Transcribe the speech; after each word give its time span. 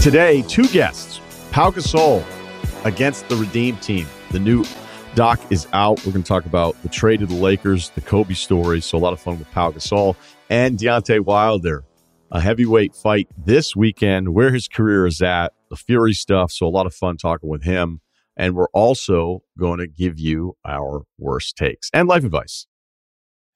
Today, 0.00 0.42
two 0.42 0.68
guests. 0.68 1.20
Pau 1.50 1.72
Gasol 1.72 2.24
against 2.84 3.28
the 3.28 3.34
Redeem 3.34 3.76
team. 3.78 4.06
The 4.30 4.38
new 4.38 4.64
doc 5.16 5.40
is 5.50 5.66
out. 5.72 5.98
We're 6.06 6.12
going 6.12 6.22
to 6.22 6.28
talk 6.28 6.46
about 6.46 6.80
the 6.84 6.88
trade 6.88 7.18
to 7.18 7.26
the 7.26 7.34
Lakers, 7.34 7.90
the 7.90 8.00
Kobe 8.00 8.34
story. 8.34 8.80
So 8.80 8.96
a 8.96 9.00
lot 9.00 9.12
of 9.12 9.20
fun 9.20 9.40
with 9.40 9.50
Pau 9.50 9.72
Gasol 9.72 10.14
and 10.48 10.78
Deontay 10.78 11.24
Wilder. 11.24 11.82
A 12.30 12.40
heavyweight 12.40 12.94
fight 12.94 13.26
this 13.36 13.74
weekend, 13.74 14.34
where 14.34 14.52
his 14.52 14.68
career 14.68 15.04
is 15.04 15.20
at, 15.20 15.52
the 15.68 15.76
Fury 15.76 16.12
stuff. 16.12 16.52
So 16.52 16.64
a 16.64 16.68
lot 16.68 16.86
of 16.86 16.94
fun 16.94 17.16
talking 17.16 17.50
with 17.50 17.64
him. 17.64 18.00
And 18.36 18.54
we're 18.54 18.68
also 18.68 19.42
going 19.58 19.80
to 19.80 19.88
give 19.88 20.20
you 20.20 20.56
our 20.64 21.02
worst 21.18 21.56
takes 21.56 21.90
and 21.92 22.06
life 22.06 22.22
advice. 22.22 22.68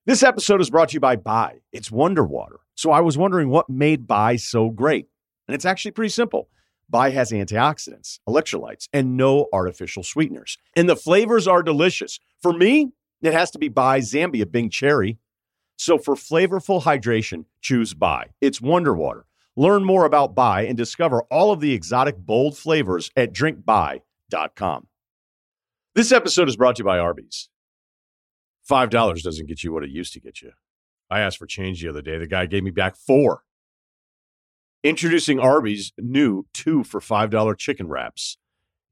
This 0.07 0.25
episode 0.25 0.61
is 0.61 0.71
brought 0.71 0.89
to 0.89 0.95
you 0.95 1.01
by 1.01 1.15
Bai. 1.15 1.61
It's 1.73 1.93
Wonder 1.93 2.25
Water. 2.25 2.59
So 2.75 2.91
I 2.91 3.01
was 3.01 3.17
wondering 3.17 3.49
what 3.49 3.71
made 3.71 4.09
Bai 4.09 4.35
so 4.35 4.71
great. 4.71 5.07
And 5.49 5.55
it's 5.55 5.65
actually 5.65 5.91
pretty 5.93 6.11
simple. 6.11 6.49
Bai 6.89 7.11
has 7.11 7.31
antioxidants, 7.31 8.19
electrolytes, 8.29 8.89
and 8.93 9.17
no 9.17 9.49
artificial 9.53 10.03
sweeteners. 10.03 10.59
And 10.77 10.89
the 10.89 10.97
flavors 10.97 11.49
are 11.49 11.63
delicious. 11.63 12.21
For 12.43 12.53
me, 12.53 12.93
it 13.23 13.33
has 13.33 13.51
to 13.53 13.59
be 13.59 13.69
Bai 13.69 14.01
Zambia 14.01 14.51
Bing 14.51 14.69
Cherry. 14.69 15.19
So 15.77 15.97
for 15.97 16.15
flavorful 16.15 16.83
hydration, 16.83 17.47
choose 17.61 17.95
Bai. 17.95 18.31
It's 18.41 18.61
Wonder 18.61 18.95
Water. 18.95 19.27
Learn 19.57 19.85
more 19.85 20.05
about 20.05 20.35
Bai 20.35 20.63
and 20.63 20.77
discover 20.77 21.23
all 21.25 21.53
of 21.53 21.61
the 21.61 21.73
exotic 21.73 22.17
bold 22.19 22.57
flavors 22.57 23.11
at 23.17 23.33
drinkbai.com. 23.33 24.87
This 25.95 26.13
episode 26.13 26.49
is 26.49 26.57
brought 26.57 26.77
to 26.77 26.81
you 26.81 26.87
by 26.87 26.99
Arby's. 26.99 27.49
$5 28.71 29.23
doesn't 29.23 29.47
get 29.47 29.63
you 29.63 29.73
what 29.73 29.83
it 29.83 29.91
used 29.91 30.13
to 30.15 30.21
get 30.21 30.41
you. 30.41 30.53
I 31.11 31.21
asked 31.21 31.39
for 31.39 31.47
change 31.47 31.83
the 31.83 31.89
other 31.89 32.01
day. 32.01 32.17
The 32.17 32.27
guy 32.27 32.47
gave 32.47 32.63
me 32.63 32.71
back 32.71 32.97
four. 32.97 33.43
Introducing 34.85 35.39
Arby's 35.39 35.93
new 35.97 36.45
two 36.53 36.83
for 36.83 36.99
$5 36.99 37.57
chicken 37.57 37.87
wraps. 37.87 38.37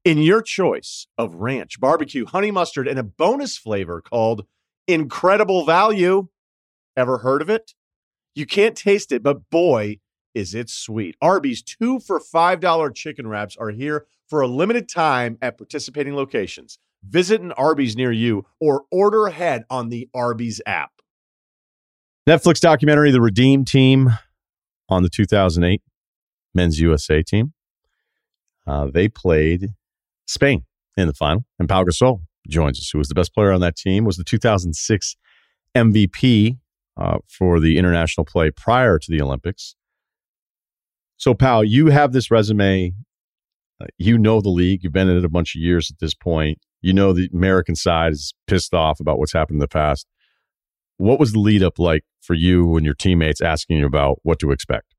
In 0.05 0.19
your 0.19 0.41
choice 0.41 1.05
of 1.17 1.35
ranch, 1.35 1.81
barbecue, 1.81 2.25
honey 2.25 2.49
mustard, 2.49 2.87
and 2.87 2.97
a 2.97 3.03
bonus 3.03 3.57
flavor 3.57 3.99
called 3.99 4.45
Incredible 4.87 5.65
Value. 5.65 6.29
Ever 6.95 7.17
heard 7.17 7.41
of 7.41 7.49
it? 7.49 7.73
You 8.35 8.45
can't 8.45 8.77
taste 8.77 9.11
it, 9.11 9.21
but 9.21 9.49
boy, 9.49 9.99
is 10.33 10.55
it 10.55 10.69
sweet. 10.69 11.17
Arby's 11.21 11.61
two 11.61 11.99
for 11.99 12.21
$5 12.21 12.95
chicken 12.95 13.27
wraps 13.27 13.57
are 13.57 13.71
here 13.71 14.05
for 14.29 14.39
a 14.39 14.47
limited 14.47 14.87
time 14.87 15.37
at 15.41 15.57
participating 15.57 16.15
locations. 16.15 16.79
Visit 17.03 17.41
an 17.41 17.51
Arby's 17.51 17.97
near 17.97 18.13
you 18.13 18.45
or 18.61 18.83
order 18.91 19.27
ahead 19.27 19.65
on 19.69 19.89
the 19.89 20.07
Arby's 20.13 20.61
app. 20.65 20.91
Netflix 22.29 22.61
documentary 22.61 23.11
The 23.11 23.19
Redeem 23.19 23.65
Team 23.65 24.11
on 24.91 25.03
the 25.03 25.09
2008 25.09 25.81
Men's 26.53 26.79
USA 26.79 27.23
team. 27.23 27.53
Uh, 28.67 28.87
they 28.93 29.07
played 29.07 29.69
Spain 30.27 30.65
in 30.97 31.07
the 31.07 31.13
final, 31.13 31.45
and 31.57 31.67
Pau 31.67 31.83
Gasol 31.83 32.21
joins 32.47 32.77
us, 32.77 32.89
who 32.91 32.99
was 32.99 33.07
the 33.07 33.15
best 33.15 33.33
player 33.33 33.51
on 33.51 33.61
that 33.61 33.75
team, 33.75 34.03
was 34.03 34.17
the 34.17 34.23
2006 34.23 35.15
MVP 35.75 36.57
uh, 36.97 37.17
for 37.27 37.59
the 37.59 37.77
international 37.77 38.25
play 38.25 38.51
prior 38.51 38.99
to 38.99 39.11
the 39.11 39.21
Olympics. 39.21 39.75
So, 41.17 41.33
Pau, 41.33 41.61
you 41.61 41.87
have 41.87 42.11
this 42.11 42.29
resume. 42.29 42.93
Uh, 43.81 43.85
you 43.97 44.17
know 44.17 44.41
the 44.41 44.49
league. 44.49 44.83
You've 44.83 44.93
been 44.93 45.09
in 45.09 45.17
it 45.17 45.25
a 45.25 45.29
bunch 45.29 45.55
of 45.55 45.61
years 45.61 45.89
at 45.89 45.99
this 45.99 46.13
point. 46.13 46.59
You 46.81 46.93
know 46.93 47.13
the 47.13 47.29
American 47.33 47.75
side 47.75 48.11
is 48.11 48.33
pissed 48.47 48.73
off 48.73 48.99
about 48.99 49.17
what's 49.19 49.33
happened 49.33 49.55
in 49.55 49.61
the 49.61 49.67
past. 49.67 50.05
What 51.01 51.19
was 51.19 51.33
the 51.33 51.39
lead 51.39 51.63
up 51.63 51.79
like 51.79 52.03
for 52.21 52.35
you 52.35 52.77
and 52.77 52.85
your 52.85 52.93
teammates 52.93 53.41
asking 53.41 53.77
you 53.77 53.87
about 53.87 54.19
what 54.21 54.37
to 54.39 54.51
expect? 54.51 54.93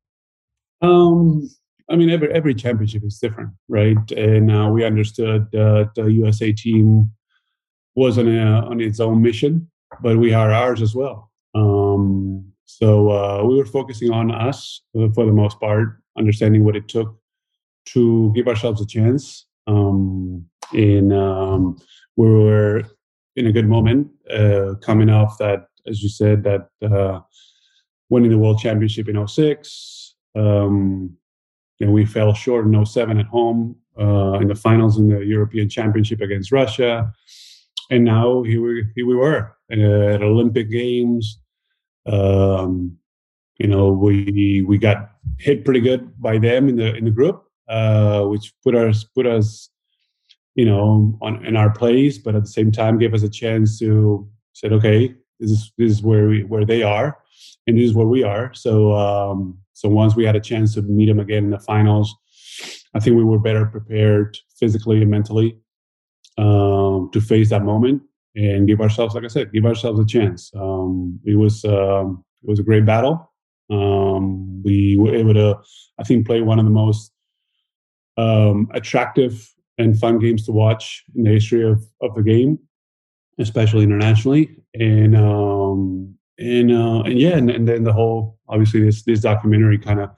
Um, 0.81 1.49
I 1.89 1.95
mean, 1.95 2.11
every 2.11 2.33
every 2.33 2.55
championship 2.55 3.05
is 3.05 3.19
different, 3.19 3.51
right? 3.69 4.11
And 4.11 4.51
uh, 4.51 4.69
we 4.73 4.85
understood 4.85 5.47
that 5.53 5.93
the 5.95 6.07
USA 6.07 6.53
team 6.53 7.13
was 7.95 8.19
on 8.19 8.27
a, 8.27 8.67
on 8.67 8.81
its 8.81 8.99
own 8.99 9.23
mission, 9.23 9.71
but 10.03 10.19
we 10.19 10.33
had 10.33 10.51
ours 10.51 10.83
as 10.83 10.93
well. 10.93 11.31
Um, 11.55 12.53
so 12.65 13.11
uh, 13.11 13.45
we 13.45 13.57
were 13.57 13.67
focusing 13.67 14.11
on 14.11 14.33
us 14.33 14.83
for 14.93 15.25
the 15.25 15.33
most 15.33 15.61
part, 15.61 16.01
understanding 16.19 16.65
what 16.65 16.75
it 16.75 16.89
took 16.89 17.17
to 17.91 18.33
give 18.35 18.49
ourselves 18.49 18.81
a 18.81 18.87
chance. 18.87 19.47
Um, 19.69 20.47
and 20.73 21.13
um, 21.13 21.77
we 22.17 22.29
were 22.29 22.83
in 23.37 23.47
a 23.47 23.53
good 23.53 23.69
moment, 23.69 24.09
uh, 24.31 24.75
coming 24.81 25.09
off 25.09 25.39
that, 25.39 25.67
as 25.87 26.03
you 26.03 26.09
said, 26.09 26.45
that 26.45 26.69
uh, 26.83 27.21
winning 28.09 28.31
the 28.31 28.39
World 28.39 28.59
Championship 28.59 29.09
in 29.09 29.27
06. 29.27 30.15
Um, 30.35 31.17
and 31.81 31.93
we 31.93 32.05
fell 32.05 32.33
short 32.33 32.67
in 32.67 32.87
07 32.87 33.19
at 33.19 33.27
home 33.27 33.77
uh, 33.99 34.35
in 34.35 34.49
the 34.49 34.55
finals 34.55 34.99
in 34.99 35.09
the 35.09 35.21
European 35.25 35.69
Championship 35.69 36.21
against 36.21 36.53
Russia. 36.53 37.13
And 37.91 38.05
now 38.05 38.43
here 38.43 38.63
we, 38.63 38.85
here 38.95 39.07
we 39.07 39.17
were 39.17 39.57
at 39.71 40.23
Olympic 40.23 40.71
Games. 40.71 41.41
Um, 42.07 42.97
you 43.59 43.67
know, 43.69 43.91
we 43.91 44.65
we 44.67 44.79
got 44.79 45.11
hit 45.39 45.65
pretty 45.65 45.81
good 45.81 46.21
by 46.21 46.39
them 46.39 46.69
in 46.69 46.77
the 46.77 46.95
in 46.95 47.05
the 47.05 47.11
group, 47.11 47.45
uh, 47.69 48.23
which 48.25 48.53
put 48.65 48.75
us 48.75 49.05
put 49.05 49.27
us, 49.27 49.69
you 50.55 50.65
know, 50.65 51.17
on 51.21 51.45
in 51.45 51.57
our 51.57 51.71
place, 51.71 52.19
but 52.19 52.35
at 52.35 52.43
the 52.43 52.49
same 52.49 52.73
time 52.73 52.99
gave 52.99 53.15
us 53.15 53.23
a 53.23 53.29
chance 53.29 53.79
to 53.79 54.29
said, 54.53 54.73
okay, 54.73 55.15
this 55.43 55.51
is 55.51 55.73
this 55.77 55.91
is 55.91 56.03
where 56.03 56.29
we 56.29 56.45
where 56.45 56.65
they 56.65 56.83
are, 56.83 57.19
and 57.67 57.77
this 57.77 57.91
is 57.91 57.95
where 57.95 58.07
we 58.07 58.23
are. 58.23 58.55
So 58.55 58.95
um, 58.95 59.59
so 59.73 59.89
once 59.89 60.15
we 60.15 60.25
had 60.25 60.37
a 60.37 60.41
chance 60.41 60.75
to 60.75 60.83
meet 60.83 61.07
them 61.07 61.21
again 61.21 61.45
in 61.45 61.51
the 61.51 61.59
finals, 61.59 62.15
I 62.95 63.01
think 63.01 63.17
we 63.17 63.25
were 63.25 63.39
better 63.39 63.67
prepared 63.67 64.39
physically 64.59 65.03
and 65.03 65.11
mentally 65.11 65.59
um, 66.39 67.11
to 67.13 67.21
face 67.21 67.51
that 67.51 67.65
moment 67.65 68.03
and 68.35 68.67
give 68.67 68.81
ourselves, 68.81 69.15
like 69.15 69.25
I 69.25 69.29
said, 69.29 69.53
give 69.53 69.67
ourselves 69.67 70.01
a 70.01 70.07
chance. 70.07 70.51
Um, 70.55 71.21
it 71.25 71.37
was 71.37 71.65
um, 71.65 72.25
it 72.43 72.49
was 72.49 72.61
a 72.61 72.65
great 72.65 72.87
battle. 72.87 73.31
Um, 73.71 74.63
we 74.63 74.97
were 74.97 75.15
able 75.15 75.35
to, 75.35 75.59
I 75.99 76.05
think, 76.05 76.27
play 76.27 76.41
one 76.41 76.59
of 76.59 76.65
the 76.65 76.71
most 76.71 77.13
um, 78.17 78.69
attractive 78.75 79.51
and 79.79 79.99
fun 79.99 80.19
games 80.19 80.45
to 80.47 80.53
watch 80.53 81.05
in 81.17 81.25
the 81.25 81.31
history 81.31 81.69
of, 81.69 81.83
of 82.01 82.15
the 82.15 82.23
game, 82.23 82.59
especially 83.43 83.83
internationally. 83.83 84.57
And 84.75 85.17
um, 85.17 86.15
and 86.39 86.73
uh, 86.73 87.03
and 87.03 87.19
yeah, 87.19 87.37
and, 87.37 87.51
and 87.51 87.69
then 87.69 87.85
the 87.85 87.93
whole 87.93 88.39
obviously 88.49 88.81
this 88.83 89.03
this 89.03 89.21
documentary 89.21 89.79
kind 89.79 90.01
of 90.01 90.11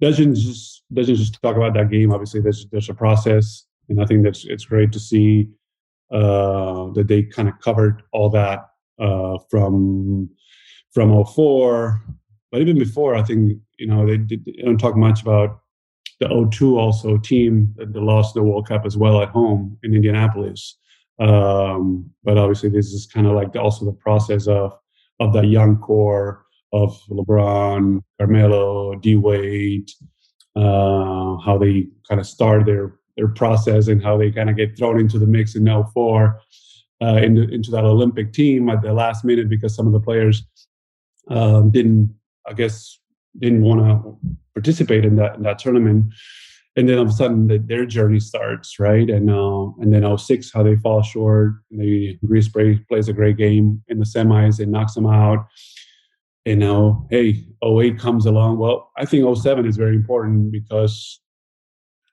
doesn't 0.00 0.34
just 0.34 0.82
doesn't 0.92 1.16
just 1.16 1.40
talk 1.42 1.56
about 1.56 1.74
that 1.74 1.90
game. 1.90 2.12
Obviously, 2.12 2.40
there's 2.40 2.66
there's 2.70 2.88
a 2.88 2.94
process, 2.94 3.64
and 3.88 4.02
I 4.02 4.06
think 4.06 4.22
that's 4.22 4.44
it's 4.44 4.64
great 4.64 4.92
to 4.92 5.00
see 5.00 5.48
uh, 6.10 6.90
that 6.92 7.06
they 7.08 7.22
kind 7.22 7.48
of 7.48 7.58
covered 7.60 8.02
all 8.12 8.28
that 8.30 8.66
uh, 8.98 9.38
from 9.50 10.28
from 10.92 11.24
04 11.24 12.02
but 12.50 12.60
even 12.60 12.78
before 12.78 13.14
i 13.14 13.22
think 13.22 13.58
you 13.78 13.86
know 13.86 14.06
they, 14.06 14.16
did, 14.16 14.44
they 14.44 14.62
don't 14.62 14.78
talk 14.78 14.96
much 14.96 15.22
about 15.22 15.60
the 16.18 16.48
02 16.50 16.78
also 16.78 17.16
team 17.16 17.74
that 17.76 17.94
lost 17.94 18.34
the 18.34 18.42
world 18.42 18.68
cup 18.68 18.84
as 18.84 18.96
well 18.96 19.22
at 19.22 19.28
home 19.28 19.78
in 19.82 19.94
indianapolis 19.94 20.76
um, 21.20 22.10
but 22.24 22.36
obviously 22.36 22.68
this 22.68 22.92
is 22.92 23.06
kind 23.06 23.26
of 23.26 23.34
like 23.34 23.52
the, 23.52 23.60
also 23.60 23.84
the 23.84 23.92
process 23.92 24.46
of 24.46 24.76
of 25.20 25.32
that 25.32 25.46
young 25.46 25.76
core 25.78 26.44
of 26.72 26.98
lebron 27.10 28.00
carmelo 28.18 28.94
d 28.96 29.16
wade 29.16 29.90
uh, 30.56 31.36
how 31.44 31.56
they 31.58 31.86
kind 32.08 32.20
of 32.20 32.26
start 32.26 32.66
their 32.66 33.00
their 33.16 33.28
process 33.28 33.88
and 33.88 34.02
how 34.02 34.16
they 34.16 34.30
kind 34.30 34.50
of 34.50 34.56
get 34.56 34.76
thrown 34.76 34.98
into 34.98 35.18
the 35.18 35.26
mix 35.26 35.54
in 35.54 35.66
04 35.66 36.40
uh, 37.02 37.16
into, 37.16 37.42
into 37.48 37.70
that 37.70 37.84
Olympic 37.84 38.32
team 38.32 38.68
at 38.68 38.82
the 38.82 38.92
last 38.92 39.24
minute 39.24 39.48
because 39.48 39.74
some 39.74 39.86
of 39.86 39.92
the 39.92 40.00
players 40.00 40.44
um, 41.28 41.70
didn't, 41.70 42.14
I 42.46 42.52
guess, 42.52 42.98
didn't 43.38 43.62
want 43.62 43.80
to 43.80 44.18
participate 44.54 45.04
in 45.04 45.16
that 45.16 45.36
in 45.36 45.42
that 45.42 45.58
tournament. 45.58 46.12
And 46.80 46.88
then 46.88 46.96
all 46.96 47.04
of 47.04 47.10
a 47.10 47.12
sudden, 47.12 47.46
the, 47.46 47.58
their 47.58 47.84
journey 47.84 48.20
starts, 48.20 48.78
right? 48.78 49.10
And 49.10 49.28
uh, 49.28 49.66
and 49.82 49.92
then 49.92 50.16
06, 50.16 50.50
how 50.50 50.62
they 50.62 50.76
fall 50.76 51.02
short. 51.02 51.56
They 51.70 52.18
Greece 52.24 52.48
plays 52.48 53.06
a 53.06 53.12
great 53.12 53.36
game 53.36 53.82
in 53.88 53.98
the 53.98 54.06
semis 54.06 54.60
and 54.60 54.72
knocks 54.72 54.94
them 54.94 55.04
out. 55.04 55.46
And 56.46 56.58
now, 56.60 57.06
hey, 57.10 57.44
08 57.62 57.98
comes 57.98 58.24
along. 58.24 58.56
Well, 58.56 58.90
I 58.96 59.04
think 59.04 59.26
07 59.36 59.66
is 59.66 59.76
very 59.76 59.94
important 59.94 60.52
because 60.52 61.20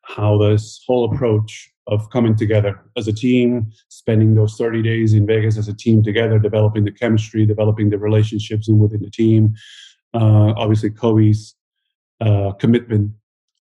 how 0.04 0.38
this 0.38 0.84
whole 0.86 1.14
approach 1.14 1.72
of 1.88 2.10
coming 2.10 2.36
together 2.36 2.78
as 2.98 3.08
a 3.08 3.14
team, 3.14 3.72
spending 3.88 4.36
those 4.36 4.58
30 4.58 4.82
days 4.82 5.14
in 5.14 5.26
Vegas 5.26 5.58
as 5.58 5.70
a 5.70 5.74
team 5.74 6.04
together, 6.04 6.40
developing 6.40 6.84
the 6.84 6.92
chemistry, 6.92 7.46
developing 7.46 7.90
the 7.90 7.98
relationships 7.98 8.68
within 8.68 9.02
the 9.02 9.12
team. 9.12 9.54
Uh, 10.14 10.52
obviously, 10.58 10.90
Kobe's 10.90 11.56
uh, 12.20 12.52
commitment 12.60 13.14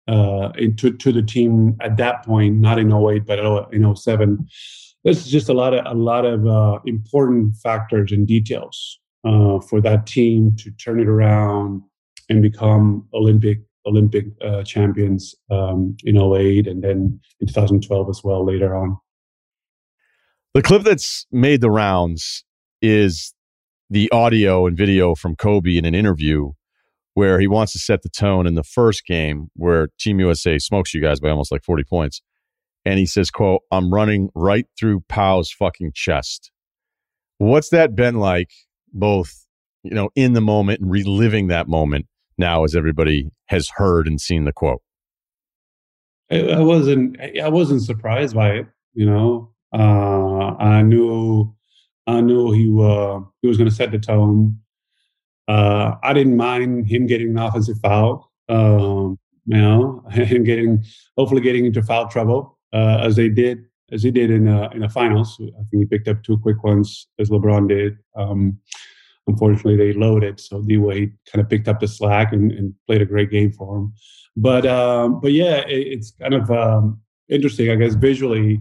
uh, 0.08 0.50
into 0.56 0.93
to 0.97 1.12
the 1.12 1.23
team 1.23 1.76
at 1.81 1.97
that 1.97 2.25
point, 2.25 2.56
not 2.56 2.79
in 2.79 2.93
08, 2.93 3.26
but 3.26 3.38
in 3.73 3.97
07. 3.97 4.47
There's 5.05 5.26
just 5.26 5.49
a 5.49 5.55
lot 5.55 5.73
of 5.73 5.85
a 5.87 5.99
lot 5.99 6.25
of 6.25 6.47
uh, 6.47 6.79
important 6.85 7.56
factors 7.56 8.12
and 8.12 8.26
details 8.26 8.99
uh, 9.25 9.61
for 9.61 9.81
that 9.81 10.06
team 10.06 10.55
to 10.58 10.70
turn 10.73 11.00
it 11.00 11.08
around 11.08 11.82
and 12.29 12.43
become 12.43 13.08
Olympic 13.14 13.61
Olympic 13.87 14.26
uh, 14.43 14.62
champions 14.62 15.35
um, 15.50 15.97
in 16.05 16.19
08 16.19 16.67
and 16.67 16.82
then 16.82 17.19
in 17.41 17.47
2012 17.47 18.11
as 18.11 18.23
well 18.23 18.44
later 18.44 18.76
on. 18.76 18.99
The 20.52 20.62
clip 20.62 20.82
that's 20.82 21.26
made 21.31 21.61
the 21.61 21.70
rounds 21.70 22.44
is 22.82 23.32
the 23.88 24.11
audio 24.12 24.67
and 24.67 24.76
video 24.76 25.14
from 25.14 25.35
Kobe 25.37 25.76
in 25.76 25.85
an 25.85 25.94
interview 25.94 26.52
where 27.15 27.41
he 27.41 27.47
wants 27.47 27.73
to 27.73 27.79
set 27.79 28.03
the 28.03 28.09
tone 28.09 28.47
in 28.47 28.55
the 28.55 28.62
first 28.62 29.05
game 29.07 29.51
where 29.55 29.89
Team 29.99 30.21
USA 30.21 30.59
smokes 30.59 30.95
you 30.95 31.01
guys 31.01 31.21
by 31.21 31.31
almost 31.31 31.53
like 31.53 31.65
40 31.65 31.85
points. 31.85 32.23
And 32.85 32.99
he 32.99 33.07
says, 33.07 33.31
quote, 33.31 33.62
I'm 33.71 33.93
running 33.93 34.31
right 34.35 34.67
through 34.79 35.05
Pau's 35.09 35.51
fucking 35.51 35.93
chest. 35.95 36.51
What's 37.39 37.71
that 37.71 37.95
been 37.95 38.17
like, 38.17 38.51
both, 38.93 39.47
you 39.83 39.95
know, 39.95 40.11
in 40.15 40.33
the 40.33 40.41
moment 40.41 40.81
and 40.81 40.91
reliving 40.91 41.49
that 41.49 41.69
moment 41.69 42.07
now 42.39 42.65
as 42.65 42.75
everybody 42.75 43.31
has 43.47 43.71
heard 43.77 44.07
and 44.07 44.21
seen 44.21 44.45
the 44.45 44.53
quote? 44.53 44.83
I 46.31 46.61
wasn't 46.61 47.17
I 47.43 47.49
wasn't 47.49 47.83
surprised 47.83 48.37
by 48.37 48.51
it, 48.51 48.67
you 48.95 49.05
know. 49.05 49.51
Uh, 49.73 50.55
I 50.59 50.83
knew 50.83 51.55
I 52.07 52.21
knew 52.21 52.53
he 52.53 52.67
uh, 52.67 53.21
he 53.43 53.49
was 53.49 53.57
going 53.57 53.69
to 53.69 53.75
set 53.75 53.91
the 53.91 53.99
tone. 53.99 54.59
Uh, 55.50 55.97
I 56.05 56.12
didn't 56.12 56.37
mind 56.37 56.87
him 56.87 57.06
getting 57.06 57.31
an 57.31 57.38
offensive 57.38 57.79
foul, 57.82 58.31
um, 58.49 59.19
you 59.47 59.58
know, 59.58 60.05
and 60.12 60.47
getting 60.47 60.85
hopefully 61.17 61.41
getting 61.41 61.67
into 61.67 61.82
foul 61.82 62.06
trouble 62.08 62.56
uh, 62.73 62.99
as 63.02 63.17
they 63.17 63.29
did 63.29 63.64
as 63.91 64.05
he 64.05 64.12
did 64.12 64.31
in 64.31 64.47
uh, 64.47 64.69
in 64.73 64.82
the 64.82 64.88
finals. 64.88 65.37
I 65.41 65.64
think 65.69 65.82
he 65.82 65.87
picked 65.87 66.06
up 66.06 66.23
two 66.23 66.38
quick 66.38 66.62
ones 66.62 67.08
as 67.19 67.31
LeBron 67.31 67.69
did. 67.69 67.97
Um, 68.14 68.58
unfortunately, 69.26 69.76
they 69.76 69.93
loaded, 69.93 70.38
so 70.38 70.62
D 70.62 70.76
Wade 70.76 71.12
kind 71.32 71.43
of 71.43 71.50
picked 71.50 71.67
up 71.67 71.81
the 71.81 71.88
slack 71.88 72.32
and, 72.32 72.52
and, 72.52 72.73
played 72.87 73.02
a 73.02 73.06
great 73.06 73.31
game 73.31 73.50
for 73.52 73.76
him. 73.76 73.93
But 74.37 74.67
um, 74.67 75.20
but 75.20 75.32
yeah, 75.32 75.67
it, 75.67 75.87
it's 75.94 76.12
kind 76.12 76.35
of 76.35 76.49
um, 76.52 77.00
interesting, 77.29 77.70
I 77.73 77.75
guess, 77.75 77.94
visually 77.94 78.61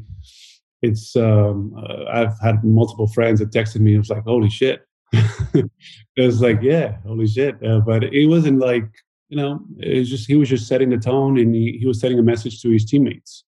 it's 0.81 1.15
um, 1.15 1.75
uh, 1.77 2.05
I've 2.11 2.39
had 2.41 2.63
multiple 2.63 3.07
friends 3.07 3.39
that 3.41 3.51
texted 3.51 3.81
me. 3.81 3.93
It 3.93 3.99
was 3.99 4.09
like, 4.09 4.23
"Holy 4.23 4.49
shit!" 4.49 4.81
it 5.53 5.69
was 6.17 6.41
like, 6.41 6.61
"Yeah, 6.61 6.97
holy 7.05 7.27
shit!" 7.27 7.55
Uh, 7.65 7.79
but 7.79 8.03
it 8.03 8.27
wasn't 8.27 8.59
like 8.59 8.89
you 9.29 9.37
know, 9.37 9.61
it 9.77 9.99
was 9.99 10.09
just 10.09 10.27
he 10.27 10.35
was 10.35 10.49
just 10.49 10.67
setting 10.67 10.89
the 10.89 10.97
tone 10.97 11.37
and 11.37 11.53
he, 11.53 11.77
he 11.79 11.85
was 11.85 11.99
setting 11.99 12.19
a 12.19 12.23
message 12.23 12.61
to 12.61 12.69
his 12.69 12.83
teammates. 12.83 13.45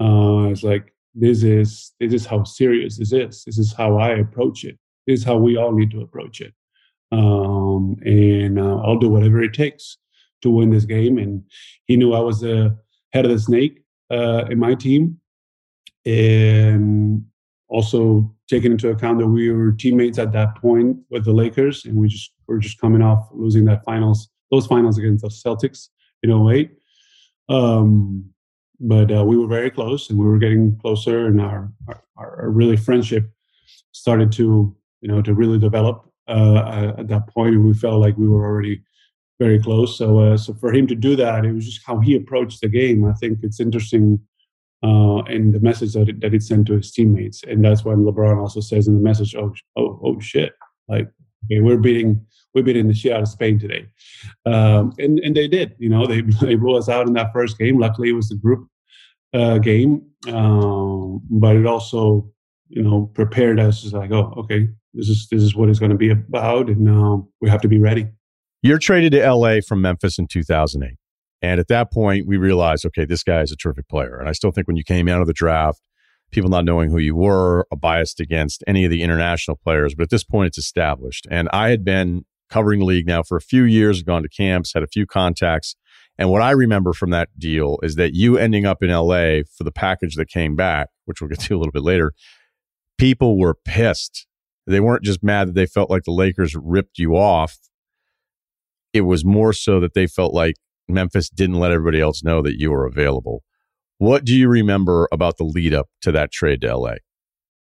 Uh, 0.00 0.48
it's 0.50 0.62
like 0.62 0.94
this 1.14 1.42
is 1.42 1.92
this 1.98 2.12
is 2.12 2.24
how 2.24 2.44
serious 2.44 2.98
this 2.98 3.12
is. 3.12 3.44
This 3.44 3.58
is 3.58 3.74
how 3.74 3.98
I 3.98 4.10
approach 4.10 4.64
it. 4.64 4.78
This 5.06 5.20
is 5.20 5.26
how 5.26 5.36
we 5.36 5.56
all 5.56 5.72
need 5.72 5.90
to 5.90 6.00
approach 6.00 6.40
it. 6.40 6.54
Um, 7.12 7.96
and 8.04 8.58
uh, 8.58 8.76
I'll 8.78 8.98
do 8.98 9.08
whatever 9.08 9.42
it 9.42 9.52
takes 9.52 9.98
to 10.42 10.50
win 10.50 10.70
this 10.70 10.84
game. 10.84 11.18
And 11.18 11.42
he 11.86 11.96
knew 11.96 12.12
I 12.12 12.20
was 12.20 12.40
the 12.40 12.76
head 13.12 13.24
of 13.24 13.30
the 13.30 13.38
snake 13.38 13.82
uh, 14.10 14.44
in 14.50 14.58
my 14.58 14.74
team, 14.74 15.20
and 16.04 17.24
also 17.68 18.32
taking 18.48 18.72
into 18.72 18.90
account 18.90 19.18
that 19.18 19.26
we 19.26 19.50
were 19.50 19.72
teammates 19.72 20.18
at 20.18 20.32
that 20.32 20.56
point 20.56 20.96
with 21.10 21.24
the 21.24 21.32
Lakers, 21.32 21.84
and 21.84 21.96
we 21.96 22.08
just 22.08 22.32
were 22.46 22.58
just 22.58 22.80
coming 22.80 23.02
off 23.02 23.28
losing 23.32 23.64
that 23.64 23.84
finals, 23.84 24.28
those 24.50 24.66
finals 24.66 24.98
against 24.98 25.22
the 25.22 25.28
Celtics 25.28 25.88
in 26.22 26.30
08. 26.30 26.70
Um, 27.48 28.30
but 28.78 29.10
uh, 29.10 29.24
we 29.24 29.36
were 29.36 29.46
very 29.46 29.70
close, 29.70 30.10
and 30.10 30.18
we 30.18 30.26
were 30.26 30.38
getting 30.38 30.78
closer, 30.78 31.26
and 31.26 31.40
our, 31.40 31.72
our, 31.88 32.02
our 32.16 32.50
really 32.50 32.76
friendship 32.76 33.28
started 33.92 34.30
to 34.30 34.76
you 35.00 35.08
know 35.08 35.22
to 35.22 35.34
really 35.34 35.58
develop 35.58 36.10
uh, 36.28 36.92
at 36.98 37.08
that 37.08 37.26
point, 37.28 37.54
and 37.54 37.64
we 37.64 37.74
felt 37.74 38.00
like 38.00 38.16
we 38.16 38.28
were 38.28 38.44
already 38.44 38.82
very 39.38 39.60
close. 39.60 39.98
So, 39.98 40.18
uh, 40.18 40.36
so 40.36 40.54
for 40.54 40.72
him 40.72 40.86
to 40.86 40.94
do 40.94 41.14
that, 41.16 41.44
it 41.44 41.52
was 41.52 41.66
just 41.66 41.86
how 41.86 42.00
he 42.00 42.16
approached 42.16 42.60
the 42.60 42.68
game. 42.68 43.04
I 43.04 43.12
think 43.14 43.40
it's 43.42 43.60
interesting 43.60 44.20
uh, 44.82 45.22
and 45.22 45.54
the 45.54 45.60
message 45.60 45.94
that 45.94 46.08
it, 46.08 46.20
that 46.20 46.34
it 46.34 46.42
sent 46.42 46.66
to 46.66 46.74
his 46.74 46.92
teammates. 46.92 47.42
And 47.44 47.64
that's 47.64 47.84
when 47.84 47.98
LeBron 47.98 48.38
also 48.38 48.60
says 48.60 48.86
in 48.86 48.94
the 48.94 49.00
message, 49.00 49.34
"Oh, 49.34 49.54
oh, 49.76 50.00
oh 50.02 50.20
shit! 50.20 50.52
Like 50.88 51.08
okay, 51.46 51.60
we're 51.60 51.78
beating 51.78 52.24
we're 52.54 52.62
beating 52.62 52.88
the 52.88 52.94
shit 52.94 53.12
out 53.12 53.22
of 53.22 53.28
Spain 53.28 53.58
today," 53.58 53.86
um, 54.44 54.92
and 54.98 55.18
and 55.20 55.36
they 55.36 55.48
did. 55.48 55.74
You 55.78 55.88
know, 55.88 56.06
they 56.06 56.20
they 56.40 56.54
blew 56.54 56.76
us 56.76 56.88
out 56.88 57.06
in 57.06 57.14
that 57.14 57.32
first 57.32 57.58
game. 57.58 57.78
Luckily, 57.78 58.10
it 58.10 58.14
was 58.14 58.28
the 58.28 58.36
group 58.36 58.68
uh, 59.32 59.58
game, 59.58 60.02
um, 60.28 61.22
but 61.30 61.56
it 61.56 61.66
also 61.66 62.30
you 62.68 62.82
know 62.82 63.10
prepared 63.14 63.58
us. 63.58 63.84
It's 63.84 63.94
like, 63.94 64.10
oh, 64.12 64.34
okay, 64.38 64.68
this 64.94 65.08
is 65.08 65.28
this 65.30 65.42
is 65.42 65.54
what 65.54 65.68
it's 65.68 65.78
going 65.78 65.92
to 65.92 65.96
be 65.96 66.10
about, 66.10 66.68
and 66.68 66.88
uh, 66.88 67.22
we 67.40 67.48
have 67.48 67.60
to 67.62 67.68
be 67.68 67.78
ready. 67.78 68.06
You're 68.62 68.78
traded 68.78 69.12
to 69.12 69.32
LA 69.32 69.60
from 69.66 69.80
Memphis 69.80 70.18
in 70.18 70.26
2008. 70.26 70.96
And 71.42 71.60
at 71.60 71.68
that 71.68 71.92
point, 71.92 72.26
we 72.26 72.36
realized, 72.36 72.86
okay, 72.86 73.04
this 73.04 73.22
guy 73.22 73.42
is 73.42 73.52
a 73.52 73.56
terrific 73.56 73.88
player. 73.88 74.18
And 74.18 74.28
I 74.28 74.32
still 74.32 74.50
think 74.50 74.66
when 74.66 74.76
you 74.76 74.84
came 74.84 75.08
out 75.08 75.20
of 75.20 75.26
the 75.26 75.32
draft, 75.32 75.80
people 76.30 76.50
not 76.50 76.64
knowing 76.64 76.90
who 76.90 76.98
you 76.98 77.14
were, 77.14 77.66
a 77.70 77.76
biased 77.76 78.20
against 78.20 78.64
any 78.66 78.84
of 78.84 78.90
the 78.90 79.02
international 79.02 79.56
players. 79.56 79.94
But 79.94 80.04
at 80.04 80.10
this 80.10 80.24
point, 80.24 80.48
it's 80.48 80.58
established. 80.58 81.26
And 81.30 81.48
I 81.52 81.68
had 81.68 81.84
been 81.84 82.24
covering 82.48 82.80
the 82.80 82.86
league 82.86 83.06
now 83.06 83.22
for 83.22 83.36
a 83.36 83.40
few 83.40 83.64
years, 83.64 84.02
gone 84.02 84.22
to 84.22 84.28
camps, 84.28 84.72
had 84.72 84.82
a 84.82 84.88
few 84.88 85.06
contacts. 85.06 85.76
And 86.18 86.30
what 86.30 86.42
I 86.42 86.52
remember 86.52 86.92
from 86.92 87.10
that 87.10 87.28
deal 87.38 87.78
is 87.82 87.96
that 87.96 88.14
you 88.14 88.38
ending 88.38 88.64
up 88.64 88.82
in 88.82 88.90
LA 88.90 89.42
for 89.56 89.64
the 89.64 89.72
package 89.72 90.16
that 90.16 90.28
came 90.28 90.56
back, 90.56 90.88
which 91.04 91.20
we'll 91.20 91.28
get 91.28 91.40
to 91.40 91.56
a 91.56 91.58
little 91.58 91.72
bit 91.72 91.82
later, 91.82 92.12
people 92.98 93.38
were 93.38 93.54
pissed. 93.54 94.26
They 94.66 94.80
weren't 94.80 95.04
just 95.04 95.22
mad 95.22 95.48
that 95.48 95.54
they 95.54 95.66
felt 95.66 95.90
like 95.90 96.04
the 96.04 96.12
Lakers 96.12 96.56
ripped 96.56 96.98
you 96.98 97.16
off. 97.16 97.58
It 98.92 99.02
was 99.02 99.24
more 99.24 99.52
so 99.52 99.78
that 99.80 99.94
they 99.94 100.06
felt 100.06 100.32
like 100.32 100.56
Memphis 100.88 101.28
didn't 101.28 101.56
let 101.56 101.72
everybody 101.72 102.00
else 102.00 102.22
know 102.22 102.42
that 102.42 102.58
you 102.58 102.70
were 102.70 102.86
available. 102.86 103.42
What 103.98 104.24
do 104.24 104.34
you 104.34 104.48
remember 104.48 105.08
about 105.10 105.38
the 105.38 105.44
lead 105.44 105.74
up 105.74 105.88
to 106.02 106.12
that 106.12 106.30
trade 106.30 106.60
to 106.60 106.76
LA? 106.76 106.94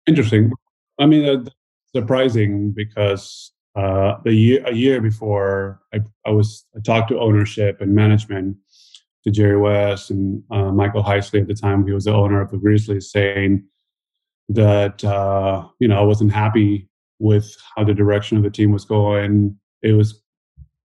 Interesting. 0.07 0.51
I 0.99 1.07
mean, 1.07 1.29
uh, 1.29 1.51
surprising 1.95 2.73
because 2.73 3.53
uh, 3.75 4.17
the 4.25 4.33
year 4.33 4.67
a 4.67 4.75
year 4.75 5.01
before, 5.01 5.81
I, 5.95 6.01
I, 6.27 6.31
was 6.31 6.65
I 6.77 6.81
talked 6.81 7.09
to 7.09 7.21
ownership 7.21 7.81
and 7.81 7.95
management 7.95 8.57
to 9.25 9.31
Jerry 9.31 9.59
West 9.59 10.11
and 10.11 10.43
uh, 10.51 10.73
Michael 10.73 11.03
Heisley 11.03 11.41
at 11.41 11.49
the 11.49 11.55
time. 11.55 11.87
He 11.87 11.93
was 11.93 12.05
the 12.05 12.15
owner 12.15 12.41
of 12.41 12.51
the 12.51 12.59
Grizzlies, 12.59 13.11
saying 13.11 13.65
that 14.49 15.05
uh, 15.05 15.67
you 15.79 15.89
know 15.89 15.99
I 15.99 16.03
wasn't 16.03 16.33
happy 16.33 16.89
with 17.19 17.57
how 17.77 17.85
the 17.85 17.95
direction 17.95 18.37
of 18.37 18.43
the 18.43 18.51
team 18.51 18.73
was 18.73 18.85
going. 18.85 19.57
It 19.83 19.93
was 19.93 20.23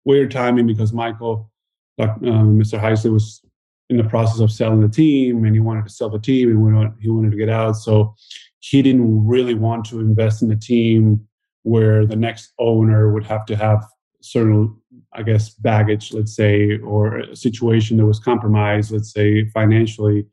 weird 0.04 0.30
timing 0.30 0.66
because 0.66 0.92
Michael 0.92 1.50
um, 1.98 2.58
Mr. 2.58 2.80
Heisley 2.80 3.12
was 3.12 3.42
in 3.88 3.96
the 3.96 4.04
process 4.04 4.40
of 4.40 4.50
selling 4.50 4.80
the 4.80 4.88
team 4.88 5.44
and 5.44 5.54
he 5.54 5.60
wanted 5.60 5.84
to 5.84 5.90
sell 5.90 6.10
the 6.10 6.18
team 6.18 6.50
and 6.50 6.92
he 7.00 7.08
wanted 7.08 7.30
to 7.30 7.36
get 7.36 7.48
out. 7.48 7.76
So 7.76 8.14
he 8.60 8.82
didn't 8.82 9.26
really 9.26 9.54
want 9.54 9.84
to 9.86 10.00
invest 10.00 10.42
in 10.42 10.50
a 10.50 10.56
team 10.56 11.26
where 11.62 12.06
the 12.06 12.16
next 12.16 12.52
owner 12.58 13.12
would 13.12 13.24
have 13.24 13.46
to 13.46 13.56
have 13.56 13.84
certain, 14.20 14.76
I 15.12 15.22
guess, 15.22 15.50
baggage, 15.50 16.12
let's 16.12 16.34
say, 16.34 16.78
or 16.78 17.18
a 17.18 17.36
situation 17.36 17.96
that 17.96 18.06
was 18.06 18.18
compromised, 18.18 18.90
let's 18.90 19.12
say, 19.12 19.48
financially. 19.50 20.26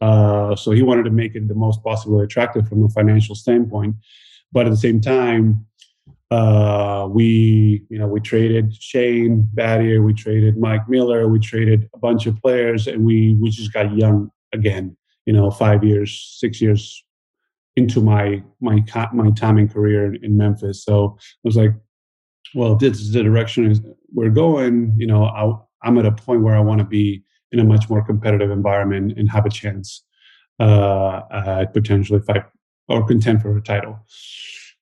Uh, 0.00 0.56
so 0.56 0.72
he 0.72 0.82
wanted 0.82 1.04
to 1.04 1.10
make 1.10 1.34
it 1.34 1.46
the 1.48 1.54
most 1.54 1.82
possibly 1.82 2.24
attractive 2.24 2.68
from 2.68 2.84
a 2.84 2.88
financial 2.88 3.34
standpoint. 3.34 3.96
But 4.52 4.66
at 4.66 4.70
the 4.70 4.76
same 4.76 5.00
time, 5.00 5.66
uh, 6.30 7.08
we, 7.10 7.82
you 7.88 7.98
know, 7.98 8.06
we 8.06 8.20
traded 8.20 8.74
Shane 8.80 9.48
Battier, 9.54 10.04
we 10.04 10.12
traded 10.12 10.58
Mike 10.58 10.88
Miller, 10.88 11.28
we 11.28 11.38
traded 11.38 11.88
a 11.94 11.98
bunch 11.98 12.26
of 12.26 12.36
players, 12.42 12.86
and 12.86 13.04
we 13.04 13.36
we 13.40 13.50
just 13.50 13.72
got 13.72 13.94
young 13.96 14.30
again. 14.52 14.96
You 15.24 15.32
know, 15.32 15.50
five 15.50 15.84
years, 15.84 16.36
six 16.38 16.60
years 16.60 17.04
into 17.76 18.02
my 18.02 18.42
my 18.60 18.84
my 19.12 19.24
time 19.24 19.34
timing 19.34 19.68
career 19.68 20.14
in, 20.22 20.36
Memphis. 20.36 20.84
So 20.84 21.16
I 21.18 21.44
was 21.44 21.56
like, 21.56 21.72
well, 22.54 22.74
if 22.74 22.80
this 22.80 23.00
is 23.00 23.12
the 23.12 23.22
direction 23.22 23.96
we're 24.12 24.30
going, 24.30 24.94
you 24.98 25.06
know, 25.06 25.24
i 25.24 25.88
am 25.88 25.98
at 25.98 26.06
a 26.06 26.12
point 26.12 26.42
where 26.42 26.56
I 26.56 26.60
want 26.60 26.80
to 26.80 26.84
be 26.84 27.22
in 27.52 27.60
a 27.60 27.64
much 27.64 27.88
more 27.88 28.04
competitive 28.04 28.50
environment 28.50 29.14
and 29.16 29.30
have 29.30 29.46
a 29.46 29.50
chance 29.50 30.04
uh, 30.60 31.22
at 31.30 31.72
potentially 31.72 32.20
fight 32.20 32.44
or 32.88 33.06
contend 33.06 33.40
for 33.40 33.56
a 33.56 33.62
title. 33.62 33.98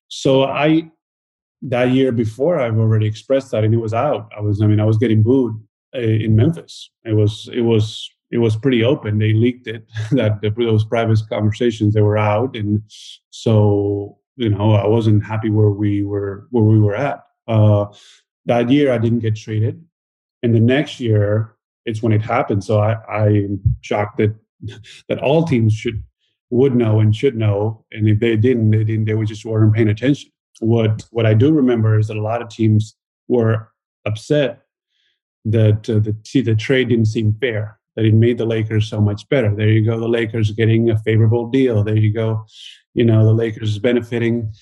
So 0.09 0.45
I 0.45 0.91
that 1.63 1.91
year 1.91 2.13
before 2.13 2.61
I've 2.61 2.79
already 2.79 3.07
expressed 3.07 3.51
that 3.51 3.65
and 3.65 3.75
it 3.75 3.79
was 3.79 3.95
out. 3.95 4.31
I 4.37 4.41
was 4.41 4.63
I 4.63 4.67
mean 4.67 4.81
I 4.81 4.85
was 4.85 4.99
getting 4.99 5.23
booed 5.23 5.55
uh, 5.95 6.01
in 6.01 6.37
Memphis. 6.37 6.91
It 7.05 7.15
was 7.15 7.49
it 7.53 7.63
was 7.63 8.11
it 8.31 8.39
was 8.39 8.57
pretty 8.57 8.85
open. 8.85 9.19
They 9.19 9.33
leaked 9.33 9.67
it 9.67 9.89
that 10.13 10.41
those 10.57 10.85
private 10.85 11.19
conversations 11.29 11.95
they 11.95 12.01
were 12.01 12.19
out, 12.19 12.57
and 12.57 12.83
so 13.31 14.19
you 14.37 14.49
know 14.49 14.73
I 14.73 14.87
wasn't 14.87 15.25
happy 15.25 15.51
where 15.51 15.71
we 15.71 16.03
were 16.03 16.47
where 16.51 16.65
we 16.65 16.79
were 16.79 16.97
at. 16.97 17.25
Uh, 17.47 17.87
that 18.47 18.71
year 18.71 18.93
I 18.93 18.99
didn't 18.99 19.21
get 19.21 19.37
traded, 19.37 19.83
and 20.43 20.55
the 20.55 20.61
next 20.61 21.01
year 21.01 21.57
it's 21.85 22.03
when 22.03 22.13
it 22.13 22.23
happened. 22.23 22.65
So 22.65 22.81
I, 22.81 22.97
I'm 23.09 23.61
shocked 23.81 24.19
that 24.19 24.35
that 25.09 25.19
all 25.19 25.45
teams 25.45 25.73
should 25.73 26.03
would 26.51 26.75
know 26.75 27.01
and 27.01 27.15
should 27.15 27.37
know, 27.37 27.85
and 27.93 28.09
if 28.09 28.21
they 28.21 28.37
didn't, 28.37 28.71
they 28.71 28.85
didn't. 28.85 29.07
They 29.07 29.15
were 29.15 29.25
just 29.25 29.45
weren't 29.45 29.75
paying 29.75 29.89
attention. 29.89 30.31
What 30.61 31.05
what 31.11 31.27
I 31.27 31.35
do 31.35 31.53
remember 31.53 31.99
is 31.99 32.09
that 32.09 32.17
a 32.17 32.23
lot 32.23 32.43
of 32.43 32.49
teams 32.49 32.97
were 33.29 33.69
upset 34.05 34.63
that 35.45 35.89
uh, 35.89 36.01
the 36.01 36.43
the 36.43 36.55
trade 36.55 36.89
didn't 36.89 37.07
seem 37.07 37.35
fair. 37.41 37.79
That 37.95 38.05
it 38.05 38.15
made 38.15 38.37
the 38.37 38.45
Lakers 38.45 38.89
so 38.89 39.01
much 39.01 39.27
better. 39.31 39.55
There 39.55 39.69
you 39.69 39.85
go, 39.85 39.99
the 39.99 40.09
Lakers 40.09 40.51
getting 40.51 40.91
a 40.91 40.99
favorable 40.99 41.49
deal. 41.49 41.83
There 41.83 41.97
you 41.97 42.13
go, 42.13 42.45
you 42.95 43.05
know 43.05 43.25
the 43.25 43.33
Lakers 43.33 43.79
benefiting, 43.79 44.53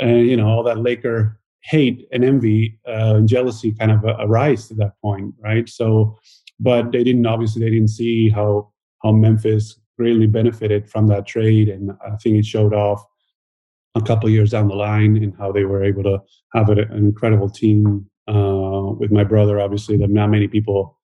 and 0.00 0.26
you 0.28 0.36
know 0.36 0.48
all 0.48 0.62
that 0.64 0.78
Laker 0.78 1.40
hate 1.62 2.06
and 2.12 2.24
envy 2.24 2.78
uh, 2.86 3.14
and 3.16 3.28
jealousy 3.28 3.72
kind 3.72 3.90
of 3.90 4.04
uh, 4.04 4.16
arise 4.20 4.70
at 4.70 4.76
that 4.76 4.92
point, 5.00 5.34
right? 5.40 5.68
So, 5.68 6.18
but 6.60 6.92
they 6.92 7.02
didn't 7.02 7.26
obviously 7.26 7.62
they 7.62 7.70
didn't 7.70 7.88
see 7.90 8.28
how 8.28 8.70
how 9.02 9.12
Memphis 9.12 9.80
greatly 9.98 10.26
benefited 10.26 10.88
from 10.90 11.06
that 11.08 11.26
trade, 11.26 11.68
and 11.68 11.92
I 12.04 12.16
think 12.16 12.36
it 12.36 12.44
showed 12.44 12.74
off 12.74 13.04
a 13.94 14.02
couple 14.02 14.28
years 14.28 14.50
down 14.50 14.68
the 14.68 14.74
line 14.74 15.16
and 15.16 15.34
how 15.38 15.52
they 15.52 15.64
were 15.64 15.84
able 15.84 16.02
to 16.02 16.18
have 16.52 16.68
an 16.68 16.90
incredible 16.92 17.48
team 17.48 18.06
uh, 18.28 18.92
with 18.98 19.12
my 19.12 19.24
brother, 19.24 19.60
obviously, 19.60 19.96
that 19.98 20.10
not 20.10 20.30
many 20.30 20.48
people 20.48 20.98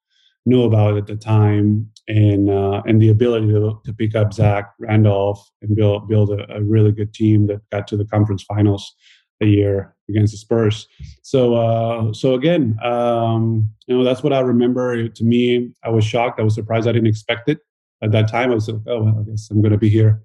knew 0.46 0.64
about 0.64 0.96
at 0.96 1.06
the 1.06 1.16
time, 1.16 1.88
and 2.08 2.50
uh, 2.50 2.82
and 2.86 3.00
the 3.00 3.10
ability 3.10 3.48
to, 3.48 3.80
to 3.84 3.92
pick 3.92 4.14
up 4.14 4.32
Zach 4.32 4.72
Randolph 4.78 5.46
and 5.62 5.76
build 5.76 6.08
build 6.08 6.30
a, 6.30 6.50
a, 6.56 6.62
really 6.62 6.92
good 6.92 7.12
team 7.12 7.46
that 7.48 7.60
got 7.70 7.86
to 7.88 7.96
the 7.96 8.06
conference 8.06 8.42
finals 8.42 8.94
a 9.42 9.46
year 9.46 9.94
against 10.08 10.32
the 10.32 10.38
Spurs. 10.38 10.88
So 11.22 11.54
uh, 11.54 12.12
so 12.12 12.34
again, 12.34 12.78
um, 12.82 13.68
you 13.86 13.96
know, 13.96 14.02
that's 14.02 14.22
what 14.22 14.32
I 14.32 14.40
remember. 14.40 15.08
To 15.08 15.24
me, 15.24 15.70
I 15.84 15.90
was 15.90 16.04
shocked. 16.04 16.40
I 16.40 16.42
was 16.42 16.54
surprised. 16.54 16.88
I 16.88 16.92
didn't 16.92 17.08
expect 17.08 17.48
it 17.48 17.58
at 18.02 18.12
that 18.12 18.28
time. 18.28 18.50
I 18.50 18.54
was 18.54 18.68
like, 18.68 18.80
oh, 18.86 19.02
well, 19.04 19.18
I 19.20 19.30
guess 19.30 19.48
I'm 19.50 19.60
going 19.60 19.72
to 19.72 19.78
be 19.78 19.90
here 19.90 20.22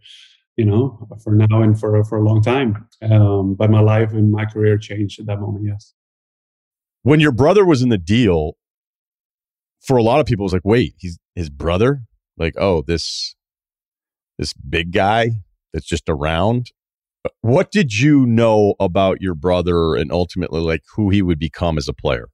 you 0.58 0.66
know, 0.66 1.08
for 1.24 1.34
now 1.34 1.62
and 1.62 1.80
for 1.80 2.04
for 2.06 2.18
a 2.18 2.24
long 2.24 2.42
time. 2.42 2.88
Um, 3.02 3.56
but 3.56 3.70
my 3.70 3.82
life 3.82 4.12
and 4.12 4.32
my 4.32 4.46
career 4.46 4.78
changed 4.78 5.20
at 5.20 5.26
that 5.28 5.40
moment. 5.40 5.66
Yes. 5.68 5.94
When 7.04 7.20
your 7.20 7.32
brother 7.32 7.66
was 7.66 7.82
in 7.82 7.90
the 7.90 7.98
deal, 7.98 8.54
for 9.82 9.98
a 9.98 10.04
lot 10.04 10.20
of 10.20 10.26
people, 10.26 10.44
it 10.44 10.48
was 10.48 10.54
like, 10.54 10.66
wait, 10.66 10.96
he's 10.98 11.20
his 11.36 11.50
brother. 11.50 12.02
Like, 12.38 12.56
oh, 12.58 12.84
this 12.86 13.36
this 14.38 14.54
big 14.54 14.92
guy 14.92 15.32
that's 15.74 15.86
just 15.86 16.10
around. 16.10 16.72
What 17.42 17.72
did 17.72 17.98
you 17.98 18.26
know 18.26 18.76
about 18.80 19.22
your 19.22 19.36
brother 19.36 19.96
and 19.96 20.12
ultimately 20.12 20.62
like 20.62 20.84
who 20.96 21.10
he 21.10 21.22
would 21.22 21.40
become 21.40 21.78
as 21.78 21.88
a 21.88 21.94
player? 21.94 22.30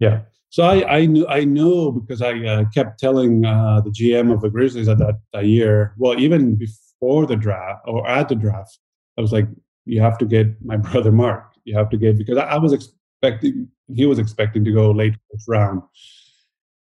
Yeah. 0.00 0.22
So 0.50 0.64
I, 0.64 0.98
I 0.98 1.06
knew 1.06 1.26
I 1.26 1.44
knew 1.44 1.92
because 1.92 2.22
I 2.22 2.38
uh, 2.38 2.64
kept 2.72 3.00
telling 3.00 3.44
uh, 3.44 3.80
the 3.80 3.90
GM 3.90 4.32
of 4.32 4.40
the 4.40 4.48
Grizzlies 4.48 4.88
at 4.88 4.98
that, 4.98 5.20
that 5.32 5.46
year. 5.46 5.94
Well, 5.98 6.18
even 6.20 6.56
before 6.56 6.83
before 7.04 7.26
the 7.26 7.36
draft 7.36 7.82
or 7.86 8.06
at 8.08 8.28
the 8.28 8.34
draft, 8.34 8.78
I 9.18 9.20
was 9.20 9.32
like, 9.32 9.46
you 9.84 10.00
have 10.00 10.18
to 10.18 10.24
get 10.24 10.46
my 10.64 10.76
brother 10.88 11.12
Mark. 11.12 11.52
You 11.64 11.76
have 11.76 11.90
to 11.90 11.96
get 11.96 12.18
because 12.18 12.38
I, 12.38 12.44
I 12.44 12.58
was 12.58 12.72
expecting 12.72 13.68
he 13.94 14.06
was 14.06 14.18
expecting 14.18 14.64
to 14.64 14.72
go 14.72 14.90
late 14.90 15.14
first 15.30 15.48
round. 15.48 15.82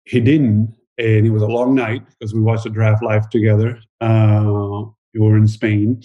He 0.06 0.20
didn't, 0.20 0.76
and 0.98 1.26
it 1.26 1.30
was 1.30 1.44
a 1.44 1.48
long 1.48 1.76
night 1.76 2.04
because 2.10 2.34
we 2.34 2.42
watched 2.42 2.64
the 2.64 2.70
draft 2.70 3.04
live 3.04 3.30
together. 3.30 3.80
Uh, 4.02 4.84
we 5.14 5.20
were 5.20 5.38
in 5.38 5.48
Spain, 5.48 6.02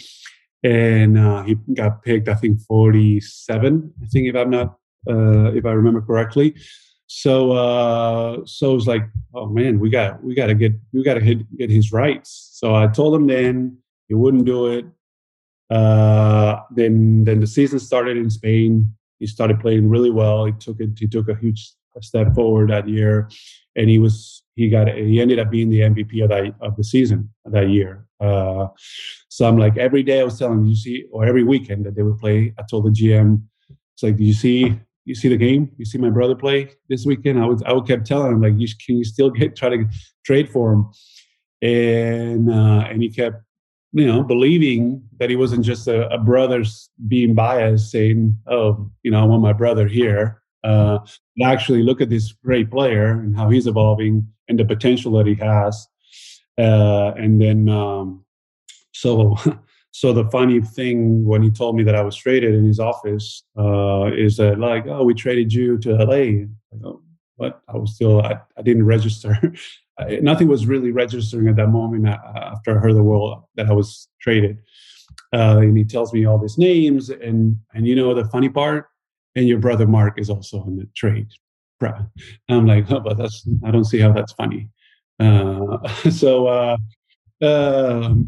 and 0.62 1.18
uh, 1.18 1.42
he 1.44 1.54
got 1.74 2.02
picked. 2.02 2.28
I 2.28 2.34
think 2.34 2.60
forty-seven. 2.62 3.92
I 4.02 4.06
think 4.06 4.28
if 4.28 4.36
I'm 4.36 4.50
not 4.50 4.78
uh, 5.08 5.52
if 5.52 5.64
I 5.64 5.72
remember 5.72 6.02
correctly. 6.02 6.54
So 7.06 7.52
uh, 7.52 8.38
so 8.44 8.72
it 8.72 8.74
was 8.74 8.86
like, 8.86 9.04
oh 9.34 9.48
man, 9.48 9.80
we 9.80 9.90
got 9.90 10.22
we 10.24 10.34
got 10.34 10.46
to 10.46 10.54
get 10.54 10.72
we 10.92 11.02
got 11.02 11.14
to 11.14 11.44
get 11.58 11.70
his 11.70 11.92
rights. 11.92 12.50
So 12.54 12.74
I 12.74 12.86
told 12.86 13.14
him 13.14 13.26
then 13.26 13.81
he 14.08 14.14
wouldn't 14.14 14.44
do 14.44 14.66
it. 14.66 14.84
Uh, 15.70 16.60
then 16.74 17.24
then 17.24 17.40
the 17.40 17.46
season 17.46 17.78
started 17.78 18.16
in 18.16 18.30
Spain. 18.30 18.94
He 19.18 19.26
started 19.26 19.60
playing 19.60 19.88
really 19.88 20.10
well. 20.10 20.44
He 20.44 20.52
took 20.52 20.80
it. 20.80 20.90
He 20.98 21.06
took 21.06 21.28
a 21.28 21.34
huge 21.34 21.72
step 22.00 22.34
forward 22.34 22.70
that 22.70 22.88
year, 22.88 23.30
and 23.76 23.88
he 23.88 23.98
was 23.98 24.42
he 24.56 24.68
got 24.68 24.88
he 24.88 25.20
ended 25.20 25.38
up 25.38 25.50
being 25.50 25.70
the 25.70 25.80
MVP 25.80 26.22
of 26.22 26.30
that 26.30 26.54
of 26.60 26.76
the 26.76 26.84
season 26.84 27.30
that 27.44 27.70
year. 27.70 28.06
Uh, 28.20 28.66
so 29.28 29.46
I'm 29.46 29.56
like 29.56 29.76
every 29.78 30.02
day 30.02 30.20
I 30.20 30.24
was 30.24 30.38
telling 30.38 30.64
you 30.66 30.76
see 30.76 31.04
or 31.10 31.24
every 31.24 31.42
weekend 31.42 31.86
that 31.86 31.96
they 31.96 32.02
would 32.02 32.18
play. 32.18 32.54
I 32.58 32.62
told 32.68 32.84
the 32.84 32.90
GM, 32.90 33.42
it's 33.94 34.02
like, 34.02 34.16
do 34.16 34.24
you 34.24 34.34
see 34.34 34.78
you 35.04 35.14
see 35.14 35.28
the 35.28 35.36
game? 35.36 35.70
You 35.78 35.84
see 35.84 35.98
my 35.98 36.10
brother 36.10 36.34
play 36.34 36.70
this 36.88 37.04
weekend? 37.04 37.40
I 37.40 37.46
would 37.46 37.64
I 37.64 37.72
would 37.72 37.86
kept 37.86 38.06
telling 38.06 38.32
him 38.32 38.42
like, 38.42 38.54
you, 38.56 38.68
can 38.84 38.98
you 38.98 39.04
still 39.04 39.30
get 39.30 39.56
try 39.56 39.70
to 39.70 39.86
trade 40.24 40.50
for 40.50 40.72
him? 40.72 40.90
And 41.62 42.50
uh, 42.50 42.86
and 42.90 43.02
he 43.02 43.10
kept 43.10 43.42
you 43.92 44.06
know, 44.06 44.22
believing 44.22 45.02
that 45.18 45.30
he 45.30 45.36
wasn't 45.36 45.64
just 45.64 45.86
a, 45.86 46.08
a 46.08 46.18
brother's 46.18 46.90
being 47.08 47.34
biased, 47.34 47.90
saying, 47.90 48.38
"Oh, 48.46 48.90
you 49.02 49.10
know, 49.10 49.20
I 49.20 49.24
want 49.24 49.42
my 49.42 49.52
brother 49.52 49.86
here." 49.86 50.42
Uh, 50.64 50.98
actually, 51.42 51.82
look 51.82 52.00
at 52.00 52.08
this 52.08 52.32
great 52.32 52.70
player 52.70 53.10
and 53.10 53.36
how 53.36 53.50
he's 53.50 53.66
evolving 53.66 54.26
and 54.48 54.58
the 54.58 54.64
potential 54.64 55.12
that 55.12 55.26
he 55.26 55.34
has. 55.34 55.88
Uh, 56.58 57.12
and 57.16 57.40
then, 57.40 57.68
um, 57.68 58.24
so, 58.92 59.36
so 59.90 60.12
the 60.12 60.28
funny 60.30 60.60
thing 60.60 61.24
when 61.24 61.42
he 61.42 61.50
told 61.50 61.76
me 61.76 61.82
that 61.84 61.94
I 61.94 62.02
was 62.02 62.16
traded 62.16 62.54
in 62.54 62.64
his 62.64 62.78
office 62.78 63.42
uh, 63.58 64.10
is 64.12 64.36
that 64.36 64.58
like, 64.58 64.86
oh, 64.86 65.04
we 65.04 65.14
traded 65.14 65.52
you 65.52 65.78
to 65.78 65.94
LA. 65.94 66.46
What? 67.36 67.62
I 67.68 67.76
was 67.76 67.94
still, 67.94 68.22
I, 68.22 68.36
I 68.56 68.62
didn't 68.62 68.86
register. 68.86 69.36
nothing 70.22 70.48
was 70.48 70.66
really 70.66 70.90
registering 70.90 71.48
at 71.48 71.56
that 71.56 71.68
moment 71.68 72.08
uh, 72.08 72.18
after 72.36 72.76
I 72.76 72.80
heard 72.80 72.94
the 72.94 73.02
world 73.02 73.44
that 73.56 73.68
I 73.68 73.72
was 73.72 74.08
traded. 74.20 74.58
Uh, 75.32 75.58
and 75.60 75.76
he 75.76 75.84
tells 75.84 76.12
me 76.12 76.24
all 76.26 76.38
these 76.38 76.58
names, 76.58 77.10
and 77.10 77.58
and 77.74 77.86
you 77.86 77.94
know 77.94 78.14
the 78.14 78.24
funny 78.26 78.48
part, 78.48 78.88
and 79.34 79.48
your 79.48 79.58
brother 79.58 79.86
Mark 79.86 80.18
is 80.18 80.28
also 80.30 80.64
in 80.64 80.76
the 80.76 80.86
trade. 80.94 81.28
I'm 82.48 82.66
like, 82.66 82.90
oh, 82.90 83.00
but 83.00 83.18
that's 83.18 83.46
I 83.64 83.70
don't 83.70 83.84
see 83.84 83.98
how 83.98 84.12
that's 84.12 84.32
funny. 84.32 84.68
Uh, 85.18 85.88
so, 86.10 86.46
uh, 86.46 86.76
um, 87.42 88.26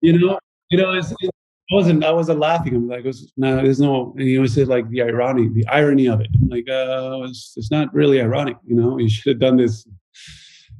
you 0.00 0.18
know, 0.18 0.38
you 0.70 0.78
know, 0.78 0.92
it's, 0.92 1.12
it 1.20 1.30
wasn't 1.70 2.04
I 2.04 2.12
wasn't 2.12 2.38
laughing. 2.38 2.74
I'm 2.76 2.88
like, 2.88 3.04
no, 3.36 3.56
there's 3.56 3.80
no. 3.80 4.14
And 4.16 4.28
he 4.28 4.36
always 4.36 4.54
said 4.54 4.68
like 4.68 4.88
the 4.90 5.02
irony, 5.02 5.48
the 5.48 5.66
irony 5.66 6.06
of 6.06 6.20
it. 6.20 6.28
I'm 6.40 6.48
like, 6.48 6.68
uh, 6.68 7.22
it's, 7.24 7.54
it's 7.56 7.70
not 7.70 7.92
really 7.94 8.20
ironic. 8.20 8.56
You 8.64 8.76
know, 8.76 8.98
you 8.98 9.08
should 9.08 9.32
have 9.32 9.40
done 9.40 9.56
this 9.56 9.86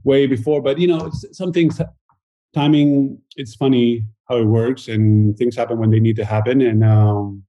way 0.04 0.26
before. 0.26 0.62
But 0.62 0.78
you 0.78 0.86
know, 0.86 1.10
some 1.32 1.52
things 1.52 1.80
timing. 2.54 3.18
It's 3.36 3.54
funny 3.54 4.06
how 4.28 4.36
it 4.36 4.44
works, 4.44 4.88
and 4.88 5.36
things 5.36 5.56
happen 5.56 5.78
when 5.78 5.90
they 5.90 6.00
need 6.00 6.16
to 6.16 6.24
happen, 6.24 6.60
and 6.60 6.84
um, 6.84 7.42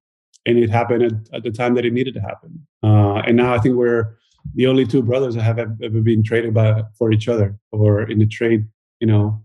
and 0.44 0.58
it 0.58 0.70
happened 0.70 1.02
at, 1.02 1.12
at 1.32 1.42
the 1.42 1.50
time 1.50 1.74
that 1.74 1.84
it 1.84 1.92
needed 1.92 2.14
to 2.14 2.20
happen. 2.20 2.66
Uh, 2.82 3.22
and 3.26 3.36
now 3.36 3.54
I 3.54 3.58
think 3.58 3.76
we're 3.76 4.16
the 4.54 4.66
only 4.66 4.86
two 4.86 5.02
brothers 5.02 5.34
that 5.34 5.42
have 5.42 5.58
ever 5.58 6.00
been 6.00 6.22
traded 6.22 6.54
by 6.54 6.82
for 6.98 7.12
each 7.12 7.28
other 7.28 7.58
or 7.72 8.02
in 8.02 8.18
the 8.18 8.26
trade. 8.26 8.66
You 9.00 9.06
know, 9.06 9.44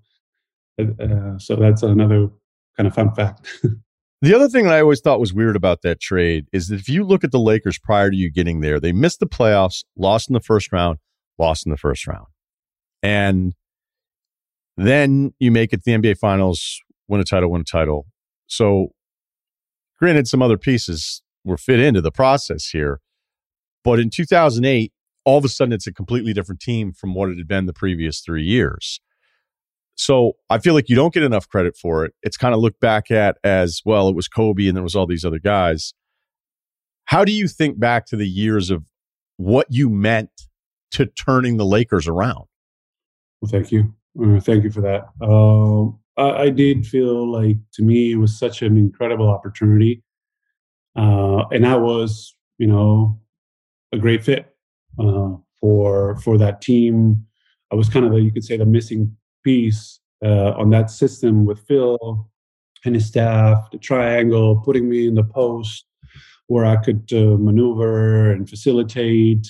uh, 0.80 1.03
uh 1.03 1.38
so 1.38 1.56
that's 1.56 1.84
another 1.84 2.30
kind 2.77 2.88
of 2.88 2.96
fun 2.96 3.13
fact. 3.13 3.48
The 4.24 4.36
other 4.36 4.48
thing 4.48 4.65
that 4.65 4.74
I 4.74 4.82
always 4.82 5.01
thought 5.01 5.20
was 5.20 5.34
weird 5.34 5.56
about 5.56 5.82
that 5.82 6.00
trade 6.00 6.46
is 6.53 6.68
that 6.68 6.80
if 6.80 6.88
you 6.88 7.03
look 7.03 7.24
at 7.24 7.32
the 7.32 7.39
Lakers 7.39 7.80
prior 7.80 8.12
to 8.12 8.15
you 8.15 8.30
getting 8.30 8.62
there, 8.62 8.80
they 8.80 8.91
missed 8.91 9.20
the 9.20 9.25
playoffs, 9.25 9.84
lost 9.98 10.30
in 10.30 10.34
the 10.34 10.39
first 10.39 10.72
round, 10.72 11.00
lost 11.39 11.65
in 11.65 11.72
the 11.72 11.77
first 11.77 12.06
round. 12.06 12.27
And 13.03 13.53
then 14.77 15.34
you 15.39 15.51
make 15.51 15.74
it 15.74 15.77
to 15.77 15.84
the 15.86 15.91
NBA 15.91 16.17
Finals, 16.17 16.81
win 17.08 17.22
a 17.22 17.24
title, 17.24 17.51
win 17.51 17.62
a 17.62 17.63
title. 17.63 18.05
So, 18.48 18.89
granted, 20.00 20.27
some 20.27 20.41
other 20.41 20.58
pieces 20.58 21.22
were 21.43 21.58
fit 21.58 21.79
into 21.79 22.01
the 22.01 22.12
process 22.12 22.70
here. 22.70 23.00
But 23.84 24.00
in 24.00 24.10
2008, 24.10 24.91
all 25.25 25.38
of 25.38 25.46
a 25.46 25.50
sudden, 25.50 25.74
it's 25.74 25.88
a 25.88 25.93
completely 25.93 26.34
different 26.34 26.62
team 26.62 26.93
from 26.93 27.13
what 27.13 27.29
it 27.29 27.38
had 27.38 27.48
been 27.48 27.65
the 27.65 27.74
previous 27.74 28.22
three 28.22 28.43
years. 28.43 29.00
So 29.96 30.34
I 30.50 30.58
feel 30.58 30.74
like 30.74 30.89
you 30.89 30.96
don't 30.96 31.13
get 31.13 31.24
enough 31.24 31.48
credit 31.48 31.75
for 31.75 32.05
it. 32.05 32.13
It's 32.24 32.38
kind 32.38 32.55
of 32.55 32.60
looked 32.60 32.79
back 32.79 33.12
at 33.12 33.38
as 33.43 33.81
well, 33.86 34.10
it 34.10 34.15
was 34.15 34.27
Kobe 34.27 34.67
and 34.67 34.75
there 34.75 34.84
was 34.84 34.96
all 34.96 35.05
these 35.05 35.25
other 35.25 35.39
guys. 35.39 35.93
How 37.05 37.25
do 37.25 37.31
you 37.31 37.48
think 37.48 37.79
back 37.79 38.05
to 38.08 38.15
the 38.15 38.27
years 38.27 38.72
of 38.72 38.84
what 39.38 39.67
you 39.70 39.89
meant 39.89 40.29
to 40.91 41.05
turning 41.05 41.58
the 41.58 41.65
Lakers 41.65 42.08
around? 42.08 42.46
Well, 43.41 43.50
thank 43.50 43.71
you. 43.71 43.93
Uh, 44.21 44.39
thank 44.39 44.63
you 44.63 44.71
for 44.71 44.81
that. 44.81 45.10
Uh, 45.19 45.88
I, 46.21 46.43
I, 46.43 46.50
did 46.50 46.86
feel 46.86 47.31
like 47.31 47.57
to 47.74 47.81
me 47.81 48.12
it 48.12 48.17
was 48.17 48.38
such 48.38 48.62
an 48.62 48.77
incredible 48.77 49.29
opportunity, 49.29 50.03
uh, 50.95 51.45
and 51.51 51.65
I 51.65 51.75
was, 51.75 52.36
you 52.60 52.67
know, 52.67 53.19
a 53.93 53.98
great 53.98 54.24
fit 54.24 54.53
uh, 55.00 55.31
for 55.60 56.17
for 56.17 56.38
that 56.38 56.62
team. 56.62 57.25
I 57.71 57.75
was 57.75 57.89
kind 57.89 58.05
of 58.05 58.12
the, 58.12 58.21
you 58.21 58.31
could 58.31 58.43
say 58.43 58.57
the 58.57 58.65
missing 58.65 59.15
piece 59.43 60.00
uh, 60.24 60.51
on 60.51 60.69
that 60.71 60.91
system 60.91 61.45
with 61.45 61.65
Phil 61.67 62.29
and 62.86 62.95
his 62.95 63.07
staff, 63.07 63.71
the 63.71 63.77
triangle, 63.77 64.62
putting 64.63 64.89
me 64.89 65.07
in 65.07 65.15
the 65.15 65.24
post 65.24 65.86
where 66.48 66.65
I 66.65 66.75
could 66.75 67.10
uh, 67.13 67.38
maneuver 67.38 68.31
and 68.31 68.48
facilitate. 68.48 69.48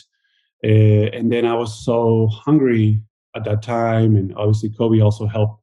and 0.63 1.31
then 1.31 1.45
I 1.45 1.55
was 1.55 1.83
so 1.83 2.27
hungry 2.27 3.01
at 3.35 3.43
that 3.45 3.61
time. 3.61 4.15
And 4.15 4.33
obviously, 4.35 4.69
Kobe 4.69 5.01
also 5.01 5.27
helped 5.27 5.61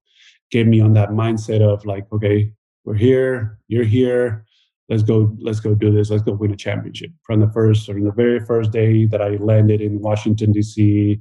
get 0.50 0.66
me 0.66 0.80
on 0.80 0.94
that 0.94 1.10
mindset 1.10 1.60
of 1.60 1.84
like, 1.84 2.06
okay, 2.12 2.52
we're 2.84 2.94
here, 2.94 3.58
you're 3.68 3.84
here. 3.84 4.44
let's 4.88 5.02
go, 5.02 5.36
let's 5.40 5.60
go 5.60 5.74
do 5.74 5.92
this. 5.92 6.10
Let's 6.10 6.22
go 6.22 6.32
win 6.32 6.52
a 6.52 6.56
championship. 6.56 7.10
From 7.24 7.40
the 7.40 7.50
first, 7.50 7.88
or 7.88 8.00
the 8.00 8.12
very 8.12 8.40
first 8.40 8.72
day 8.72 9.04
that 9.06 9.20
I 9.20 9.36
landed 9.36 9.80
in 9.80 10.00
Washington 10.00 10.52
D.C. 10.52 11.20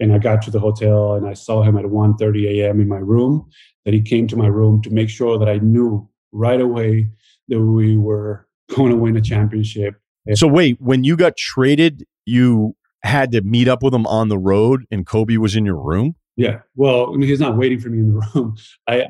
and 0.00 0.12
I 0.12 0.18
got 0.18 0.42
to 0.42 0.50
the 0.50 0.58
hotel 0.58 1.14
and 1.14 1.26
I 1.26 1.34
saw 1.34 1.62
him 1.62 1.76
at 1.78 1.84
1:30 1.84 2.48
a.m. 2.48 2.80
in 2.80 2.88
my 2.88 2.98
room. 2.98 3.48
That 3.84 3.94
he 3.94 4.00
came 4.00 4.26
to 4.28 4.36
my 4.36 4.46
room 4.46 4.82
to 4.82 4.90
make 4.90 5.10
sure 5.10 5.38
that 5.38 5.48
I 5.48 5.58
knew 5.58 6.08
right 6.32 6.60
away 6.60 7.10
that 7.48 7.60
we 7.60 7.96
were 7.96 8.48
going 8.74 8.90
to 8.90 8.96
win 8.96 9.16
a 9.16 9.20
championship. 9.20 9.94
So 10.34 10.46
wait, 10.46 10.80
when 10.80 11.04
you 11.04 11.16
got 11.16 11.36
traded, 11.36 12.06
you 12.24 12.74
had 13.04 13.32
to 13.32 13.42
meet 13.42 13.68
up 13.68 13.82
with 13.82 13.94
him 13.94 14.06
on 14.06 14.28
the 14.28 14.38
road, 14.38 14.86
and 14.90 15.06
Kobe 15.06 15.36
was 15.36 15.54
in 15.54 15.64
your 15.64 15.80
room. 15.80 16.14
Yeah. 16.36 16.60
Well, 16.74 17.14
he's 17.14 17.40
not 17.40 17.56
waiting 17.56 17.78
for 17.78 17.88
me 17.88 17.98
in 17.98 18.14
the 18.14 18.26
room. 18.34 18.56
I, 18.88 19.06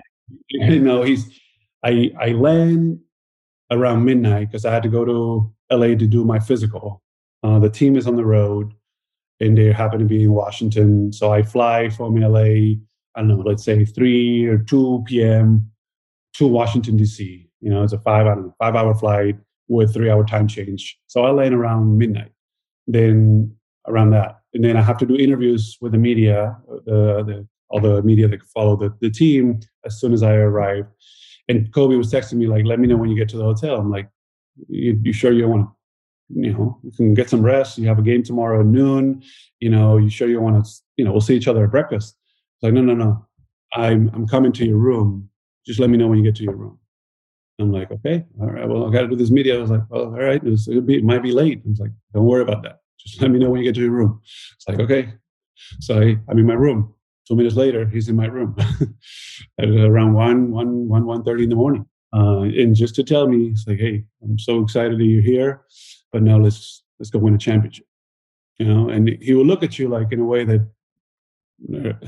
you 0.48 0.80
know, 0.80 1.02
he's. 1.02 1.40
I 1.84 2.10
I 2.18 2.28
land 2.28 2.98
around 3.70 4.04
midnight 4.04 4.48
because 4.48 4.64
I 4.64 4.72
had 4.72 4.82
to 4.84 4.88
go 4.88 5.04
to 5.04 5.52
LA 5.70 5.88
to 5.88 6.06
do 6.06 6.24
my 6.24 6.38
physical. 6.38 7.02
Uh, 7.42 7.58
the 7.58 7.70
team 7.70 7.96
is 7.96 8.06
on 8.06 8.16
the 8.16 8.24
road, 8.24 8.72
and 9.40 9.56
they 9.56 9.70
happen 9.70 9.98
to 9.98 10.04
be 10.04 10.24
in 10.24 10.32
Washington. 10.32 11.12
So 11.12 11.32
I 11.32 11.42
fly 11.42 11.90
from 11.90 12.16
LA. 12.16 12.78
I 13.16 13.20
don't 13.20 13.28
know, 13.28 13.42
let's 13.44 13.64
say 13.64 13.84
three 13.84 14.46
or 14.46 14.58
two 14.58 15.04
p.m. 15.06 15.70
to 16.34 16.46
Washington 16.46 16.96
D.C. 16.96 17.48
You 17.60 17.70
know, 17.70 17.82
it's 17.82 17.92
a 17.92 17.98
five 17.98 18.26
I 18.26 18.34
know, 18.34 18.54
five 18.58 18.74
hour 18.74 18.94
flight 18.94 19.36
with 19.68 19.94
three 19.94 20.10
hour 20.10 20.24
time 20.24 20.48
change. 20.48 20.98
So 21.06 21.24
I 21.24 21.30
land 21.30 21.54
around 21.54 21.98
midnight. 21.98 22.32
Then 22.86 23.54
around 23.86 24.10
that, 24.10 24.40
and 24.54 24.64
then 24.64 24.76
I 24.76 24.82
have 24.82 24.98
to 24.98 25.06
do 25.06 25.16
interviews 25.16 25.78
with 25.80 25.92
the 25.92 25.98
media, 25.98 26.56
the, 26.86 27.24
the 27.24 27.48
all 27.68 27.80
the 27.80 28.02
media 28.02 28.28
that 28.28 28.42
follow 28.44 28.76
the, 28.76 28.94
the 29.00 29.10
team 29.10 29.60
as 29.84 30.00
soon 30.00 30.12
as 30.12 30.22
I 30.22 30.34
arrive. 30.34 30.86
And 31.48 31.72
Kobe 31.74 31.96
was 31.96 32.12
texting 32.12 32.34
me 32.34 32.46
like, 32.46 32.64
"Let 32.64 32.78
me 32.78 32.86
know 32.86 32.96
when 32.96 33.10
you 33.10 33.16
get 33.16 33.28
to 33.30 33.36
the 33.36 33.44
hotel." 33.44 33.76
I'm 33.76 33.90
like, 33.90 34.08
"You, 34.68 34.98
you 35.02 35.12
sure 35.12 35.32
you 35.32 35.48
want 35.48 35.66
to?" 35.66 35.70
You 36.30 36.52
know, 36.54 36.78
you 36.82 36.90
can 36.90 37.12
get 37.14 37.28
some 37.28 37.42
rest. 37.42 37.76
You 37.76 37.86
have 37.88 37.98
a 37.98 38.02
game 38.02 38.22
tomorrow 38.22 38.60
at 38.60 38.66
noon. 38.66 39.22
You 39.60 39.70
know, 39.70 39.98
you 39.98 40.08
sure 40.08 40.28
you 40.28 40.40
want 40.40 40.64
to? 40.64 40.70
You 40.96 41.04
know, 41.04 41.12
we'll 41.12 41.20
see 41.20 41.36
each 41.36 41.48
other 41.48 41.64
at 41.64 41.70
breakfast. 41.70 42.16
Like, 42.62 42.72
no, 42.72 42.80
no, 42.80 42.94
no. 42.94 43.26
I'm 43.74 44.10
I'm 44.14 44.26
coming 44.26 44.52
to 44.52 44.66
your 44.66 44.78
room. 44.78 45.28
Just 45.66 45.80
let 45.80 45.90
me 45.90 45.98
know 45.98 46.08
when 46.08 46.18
you 46.18 46.24
get 46.24 46.36
to 46.36 46.44
your 46.44 46.56
room. 46.56 46.78
I'm 47.60 47.72
like, 47.72 47.90
okay, 47.90 48.24
all 48.40 48.50
right. 48.50 48.68
Well, 48.68 48.86
I 48.88 48.92
got 48.92 49.02
to 49.02 49.08
do 49.08 49.16
this 49.16 49.30
media. 49.30 49.56
I 49.56 49.60
was 49.60 49.70
like, 49.70 49.82
well, 49.88 50.06
all 50.06 50.10
right. 50.10 50.42
It'll 50.42 50.80
be, 50.80 50.96
it 50.96 51.04
might 51.04 51.22
be 51.22 51.32
late. 51.32 51.62
I 51.64 51.68
was 51.68 51.78
like, 51.78 51.92
don't 52.12 52.24
worry 52.24 52.42
about 52.42 52.62
that. 52.64 52.80
Just 52.98 53.20
let 53.20 53.30
me 53.30 53.38
know 53.38 53.50
when 53.50 53.60
you 53.60 53.68
get 53.68 53.74
to 53.76 53.82
your 53.82 53.90
room. 53.90 54.20
It's 54.56 54.68
like, 54.68 54.80
okay. 54.80 55.14
So 55.80 56.00
I, 56.00 56.16
I'm 56.28 56.38
in 56.38 56.46
my 56.46 56.54
room. 56.54 56.94
Two 57.28 57.36
minutes 57.36 57.56
later, 57.56 57.86
he's 57.86 58.08
in 58.08 58.16
my 58.16 58.26
room 58.26 58.54
at 59.58 59.68
around 59.68 60.12
one, 60.12 60.50
one, 60.50 60.88
one, 60.88 61.06
one 61.06 61.24
thirty 61.24 61.44
in 61.44 61.48
the 61.48 61.56
morning. 61.56 61.86
Uh, 62.14 62.42
and 62.42 62.76
just 62.76 62.94
to 62.96 63.02
tell 63.02 63.26
me, 63.26 63.48
it's 63.48 63.66
like, 63.66 63.78
hey, 63.78 64.04
I'm 64.22 64.38
so 64.38 64.62
excited 64.62 64.98
that 64.98 65.04
you're 65.04 65.22
here, 65.22 65.62
but 66.12 66.22
now 66.22 66.38
let's 66.38 66.84
let's 66.98 67.10
go 67.10 67.18
win 67.18 67.34
a 67.34 67.38
championship. 67.38 67.86
You 68.58 68.66
know, 68.66 68.88
and 68.88 69.08
he 69.20 69.34
will 69.34 69.46
look 69.46 69.62
at 69.62 69.78
you 69.78 69.88
like 69.88 70.12
in 70.12 70.20
a 70.20 70.24
way 70.24 70.44
that 70.44 70.68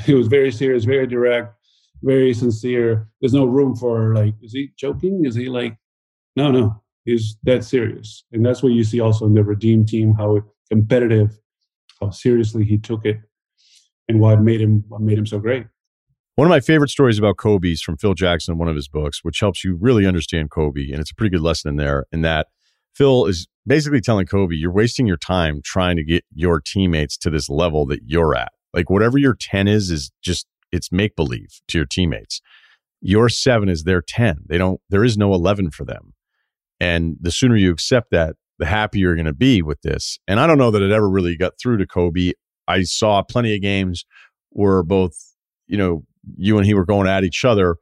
he 0.05 0.15
was 0.15 0.29
very 0.29 0.53
serious, 0.53 0.85
very 0.85 1.07
direct, 1.07 1.55
very 2.03 2.35
sincere. 2.35 3.09
There's 3.21 3.35
no 3.35 3.47
room 3.47 3.75
for 3.75 4.15
like, 4.15 4.35
is 4.43 4.53
he 4.53 4.71
joking? 4.77 5.25
Is 5.25 5.35
he 5.35 5.49
like, 5.49 5.77
no, 6.37 6.51
no, 6.51 6.83
he's 7.05 7.37
that 7.45 7.65
serious. 7.65 8.25
And 8.33 8.45
that's 8.45 8.63
what 8.63 8.73
you 8.73 8.85
see 8.85 9.01
also 9.01 9.27
in 9.27 9.35
the 9.35 9.43
Redeem 9.43 9.87
team, 9.87 10.15
how 10.15 10.45
competitive, 10.71 11.39
how 12.01 12.11
seriously 12.11 12.65
he 12.65 12.79
took 12.79 13.05
it, 13.05 13.19
and 14.09 14.21
what 14.21 14.41
made 14.41 14.61
him 14.61 14.85
what 14.89 15.01
made 15.01 15.19
him 15.19 15.27
so 15.27 15.39
great. 15.39 15.67
One 16.37 16.47
of 16.47 16.51
my 16.51 16.61
favorite 16.61 16.91
stories 16.91 17.19
about 17.19 17.39
Kobe 17.39 17.73
is 17.73 17.81
from 17.81 17.97
Phil 17.97 18.13
Jackson 18.13 18.59
one 18.59 18.69
of 18.69 18.77
his 18.77 18.89
books, 18.89 19.21
which 19.23 19.41
helps 19.41 19.65
you 19.65 19.75
really 19.75 20.07
understand 20.07 20.51
Kobe. 20.51 20.91
And 20.91 21.01
it's 21.01 21.11
a 21.11 21.15
pretty 21.15 21.35
good 21.35 21.43
lesson 21.43 21.71
in 21.71 21.77
there, 21.77 22.05
in 22.13 22.21
that 22.23 22.49
Phil 22.95 23.27
is 23.27 23.47
basically 23.67 24.01
telling 24.01 24.27
Kobe, 24.27 24.55
you're 24.55 24.73
wasting 24.73 25.07
your 25.07 25.17
time 25.17 25.61
trying 25.63 25.97
to 25.97 26.05
get 26.05 26.25
your 26.35 26.61
teammates 26.61 27.17
to 27.19 27.31
this 27.31 27.49
level 27.49 27.87
that 27.87 28.01
you're 28.07 28.35
at. 28.35 28.53
Like 28.73 28.91
whatever 28.91 29.19
your 29.19 29.35
10 29.35 29.69
is, 29.69 29.91
is 29.91 30.11
just, 30.23 30.47
it's 30.73 30.93
make 30.93 31.17
believe 31.17 31.61
to 31.69 31.79
your 31.79 31.87
teammates. 31.87 32.41
Your 33.01 33.29
seven 33.29 33.69
is 33.69 33.85
their 33.85 34.01
10. 34.01 34.45
They 34.47 34.59
don't, 34.59 34.81
there 34.89 35.05
is 35.05 35.19
no 35.19 35.35
11 35.35 35.71
for 35.71 35.85
them. 35.85 36.15
And 36.81 37.17
the 37.21 37.31
sooner 37.31 37.57
you 37.57 37.71
accept 37.71 38.11
that, 38.11 38.37
the 38.59 38.67
happier 38.67 39.09
you're 39.09 39.15
going 39.15 39.27
to 39.27 39.33
be 39.33 39.63
with 39.63 39.81
this. 39.83 40.19
And 40.27 40.41
I 40.41 40.47
don't 40.47 40.59
know 40.59 40.71
that 40.71 40.83
it 40.83 40.91
ever 40.91 41.09
really 41.09 41.37
got 41.37 41.55
through 41.61 41.79
to 41.79 41.87
Kobe. 41.87 42.33
I 42.69 42.83
saw 42.83 43.23
plenty 43.23 43.55
of 43.55 43.63
games 43.63 44.05
where 44.51 44.83
both, 44.83 45.17
you 45.67 45.77
know, 45.77 46.05
you 46.37 46.57
and 46.57 46.67
he 46.67 46.75
were 46.75 46.85
going 46.85 47.09
at 47.09 47.25
each 47.25 47.45
other. 47.45 47.77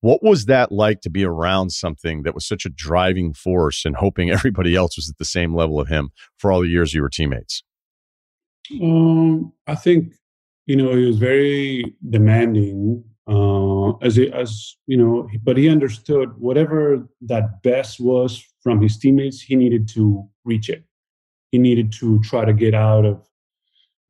What 0.00 0.22
was 0.22 0.44
that 0.46 0.70
like 0.70 1.00
to 1.02 1.10
be 1.10 1.24
around 1.24 1.70
something 1.70 2.22
that 2.22 2.34
was 2.34 2.46
such 2.46 2.66
a 2.66 2.70
driving 2.70 3.32
force 3.32 3.84
and 3.84 3.96
hoping 3.96 4.30
everybody 4.32 4.74
else 4.74 4.96
was 4.96 5.08
at 5.08 5.18
the 5.18 5.24
same 5.24 5.54
level 5.54 5.80
of 5.80 5.88
him 5.88 6.10
for 6.36 6.52
all 6.52 6.60
the 6.60 6.68
years 6.68 6.94
you 6.94 7.02
were 7.02 7.08
teammates? 7.08 7.62
Um, 8.82 9.52
I 9.66 9.76
think, 9.76 10.14
you 10.66 10.76
know, 10.76 10.94
he 10.96 11.06
was 11.06 11.18
very 11.18 11.94
demanding 12.10 13.04
as 14.02 14.18
as 14.18 14.76
you 14.86 14.96
know, 14.96 15.28
but 15.42 15.56
he 15.56 15.68
understood 15.68 16.28
whatever 16.38 17.06
that 17.22 17.62
best 17.62 18.00
was 18.00 18.44
from 18.62 18.80
his 18.80 18.98
teammates, 18.98 19.40
he 19.40 19.56
needed 19.56 19.88
to 19.88 20.28
reach 20.44 20.68
it. 20.68 20.84
He 21.52 21.58
needed 21.58 21.92
to 22.00 22.20
try 22.20 22.44
to 22.44 22.52
get 22.52 22.74
out 22.74 23.04
of 23.04 23.26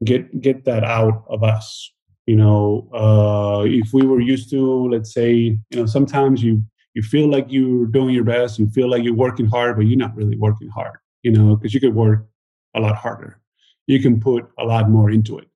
get 0.05 0.41
get 0.41 0.65
that 0.65 0.85
out 0.85 1.25
of 1.29 1.43
us. 1.43 1.93
You 2.27 2.37
know, 2.37 2.89
uh, 2.93 3.65
if 3.67 3.93
we 3.93 4.05
were 4.05 4.21
used 4.21 4.51
to, 4.51 4.89
let's 4.91 5.15
say, 5.15 5.33
you 5.35 5.77
know, 5.77 5.87
sometimes 5.87 6.43
you 6.43 6.63
you 6.95 7.03
feel 7.03 7.29
like 7.29 7.47
you're 7.49 7.87
doing 7.87 8.15
your 8.15 8.25
best, 8.25 8.59
you 8.59 8.69
feel 8.69 8.89
like 8.91 9.05
you're 9.05 9.15
working 9.15 9.47
hard, 9.47 9.77
but 9.77 9.87
you're 9.87 9.99
not 9.99 10.17
really 10.17 10.37
working 10.37 10.69
hard. 10.69 10.99
You 11.23 11.33
know, 11.33 11.57
because 11.57 11.75
you 11.75 11.81
could 11.81 11.95
work 11.95 12.27
a 12.75 12.81
lot 12.81 12.97
harder. 12.97 13.41
You 13.87 14.01
can 14.01 14.21
put 14.21 14.49
a 14.59 14.65
lot 14.65 14.91
more 14.91 15.11
into 15.11 15.39
it, 15.39 15.49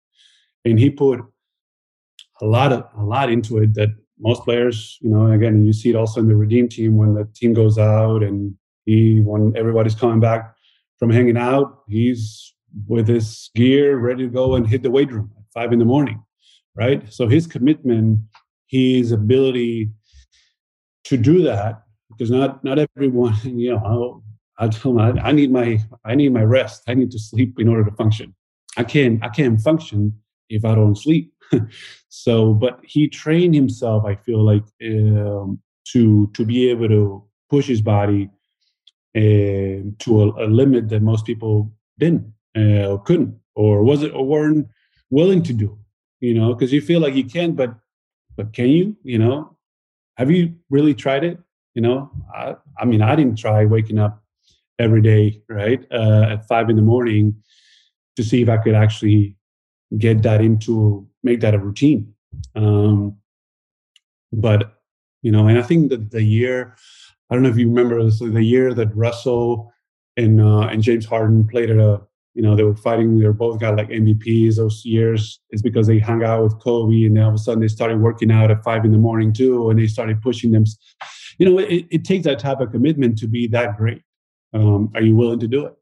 and 0.64 0.78
he 0.78 0.90
put 0.90 1.20
a 2.40 2.46
lot 2.46 2.72
of 2.72 2.86
a 2.96 3.04
lot 3.04 3.30
into 3.30 3.58
it 3.58 3.74
that 3.74 3.90
most 4.20 4.44
players, 4.44 4.98
you 5.00 5.10
know, 5.10 5.32
again, 5.32 5.64
you 5.64 5.72
see 5.72 5.90
it 5.90 5.96
also 5.96 6.20
in 6.20 6.28
the 6.28 6.36
Redeem 6.36 6.68
team 6.68 6.96
when 6.96 7.14
the 7.14 7.28
team 7.34 7.54
goes 7.54 7.78
out 7.78 8.22
and 8.22 8.54
he 8.84 9.20
when 9.20 9.56
everybody's 9.56 9.94
coming 9.94 10.20
back 10.20 10.54
from 10.98 11.10
hanging 11.10 11.36
out, 11.36 11.82
he's 11.88 12.54
with 12.86 13.08
his 13.08 13.50
gear 13.54 13.98
ready 13.98 14.24
to 14.24 14.32
go 14.32 14.54
and 14.54 14.66
hit 14.66 14.82
the 14.82 14.90
weight 14.90 15.10
room 15.10 15.30
at 15.36 15.44
five 15.52 15.72
in 15.72 15.78
the 15.78 15.84
morning, 15.84 16.22
right? 16.76 17.12
So 17.12 17.26
his 17.26 17.46
commitment, 17.46 18.20
his 18.66 19.12
ability 19.12 19.90
to 21.04 21.16
do 21.16 21.42
that, 21.42 21.82
because 22.10 22.30
not 22.30 22.62
not 22.62 22.78
everyone, 22.78 23.34
you 23.44 23.72
know, 23.74 24.22
I 24.58 24.68
tell 24.68 24.92
them 24.92 25.18
I, 25.18 25.28
I 25.28 25.32
need 25.32 25.50
my 25.50 25.80
I 26.04 26.14
need 26.14 26.32
my 26.32 26.42
rest. 26.42 26.82
I 26.86 26.94
need 26.94 27.10
to 27.12 27.18
sleep 27.18 27.58
in 27.58 27.68
order 27.68 27.84
to 27.84 27.96
function. 27.96 28.34
I 28.76 28.84
can't 28.84 29.24
I 29.24 29.28
can't 29.28 29.60
function 29.60 30.14
if 30.50 30.64
I 30.64 30.74
don't 30.74 30.96
sleep. 30.96 31.32
so, 32.08 32.52
but 32.52 32.80
he 32.82 33.08
trained 33.08 33.54
himself. 33.54 34.04
I 34.04 34.16
feel 34.16 34.44
like 34.44 34.64
um, 34.84 35.60
to 35.92 36.30
to 36.34 36.44
be 36.44 36.68
able 36.70 36.88
to 36.88 37.24
push 37.48 37.66
his 37.66 37.80
body 37.80 38.28
uh, 39.16 39.82
to 39.98 40.22
a, 40.22 40.46
a, 40.46 40.46
limit 40.46 40.88
that 40.88 41.02
most 41.02 41.24
people 41.24 41.72
didn't 41.98 42.32
uh, 42.56 42.86
or 42.86 43.02
couldn't 43.02 43.34
or 43.56 43.82
was 43.82 44.02
it 44.02 44.12
or 44.12 44.24
weren't 44.24 44.68
willing 45.10 45.42
to 45.44 45.52
do. 45.52 45.76
You 46.20 46.34
know, 46.34 46.52
because 46.52 46.72
you 46.72 46.82
feel 46.82 47.00
like 47.00 47.14
you 47.14 47.24
can, 47.24 47.52
but 47.52 47.74
but 48.36 48.52
can 48.52 48.68
you? 48.68 48.96
You 49.02 49.18
know, 49.18 49.56
have 50.16 50.30
you 50.30 50.54
really 50.68 50.94
tried 50.94 51.24
it? 51.24 51.38
You 51.74 51.82
know, 51.82 52.10
I, 52.34 52.56
I 52.78 52.84
mean, 52.84 53.00
I 53.00 53.14
didn't 53.16 53.38
try 53.38 53.64
waking 53.64 53.98
up 53.98 54.22
every 54.78 55.02
day, 55.02 55.42
right, 55.48 55.84
uh, 55.92 56.26
at 56.30 56.46
five 56.48 56.68
in 56.68 56.76
the 56.76 56.82
morning 56.82 57.36
to 58.16 58.24
see 58.24 58.42
if 58.42 58.48
I 58.48 58.58
could 58.58 58.74
actually 58.74 59.36
get 59.98 60.22
that 60.22 60.40
into 60.40 61.06
make 61.22 61.40
that 61.40 61.54
a 61.54 61.58
routine. 61.58 62.14
Um, 62.54 63.16
but 64.32 64.80
you 65.22 65.32
know, 65.32 65.48
and 65.48 65.58
I 65.58 65.62
think 65.62 65.90
that 65.90 66.10
the 66.10 66.22
year, 66.22 66.76
I 67.28 67.34
don't 67.34 67.42
know 67.42 67.50
if 67.50 67.58
you 67.58 67.68
remember 67.68 68.02
this, 68.02 68.20
the 68.20 68.42
year 68.42 68.72
that 68.74 68.94
Russell 68.96 69.72
and 70.16 70.40
uh, 70.40 70.68
and 70.68 70.82
James 70.82 71.04
Harden 71.04 71.46
played 71.46 71.70
at 71.70 71.78
a, 71.78 72.00
you 72.34 72.42
know, 72.42 72.56
they 72.56 72.62
were 72.62 72.76
fighting. 72.76 73.18
They 73.18 73.26
were 73.26 73.32
both 73.32 73.60
got 73.60 73.76
like 73.76 73.88
MVPs 73.88 74.56
those 74.56 74.84
years. 74.84 75.40
It's 75.50 75.62
because 75.62 75.86
they 75.86 75.98
hung 75.98 76.22
out 76.22 76.42
with 76.42 76.60
Kobe, 76.60 77.04
and 77.04 77.16
then 77.16 77.24
all 77.24 77.30
of 77.30 77.34
a 77.34 77.38
sudden 77.38 77.60
they 77.60 77.68
started 77.68 78.00
working 78.00 78.30
out 78.30 78.50
at 78.50 78.64
five 78.64 78.84
in 78.84 78.92
the 78.92 78.98
morning 78.98 79.32
too, 79.32 79.70
and 79.70 79.78
they 79.78 79.86
started 79.86 80.22
pushing 80.22 80.52
them. 80.52 80.64
You 81.38 81.50
know, 81.50 81.58
it, 81.58 81.86
it 81.90 82.04
takes 82.04 82.24
that 82.24 82.38
type 82.38 82.60
of 82.60 82.70
commitment 82.70 83.18
to 83.18 83.26
be 83.26 83.46
that 83.48 83.76
great. 83.76 84.02
Um, 84.52 84.90
are 84.94 85.02
you 85.02 85.16
willing 85.16 85.40
to 85.40 85.48
do 85.48 85.66
it? 85.66 85.74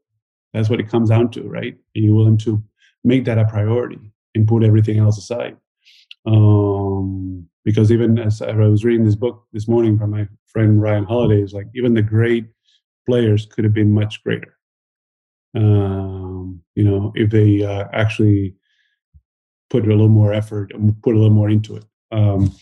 That's 0.53 0.69
what 0.69 0.79
it 0.79 0.89
comes 0.89 1.09
down 1.09 1.29
to, 1.31 1.43
right? 1.47 1.75
Are 1.95 1.99
you 1.99 2.15
willing 2.15 2.37
to 2.39 2.63
make 3.03 3.25
that 3.25 3.37
a 3.37 3.45
priority 3.45 3.99
and 4.35 4.47
put 4.47 4.63
everything 4.63 4.99
else 4.99 5.17
aside. 5.17 5.57
Um, 6.25 7.47
because 7.65 7.91
even 7.91 8.17
as 8.19 8.41
I 8.41 8.53
was 8.53 8.85
reading 8.85 9.05
this 9.05 9.15
book 9.15 9.45
this 9.53 9.67
morning 9.67 9.97
from 9.97 10.11
my 10.11 10.27
friend 10.47 10.81
Ryan 10.81 11.05
Holiday, 11.05 11.41
is 11.41 11.53
like 11.53 11.67
even 11.75 11.93
the 11.93 12.01
great 12.01 12.45
players 13.07 13.45
could 13.45 13.63
have 13.63 13.73
been 13.73 13.91
much 13.91 14.23
greater. 14.23 14.55
Um, 15.55 16.61
you 16.75 16.83
know, 16.83 17.11
if 17.15 17.29
they 17.31 17.63
uh, 17.63 17.85
actually 17.93 18.55
put 19.69 19.85
a 19.85 19.89
little 19.89 20.09
more 20.09 20.33
effort 20.33 20.71
and 20.73 20.99
put 21.01 21.15
a 21.15 21.17
little 21.17 21.33
more 21.33 21.49
into 21.49 21.75
it. 21.75 21.85
Um, 22.11 22.55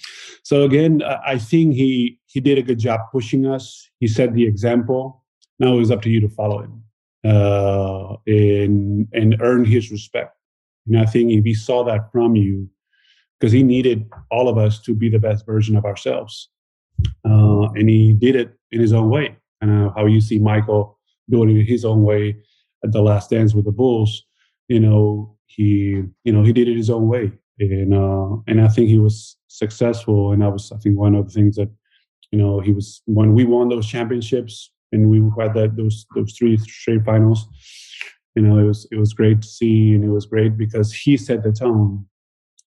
so 0.44 0.64
again, 0.64 1.04
I 1.04 1.38
think 1.38 1.74
he 1.74 2.20
he 2.26 2.40
did 2.40 2.58
a 2.58 2.62
good 2.62 2.80
job 2.80 3.02
pushing 3.12 3.46
us. 3.46 3.90
He 4.00 4.08
set 4.08 4.34
the 4.34 4.46
example. 4.46 5.24
Now 5.60 5.80
it's 5.80 5.92
up 5.92 6.02
to 6.04 6.10
you 6.10 6.22
to 6.22 6.30
follow 6.30 6.62
him 6.62 6.84
uh, 7.28 8.16
and 8.26 9.08
and 9.14 9.38
earn 9.42 9.66
his 9.66 9.92
respect. 9.92 10.36
And 10.88 10.98
I 11.00 11.06
think 11.06 11.32
if 11.32 11.44
he 11.44 11.54
saw 11.54 11.84
that 11.84 12.12
from 12.12 12.36
you, 12.36 12.70
because 13.40 13.52
he 13.52 13.64
needed 13.64 14.10
all 14.32 14.48
of 14.48 14.58
us 14.58 14.80
to 14.84 14.94
be 14.94 15.10
the 15.10 15.20
best 15.20 15.46
version 15.46 15.76
of 15.76 15.86
ourselves, 15.86 16.50
uh, 17.26 17.70
and 17.76 17.90
he 17.90 18.14
did 18.14 18.36
it 18.36 18.54
in 18.72 18.80
his 18.80 18.94
own 18.94 19.10
way. 19.10 19.36
And 19.62 19.92
how 19.96 20.06
you 20.06 20.22
see 20.22 20.40
Michael 20.40 21.00
doing 21.30 21.58
it 21.58 21.64
his 21.64 21.84
own 21.84 22.04
way 22.04 22.38
at 22.84 22.92
the 22.92 23.02
Last 23.02 23.32
Dance 23.32 23.54
with 23.54 23.66
the 23.66 23.72
Bulls, 23.72 24.24
you 24.68 24.80
know, 24.80 25.36
he 25.48 26.04
you 26.24 26.32
know 26.32 26.44
he 26.44 26.54
did 26.54 26.68
it 26.68 26.78
his 26.78 26.90
own 26.90 27.08
way, 27.08 27.32
and 27.60 27.94
uh, 27.94 28.38
and 28.48 28.62
I 28.62 28.68
think 28.68 28.88
he 28.88 29.00
was 29.00 29.38
successful. 29.48 30.32
And 30.32 30.42
that 30.42 30.52
was 30.52 30.72
I 30.72 30.78
think 30.78 30.98
one 30.98 31.16
of 31.16 31.28
the 31.28 31.34
things 31.34 31.56
that 31.56 31.70
you 32.32 32.40
know 32.40 32.60
he 32.60 32.72
was 32.72 33.02
when 33.06 33.34
we 33.34 33.44
won 33.44 33.70
those 33.70 33.88
championships 33.88 34.72
and 34.92 35.10
we 35.10 35.20
had 35.40 35.54
that 35.54 35.76
those 35.76 36.06
those 36.16 36.34
three 36.38 36.58
straight 36.58 37.04
finals. 37.04 37.48
You 38.36 38.44
know, 38.44 38.60
it 38.60 38.64
was 38.64 38.88
it 38.92 38.98
was 38.98 39.14
great 39.14 39.42
to 39.42 39.48
see, 39.48 39.94
and 39.94 40.04
it 40.04 40.10
was 40.10 40.26
great 40.26 40.58
because 40.58 40.94
he 40.94 41.18
set 41.18 41.44
the 41.44 41.52
tone, 41.52 42.06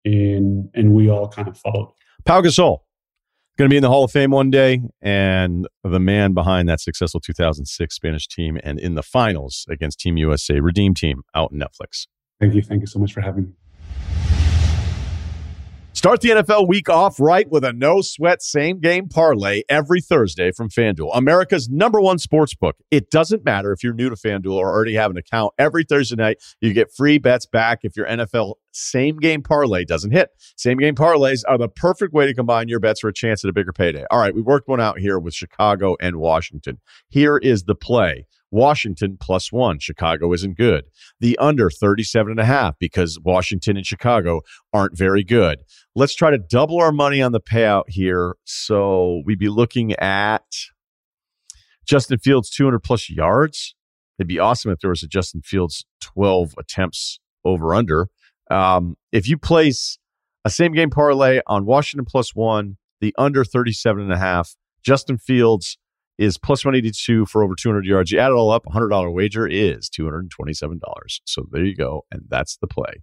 and 0.04 0.68
and 0.74 0.94
we 0.94 1.10
all 1.10 1.28
kind 1.28 1.48
of 1.48 1.58
followed. 1.58 1.92
Pau 2.24 2.40
Gasol 2.40 2.80
going 3.56 3.70
to 3.70 3.72
be 3.72 3.76
in 3.76 3.82
the 3.82 3.88
Hall 3.88 4.04
of 4.04 4.10
Fame 4.10 4.30
one 4.30 4.50
day, 4.50 4.82
and 5.00 5.66
the 5.82 5.98
man 5.98 6.34
behind 6.34 6.68
that 6.68 6.80
successful 6.80 7.20
2006 7.20 7.94
Spanish 7.94 8.28
team, 8.28 8.58
and 8.62 8.78
in 8.78 8.94
the 8.94 9.02
finals 9.02 9.64
against 9.68 9.98
Team 9.98 10.16
USA, 10.18 10.60
Redeem 10.60 10.94
Team, 10.94 11.22
out 11.34 11.52
in 11.52 11.58
Netflix. 11.58 12.06
Thank 12.38 12.54
you, 12.54 12.62
thank 12.62 12.82
you 12.82 12.86
so 12.86 12.98
much 12.98 13.12
for 13.12 13.22
having 13.22 13.44
me. 13.44 13.52
Start 15.96 16.20
the 16.20 16.28
NFL 16.28 16.68
week 16.68 16.90
off 16.90 17.18
right 17.18 17.50
with 17.50 17.64
a 17.64 17.72
no 17.72 18.02
sweat 18.02 18.42
same 18.42 18.80
game 18.80 19.08
parlay 19.08 19.62
every 19.66 20.02
Thursday 20.02 20.52
from 20.52 20.68
FanDuel, 20.68 21.10
America's 21.14 21.70
number 21.70 22.02
one 22.02 22.18
sports 22.18 22.54
book. 22.54 22.76
It 22.90 23.10
doesn't 23.10 23.46
matter 23.46 23.72
if 23.72 23.82
you're 23.82 23.94
new 23.94 24.10
to 24.10 24.14
FanDuel 24.14 24.56
or 24.56 24.68
already 24.68 24.92
have 24.92 25.10
an 25.10 25.16
account. 25.16 25.54
Every 25.58 25.84
Thursday 25.84 26.16
night, 26.16 26.36
you 26.60 26.74
get 26.74 26.92
free 26.94 27.16
bets 27.16 27.46
back 27.46 27.78
if 27.82 27.96
your 27.96 28.06
NFL 28.06 28.56
same 28.72 29.16
game 29.16 29.42
parlay 29.42 29.86
doesn't 29.86 30.10
hit. 30.10 30.28
Same 30.56 30.76
game 30.76 30.94
parlays 30.94 31.44
are 31.48 31.56
the 31.56 31.68
perfect 31.68 32.12
way 32.12 32.26
to 32.26 32.34
combine 32.34 32.68
your 32.68 32.78
bets 32.78 33.00
for 33.00 33.08
a 33.08 33.14
chance 33.14 33.42
at 33.42 33.48
a 33.48 33.54
bigger 33.54 33.72
payday. 33.72 34.04
All 34.10 34.18
right, 34.18 34.34
we 34.34 34.42
worked 34.42 34.68
one 34.68 34.82
out 34.82 34.98
here 34.98 35.18
with 35.18 35.32
Chicago 35.32 35.96
and 35.98 36.16
Washington. 36.16 36.78
Here 37.08 37.38
is 37.38 37.64
the 37.64 37.74
play. 37.74 38.26
Washington 38.50 39.16
plus 39.20 39.52
one. 39.52 39.78
Chicago 39.78 40.32
isn't 40.32 40.56
good. 40.56 40.84
The 41.20 41.36
under 41.38 41.70
37 41.70 42.30
and 42.30 42.40
a 42.40 42.44
half 42.44 42.78
because 42.78 43.18
Washington 43.22 43.76
and 43.76 43.86
Chicago 43.86 44.42
aren't 44.72 44.96
very 44.96 45.24
good. 45.24 45.60
Let's 45.94 46.14
try 46.14 46.30
to 46.30 46.38
double 46.38 46.80
our 46.80 46.92
money 46.92 47.20
on 47.20 47.32
the 47.32 47.40
payout 47.40 47.84
here. 47.88 48.36
So 48.44 49.22
we'd 49.24 49.38
be 49.38 49.48
looking 49.48 49.92
at 49.94 50.44
Justin 51.86 52.18
Fields 52.18 52.50
200 52.50 52.80
plus 52.80 53.10
yards. 53.10 53.74
It'd 54.18 54.28
be 54.28 54.38
awesome 54.38 54.70
if 54.70 54.80
there 54.80 54.90
was 54.90 55.02
a 55.02 55.08
Justin 55.08 55.42
Fields 55.42 55.84
12 56.00 56.54
attempts 56.58 57.20
over 57.44 57.74
under. 57.74 58.08
Um, 58.50 58.96
if 59.12 59.28
you 59.28 59.36
place 59.36 59.98
a 60.44 60.50
same 60.50 60.72
game 60.72 60.90
parlay 60.90 61.40
on 61.46 61.66
Washington 61.66 62.06
plus 62.08 62.34
one, 62.34 62.76
the 63.00 63.14
under 63.18 63.44
37 63.44 64.02
and 64.02 64.12
a 64.12 64.18
half, 64.18 64.56
Justin 64.82 65.18
Fields 65.18 65.78
is 66.18 66.38
plus 66.38 66.64
182 66.64 67.26
for 67.26 67.42
over 67.42 67.54
200 67.54 67.84
yards. 67.84 68.10
You 68.10 68.18
add 68.18 68.30
it 68.30 68.34
all 68.34 68.50
up, 68.50 68.64
$100 68.66 69.12
wager 69.12 69.46
is 69.46 69.90
$227. 69.90 70.80
So 71.24 71.46
there 71.50 71.64
you 71.64 71.76
go. 71.76 72.04
And 72.10 72.22
that's 72.28 72.56
the 72.56 72.66
play. 72.66 73.02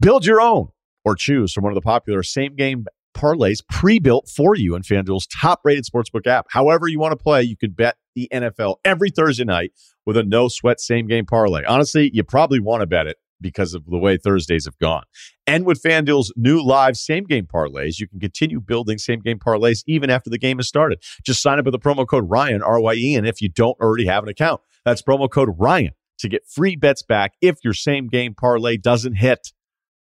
Build 0.00 0.26
your 0.26 0.40
own 0.40 0.68
or 1.04 1.14
choose 1.14 1.52
from 1.52 1.64
one 1.64 1.72
of 1.72 1.76
the 1.76 1.82
popular 1.82 2.22
same 2.22 2.56
game 2.56 2.86
parlays 3.14 3.60
pre 3.68 3.98
built 3.98 4.28
for 4.28 4.56
you 4.56 4.74
in 4.74 4.82
FanDuel's 4.82 5.26
top 5.26 5.60
rated 5.64 5.84
sportsbook 5.84 6.26
app. 6.26 6.46
However, 6.50 6.88
you 6.88 6.98
want 6.98 7.12
to 7.12 7.22
play, 7.22 7.42
you 7.42 7.56
can 7.56 7.70
bet 7.70 7.96
the 8.14 8.28
NFL 8.32 8.76
every 8.84 9.10
Thursday 9.10 9.44
night 9.44 9.72
with 10.06 10.16
a 10.16 10.22
no 10.22 10.48
sweat 10.48 10.80
same 10.80 11.06
game 11.06 11.26
parlay. 11.26 11.62
Honestly, 11.64 12.10
you 12.12 12.24
probably 12.24 12.60
want 12.60 12.80
to 12.80 12.86
bet 12.86 13.06
it 13.06 13.18
because 13.42 13.74
of 13.74 13.84
the 13.86 13.98
way 13.98 14.16
Thursdays 14.16 14.64
have 14.64 14.78
gone. 14.78 15.02
And 15.46 15.66
with 15.66 15.82
FanDuel's 15.82 16.32
new 16.36 16.62
live 16.62 16.96
same 16.96 17.24
game 17.24 17.46
parlays, 17.46 17.98
you 17.98 18.08
can 18.08 18.20
continue 18.20 18.60
building 18.60 18.98
same 18.98 19.20
game 19.20 19.38
parlays 19.38 19.82
even 19.86 20.08
after 20.08 20.30
the 20.30 20.38
game 20.38 20.58
has 20.58 20.68
started. 20.68 21.02
Just 21.24 21.42
sign 21.42 21.58
up 21.58 21.64
with 21.64 21.72
the 21.72 21.78
promo 21.78 22.06
code 22.06 22.30
Ryen, 22.30 22.62
R 22.62 22.80
Y 22.80 22.94
E, 22.94 23.14
and 23.16 23.26
if 23.26 23.42
you 23.42 23.48
don't 23.48 23.78
already 23.80 24.06
have 24.06 24.22
an 24.22 24.28
account, 24.28 24.60
that's 24.84 25.02
promo 25.02 25.30
code 25.30 25.50
Ryen 25.58 25.92
to 26.18 26.28
get 26.28 26.46
free 26.46 26.76
bets 26.76 27.02
back 27.02 27.34
if 27.42 27.58
your 27.64 27.74
same 27.74 28.08
game 28.08 28.34
parlay 28.34 28.76
doesn't 28.76 29.14
hit. 29.14 29.52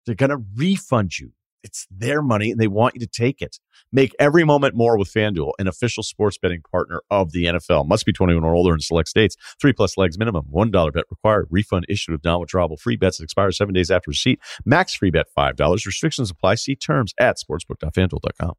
They're 0.04 0.14
going 0.14 0.30
to 0.30 0.42
refund 0.56 1.18
you 1.18 1.32
it's 1.68 1.86
their 1.90 2.22
money 2.22 2.50
and 2.50 2.60
they 2.60 2.66
want 2.66 2.94
you 2.94 3.00
to 3.00 3.06
take 3.06 3.40
it. 3.42 3.58
Make 3.92 4.14
every 4.18 4.44
moment 4.44 4.74
more 4.74 4.98
with 4.98 5.12
FanDuel, 5.12 5.52
an 5.58 5.68
official 5.68 6.02
sports 6.02 6.38
betting 6.38 6.62
partner 6.70 7.02
of 7.10 7.32
the 7.32 7.44
NFL. 7.44 7.86
Must 7.86 8.04
be 8.04 8.12
21 8.12 8.42
or 8.42 8.54
older 8.54 8.74
in 8.74 8.80
select 8.80 9.08
states. 9.08 9.36
Three 9.60 9.72
plus 9.72 9.96
legs 9.96 10.18
minimum. 10.18 10.46
$1 10.52 10.92
bet 10.92 11.04
required. 11.10 11.46
Refund 11.50 11.86
issued 11.88 12.12
with 12.12 12.24
non-withdrawable 12.24 12.80
free 12.80 12.96
bets 12.96 13.18
that 13.18 13.24
expire 13.24 13.52
seven 13.52 13.74
days 13.74 13.90
after 13.90 14.10
receipt. 14.10 14.40
Max 14.64 14.94
free 14.94 15.10
bet 15.10 15.26
$5. 15.36 15.86
Restrictions 15.86 16.30
apply. 16.30 16.56
See 16.56 16.74
terms 16.74 17.12
at 17.20 17.36
sportsbook.fanduel.com. 17.38 18.54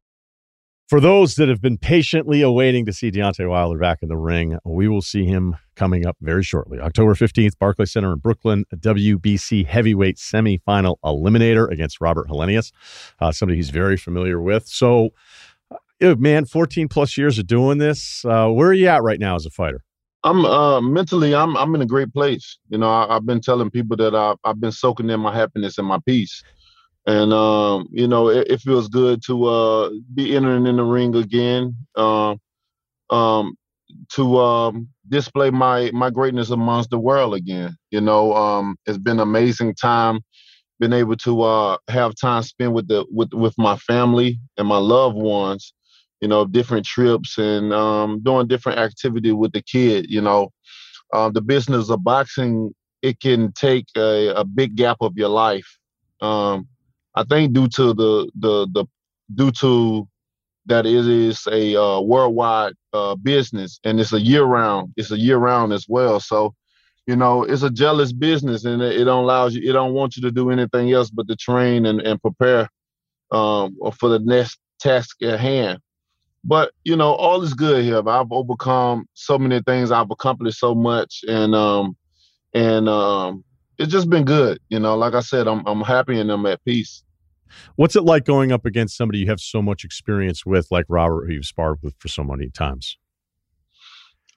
For 0.90 0.98
those 1.00 1.36
that 1.36 1.48
have 1.48 1.60
been 1.60 1.78
patiently 1.78 2.42
awaiting 2.42 2.84
to 2.86 2.92
see 2.92 3.12
Deontay 3.12 3.48
Wilder 3.48 3.78
back 3.78 4.02
in 4.02 4.08
the 4.08 4.16
ring, 4.16 4.58
we 4.64 4.88
will 4.88 5.02
see 5.02 5.24
him 5.24 5.54
coming 5.76 6.04
up 6.04 6.16
very 6.20 6.42
shortly. 6.42 6.80
October 6.80 7.14
15th, 7.14 7.56
Barclays 7.60 7.92
Center 7.92 8.12
in 8.12 8.18
Brooklyn, 8.18 8.64
WBC 8.74 9.66
heavyweight 9.66 10.16
semifinal 10.16 10.96
eliminator 11.04 11.70
against 11.70 12.00
Robert 12.00 12.26
Helenius, 12.26 12.72
uh, 13.20 13.30
somebody 13.30 13.54
he's 13.54 13.70
very 13.70 13.96
familiar 13.96 14.40
with. 14.40 14.66
So, 14.66 15.10
uh, 15.70 16.16
man, 16.16 16.44
14 16.44 16.88
plus 16.88 17.16
years 17.16 17.38
of 17.38 17.46
doing 17.46 17.78
this. 17.78 18.24
Uh, 18.24 18.48
where 18.48 18.70
are 18.70 18.74
you 18.74 18.88
at 18.88 19.04
right 19.04 19.20
now 19.20 19.36
as 19.36 19.46
a 19.46 19.50
fighter? 19.50 19.84
I'm 20.24 20.44
uh, 20.44 20.80
mentally, 20.80 21.36
I'm 21.36 21.56
I'm 21.56 21.72
in 21.76 21.82
a 21.82 21.86
great 21.86 22.12
place. 22.12 22.58
You 22.68 22.78
know, 22.78 22.90
I, 22.90 23.14
have 23.14 23.24
been 23.24 23.40
telling 23.40 23.70
people 23.70 23.96
that 23.98 24.16
I've, 24.16 24.38
I've 24.42 24.60
been 24.60 24.72
soaking 24.72 25.08
in 25.08 25.20
my 25.20 25.32
happiness 25.32 25.78
and 25.78 25.86
my 25.86 26.00
peace 26.04 26.42
and 27.10 27.32
um, 27.32 27.88
you 27.90 28.06
know 28.06 28.28
it, 28.28 28.46
it, 28.48 28.60
feels 28.60 28.88
good 28.88 29.20
to 29.26 29.44
uh, 29.46 29.90
be 30.14 30.36
entering 30.36 30.66
in 30.66 30.76
the 30.76 30.84
ring 30.84 31.14
again 31.16 31.76
uh, 31.96 32.34
um, 33.10 33.56
to 34.10 34.38
um, 34.38 34.88
display 35.08 35.50
my 35.50 35.90
my 35.92 36.08
greatness 36.10 36.50
amongst 36.50 36.90
the 36.90 36.98
world 36.98 37.34
again 37.34 37.76
you 37.90 38.00
know 38.00 38.32
um, 38.34 38.76
it's 38.86 38.98
been 38.98 39.18
an 39.18 39.28
amazing 39.28 39.74
time 39.74 40.20
been 40.78 40.92
able 40.92 41.16
to 41.16 41.42
uh, 41.42 41.76
have 41.88 42.14
time 42.14 42.42
spent 42.42 42.72
with 42.72 42.86
the 42.88 43.04
with 43.10 43.32
with 43.32 43.54
my 43.58 43.76
family 43.76 44.38
and 44.56 44.68
my 44.68 44.78
loved 44.78 45.16
ones 45.16 45.74
you 46.20 46.28
know 46.28 46.44
different 46.44 46.86
trips 46.86 47.38
and 47.38 47.72
um, 47.72 48.20
doing 48.22 48.46
different 48.46 48.78
activity 48.78 49.32
with 49.32 49.52
the 49.52 49.62
kid 49.62 50.06
you 50.08 50.20
know. 50.20 50.50
Uh, 51.12 51.28
the 51.28 51.40
business 51.40 51.90
of 51.90 52.04
boxing 52.04 52.72
it 53.02 53.18
can 53.18 53.50
take 53.54 53.84
a, 53.96 54.28
a 54.28 54.44
big 54.44 54.76
gap 54.76 54.96
of 55.00 55.12
your 55.16 55.28
life 55.28 55.66
um, 56.20 56.68
I 57.14 57.24
think 57.24 57.52
due 57.52 57.68
to 57.68 57.94
the 57.94 58.30
the 58.38 58.68
the 58.72 58.84
due 59.34 59.50
to 59.52 60.08
that 60.66 60.86
it 60.86 61.06
is 61.06 61.46
a 61.50 61.80
uh, 61.80 62.00
worldwide 62.00 62.74
uh, 62.92 63.14
business 63.16 63.80
and 63.84 63.98
it's 63.98 64.12
a 64.12 64.20
year 64.20 64.44
round. 64.44 64.92
It's 64.96 65.10
a 65.10 65.18
year 65.18 65.38
round 65.38 65.72
as 65.72 65.86
well. 65.88 66.20
So, 66.20 66.54
you 67.06 67.16
know, 67.16 67.42
it's 67.42 67.62
a 67.62 67.70
jealous 67.70 68.12
business 68.12 68.64
and 68.64 68.82
it, 68.82 69.00
it 69.00 69.04
don't 69.04 69.24
allows 69.24 69.54
you. 69.54 69.68
It 69.68 69.72
don't 69.72 69.94
want 69.94 70.16
you 70.16 70.22
to 70.22 70.30
do 70.30 70.50
anything 70.50 70.92
else 70.92 71.10
but 71.10 71.28
to 71.28 71.36
train 71.36 71.86
and 71.86 72.00
and 72.00 72.20
prepare 72.20 72.68
um, 73.32 73.76
for 73.98 74.08
the 74.08 74.18
next 74.20 74.58
task 74.78 75.22
at 75.22 75.40
hand. 75.40 75.80
But 76.44 76.72
you 76.84 76.96
know, 76.96 77.12
all 77.14 77.42
is 77.42 77.54
good 77.54 77.84
here. 77.84 78.08
I've 78.08 78.32
overcome 78.32 79.06
so 79.14 79.38
many 79.38 79.60
things. 79.62 79.90
I've 79.90 80.10
accomplished 80.10 80.58
so 80.58 80.74
much, 80.74 81.22
and 81.28 81.54
um, 81.54 81.96
and 82.54 82.88
um, 82.88 83.44
it's 83.80 83.90
just 83.90 84.10
been 84.10 84.24
good. 84.24 84.60
You 84.68 84.78
know, 84.78 84.94
like 84.94 85.14
I 85.14 85.20
said, 85.20 85.48
I'm 85.48 85.66
I'm 85.66 85.80
happy 85.80 86.20
and 86.20 86.30
I'm 86.30 86.44
at 86.46 86.62
peace. 86.64 87.02
What's 87.76 87.96
it 87.96 88.02
like 88.04 88.24
going 88.26 88.52
up 88.52 88.64
against 88.66 88.96
somebody 88.96 89.18
you 89.18 89.26
have 89.26 89.40
so 89.40 89.60
much 89.60 89.84
experience 89.84 90.46
with, 90.46 90.68
like 90.70 90.84
Robert, 90.88 91.26
who 91.26 91.32
you've 91.32 91.46
sparred 91.46 91.78
with 91.82 91.94
for 91.98 92.06
so 92.06 92.22
many 92.22 92.48
times? 92.50 92.96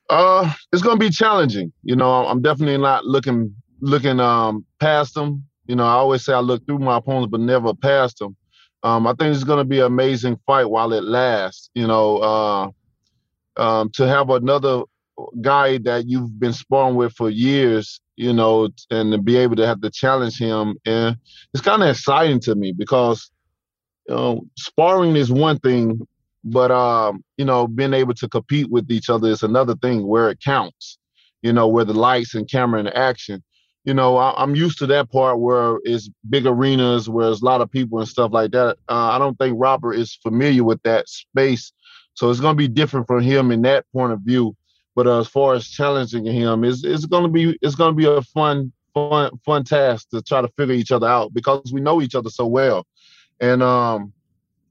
Uh, 0.09 0.51
it's 0.71 0.81
gonna 0.81 0.97
be 0.97 1.09
challenging. 1.09 1.73
You 1.83 1.95
know, 1.95 2.25
I'm 2.25 2.41
definitely 2.41 2.77
not 2.77 3.05
looking 3.05 3.53
looking 3.81 4.19
um 4.19 4.65
past 4.79 5.13
them. 5.13 5.43
You 5.65 5.75
know, 5.75 5.83
I 5.83 5.93
always 5.93 6.23
say 6.23 6.33
I 6.33 6.39
look 6.39 6.65
through 6.65 6.79
my 6.79 6.97
opponents, 6.97 7.29
but 7.29 7.41
never 7.41 7.73
past 7.73 8.19
them. 8.19 8.37
Um, 8.81 9.07
I 9.07 9.13
think 9.13 9.35
it's 9.35 9.43
gonna 9.43 9.65
be 9.65 9.79
an 9.79 9.87
amazing 9.87 10.39
fight 10.45 10.69
while 10.69 10.93
it 10.93 11.03
lasts. 11.03 11.69
You 11.73 11.87
know, 11.87 12.17
uh, 12.17 13.61
um, 13.61 13.89
to 13.95 14.07
have 14.07 14.29
another 14.29 14.83
guy 15.41 15.77
that 15.79 16.07
you've 16.07 16.39
been 16.39 16.53
sparring 16.53 16.95
with 16.95 17.13
for 17.13 17.29
years 17.29 18.01
you 18.15 18.33
know, 18.33 18.69
and 18.91 19.11
to 19.11 19.17
be 19.17 19.37
able 19.37 19.55
to 19.55 19.65
have 19.65 19.81
to 19.81 19.89
challenge 19.89 20.37
him. 20.37 20.75
And 20.85 21.17
it's 21.53 21.63
kind 21.63 21.81
of 21.81 21.89
exciting 21.89 22.39
to 22.41 22.55
me 22.55 22.71
because, 22.71 23.31
you 24.07 24.15
know, 24.15 24.41
sparring 24.57 25.15
is 25.15 25.31
one 25.31 25.59
thing, 25.59 26.05
but, 26.43 26.71
um, 26.71 27.23
you 27.37 27.45
know, 27.45 27.67
being 27.67 27.93
able 27.93 28.13
to 28.15 28.29
compete 28.29 28.69
with 28.69 28.91
each 28.91 29.09
other 29.09 29.29
is 29.29 29.43
another 29.43 29.75
thing 29.75 30.05
where 30.05 30.29
it 30.29 30.41
counts, 30.41 30.99
you 31.41 31.53
know, 31.53 31.67
where 31.67 31.85
the 31.85 31.93
lights 31.93 32.35
and 32.35 32.49
camera 32.49 32.79
and 32.79 32.95
action. 32.95 33.43
You 33.85 33.93
know, 33.93 34.15
I, 34.15 34.41
am 34.41 34.55
used 34.55 34.77
to 34.79 34.87
that 34.87 35.11
part 35.11 35.39
where 35.39 35.77
it's 35.83 36.09
big 36.29 36.45
arenas, 36.45 37.09
where 37.09 37.25
there's 37.25 37.41
a 37.41 37.45
lot 37.45 37.61
of 37.61 37.69
people 37.69 37.99
and 37.99 38.07
stuff 38.07 38.31
like 38.31 38.51
that. 38.51 38.77
Uh, 38.87 39.09
I 39.11 39.17
don't 39.17 39.37
think 39.37 39.55
Robert 39.59 39.93
is 39.93 40.15
familiar 40.23 40.63
with 40.63 40.81
that 40.83 41.09
space. 41.09 41.73
So 42.13 42.29
it's 42.29 42.39
going 42.39 42.53
to 42.53 42.57
be 42.57 42.69
different 42.69 43.07
for 43.07 43.19
him 43.19 43.51
in 43.51 43.63
that 43.63 43.85
point 43.91 44.13
of 44.13 44.21
view. 44.21 44.55
But 44.95 45.07
uh, 45.07 45.19
as 45.19 45.27
far 45.27 45.55
as 45.55 45.67
challenging 45.67 46.25
him, 46.25 46.63
it's 46.63 46.83
it's 46.83 47.05
gonna 47.05 47.29
be 47.29 47.57
it's 47.61 47.75
gonna 47.75 47.95
be 47.95 48.05
a 48.05 48.21
fun 48.21 48.71
fun 48.93 49.31
fun 49.45 49.63
task 49.63 50.09
to 50.09 50.21
try 50.21 50.41
to 50.41 50.47
figure 50.57 50.75
each 50.75 50.91
other 50.91 51.07
out 51.07 51.33
because 51.33 51.71
we 51.73 51.81
know 51.81 52.01
each 52.01 52.15
other 52.15 52.29
so 52.29 52.45
well. 52.45 52.85
And 53.39 53.63
um, 53.63 54.13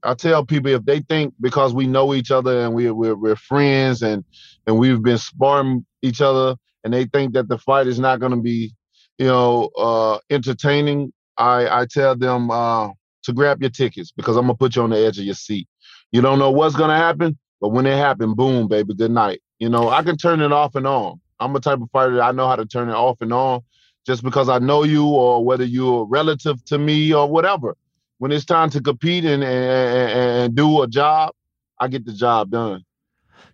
I 0.03 0.13
tell 0.13 0.45
people 0.45 0.71
if 0.71 0.85
they 0.85 1.01
think 1.01 1.33
because 1.41 1.73
we 1.73 1.87
know 1.87 2.13
each 2.13 2.31
other 2.31 2.61
and 2.61 2.73
we 2.73 2.89
we're, 2.91 3.15
we're 3.15 3.35
friends 3.35 4.01
and 4.01 4.23
and 4.65 4.77
we've 4.77 5.01
been 5.01 5.17
sparring 5.17 5.85
each 6.01 6.21
other 6.21 6.55
and 6.83 6.93
they 6.93 7.05
think 7.05 7.33
that 7.33 7.47
the 7.47 7.57
fight 7.57 7.87
is 7.87 7.99
not 7.99 8.19
to 8.19 8.35
be, 8.35 8.73
you 9.17 9.27
know, 9.27 9.69
uh, 9.77 10.19
entertaining, 10.29 11.13
I 11.37 11.81
I 11.81 11.85
tell 11.89 12.15
them 12.15 12.51
uh, 12.51 12.89
to 13.23 13.33
grab 13.33 13.61
your 13.61 13.69
tickets 13.69 14.11
because 14.11 14.35
I'm 14.35 14.43
gonna 14.43 14.55
put 14.55 14.75
you 14.75 14.83
on 14.83 14.89
the 14.89 14.97
edge 14.99 15.19
of 15.19 15.25
your 15.25 15.35
seat. 15.35 15.67
You 16.11 16.21
don't 16.21 16.39
know 16.39 16.51
what's 16.51 16.75
gonna 16.75 16.97
happen, 16.97 17.37
but 17.61 17.69
when 17.69 17.85
it 17.85 17.97
happens, 17.97 18.35
boom, 18.35 18.67
baby, 18.67 18.93
good 18.93 19.11
night. 19.11 19.41
You 19.63 19.69
know, 19.69 19.87
I 19.87 20.03
can 20.03 20.17
turn 20.17 20.41
it 20.41 20.51
off 20.51 20.75
and 20.75 20.85
on. 20.85 21.21
I'm 21.39 21.55
a 21.55 21.59
type 21.61 21.79
of 21.79 21.89
fighter 21.91 22.21
I 22.21 22.33
know 22.33 22.49
how 22.49 22.57
to 22.57 22.65
turn 22.65 22.89
it 22.89 22.95
off 22.95 23.21
and 23.21 23.31
on 23.31 23.61
just 24.05 24.21
because 24.21 24.49
I 24.49 24.59
know 24.59 24.83
you 24.83 25.05
or 25.07 25.41
whether 25.41 25.63
you're 25.63 26.05
relative 26.05 26.61
to 26.65 26.77
me 26.77 27.13
or 27.13 27.29
whatever. 27.29 27.77
When 28.17 28.33
it's 28.33 28.43
time 28.43 28.69
to 28.71 28.81
compete 28.81 29.23
and, 29.23 29.41
and, 29.41 30.11
and 30.11 30.53
do 30.53 30.81
a 30.81 30.87
job, 30.89 31.33
I 31.79 31.87
get 31.87 32.05
the 32.05 32.11
job 32.11 32.49
done. 32.49 32.83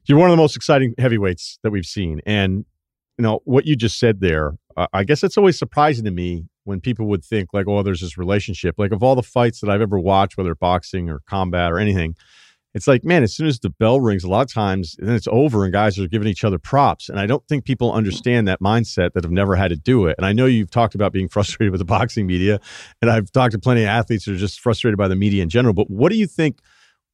You're 0.06 0.18
one 0.18 0.32
of 0.32 0.34
the 0.36 0.42
most 0.42 0.56
exciting 0.56 0.96
heavyweights 0.98 1.60
that 1.62 1.70
we've 1.70 1.86
seen. 1.86 2.22
And, 2.26 2.66
you 3.20 3.22
know, 3.22 3.42
what 3.46 3.68
you 3.68 3.76
just 3.76 4.00
said 4.00 4.20
there, 4.20 4.54
uh, 4.76 4.88
I 4.92 5.04
guess 5.04 5.24
it's 5.24 5.38
always 5.38 5.60
surprising 5.60 6.06
to 6.06 6.12
me 6.12 6.46
when 6.64 6.82
people 6.82 7.06
would 7.06 7.24
think, 7.24 7.50
like, 7.54 7.68
oh, 7.68 7.84
there's 7.84 8.02
this 8.02 8.18
relationship. 8.18 8.80
Like, 8.80 8.94
of 8.94 9.04
all 9.04 9.14
the 9.14 9.22
fights 9.22 9.60
that 9.60 9.70
I've 9.70 9.82
ever 9.82 10.00
watched, 10.00 10.40
whether 10.40 10.56
boxing 10.56 11.08
or 11.08 11.20
combat 11.28 11.72
or 11.72 11.78
anything, 11.78 12.16
it's 12.74 12.88
like, 12.88 13.04
man, 13.04 13.24
as 13.24 13.34
soon 13.34 13.48
as 13.48 13.60
the 13.60 13.72
bell 13.72 14.00
rings, 14.00 14.24
a 14.24 14.30
lot 14.30 14.42
of 14.42 14.54
times, 14.54 14.96
then 15.00 15.16
it's 15.16 15.28
over 15.32 15.64
and 15.64 15.74
guys 15.74 15.98
are 15.98 16.08
giving 16.08 16.28
each 16.28 16.44
other 16.44 16.60
props. 16.60 17.10
And 17.10 17.20
I 17.20 17.26
don't 17.26 17.46
think 17.48 17.66
people 17.66 17.92
understand 17.92 18.48
that 18.48 18.60
mindset 18.60 19.14
that 19.14 19.24
have 19.24 19.32
never 19.32 19.56
had 19.56 19.70
to 19.70 19.76
do 19.76 20.06
it. 20.06 20.16
And 20.18 20.26
I 20.26 20.34
know 20.34 20.46
you've 20.46 20.70
talked 20.70 20.94
about 20.94 21.12
being 21.12 21.28
frustrated 21.30 21.72
with 21.72 21.80
the 21.80 21.86
boxing 21.86 22.28
media, 22.28 22.60
and 23.02 23.10
I've 23.10 23.32
talked 23.32 23.54
to 23.54 23.60
plenty 23.60 23.84
of 23.84 23.88
athletes 23.88 24.26
that 24.26 24.34
are 24.34 24.38
just 24.38 24.60
frustrated 24.60 24.98
by 24.98 25.08
the 25.08 25.16
media 25.16 25.42
in 25.42 25.50
general. 25.50 25.74
But 25.74 25.90
what 25.90 26.12
do 26.12 26.18
you 26.18 26.28
think 26.28 26.60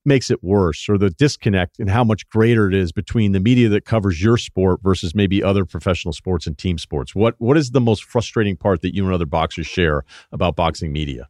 makes 0.07 0.29
it 0.29 0.43
worse 0.43 0.87
or 0.87 0.97
the 0.97 1.09
disconnect 1.09 1.79
and 1.79 1.89
how 1.89 2.03
much 2.03 2.27
greater 2.29 2.67
it 2.67 2.75
is 2.75 2.91
between 2.91 3.31
the 3.31 3.39
media 3.39 3.67
that 3.69 3.85
covers 3.85 4.21
your 4.21 4.37
sport 4.37 4.79
versus 4.83 5.15
maybe 5.15 5.41
other 5.41 5.65
professional 5.65 6.13
sports 6.13 6.45
and 6.45 6.57
team 6.57 6.77
sports? 6.77 7.15
What 7.15 7.35
what 7.37 7.57
is 7.57 7.71
the 7.71 7.81
most 7.81 8.03
frustrating 8.03 8.57
part 8.57 8.81
that 8.81 8.93
you 8.93 9.05
and 9.05 9.13
other 9.13 9.25
boxers 9.25 9.67
share 9.67 10.03
about 10.31 10.55
boxing 10.55 10.91
media? 10.91 11.29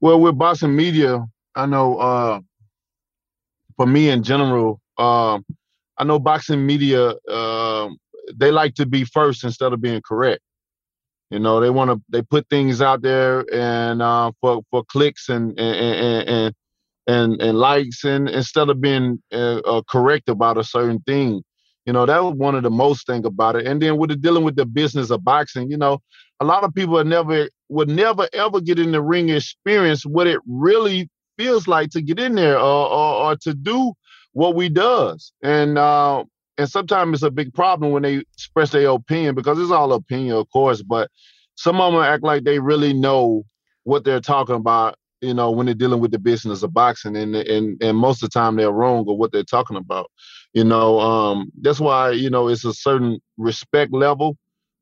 Well, 0.00 0.20
with 0.20 0.36
boxing 0.36 0.74
media, 0.74 1.26
I 1.54 1.66
know 1.66 1.98
uh 1.98 2.40
for 3.76 3.86
me 3.86 4.10
in 4.10 4.22
general, 4.22 4.80
um, 4.98 5.44
I 5.98 6.04
know 6.04 6.18
boxing 6.18 6.66
media 6.66 7.14
uh, 7.30 7.88
they 8.34 8.50
like 8.50 8.74
to 8.74 8.86
be 8.86 9.04
first 9.04 9.44
instead 9.44 9.72
of 9.72 9.80
being 9.80 10.02
correct. 10.06 10.42
You 11.30 11.38
know, 11.38 11.60
they 11.60 11.70
want 11.70 11.90
to 11.90 12.00
they 12.08 12.22
put 12.22 12.48
things 12.48 12.80
out 12.80 13.02
there 13.02 13.44
and 13.52 14.00
uh, 14.00 14.32
for 14.40 14.62
for 14.70 14.84
clicks 14.84 15.28
and 15.28 15.58
and 15.58 16.28
and 16.28 16.54
and, 17.08 17.40
and, 17.40 17.58
likes 17.58 18.04
and 18.04 18.28
instead 18.28 18.68
of 18.68 18.80
being 18.80 19.22
uh, 19.32 19.58
uh, 19.58 19.82
correct 19.88 20.28
about 20.28 20.58
a 20.58 20.64
certain 20.64 21.00
thing. 21.00 21.42
You 21.84 21.92
know, 21.92 22.04
that 22.04 22.22
was 22.22 22.34
one 22.34 22.56
of 22.56 22.64
the 22.64 22.70
most 22.70 23.06
thing 23.06 23.24
about 23.24 23.54
it. 23.54 23.66
And 23.66 23.80
then 23.80 23.96
with 23.96 24.10
the 24.10 24.16
dealing 24.16 24.42
with 24.42 24.56
the 24.56 24.66
business 24.66 25.10
of 25.10 25.22
boxing, 25.22 25.70
you 25.70 25.76
know, 25.76 26.00
a 26.40 26.44
lot 26.44 26.64
of 26.64 26.74
people 26.74 27.02
never 27.04 27.48
would 27.68 27.88
never 27.88 28.28
ever 28.32 28.60
get 28.60 28.78
in 28.78 28.92
the 28.92 29.02
ring 29.02 29.28
experience 29.28 30.04
what 30.04 30.26
it 30.26 30.40
really 30.46 31.08
feels 31.36 31.68
like 31.68 31.90
to 31.90 32.02
get 32.02 32.18
in 32.18 32.34
there 32.34 32.58
or, 32.58 32.88
or, 32.88 33.14
or 33.24 33.36
to 33.36 33.54
do 33.54 33.92
what 34.32 34.54
we 34.54 34.68
does. 34.68 35.32
And 35.42 35.78
uh, 35.78 36.24
and 36.58 36.68
sometimes 36.68 37.14
it's 37.14 37.22
a 37.22 37.30
big 37.30 37.54
problem 37.54 37.92
when 37.92 38.02
they 38.02 38.16
express 38.16 38.70
their 38.70 38.90
opinion 38.90 39.34
because 39.34 39.58
it's 39.58 39.70
all 39.70 39.92
opinion, 39.92 40.36
of 40.36 40.50
course. 40.50 40.82
But 40.82 41.10
some 41.54 41.80
of 41.80 41.92
them 41.92 42.02
act 42.02 42.22
like 42.22 42.44
they 42.44 42.58
really 42.58 42.92
know 42.92 43.44
what 43.84 44.04
they're 44.04 44.20
talking 44.20 44.54
about. 44.56 44.96
You 45.22 45.32
know, 45.32 45.50
when 45.50 45.66
they're 45.66 45.74
dealing 45.74 46.00
with 46.00 46.10
the 46.10 46.18
business 46.18 46.62
of 46.62 46.74
boxing, 46.74 47.16
and 47.16 47.34
and 47.34 47.82
and 47.82 47.96
most 47.96 48.22
of 48.22 48.30
the 48.30 48.38
time 48.38 48.56
they're 48.56 48.70
wrong 48.70 49.04
or 49.08 49.16
what 49.16 49.32
they're 49.32 49.42
talking 49.42 49.76
about. 49.76 50.10
You 50.52 50.64
know, 50.64 51.00
um, 51.00 51.50
that's 51.60 51.80
why 51.80 52.10
you 52.10 52.30
know 52.30 52.48
it's 52.48 52.64
a 52.64 52.74
certain 52.74 53.20
respect 53.38 53.92
level 53.92 54.36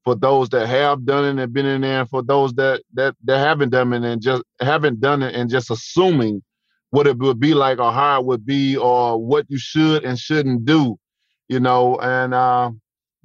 for 0.04 0.14
those 0.14 0.50
that 0.50 0.66
have 0.66 1.04
done 1.06 1.38
it 1.38 1.42
and 1.42 1.52
been 1.52 1.66
in 1.66 1.80
there, 1.80 2.00
and 2.00 2.08
for 2.08 2.22
those 2.22 2.52
that 2.54 2.82
that 2.92 3.16
that 3.24 3.38
haven't 3.38 3.70
done 3.70 3.92
it 3.92 4.04
and 4.04 4.20
just 4.20 4.42
haven't 4.60 5.00
done 5.00 5.22
it 5.22 5.34
and 5.34 5.50
just 5.50 5.70
assuming 5.70 6.42
what 6.90 7.06
it 7.06 7.18
would 7.18 7.40
be 7.40 7.54
like 7.54 7.78
or 7.78 7.90
how 7.90 8.20
it 8.20 8.26
would 8.26 8.46
be 8.46 8.76
or 8.76 9.18
what 9.18 9.46
you 9.48 9.58
should 9.58 10.04
and 10.04 10.18
shouldn't 10.18 10.64
do, 10.64 10.96
you 11.48 11.58
know. 11.58 11.96
And 11.96 12.34
uh, 12.34 12.70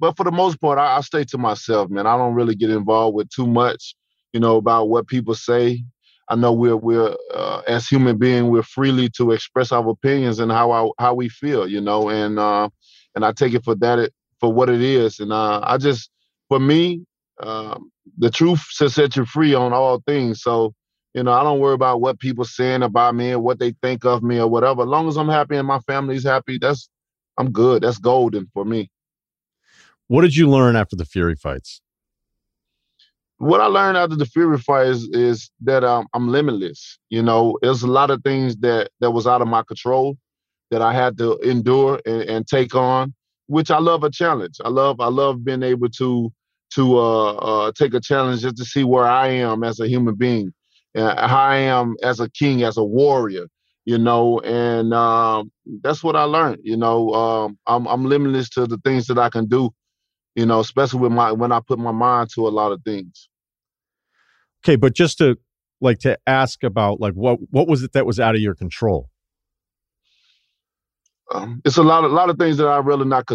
but 0.00 0.16
for 0.16 0.24
the 0.24 0.32
most 0.32 0.60
part, 0.60 0.78
I, 0.78 0.96
I 0.96 1.00
stay 1.02 1.24
to 1.24 1.38
myself, 1.38 1.90
man. 1.90 2.06
I 2.06 2.16
don't 2.16 2.34
really 2.34 2.54
get 2.54 2.70
involved 2.70 3.14
with 3.14 3.28
too 3.28 3.46
much, 3.46 3.94
you 4.32 4.40
know, 4.40 4.56
about 4.56 4.88
what 4.88 5.06
people 5.06 5.34
say. 5.34 5.84
I 6.30 6.36
know 6.36 6.52
we're 6.52 6.76
we're 6.76 7.14
uh, 7.34 7.62
as 7.66 7.86
human 7.88 8.16
beings 8.16 8.48
we're 8.48 8.62
freely 8.62 9.08
to 9.16 9.32
express 9.32 9.70
our 9.72 9.88
opinions 9.88 10.38
and 10.38 10.50
how 10.50 10.70
I, 10.70 10.88
how 10.98 11.14
we 11.14 11.28
feel, 11.28 11.68
you 11.68 11.80
know, 11.80 12.08
and 12.08 12.38
uh, 12.38 12.70
and 13.14 13.24
I 13.24 13.32
take 13.32 13.52
it 13.52 13.64
for 13.64 13.74
that 13.76 13.98
it, 13.98 14.14
for 14.38 14.50
what 14.52 14.70
it 14.70 14.80
is, 14.80 15.20
and 15.20 15.32
uh, 15.32 15.60
I 15.62 15.76
just 15.76 16.10
for 16.50 16.58
me, 16.58 17.06
um, 17.42 17.90
the 18.18 18.28
truth 18.28 18.60
sets 18.70 19.16
you 19.16 19.24
free 19.24 19.54
on 19.54 19.72
all 19.72 20.02
things. 20.06 20.42
So, 20.42 20.74
you 21.14 21.22
know, 21.22 21.32
I 21.32 21.44
don't 21.44 21.60
worry 21.60 21.74
about 21.74 22.00
what 22.00 22.18
people 22.18 22.44
saying 22.44 22.82
about 22.82 23.14
me 23.14 23.30
or 23.30 23.38
what 23.38 23.60
they 23.60 23.72
think 23.82 24.04
of 24.04 24.22
me 24.22 24.38
or 24.38 24.48
whatever. 24.48 24.82
As 24.82 24.88
long 24.88 25.08
as 25.08 25.16
I'm 25.16 25.28
happy 25.28 25.56
and 25.56 25.66
my 25.66 25.78
family's 25.80 26.24
happy, 26.24 26.58
that's 26.58 26.90
I'm 27.38 27.52
good. 27.52 27.84
That's 27.84 27.98
golden 27.98 28.50
for 28.52 28.64
me. 28.64 28.90
What 30.08 30.22
did 30.22 30.34
you 30.34 30.50
learn 30.50 30.74
after 30.74 30.96
the 30.96 31.04
Fury 31.04 31.36
fights? 31.36 31.80
What 33.38 33.60
I 33.60 33.66
learned 33.66 33.96
after 33.96 34.16
the 34.16 34.26
Fury 34.26 34.58
fights 34.58 34.98
is, 34.98 35.08
is 35.12 35.50
that 35.62 35.84
um, 35.84 36.08
I'm 36.14 36.28
limitless. 36.28 36.98
You 37.10 37.22
know, 37.22 37.56
there's 37.62 37.84
a 37.84 37.86
lot 37.86 38.10
of 38.10 38.24
things 38.24 38.56
that 38.56 38.90
that 38.98 39.12
was 39.12 39.28
out 39.28 39.40
of 39.40 39.46
my 39.46 39.62
control 39.62 40.18
that 40.72 40.82
I 40.82 40.92
had 40.92 41.16
to 41.18 41.38
endure 41.38 42.00
and, 42.04 42.22
and 42.22 42.46
take 42.46 42.74
on, 42.74 43.14
which 43.46 43.70
I 43.70 43.78
love 43.78 44.02
a 44.02 44.10
challenge. 44.10 44.56
I 44.64 44.68
love 44.68 45.00
I 45.00 45.06
love 45.06 45.44
being 45.44 45.62
able 45.62 45.88
to 45.90 46.32
to 46.74 46.98
uh, 46.98 47.32
uh, 47.34 47.72
take 47.72 47.94
a 47.94 48.00
challenge 48.00 48.42
just 48.42 48.56
to 48.56 48.64
see 48.64 48.84
where 48.84 49.06
I 49.06 49.28
am 49.28 49.64
as 49.64 49.80
a 49.80 49.88
human 49.88 50.14
being, 50.14 50.52
uh, 50.96 51.26
how 51.26 51.44
I 51.44 51.56
am 51.56 51.96
as 52.02 52.20
a 52.20 52.30
king, 52.30 52.62
as 52.62 52.76
a 52.76 52.84
warrior, 52.84 53.46
you 53.84 53.98
know, 53.98 54.40
and 54.40 54.94
um, 54.94 55.50
that's 55.82 56.02
what 56.04 56.16
I 56.16 56.24
learned. 56.24 56.58
You 56.62 56.76
know, 56.76 57.12
um, 57.14 57.58
I'm, 57.66 57.86
I'm 57.86 58.04
limitless 58.04 58.50
to 58.50 58.66
the 58.66 58.78
things 58.78 59.06
that 59.08 59.18
I 59.18 59.30
can 59.30 59.46
do, 59.46 59.70
you 60.34 60.46
know, 60.46 60.60
especially 60.60 61.00
with 61.00 61.12
my 61.12 61.32
when 61.32 61.52
I 61.52 61.60
put 61.60 61.78
my 61.78 61.92
mind 61.92 62.30
to 62.34 62.46
a 62.46 62.50
lot 62.50 62.72
of 62.72 62.82
things. 62.84 63.28
Okay, 64.64 64.76
but 64.76 64.94
just 64.94 65.18
to 65.18 65.38
like 65.80 65.98
to 66.00 66.18
ask 66.26 66.62
about 66.62 67.00
like 67.00 67.14
what 67.14 67.38
what 67.50 67.66
was 67.66 67.82
it 67.82 67.92
that 67.92 68.06
was 68.06 68.20
out 68.20 68.34
of 68.34 68.40
your 68.40 68.54
control? 68.54 69.08
Um, 71.32 71.62
it's 71.64 71.76
a 71.76 71.82
lot 71.82 72.04
of 72.04 72.10
a 72.10 72.14
lot 72.14 72.30
of 72.30 72.38
things 72.38 72.56
that 72.58 72.66
I 72.66 72.78
really 72.78 73.06
not 73.06 73.26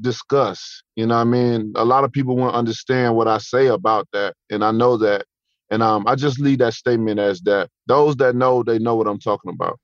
discuss. 0.00 0.82
You 0.96 1.06
know 1.06 1.16
I 1.16 1.24
mean? 1.24 1.72
A 1.76 1.84
lot 1.84 2.04
of 2.04 2.12
people 2.12 2.36
won't 2.36 2.54
understand 2.54 3.16
what 3.16 3.28
I 3.28 3.38
say 3.38 3.66
about 3.66 4.08
that. 4.12 4.34
And 4.50 4.64
I 4.64 4.70
know 4.70 4.96
that. 4.98 5.24
And 5.70 5.82
um, 5.82 6.04
I 6.06 6.14
just 6.14 6.40
leave 6.40 6.58
that 6.58 6.74
statement 6.74 7.20
as 7.20 7.40
that. 7.42 7.68
Those 7.86 8.16
that 8.16 8.34
know, 8.34 8.62
they 8.62 8.78
know 8.78 8.96
what 8.96 9.06
I'm 9.06 9.18
talking 9.18 9.52
about. 9.52 9.78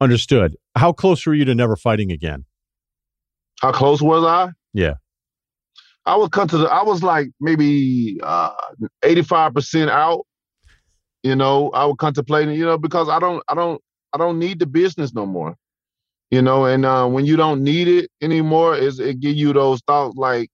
Understood. 0.00 0.56
How 0.76 0.92
close 0.92 1.24
were 1.26 1.34
you 1.34 1.44
to 1.44 1.54
never 1.54 1.76
fighting 1.76 2.10
again? 2.10 2.44
How 3.60 3.70
close 3.70 4.02
was 4.02 4.24
I? 4.24 4.50
Yeah. 4.72 4.94
I 6.04 6.16
would 6.16 6.32
come 6.32 6.48
to 6.48 6.58
the 6.58 6.66
I 6.66 6.82
was 6.82 7.04
like 7.04 7.28
maybe 7.40 8.18
uh 8.22 8.54
85% 9.04 9.88
out. 9.88 10.26
You 11.22 11.36
know, 11.36 11.70
I 11.70 11.84
would 11.84 11.98
contemplate, 11.98 12.48
you 12.48 12.64
know, 12.64 12.76
because 12.76 13.08
I 13.08 13.20
don't 13.20 13.40
I 13.46 13.54
don't 13.54 13.80
I 14.12 14.18
don't 14.18 14.40
need 14.40 14.58
the 14.58 14.66
business 14.66 15.14
no 15.14 15.24
more 15.26 15.54
you 16.32 16.42
know 16.42 16.64
and 16.64 16.84
uh, 16.84 17.06
when 17.06 17.24
you 17.24 17.36
don't 17.36 17.62
need 17.62 17.86
it 17.86 18.10
anymore 18.20 18.74
is 18.74 18.98
it 18.98 19.20
give 19.20 19.36
you 19.36 19.52
those 19.52 19.80
thoughts 19.86 20.16
like 20.16 20.50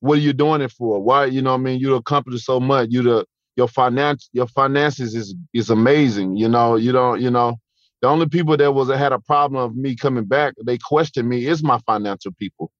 what 0.00 0.18
are 0.18 0.22
you 0.22 0.32
doing 0.32 0.60
it 0.60 0.72
for? 0.72 1.00
Why 1.00 1.26
you 1.26 1.42
know 1.42 1.54
i 1.54 1.56
mean? 1.56 1.80
You 1.80 1.94
accomplish 1.94 2.44
so 2.44 2.60
much. 2.60 2.88
You 2.90 3.02
the 3.02 3.26
your 3.56 3.68
finance 3.68 4.28
your 4.32 4.46
finances 4.46 5.14
is 5.14 5.34
is 5.54 5.70
amazing 5.70 6.36
you 6.36 6.48
know? 6.48 6.76
You 6.76 6.92
don't 6.92 7.20
you 7.20 7.30
know 7.30 7.56
the 8.02 8.08
only 8.08 8.28
people 8.28 8.56
that 8.56 8.72
was 8.72 8.88
had 8.90 9.12
a 9.12 9.18
problem 9.18 9.62
of 9.62 9.74
me 9.74 9.96
coming 9.96 10.24
back 10.24 10.54
they 10.64 10.78
question 10.78 11.28
me 11.28 11.46
is 11.46 11.62
my 11.62 11.78
financial 11.86 12.32
people. 12.32 12.70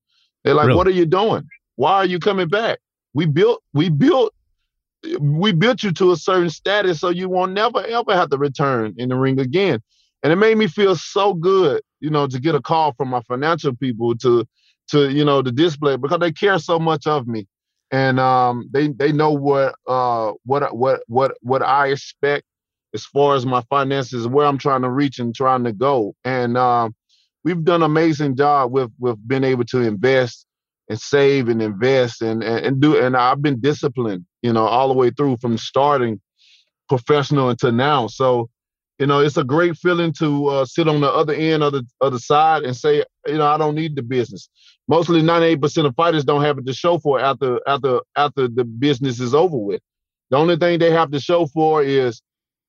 They're 0.44 0.54
like 0.54 0.66
really? 0.66 0.76
what 0.76 0.86
are 0.86 0.90
you 0.90 1.06
doing? 1.06 1.44
Why 1.76 1.94
are 1.94 2.06
you 2.06 2.18
coming 2.18 2.48
back? 2.48 2.78
We 3.14 3.26
built 3.26 3.62
we 3.72 3.88
built 3.88 4.34
we 5.20 5.52
built 5.52 5.82
you 5.82 5.92
to 5.92 6.12
a 6.12 6.16
certain 6.16 6.50
status 6.50 7.00
so 7.00 7.08
you 7.08 7.28
won't 7.28 7.52
never 7.52 7.84
ever 7.86 8.14
have 8.14 8.30
to 8.30 8.38
return 8.38 8.94
in 8.98 9.08
the 9.08 9.16
ring 9.16 9.40
again. 9.40 9.80
And 10.22 10.32
it 10.32 10.36
made 10.36 10.58
me 10.58 10.66
feel 10.66 10.96
so 10.96 11.34
good 11.34 11.82
you 12.00 12.10
know, 12.10 12.26
to 12.26 12.38
get 12.38 12.54
a 12.54 12.60
call 12.60 12.92
from 12.94 13.08
my 13.08 13.20
financial 13.22 13.74
people 13.74 14.16
to 14.18 14.46
to 14.88 15.10
you 15.10 15.24
know 15.24 15.42
to 15.42 15.52
display 15.52 15.96
because 15.96 16.18
they 16.20 16.32
care 16.32 16.58
so 16.58 16.78
much 16.78 17.06
of 17.06 17.26
me, 17.26 17.46
and 17.90 18.20
um, 18.20 18.68
they 18.72 18.88
they 18.88 19.12
know 19.12 19.32
what 19.32 19.74
uh 19.86 20.32
what 20.44 20.76
what 20.76 21.02
what 21.06 21.32
what 21.40 21.62
I 21.62 21.88
expect 21.88 22.44
as 22.94 23.04
far 23.04 23.34
as 23.34 23.44
my 23.44 23.62
finances, 23.68 24.26
where 24.26 24.46
I'm 24.46 24.58
trying 24.58 24.82
to 24.82 24.90
reach 24.90 25.18
and 25.18 25.34
trying 25.34 25.64
to 25.64 25.72
go, 25.72 26.14
and 26.24 26.56
um, 26.56 26.94
we've 27.44 27.64
done 27.64 27.82
an 27.82 27.90
amazing 27.90 28.36
job 28.36 28.72
with 28.72 28.90
with 28.98 29.16
being 29.26 29.44
able 29.44 29.64
to 29.66 29.80
invest 29.80 30.46
and 30.88 31.00
save 31.00 31.48
and 31.48 31.60
invest 31.60 32.22
and, 32.22 32.42
and, 32.42 32.64
and 32.64 32.80
do 32.80 32.96
and 32.96 33.16
I've 33.16 33.42
been 33.42 33.60
disciplined, 33.60 34.24
you 34.42 34.52
know, 34.52 34.66
all 34.66 34.88
the 34.88 34.94
way 34.94 35.10
through 35.10 35.38
from 35.38 35.58
starting 35.58 36.20
professional 36.88 37.50
until 37.50 37.72
now. 37.72 38.06
So, 38.06 38.48
you 38.98 39.06
know, 39.06 39.20
it's 39.20 39.36
a 39.36 39.44
great 39.44 39.76
feeling 39.76 40.12
to 40.14 40.46
uh, 40.46 40.64
sit 40.64 40.88
on 40.88 41.00
the 41.00 41.10
other 41.10 41.34
end 41.34 41.62
of 41.62 41.72
the 41.72 41.86
other 42.00 42.18
side 42.18 42.62
and 42.62 42.76
say, 42.76 43.04
you 43.26 43.38
know, 43.38 43.46
I 43.46 43.58
don't 43.58 43.74
need 43.74 43.94
the 43.96 44.02
business. 44.02 44.48
Mostly 44.88 45.20
98% 45.20 45.86
of 45.86 45.94
fighters 45.96 46.24
don't 46.24 46.42
have 46.42 46.58
it 46.58 46.66
to 46.66 46.72
show 46.72 46.98
for 46.98 47.20
after 47.20 47.60
after 47.66 48.00
after 48.16 48.48
the 48.48 48.64
business 48.64 49.20
is 49.20 49.34
over 49.34 49.56
with. 49.56 49.82
The 50.30 50.36
only 50.36 50.56
thing 50.56 50.78
they 50.78 50.90
have 50.90 51.10
to 51.10 51.20
show 51.20 51.46
for 51.46 51.82
is 51.82 52.22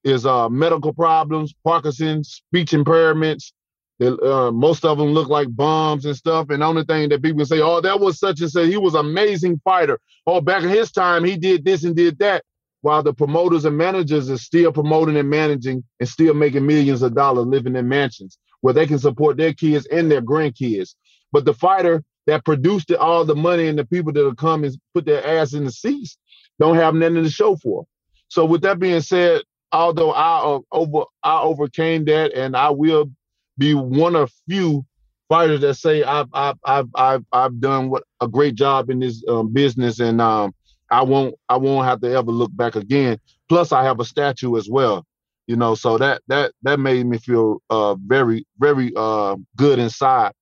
is 0.03 0.25
uh, 0.25 0.49
medical 0.49 0.93
problems, 0.93 1.53
Parkinson's, 1.63 2.41
speech 2.47 2.71
impairments, 2.71 3.51
uh, 3.99 4.51
most 4.51 4.85
of 4.85 4.97
them 4.97 5.09
look 5.09 5.27
like 5.29 5.47
bombs 5.55 6.05
and 6.05 6.15
stuff. 6.15 6.49
And 6.49 6.61
the 6.61 6.65
only 6.65 6.83
thing 6.83 7.09
that 7.09 7.23
people 7.23 7.45
say, 7.45 7.61
oh, 7.61 7.81
that 7.81 7.99
was 7.99 8.19
such 8.19 8.41
and 8.41 8.51
such. 8.51 8.67
He 8.67 8.77
was 8.77 8.93
an 8.93 9.05
amazing 9.05 9.59
fighter. 9.63 9.99
Oh, 10.25 10.41
back 10.41 10.63
in 10.63 10.69
his 10.69 10.91
time, 10.91 11.23
he 11.23 11.37
did 11.37 11.65
this 11.65 11.83
and 11.83 11.95
did 11.95 12.19
that. 12.19 12.43
While 12.81 13.03
the 13.03 13.13
promoters 13.13 13.65
and 13.65 13.77
managers 13.77 14.29
are 14.29 14.37
still 14.37 14.71
promoting 14.71 15.17
and 15.17 15.29
managing 15.29 15.83
and 15.99 16.07
still 16.07 16.33
making 16.33 16.65
millions 16.65 17.01
of 17.01 17.15
dollars 17.15 17.47
living 17.47 17.75
in 17.75 17.87
mansions 17.87 18.37
where 18.61 18.73
they 18.73 18.87
can 18.87 18.99
support 18.99 19.37
their 19.37 19.53
kids 19.53 19.85
and 19.87 20.11
their 20.11 20.21
grandkids. 20.21 20.95
But 21.31 21.45
the 21.45 21.53
fighter 21.53 22.03
that 22.27 22.45
produced 22.45 22.91
all 22.91 23.25
the 23.25 23.35
money 23.35 23.67
and 23.67 23.79
the 23.79 23.85
people 23.85 24.11
that 24.13 24.23
will 24.23 24.35
come 24.35 24.63
and 24.63 24.75
put 24.93 25.05
their 25.05 25.25
ass 25.25 25.53
in 25.53 25.65
the 25.65 25.71
seats 25.71 26.17
don't 26.59 26.75
have 26.75 26.93
nothing 26.93 27.23
to 27.23 27.29
show 27.29 27.55
for. 27.55 27.85
So 28.29 28.45
with 28.45 28.61
that 28.61 28.79
being 28.79 29.01
said, 29.01 29.41
although 29.71 30.11
I 30.11 30.39
uh, 30.39 30.59
over 30.71 31.05
I 31.23 31.41
overcame 31.41 32.05
that 32.05 32.33
and 32.33 32.55
I 32.55 32.69
will 32.69 33.11
be 33.57 33.73
one 33.73 34.15
of 34.15 34.31
few 34.47 34.85
fighters 35.29 35.61
that 35.61 35.75
say 35.75 36.03
I've 36.03 36.27
I've 36.33 36.57
I've 36.63 36.89
I've, 36.95 37.25
I've 37.31 37.59
done 37.59 37.89
what 37.89 38.03
a 38.21 38.27
great 38.27 38.55
job 38.55 38.89
in 38.89 38.99
this 38.99 39.23
um, 39.27 39.51
business 39.53 39.99
and 39.99 40.21
um, 40.21 40.53
I 40.89 41.03
won't 41.03 41.35
I 41.49 41.57
won't 41.57 41.85
have 41.85 42.01
to 42.01 42.11
ever 42.11 42.31
look 42.31 42.55
back 42.55 42.75
again. 42.75 43.19
Plus, 43.49 43.71
I 43.71 43.83
have 43.83 43.99
a 43.99 44.05
statue 44.05 44.57
as 44.57 44.69
well, 44.69 45.05
you 45.47 45.55
know. 45.55 45.75
So 45.75 45.97
that 45.97 46.21
that 46.27 46.53
that 46.63 46.79
made 46.79 47.05
me 47.05 47.17
feel 47.17 47.61
uh, 47.69 47.95
very 47.95 48.45
very 48.59 48.91
uh, 48.95 49.35
good 49.55 49.79
inside 49.79 50.33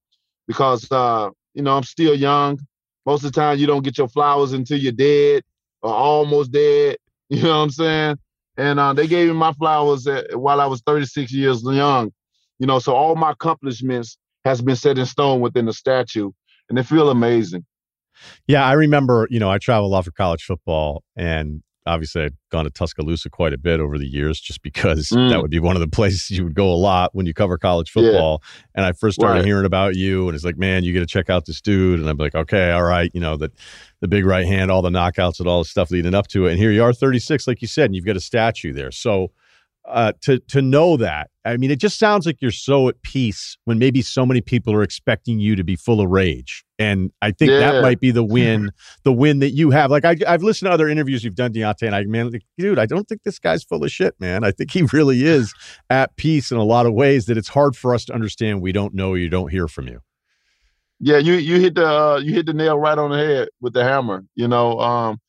because 0.48 0.92
uh, 0.92 1.30
you 1.54 1.64
know 1.64 1.76
I'm 1.76 1.84
still 1.84 2.16
young. 2.16 2.60
Most 3.06 3.24
of 3.24 3.32
the 3.32 3.40
time, 3.40 3.60
you 3.60 3.68
don't 3.68 3.84
get 3.84 3.98
your 3.98 4.08
flowers 4.08 4.54
until 4.54 4.80
you're 4.80 4.92
dead 4.92 5.44
or 5.82 5.94
almost 5.94 6.52
dead. 6.52 6.98
You 7.28 7.42
know 7.42 7.50
what 7.50 7.64
I'm 7.64 7.70
saying? 7.72 8.18
And 8.56 8.80
uh, 8.80 8.94
they 8.94 9.08
gave 9.08 9.28
me 9.28 9.34
my 9.34 9.52
flowers 9.54 10.06
at, 10.06 10.40
while 10.40 10.62
I 10.62 10.68
was 10.68 10.84
36 10.86 11.32
years 11.32 11.64
young. 11.64 12.14
You 12.60 12.68
know, 12.68 12.78
so 12.78 12.94
all 12.94 13.16
my 13.16 13.32
accomplishments 13.32 14.20
has 14.46 14.62
been 14.62 14.76
set 14.76 15.00
in 15.00 15.08
stone 15.08 15.42
within 15.42 15.66
the 15.66 15.74
statue, 15.74 16.30
and 16.70 16.78
they 16.78 16.84
feel 16.84 17.10
amazing. 17.10 17.66
Yeah, 18.48 18.66
I 18.66 18.74
remember. 18.74 19.28
You 19.30 19.40
know, 19.40 19.50
I 19.50 19.58
travel 19.58 19.88
a 19.88 19.92
lot 19.92 20.06
for 20.06 20.12
college 20.12 20.44
football, 20.44 21.04
and 21.16 21.62
obviously 21.86 22.24
I'd 22.24 22.34
gone 22.50 22.66
to 22.66 22.72
Tuscaloosa 22.72 23.30
quite 23.30 23.54
a 23.54 23.58
bit 23.58 23.80
over 23.80 23.98
the 23.98 24.08
years, 24.08 24.40
just 24.40 24.62
because 24.62 25.10
mm. 25.10 25.30
that 25.30 25.42
would 25.42 25.52
be 25.52 25.60
one 25.60 25.76
of 25.76 25.82
the 25.82 25.88
places 25.96 26.32
you 26.32 26.44
would 26.44 26.56
go 26.56 26.72
a 26.72 26.76
lot 26.76 27.12
when 27.14 27.26
you 27.26 27.34
cover 27.34 27.58
college 27.58 27.92
football. 27.92 28.42
Yeah. 28.42 28.62
And 28.76 28.86
I 28.86 28.92
first 28.92 29.16
started 29.16 29.40
right. 29.40 29.46
hearing 29.46 29.66
about 29.66 29.96
you, 29.96 30.28
and 30.28 30.36
it's 30.36 30.46
like, 30.46 30.58
man, 30.58 30.84
you 30.84 30.94
got 30.94 31.02
to 31.02 31.06
check 31.06 31.30
out 31.30 31.46
this 31.46 31.62
dude. 31.62 32.00
And 32.00 32.10
I'm 32.10 32.18
like, 32.18 32.36
okay, 32.36 32.72
all 32.72 32.84
right, 32.84 33.12
you 33.14 33.20
know 33.20 33.38
that 33.38 33.52
the 34.02 34.08
big 34.08 34.26
right 34.26 34.46
hand, 34.46 34.72
all 34.72 34.82
the 34.82 34.90
knockouts, 34.90 35.40
and 35.40 35.48
all 35.48 35.60
the 35.60 35.70
stuff 35.70 35.92
leading 35.92 36.16
up 36.16 36.28
to 36.28 36.48
it. 36.48 36.52
And 36.52 36.60
here 36.60 36.72
you 36.72 36.84
are, 36.84 36.94
36, 36.94 37.48
like 37.48 37.62
you 37.62 37.68
said, 37.68 37.86
and 37.86 37.96
you've 37.96 38.06
got 38.06 38.18
a 38.18 38.22
statue 38.22 38.74
there. 38.74 38.92
So 38.92 39.32
uh, 39.88 40.14
to 40.22 40.40
to 40.40 40.62
know 40.62 40.98
that. 40.98 41.30
I 41.44 41.58
mean, 41.58 41.70
it 41.70 41.80
just 41.80 42.00
sounds 42.00 42.26
like 42.26 42.42
you're 42.42 42.52
so 42.52 42.90
at 42.90 43.02
peace 43.04 43.58
when 43.66 43.78
maybe 43.78 44.02
so 44.02 44.26
many 44.26 44.42
people 44.42 44.74
are 44.74 44.82
expecting 44.82 45.40
you 45.40 45.56
to 45.56 45.64
be 45.64 45.76
full 45.76 46.02
of 46.02 46.10
rage, 46.10 46.66
and 46.80 47.12
I 47.22 47.32
think 47.32 47.52
yeah. 47.52 47.60
that 47.60 47.82
might 47.82 48.00
be 48.00 48.12
the 48.12 48.24
win, 48.36 48.72
the 49.04 49.14
win 49.14 49.40
that 49.40 49.52
you 49.52 49.70
have. 49.72 49.92
Like 49.92 50.06
I, 50.06 50.16
have 50.26 50.44
listened 50.44 50.70
to 50.70 50.74
other 50.74 50.90
interviews 50.90 51.24
you've 51.24 51.36
done, 51.36 51.54
Deontay, 51.54 51.84
and 51.84 51.96
I 51.96 52.04
man, 52.04 52.32
like, 52.32 52.46
dude, 52.58 52.80
I 52.80 52.86
don't 52.86 53.08
think 53.08 53.24
this 53.24 53.40
guy's 53.40 53.64
full 53.64 53.84
of 53.84 53.92
shit, 53.92 54.16
man. 54.20 54.44
I 54.44 54.52
think 54.52 54.72
he 54.72 54.82
really 54.94 55.24
is 55.24 55.54
at 55.90 56.16
peace 56.16 56.52
in 56.52 56.58
a 56.58 56.64
lot 56.64 56.86
of 56.86 56.94
ways 56.94 57.26
that 57.28 57.38
it's 57.38 57.50
hard 57.50 57.76
for 57.76 57.94
us 57.94 58.06
to 58.06 58.14
understand. 58.14 58.62
We 58.62 58.72
don't 58.72 58.94
know 58.94 59.14
you, 59.14 59.30
don't 59.30 59.52
hear 59.52 59.68
from 59.68 59.88
you. 59.88 60.02
Yeah, 61.00 61.18
you 61.18 61.34
you 61.34 61.60
hit 61.60 61.76
the 61.76 61.88
uh, 61.88 62.18
you 62.18 62.34
hit 62.34 62.46
the 62.46 62.54
nail 62.54 62.80
right 62.80 62.98
on 62.98 63.12
the 63.12 63.18
head 63.18 63.50
with 63.62 63.74
the 63.74 63.84
hammer. 63.84 64.24
You 64.36 64.48
know, 64.48 64.80
um, 64.80 65.20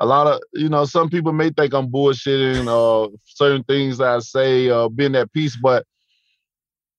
a 0.00 0.06
lot 0.06 0.26
of 0.26 0.40
you 0.54 0.68
know 0.68 0.84
some 0.84 1.08
people 1.08 1.32
may 1.32 1.50
think 1.50 1.72
i'm 1.74 1.88
bullshitting 1.88 2.66
uh, 2.68 3.08
certain 3.24 3.62
things 3.64 3.98
that 3.98 4.08
i 4.08 4.18
say 4.18 4.68
uh 4.68 4.88
being 4.88 5.14
at 5.14 5.32
peace 5.32 5.56
but 5.56 5.86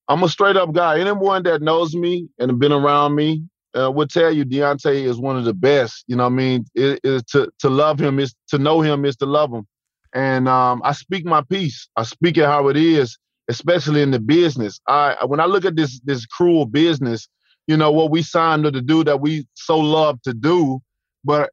i'm 0.08 0.24
a 0.24 0.30
straight 0.30 0.56
up 0.56 0.72
guy 0.72 1.00
anyone 1.00 1.44
that 1.44 1.62
knows 1.62 1.96
me 1.96 2.28
and 2.40 2.60
been 2.60 2.72
around 2.72 3.16
me 3.16 3.44
uh, 3.78 3.92
would 3.92 4.10
tell 4.10 4.32
you 4.32 4.46
Deontay 4.46 5.06
is 5.06 5.18
one 5.18 5.38
of 5.38 5.46
the 5.46 5.54
best. 5.54 6.04
You 6.08 6.16
know, 6.16 6.24
what 6.24 6.34
I 6.34 6.36
mean, 6.36 6.66
it 6.76 7.00
is 7.04 7.24
to 7.32 7.50
to 7.60 7.70
love 7.70 8.00
him 8.00 8.20
is 8.20 8.36
to 8.50 8.58
know 8.58 8.82
him 8.82 9.06
is 9.06 9.16
to 9.18 9.26
love 9.26 9.52
him, 9.52 9.66
and 10.14 10.48
um, 10.48 10.82
I 10.84 10.92
speak 10.94 11.26
my 11.26 11.42
piece. 11.42 11.88
I 11.96 12.04
speak 12.04 12.38
it 12.38 12.46
how 12.46 12.68
it 12.68 12.78
is, 12.78 13.18
especially 13.50 14.02
in 14.02 14.12
the 14.12 14.20
business. 14.20 14.80
I 14.88 15.16
when 15.26 15.40
I 15.40 15.46
look 15.46 15.66
at 15.66 15.76
this 15.76 16.00
this 16.04 16.26
cruel 16.26 16.66
business, 16.66 17.28
you 17.68 17.78
know 17.78 17.92
what 17.92 18.12
we 18.12 18.24
signed 18.24 18.64
to 18.64 18.82
do 18.82 19.04
that 19.04 19.22
we 19.22 19.48
so 19.54 19.78
love 19.78 20.22
to 20.24 20.34
do, 20.34 20.80
but 21.24 21.52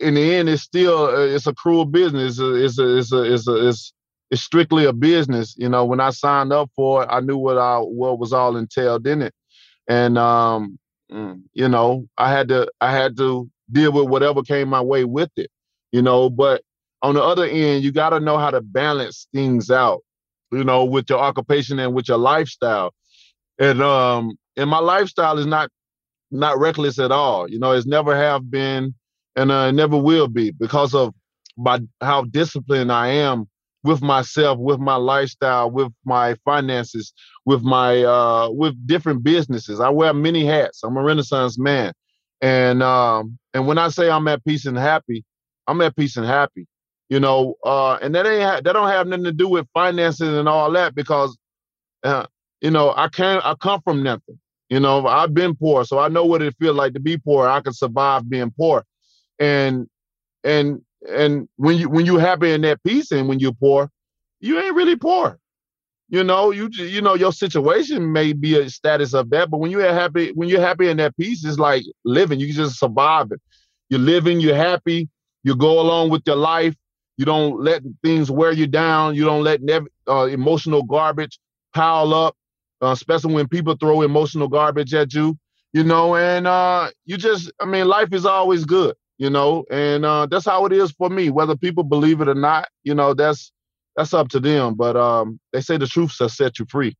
in 0.00 0.14
the 0.14 0.34
end, 0.34 0.48
it's 0.48 0.62
still 0.62 1.06
uh, 1.06 1.26
it's 1.26 1.46
a 1.46 1.54
cruel 1.54 1.84
business. 1.84 2.38
It's 2.38 2.78
a, 2.78 2.94
it's 2.94 3.12
a, 3.12 3.22
it's 3.22 3.48
a, 3.48 3.68
it's 3.68 3.92
it's 4.30 4.42
strictly 4.42 4.84
a 4.84 4.92
business. 4.92 5.54
You 5.56 5.68
know, 5.68 5.84
when 5.84 6.00
I 6.00 6.10
signed 6.10 6.52
up 6.52 6.70
for 6.76 7.02
it, 7.02 7.08
I 7.10 7.20
knew 7.20 7.36
what 7.36 7.58
I 7.58 7.78
what 7.78 8.18
was 8.18 8.32
all 8.32 8.56
entailed 8.56 9.06
in 9.06 9.22
it, 9.22 9.34
and 9.88 10.18
um, 10.18 10.78
mm, 11.10 11.42
you 11.54 11.68
know, 11.68 12.06
I 12.16 12.30
had 12.30 12.48
to 12.48 12.68
I 12.80 12.92
had 12.92 13.16
to 13.18 13.50
deal 13.70 13.92
with 13.92 14.08
whatever 14.08 14.42
came 14.42 14.68
my 14.68 14.80
way 14.80 15.04
with 15.04 15.30
it. 15.36 15.50
You 15.92 16.02
know, 16.02 16.30
but 16.30 16.62
on 17.02 17.14
the 17.14 17.22
other 17.22 17.44
end, 17.44 17.82
you 17.82 17.92
got 17.92 18.10
to 18.10 18.20
know 18.20 18.38
how 18.38 18.50
to 18.50 18.60
balance 18.60 19.26
things 19.32 19.70
out. 19.70 20.02
You 20.52 20.64
know, 20.64 20.84
with 20.84 21.10
your 21.10 21.18
occupation 21.18 21.78
and 21.78 21.94
with 21.94 22.08
your 22.08 22.18
lifestyle, 22.18 22.94
and 23.58 23.82
um, 23.82 24.38
and 24.56 24.70
my 24.70 24.78
lifestyle 24.78 25.38
is 25.38 25.46
not 25.46 25.70
not 26.30 26.58
reckless 26.58 26.98
at 26.98 27.10
all. 27.10 27.50
You 27.50 27.58
know, 27.58 27.72
it's 27.72 27.86
never 27.86 28.16
have 28.16 28.50
been 28.50 28.94
and 29.38 29.52
I 29.52 29.70
never 29.70 29.96
will 29.96 30.26
be 30.26 30.50
because 30.50 30.94
of 30.94 31.14
my 31.56 31.80
how 32.00 32.22
disciplined 32.24 32.90
I 32.90 33.08
am 33.08 33.48
with 33.84 34.02
myself, 34.02 34.58
with 34.58 34.80
my 34.80 34.96
lifestyle, 34.96 35.70
with 35.70 35.92
my 36.04 36.34
finances, 36.44 37.12
with 37.44 37.62
my 37.62 38.02
uh, 38.02 38.50
with 38.50 38.74
different 38.86 39.22
businesses. 39.22 39.78
I 39.80 39.90
wear 39.90 40.12
many 40.12 40.44
hats. 40.44 40.82
I'm 40.82 40.96
a 40.96 41.02
Renaissance 41.02 41.56
man, 41.58 41.92
and 42.40 42.82
um, 42.82 43.38
and 43.54 43.66
when 43.66 43.78
I 43.78 43.88
say 43.88 44.10
I'm 44.10 44.26
at 44.26 44.44
peace 44.44 44.66
and 44.66 44.76
happy, 44.76 45.24
I'm 45.68 45.80
at 45.82 45.96
peace 45.96 46.16
and 46.16 46.26
happy. 46.26 46.66
You 47.08 47.20
know, 47.20 47.54
uh, 47.64 47.94
and 48.02 48.14
that 48.16 48.26
ain't 48.26 48.42
ha- 48.42 48.60
that 48.62 48.72
don't 48.72 48.88
have 48.88 49.06
nothing 49.06 49.24
to 49.24 49.32
do 49.32 49.48
with 49.48 49.66
finances 49.72 50.36
and 50.36 50.48
all 50.48 50.70
that 50.72 50.94
because, 50.94 51.38
uh, 52.02 52.26
you 52.60 52.72
know, 52.72 52.92
I 52.96 53.08
can't 53.08 53.44
I 53.46 53.54
come 53.54 53.80
from 53.82 54.02
nothing. 54.02 54.38
You 54.68 54.80
know, 54.80 55.06
I've 55.06 55.32
been 55.32 55.54
poor, 55.54 55.84
so 55.84 55.98
I 56.00 56.08
know 56.08 56.26
what 56.26 56.42
it 56.42 56.54
feels 56.60 56.76
like 56.76 56.92
to 56.94 57.00
be 57.00 57.16
poor. 57.16 57.48
I 57.48 57.60
can 57.60 57.72
survive 57.72 58.28
being 58.28 58.50
poor 58.58 58.84
and 59.38 59.88
and 60.44 60.82
and 61.08 61.48
when 61.56 61.76
you 61.76 61.88
when 61.88 62.06
you 62.06 62.16
happy 62.18 62.52
in 62.52 62.62
that 62.62 62.82
peace 62.84 63.10
and 63.12 63.28
when 63.28 63.38
you're 63.40 63.52
poor, 63.52 63.90
you 64.40 64.58
ain't 64.60 64.74
really 64.74 64.96
poor. 64.96 65.38
You 66.08 66.24
know, 66.24 66.50
you 66.50 66.68
you 66.72 67.02
know 67.02 67.14
your 67.14 67.32
situation 67.32 68.12
may 68.12 68.32
be 68.32 68.58
a 68.58 68.70
status 68.70 69.14
of 69.14 69.30
that, 69.30 69.50
but 69.50 69.58
when 69.58 69.70
you're 69.70 69.92
happy, 69.92 70.32
when 70.32 70.48
you're 70.48 70.60
happy 70.60 70.88
in 70.88 70.96
that 70.98 71.16
peace, 71.16 71.44
it's 71.44 71.58
like 71.58 71.84
living. 72.04 72.40
You 72.40 72.52
just 72.52 72.78
surviving. 72.78 73.38
You're 73.90 74.00
living. 74.00 74.40
You're 74.40 74.56
happy. 74.56 75.08
You 75.44 75.54
go 75.56 75.80
along 75.80 76.10
with 76.10 76.22
your 76.26 76.36
life. 76.36 76.74
You 77.18 77.24
don't 77.26 77.60
let 77.60 77.82
things 78.04 78.30
wear 78.30 78.52
you 78.52 78.66
down. 78.66 79.14
You 79.16 79.24
don't 79.24 79.42
let 79.44 79.62
nev- 79.62 79.88
uh, 80.08 80.26
emotional 80.26 80.82
garbage 80.82 81.38
pile 81.74 82.14
up, 82.14 82.36
uh, 82.82 82.88
especially 82.88 83.34
when 83.34 83.48
people 83.48 83.76
throw 83.76 84.02
emotional 84.02 84.48
garbage 84.48 84.94
at 84.94 85.12
you. 85.14 85.36
You 85.74 85.84
know, 85.84 86.16
and 86.16 86.46
uh, 86.46 86.90
you 87.04 87.18
just, 87.18 87.52
I 87.60 87.66
mean, 87.66 87.88
life 87.88 88.12
is 88.12 88.24
always 88.24 88.64
good 88.64 88.94
you 89.18 89.28
know, 89.28 89.64
and 89.70 90.04
uh, 90.04 90.26
that's 90.26 90.46
how 90.46 90.64
it 90.64 90.72
is 90.72 90.92
for 90.92 91.10
me. 91.10 91.28
Whether 91.28 91.56
people 91.56 91.84
believe 91.84 92.20
it 92.20 92.28
or 92.28 92.34
not, 92.34 92.68
you 92.84 92.94
know, 92.94 93.14
that's 93.14 93.52
that's 93.96 94.14
up 94.14 94.28
to 94.28 94.40
them. 94.40 94.74
But 94.74 94.96
um, 94.96 95.40
they 95.52 95.60
say 95.60 95.76
the 95.76 95.86
truth 95.86 96.12
shall 96.12 96.28
set 96.28 96.58
you 96.58 96.66
free. 96.68 96.96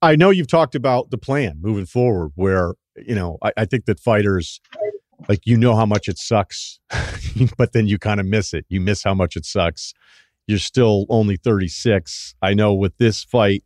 I 0.00 0.16
know 0.16 0.30
you've 0.30 0.48
talked 0.48 0.74
about 0.74 1.10
the 1.10 1.18
plan 1.18 1.58
moving 1.60 1.86
forward, 1.86 2.32
where 2.36 2.74
you 2.96 3.14
know 3.14 3.38
I, 3.42 3.52
I 3.58 3.64
think 3.64 3.86
that 3.86 4.00
fighters, 4.00 4.60
like 5.28 5.40
you 5.44 5.56
know 5.56 5.74
how 5.74 5.86
much 5.86 6.08
it 6.08 6.18
sucks, 6.18 6.78
but 7.58 7.72
then 7.72 7.86
you 7.86 7.98
kind 7.98 8.20
of 8.20 8.26
miss 8.26 8.54
it. 8.54 8.64
You 8.68 8.80
miss 8.80 9.02
how 9.02 9.14
much 9.14 9.36
it 9.36 9.44
sucks. 9.44 9.92
You're 10.46 10.58
still 10.58 11.06
only 11.08 11.36
36. 11.36 12.34
I 12.42 12.52
know 12.52 12.74
with 12.74 12.98
this 12.98 13.24
fight, 13.24 13.64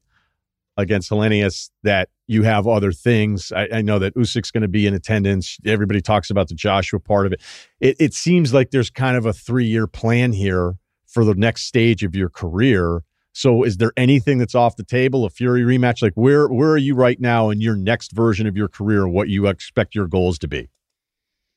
against 0.79 1.11
Helenius 1.11 1.71
that 1.83 2.09
you 2.29 2.45
have 2.45 2.67
other 2.67 2.93
things. 2.93 3.53
I, 3.53 3.69
I 3.75 3.83
know 3.83 3.99
that 3.99 4.15
Usyk's 4.15 4.53
going 4.53 4.63
to 4.63 4.69
be 4.69 4.87
in 4.87 4.95
attendance. 4.95 5.59
Everybody 5.67 6.01
talks 6.01 6.31
about 6.31 6.49
the 6.49 6.55
Joshua 6.55 7.01
part 7.01 7.27
of 7.27 7.33
it. 7.33 7.43
It, 7.81 7.97
it 7.99 8.15
seems 8.15 8.55
like 8.55 8.71
there's 8.71 8.89
kind 8.89 9.17
of 9.17 9.27
a 9.27 9.33
three 9.33 9.67
year 9.67 9.87
plan 9.87 10.33
here 10.33 10.77
for 11.07 11.25
the 11.25 11.35
next 11.35 11.63
stage 11.63 12.05
of 12.05 12.15
your 12.15 12.31
career. 12.31 13.03
So 13.33 13.65
is 13.65 13.77
there 13.77 13.93
anything 13.97 14.39
that's 14.39 14.55
off 14.55 14.77
the 14.77 14.85
table? 14.85 15.25
A 15.25 15.31
Fury 15.31 15.63
rematch? 15.63 16.01
Like 16.01 16.15
where 16.15 16.49
where 16.49 16.71
are 16.71 16.79
you 16.79 16.95
right 16.95 17.21
now 17.21 17.51
in 17.51 17.61
your 17.61 17.77
next 17.77 18.13
version 18.13 18.47
of 18.47 18.57
your 18.57 18.69
career? 18.69 19.07
What 19.09 19.29
you 19.29 19.47
expect 19.49 19.95
your 19.95 20.07
goals 20.07 20.39
to 20.41 20.49
be? 20.49 20.71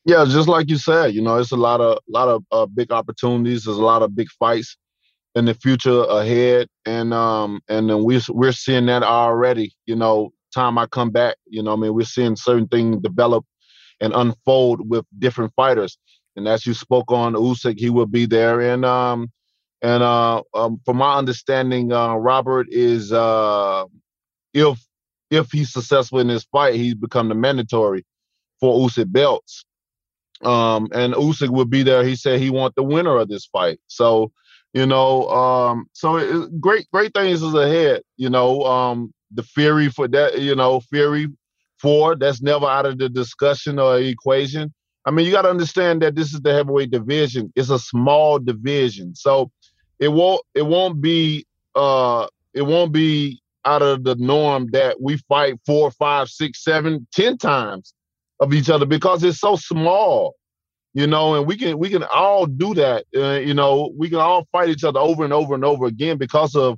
Yeah, 0.05 0.25
just 0.27 0.47
like 0.47 0.67
you 0.69 0.77
said, 0.77 1.13
you 1.13 1.21
know, 1.21 1.37
it's 1.37 1.51
a 1.51 1.57
lot 1.57 1.79
of 1.79 1.99
lot 2.09 2.27
of 2.27 2.43
uh, 2.51 2.65
big 2.65 2.91
opportunities. 2.91 3.65
There's 3.65 3.77
a 3.77 3.83
lot 3.83 4.01
of 4.01 4.15
big 4.15 4.29
fights 4.39 4.77
in 5.35 5.45
the 5.45 5.53
future 5.53 6.03
ahead, 6.03 6.67
and 6.85 7.13
um, 7.13 7.61
and 7.69 7.89
then 7.89 8.03
we 8.03 8.21
we're 8.29 8.51
seeing 8.51 8.87
that 8.87 9.03
already. 9.03 9.73
You 9.85 9.95
know, 9.95 10.31
time 10.53 10.77
I 10.77 10.85
come 10.87 11.09
back, 11.09 11.37
you 11.47 11.63
know, 11.63 11.73
I 11.73 11.75
mean, 11.75 11.93
we're 11.93 12.05
seeing 12.05 12.35
certain 12.35 12.67
things 12.67 13.01
develop 13.01 13.45
and 13.99 14.13
unfold 14.13 14.89
with 14.89 15.05
different 15.19 15.53
fighters. 15.55 15.97
And 16.35 16.47
as 16.47 16.65
you 16.65 16.73
spoke 16.73 17.11
on 17.11 17.33
Usyk, 17.33 17.79
he 17.79 17.89
will 17.89 18.05
be 18.05 18.25
there, 18.25 18.61
and 18.61 18.85
um, 18.85 19.31
and 19.81 20.03
uh, 20.03 20.43
um, 20.53 20.79
from 20.85 20.97
my 20.97 21.17
understanding, 21.17 21.91
uh, 21.91 22.15
Robert 22.15 22.67
is 22.69 23.11
uh, 23.11 23.85
if 24.53 24.79
if 25.29 25.51
he's 25.51 25.71
successful 25.71 26.19
in 26.19 26.27
this 26.27 26.43
fight, 26.45 26.75
he's 26.75 26.95
become 26.95 27.29
the 27.29 27.35
mandatory 27.35 28.05
for 28.59 28.87
Usyk 28.87 29.11
belts. 29.11 29.65
Um, 30.43 30.87
and 30.93 31.13
Usyk 31.13 31.49
will 31.49 31.65
be 31.65 31.83
there. 31.83 32.03
He 32.03 32.15
said 32.15 32.39
he 32.39 32.49
want 32.49 32.75
the 32.75 32.83
winner 32.83 33.17
of 33.17 33.29
this 33.29 33.45
fight. 33.45 33.79
So, 33.87 34.31
you 34.73 34.85
know, 34.85 35.27
um, 35.29 35.87
so 35.93 36.17
it, 36.17 36.61
great, 36.61 36.87
great 36.91 37.13
things 37.13 37.41
is 37.41 37.53
ahead. 37.53 38.01
You 38.17 38.29
know, 38.29 38.63
um, 38.63 39.13
the 39.31 39.43
Fury 39.43 39.89
for 39.89 40.07
that, 40.09 40.39
you 40.39 40.55
know, 40.55 40.79
Fury 40.79 41.27
four, 41.79 42.15
that's 42.15 42.41
never 42.41 42.65
out 42.65 42.85
of 42.85 42.97
the 42.97 43.09
discussion 43.09 43.79
or 43.79 43.99
equation. 43.99 44.73
I 45.05 45.11
mean, 45.11 45.25
you 45.25 45.31
got 45.31 45.43
to 45.43 45.49
understand 45.49 46.01
that 46.03 46.15
this 46.15 46.33
is 46.33 46.41
the 46.41 46.53
heavyweight 46.53 46.91
division. 46.91 47.51
It's 47.55 47.69
a 47.69 47.79
small 47.79 48.37
division, 48.37 49.15
so 49.15 49.51
it 49.99 50.09
won't 50.09 50.41
it 50.53 50.65
won't 50.65 51.01
be 51.01 51.45
uh 51.75 52.27
it 52.53 52.63
won't 52.63 52.91
be 52.91 53.41
out 53.65 53.81
of 53.81 54.03
the 54.03 54.15
norm 54.15 54.67
that 54.71 55.01
we 55.01 55.17
fight 55.17 55.59
four, 55.65 55.91
five, 55.91 56.27
six, 56.27 56.63
seven, 56.63 57.07
ten 57.13 57.37
times 57.37 57.93
of 58.39 58.53
each 58.53 58.69
other 58.69 58.85
because 58.85 59.23
it's 59.23 59.39
so 59.39 59.55
small, 59.55 60.35
you 60.93 61.07
know, 61.07 61.35
and 61.35 61.47
we 61.47 61.57
can 61.57 61.77
we 61.77 61.89
can 61.89 62.03
all 62.03 62.45
do 62.45 62.73
that. 62.75 63.05
Uh, 63.15 63.39
you 63.39 63.53
know, 63.53 63.91
we 63.97 64.09
can 64.09 64.19
all 64.19 64.47
fight 64.51 64.69
each 64.69 64.83
other 64.83 64.99
over 64.99 65.23
and 65.23 65.33
over 65.33 65.55
and 65.55 65.63
over 65.65 65.85
again 65.85 66.17
because 66.17 66.55
of 66.55 66.77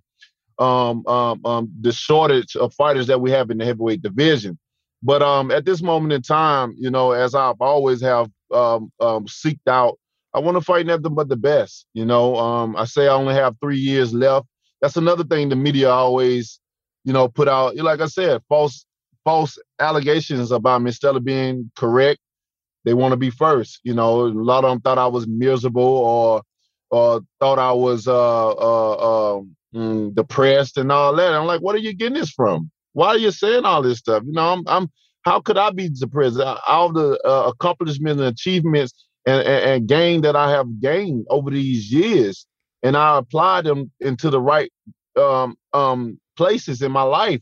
um, 0.60 1.06
um, 1.08 1.46
um, 1.46 1.72
the 1.82 1.92
shortage 1.92 2.56
of 2.56 2.74
fighters 2.74 3.08
that 3.08 3.22
we 3.22 3.32
have 3.32 3.50
in 3.50 3.58
the 3.58 3.66
heavyweight 3.66 4.02
division. 4.02 4.58
But 5.02 5.22
um, 5.22 5.52
at 5.52 5.66
this 5.66 5.82
moment 5.82 6.14
in 6.14 6.22
time, 6.22 6.76
you 6.78 6.90
know, 6.90 7.12
as 7.12 7.36
I've 7.36 7.60
always 7.60 8.02
have 8.02 8.30
um, 8.54 8.92
um, 9.00 9.26
seeked 9.26 9.68
out, 9.68 9.98
I 10.34 10.40
want 10.40 10.58
to 10.58 10.62
fight 10.62 10.86
nothing 10.86 11.14
but 11.14 11.28
the 11.30 11.36
best. 11.36 11.86
You 11.94 12.06
know, 12.06 12.36
um, 12.38 12.76
I 12.76 12.86
say 12.86 13.08
I 13.08 13.14
only 13.14 13.34
have 13.34 13.56
three 13.62 13.78
years 13.78 14.14
left. 14.14 14.48
That's 14.82 14.98
another 14.98 15.24
thing 15.24 15.50
the 15.50 15.56
media 15.56 15.90
always, 15.90 16.60
you 17.04 17.14
know, 17.14 17.28
put 17.28 17.48
out. 17.48 17.76
Like 17.76 18.02
I 18.02 18.08
said, 18.08 18.42
false 18.48 18.86
false 19.24 19.58
allegations 19.80 20.52
about 20.52 20.82
me 20.82 20.90
instead 20.90 21.16
of 21.16 21.24
being 21.24 21.72
correct. 21.76 22.20
They 22.86 22.94
want 22.94 23.12
to 23.14 23.18
be 23.18 23.30
first. 23.30 23.80
You 23.84 23.94
know, 23.94 24.22
a 24.22 24.28
lot 24.28 24.66
of 24.66 24.72
them 24.72 24.82
thought 24.82 24.98
I 24.98 25.08
was 25.08 25.28
miserable 25.28 25.84
or 25.84 26.44
or 26.92 27.22
thought 27.40 27.58
I 27.58 27.72
was 27.72 28.08
uh, 28.08 28.50
uh, 28.52 29.40
uh, 29.76 30.10
depressed 30.14 30.78
and 30.78 30.92
all 30.92 31.16
that. 31.16 31.34
I'm 31.34 31.48
like, 31.48 31.62
what 31.62 31.76
are 31.76 31.80
you 31.80 31.94
getting 31.94 32.20
this 32.20 32.30
from? 32.30 32.70
Why 32.94 33.08
are 33.08 33.18
you 33.18 33.32
saying 33.32 33.66
all 33.66 33.82
this 33.82 33.98
stuff? 33.98 34.22
You 34.26 34.34
know, 34.34 34.54
I'm, 34.54 34.64
I'm 34.68 34.92
how 35.24 35.40
could 35.40 35.58
I 35.58 35.72
be 35.72 35.90
depressed? 35.90 36.40
All 36.68 36.92
the 36.92 37.20
uh, 37.26 37.48
accomplishments 37.50 38.22
and 38.22 38.30
achievements 38.30 38.94
and, 39.26 39.42
and, 39.42 39.66
and 39.66 39.88
gain 39.88 40.22
that 40.22 40.36
I 40.36 40.52
have 40.52 40.80
gained 40.80 41.26
over 41.30 41.50
these 41.50 41.92
years, 41.92 42.46
and 42.84 42.96
I 42.96 43.18
apply 43.18 43.62
them 43.62 43.92
into 44.00 44.30
the 44.30 44.40
right 44.40 44.72
um, 45.16 45.56
um, 45.74 46.20
places 46.38 46.82
in 46.82 46.92
my 46.92 47.04
life 47.04 47.42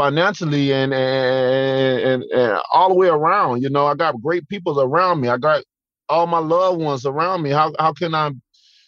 financially 0.00 0.72
and, 0.72 0.94
and, 0.94 2.00
and 2.00 2.22
and 2.32 2.62
all 2.72 2.88
the 2.88 2.94
way 2.94 3.08
around. 3.08 3.62
You 3.62 3.68
know, 3.68 3.86
I 3.86 3.94
got 3.94 4.22
great 4.22 4.48
people 4.48 4.80
around 4.80 5.20
me. 5.20 5.28
I 5.28 5.36
got 5.36 5.62
all 6.08 6.26
my 6.26 6.38
loved 6.38 6.80
ones 6.80 7.04
around 7.04 7.42
me. 7.42 7.50
How 7.50 7.74
how 7.78 7.92
can 7.92 8.14
I, 8.14 8.30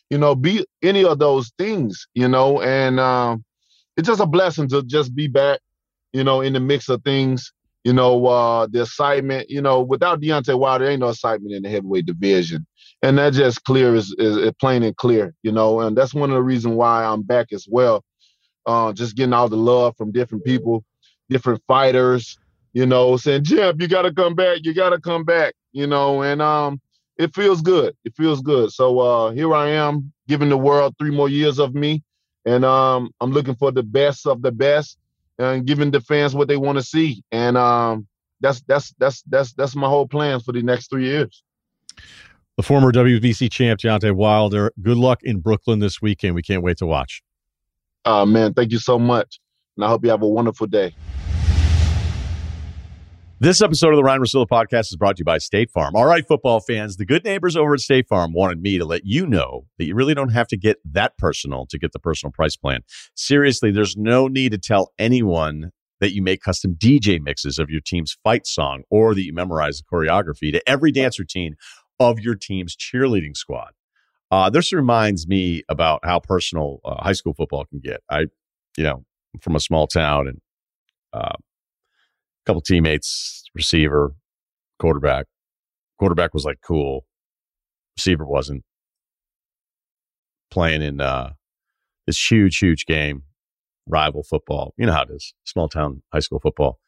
you 0.09 0.17
know, 0.17 0.35
be 0.35 0.65
any 0.83 1.05
of 1.05 1.19
those 1.19 1.53
things? 1.59 2.07
You 2.15 2.29
know, 2.29 2.63
and 2.63 2.99
um, 2.99 3.45
it's 3.99 4.09
just 4.09 4.23
a 4.23 4.27
blessing 4.27 4.69
to 4.71 4.83
just 4.85 5.15
be 5.15 5.29
back. 5.29 5.61
You 6.15 6.25
know, 6.25 6.41
in 6.41 6.55
the 6.55 6.61
mix 6.61 6.89
of 6.89 7.03
things. 7.05 7.53
You 7.85 7.93
know, 7.93 8.27
uh, 8.27 8.69
the 8.71 8.83
excitement. 8.83 9.51
You 9.51 9.61
know, 9.61 9.83
without 9.83 10.23
Deontay 10.23 10.59
Wilder, 10.59 10.85
there 10.85 10.93
ain't 10.93 11.01
no 11.01 11.11
excitement 11.11 11.55
in 11.55 11.63
the 11.63 11.69
heavyweight 11.69 12.07
division, 12.07 12.67
and 13.03 13.19
that 13.19 13.35
just 13.35 13.65
clear 13.65 13.95
is, 13.95 14.15
is, 14.19 14.39
is 14.39 14.53
plain 14.59 14.83
and 14.83 14.97
clear. 14.97 15.35
You 15.43 15.53
know, 15.53 15.81
and 15.81 15.95
that's 15.95 16.15
one 16.15 16.31
of 16.31 16.37
the 16.37 16.43
reasons 16.43 16.75
why 16.75 17.05
I'm 17.05 17.23
back 17.23 17.53
as 17.53 17.67
well. 17.69 18.03
Uh, 18.65 18.93
just 18.95 19.17
getting 19.17 19.35
all 19.35 19.49
the 19.49 19.57
love 19.57 19.95
from 19.99 20.13
different 20.13 20.45
people 20.45 20.85
different 21.33 21.63
fighters, 21.67 22.39
you 22.73 22.87
know, 22.87 23.17
saying, 23.17 23.45
Jim, 23.45 23.81
you 23.81 23.89
gotta 23.89 24.13
come 24.13 24.35
back, 24.35 24.61
you 24.63 24.75
gotta 24.75 25.01
come 25.01 25.25
back, 25.25 25.55
you 25.73 25.87
know, 25.87 26.23
and 26.23 26.41
um 26.41 26.81
it 27.17 27.35
feels 27.35 27.61
good. 27.61 27.95
It 28.05 28.15
feels 28.17 28.41
good. 28.41 28.73
So 28.73 28.99
uh 28.99 29.31
here 29.33 29.55
I 29.55 29.69
am 29.71 30.13
giving 30.29 30.49
the 30.49 30.57
world 30.57 30.95
three 30.99 31.11
more 31.11 31.29
years 31.29 31.59
of 31.59 31.75
me. 31.75 32.03
And 32.45 32.65
um 32.65 33.11
I'm 33.21 33.33
looking 33.33 33.55
for 33.55 33.71
the 33.71 33.83
best 33.83 34.27
of 34.27 34.43
the 34.43 34.53
best 34.53 34.99
and 35.39 35.67
giving 35.67 35.91
the 35.91 36.01
fans 36.01 36.35
what 36.35 36.49
they 36.49 36.57
want 36.57 36.79
to 36.79 36.85
see. 36.85 37.23
And 37.31 37.57
um 37.57 38.07
that's 38.41 38.63
that's 38.63 38.93
that's 38.99 39.23
that's 39.23 39.53
that's 39.53 39.77
my 39.77 39.89
whole 39.89 40.09
plan 40.09 40.41
for 40.41 40.53
the 40.53 40.63
next 40.63 40.91
three 40.91 41.05
years. 41.07 41.43
The 42.57 42.63
former 42.63 42.93
WBC 42.93 43.51
champ 43.51 43.81
Deontay 43.81 44.13
Wilder. 44.13 44.73
Good 44.81 44.99
luck 44.99 45.23
in 45.23 45.41
Brooklyn 45.41 45.79
this 45.79 46.03
weekend. 46.03 46.35
We 46.35 46.43
can't 46.43 46.63
wait 46.63 46.79
to 46.79 46.87
watch. 46.87 47.23
Uh 48.05 48.25
man, 48.25 48.55
thank 48.55 48.73
you 48.73 48.79
so 48.79 48.99
much. 48.99 49.39
And 49.77 49.85
I 49.85 49.89
hope 49.89 50.05
you 50.05 50.11
have 50.11 50.23
a 50.23 50.29
wonderful 50.29 50.67
day. 50.67 50.95
This 53.43 53.61
episode 53.61 53.89
of 53.89 53.97
the 53.97 54.05
Ryen 54.05 54.21
Russillo 54.21 54.47
podcast 54.47 54.93
is 54.93 54.97
brought 54.97 55.17
to 55.17 55.23
you 55.23 55.25
by 55.25 55.39
State 55.39 55.69
Farm. 55.69 55.97
All 55.97 56.07
right, 56.07 56.25
football 56.25 56.61
fans, 56.61 56.97
the 56.97 57.05
good 57.05 57.25
neighbors 57.25 57.57
over 57.57 57.75
at 57.75 57.81
State 57.81 58.07
Farm 58.07 58.33
wanted 58.33 58.63
me 58.63 58.79
to 58.79 58.85
let 58.85 59.05
you 59.05 59.27
know 59.27 59.67
that 59.79 59.85
you 59.85 59.97
really 59.97 60.15
don't 60.15 60.29
have 60.29 60.47
to 60.47 60.57
get 60.57 60.77
that 60.85 61.19
personal 61.19 61.67
to 61.67 61.77
get 61.77 61.91
the 61.91 61.99
personal 61.99 62.31
price 62.31 62.55
plan. 62.57 62.83
Seriously, 63.17 63.73
there's 63.73 63.97
no 63.97 64.29
need 64.29 64.53
to 64.53 64.59
tell 64.59 64.93
anyone 64.97 65.73
that 65.99 66.15
you 66.15 66.23
make 66.23 66.41
custom 66.41 66.77
DJ 66.77 67.21
mixes 67.21 67.59
of 67.59 67.69
your 67.69 67.81
team's 67.81 68.17
fight 68.23 68.47
song 68.47 68.85
or 68.91 69.13
that 69.13 69.25
you 69.25 69.35
memorize 69.35 69.79
the 69.79 69.85
choreography 69.93 70.53
to 70.53 70.63
every 70.65 70.93
dance 70.93 71.19
routine 71.19 71.57
of 71.99 72.21
your 72.21 72.37
team's 72.37 72.77
cheerleading 72.77 73.37
squad. 73.37 73.73
Uh, 74.31 74.51
this 74.51 74.73
reminds 74.73 75.27
me 75.27 75.65
about 75.69 75.99
how 76.05 76.21
personal 76.21 76.79
uh, 76.85 77.03
high 77.03 77.13
school 77.13 77.35
football 77.35 77.65
can 77.65 77.81
get. 77.81 78.05
I, 78.09 78.27
you 78.77 78.85
know, 78.85 79.05
from 79.41 79.57
a 79.57 79.61
small 79.61 79.89
town 79.89 80.29
and 80.29 80.41
uh, 81.13 81.35
couple 82.47 82.61
teammates, 82.61 83.45
receiver, 83.55 84.15
quarterback. 84.79 85.27
Quarterback 85.99 86.35
was 86.35 86.45
like 86.45 86.59
cool. 86.67 87.07
Receiver 87.97 88.27
wasn't 88.27 88.65
playing 90.51 90.83
in 90.83 91.01
uh, 91.01 91.33
this 92.07 92.31
huge, 92.31 92.59
huge 92.59 92.87
game, 92.87 93.23
rival 93.87 94.23
football. 94.23 94.75
You 94.77 94.87
know 94.87 94.93
how 94.93 95.03
it 95.03 95.11
is, 95.11 95.35
small 95.45 95.69
town 95.69 96.03
high 96.13 96.21
school 96.21 96.41
football. 96.41 96.79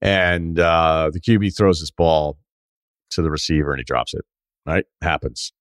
And 0.00 0.58
uh, 0.58 1.10
the 1.12 1.20
QB 1.20 1.56
throws 1.56 1.80
this 1.80 1.90
ball 1.90 2.38
to 3.10 3.22
the 3.22 3.30
receiver 3.30 3.72
and 3.72 3.80
he 3.80 3.84
drops 3.84 4.14
it. 4.14 4.24
Right? 4.66 4.84
Happens. 5.02 5.52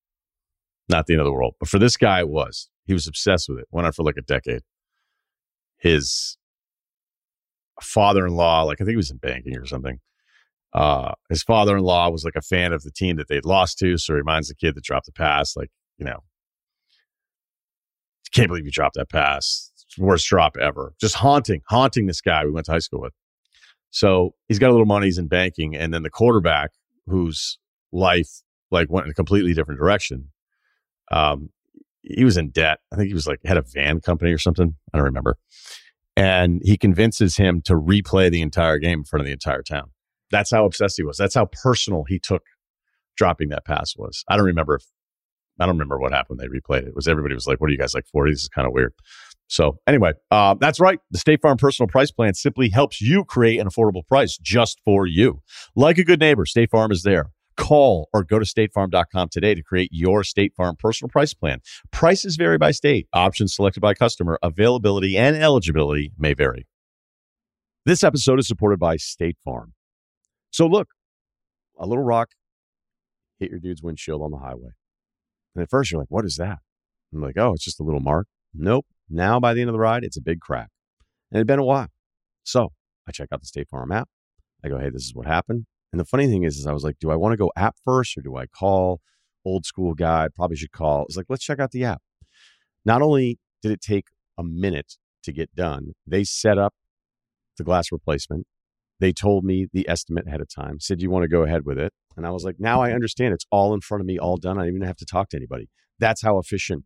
Not 0.90 1.08
the 1.08 1.14
end 1.14 1.22
of 1.22 1.26
the 1.26 1.34
world. 1.34 1.56
But 1.60 1.70
for 1.70 1.80
this 1.80 1.98
guy, 1.98 2.20
it 2.20 2.30
was. 2.30 2.70
He 2.86 2.94
was 2.94 3.08
obsessed 3.08 3.48
with 3.50 3.60
it. 3.60 3.68
Went 3.72 3.88
on 3.88 3.94
for 3.94 4.04
like 4.04 4.18
a 4.18 4.22
decade. 4.22 4.62
His 5.78 6.38
father-in-law, 7.82 8.64
like 8.64 8.80
I 8.80 8.84
think 8.84 8.92
he 8.92 8.98
was 8.98 9.12
in 9.12 9.18
banking 9.18 9.58
or 9.58 9.66
something. 9.66 10.00
Uh, 10.74 11.14
his 11.30 11.44
father-in-law 11.44 12.10
was 12.10 12.24
like 12.24 12.36
a 12.36 12.42
fan 12.42 12.74
of 12.74 12.82
the 12.84 12.92
team 12.92 13.18
that 13.18 13.28
they'd 13.28 13.46
lost 13.46 13.78
to, 13.80 13.98
so 13.98 14.14
he 14.14 14.18
reminds 14.18 14.48
the 14.48 14.56
kid 14.56 14.76
that 14.76 14.84
dropped 14.84 15.06
the 15.06 15.12
pass, 15.12 15.56
like 15.56 15.70
you 15.98 16.06
know, 16.06 16.24
can't 18.34 18.48
believe 18.48 18.66
you 18.66 18.72
dropped 18.72 18.96
that 18.96 19.10
pass. 19.10 19.72
Worst 19.98 20.28
drop 20.28 20.58
ever. 20.58 20.94
Just 21.00 21.16
haunting, 21.16 21.62
haunting 21.70 22.08
this 22.08 22.20
guy 22.20 22.44
we 22.44 22.52
went 22.52 22.66
to 22.66 22.72
high 22.72 22.80
school 22.80 23.02
with. 23.02 23.14
So 23.92 24.34
he's 24.48 24.58
got 24.58 24.70
a 24.70 24.72
little 24.72 24.88
money, 24.88 25.06
he's 25.06 25.20
in 25.20 25.28
banking, 25.28 25.76
and 25.76 25.94
then 25.94 26.02
the 26.02 26.10
quarterback, 26.10 26.72
whose 27.06 27.60
life 27.92 28.42
like 28.72 28.90
went 28.90 29.06
in 29.06 29.12
a 29.12 29.14
completely 29.14 29.54
different 29.54 29.80
direction. 29.80 30.30
Um, 31.12 31.50
he 32.02 32.26
was 32.26 32.38
in 32.38 32.50
debt. 32.50 32.80
I 32.92 32.96
think 32.96 33.10
he 33.10 33.14
was 33.14 33.28
like 33.28 33.40
had 33.46 33.58
a 33.58 33.62
van 33.62 34.02
company 34.02 34.34
or 34.34 34.40
something. 34.40 34.76
I 34.92 34.98
don't 34.98 35.06
remember 35.06 35.38
and 36.16 36.62
he 36.64 36.78
convinces 36.78 37.38
him 37.38 37.62
to 37.66 37.74
replay 37.74 38.32
the 38.32 38.42
entire 38.42 38.78
game 38.78 39.00
in 39.00 39.06
front 39.06 39.22
of 39.22 39.26
the 39.26 39.34
entire 39.34 39.64
town. 39.64 39.92
That's 40.32 40.52
how 40.52 40.66
obsessed 40.66 40.98
he 40.98 41.04
was. 41.04 41.18
That's 41.18 41.36
how 41.36 41.46
personal 41.46 42.06
he 42.08 42.20
took 42.20 42.44
dropping 43.18 43.50
that 43.50 43.66
pass 43.66 43.94
was. 43.98 44.24
I 44.28 44.36
don't 44.36 44.46
remember 44.46 44.76
if 44.76 44.84
I 45.60 45.66
don't 45.66 45.76
remember 45.76 46.00
what 46.00 46.12
happened. 46.12 46.40
They 46.40 46.48
replayed 46.48 46.84
it. 46.84 46.88
it 46.88 46.96
was 46.96 47.08
everybody 47.08 47.36
was 47.36 47.46
like, 47.46 47.62
"What 47.62 47.70
are 47.70 47.74
you 47.74 47.78
guys 47.78 47.94
like 47.94 48.08
40? 48.08 48.32
This 48.32 48.42
is 48.42 48.50
kind 48.50 48.68
of 48.68 48.74
weird." 48.74 48.94
So 49.48 49.78
anyway, 49.86 50.14
uh, 50.32 50.56
that's 50.60 50.80
right. 50.80 51.00
The 51.12 51.20
State 51.20 51.42
Farm 51.42 51.58
Personal 51.58 51.88
Price 51.88 52.12
Plan 52.12 52.34
simply 52.34 52.70
helps 52.70 53.02
you 53.02 53.24
create 53.24 53.60
an 53.60 53.68
affordable 53.68 54.06
price 54.08 54.38
just 54.38 54.80
for 54.84 55.06
you. 55.06 55.42
Like 55.76 56.00
a 56.00 56.04
good 56.04 56.20
neighbor, 56.20 56.46
State 56.46 56.72
Farm 56.72 56.92
is 56.92 57.04
there 57.04 57.32
Call 57.56 58.10
or 58.14 58.24
go 58.24 58.40
to 58.40 58.46
statefarm.com 58.46 59.30
today 59.30 59.54
to 59.56 59.64
create 59.64 59.90
your 59.92 60.24
State 60.24 60.54
Farm 60.56 60.76
personal 60.78 61.10
price 61.10 61.34
plan. 61.34 61.60
Prices 61.92 62.36
vary 62.36 62.58
by 62.58 62.72
state, 62.72 63.08
options 63.14 63.56
selected 63.56 63.80
by 63.80 63.94
customer, 63.94 64.40
availability 64.42 65.18
and 65.18 65.36
eligibility 65.36 66.12
may 66.18 66.34
vary. 66.34 66.68
This 67.86 68.04
episode 68.04 68.40
is 68.40 68.48
supported 68.48 68.80
by 68.80 68.96
State 68.98 69.38
Farm. 69.44 69.74
So, 70.52 70.68
look, 70.68 70.90
a 71.78 71.86
little 71.86 72.04
rock 72.04 72.30
hit 73.40 73.50
your 73.50 73.60
dude's 73.60 73.84
windshield 73.84 74.22
on 74.22 74.32
the 74.32 74.38
highway. 74.38 74.72
And 75.56 75.64
at 75.64 75.70
first, 75.70 75.92
you're 75.92 76.00
like, 76.00 76.12
what 76.12 76.26
is 76.26 76.38
that? 76.38 76.60
I'm 77.14 77.22
like, 77.22 77.38
oh, 77.38 77.54
it's 77.54 77.64
just 77.64 77.80
a 77.80 77.84
little 77.84 78.00
mark. 78.00 78.28
Nope. 78.54 78.86
Now, 79.10 79.40
by 79.40 79.54
the 79.54 79.62
end 79.62 79.70
of 79.70 79.74
the 79.74 79.80
ride, 79.80 80.04
it's 80.04 80.18
a 80.18 80.22
big 80.22 80.40
crack. 80.40 80.70
And 81.32 81.38
it'd 81.38 81.48
been 81.48 81.60
a 81.60 81.64
while. 81.64 81.90
So 82.44 82.72
I 83.08 83.12
check 83.12 83.30
out 83.32 83.42
the 83.42 83.48
State 83.48 83.70
Farm 83.70 83.92
app. 83.92 84.10
I 84.64 84.70
go, 84.70 84.80
hey, 84.80 84.90
this 84.90 85.04
is 85.04 85.14
what 85.14 85.26
happened. 85.28 85.66
And 85.94 86.00
the 86.00 86.06
funny 86.06 86.28
thing 86.28 86.44
is, 86.44 86.58
is 86.58 86.66
I 86.66 86.74
was 86.74 86.84
like, 86.84 86.98
do 87.00 87.12
I 87.12 87.16
want 87.16 87.34
to 87.34 87.38
go 87.38 87.52
app 87.56 87.76
first 87.86 88.18
or 88.18 88.22
do 88.22 88.36
I 88.36 88.48
call? 88.48 89.00
Old 89.46 89.66
school 89.66 89.94
guy, 89.94 90.28
probably 90.34 90.58
should 90.58 90.72
call. 90.72 91.04
It's 91.04 91.16
like, 91.16 91.28
let's 91.30 91.44
check 91.44 91.60
out 91.60 91.72
the 91.72 91.84
app. 91.84 92.02
Not 92.84 93.04
only 93.04 93.40
did 93.62 93.72
it 93.72 93.80
take 93.80 94.08
a 94.38 94.44
minute 94.44 94.98
to 95.22 95.32
get 95.32 95.54
done, 95.54 95.94
they 96.08 96.24
set 96.24 96.58
up 96.58 96.74
the 97.58 97.64
glass 97.64 97.92
replacement. 97.92 98.48
They 99.00 99.14
told 99.14 99.44
me 99.44 99.68
the 99.72 99.88
estimate 99.88 100.28
ahead 100.28 100.42
of 100.42 100.50
time, 100.50 100.80
said, 100.80 101.02
you 101.02 101.12
want 101.12 101.24
to 101.24 101.30
go 101.30 101.44
ahead 101.44 101.66
with 101.66 101.78
it? 101.78 101.94
And 102.18 102.26
I 102.26 102.32
was 102.32 102.44
like, 102.44 102.56
now 102.58 102.82
I 102.82 102.92
understand. 102.92 103.34
It's 103.34 103.46
all 103.52 103.74
in 103.74 103.82
front 103.82 104.02
of 104.02 104.08
me, 104.08 104.18
all 104.18 104.38
done. 104.38 104.58
I 104.58 104.62
don't 104.62 104.76
even 104.76 104.88
have 104.88 104.98
to 104.98 105.06
talk 105.06 105.30
to 105.30 105.38
anybody. 105.38 105.70
That's 106.00 106.24
how 106.24 106.40
efficient 106.40 106.86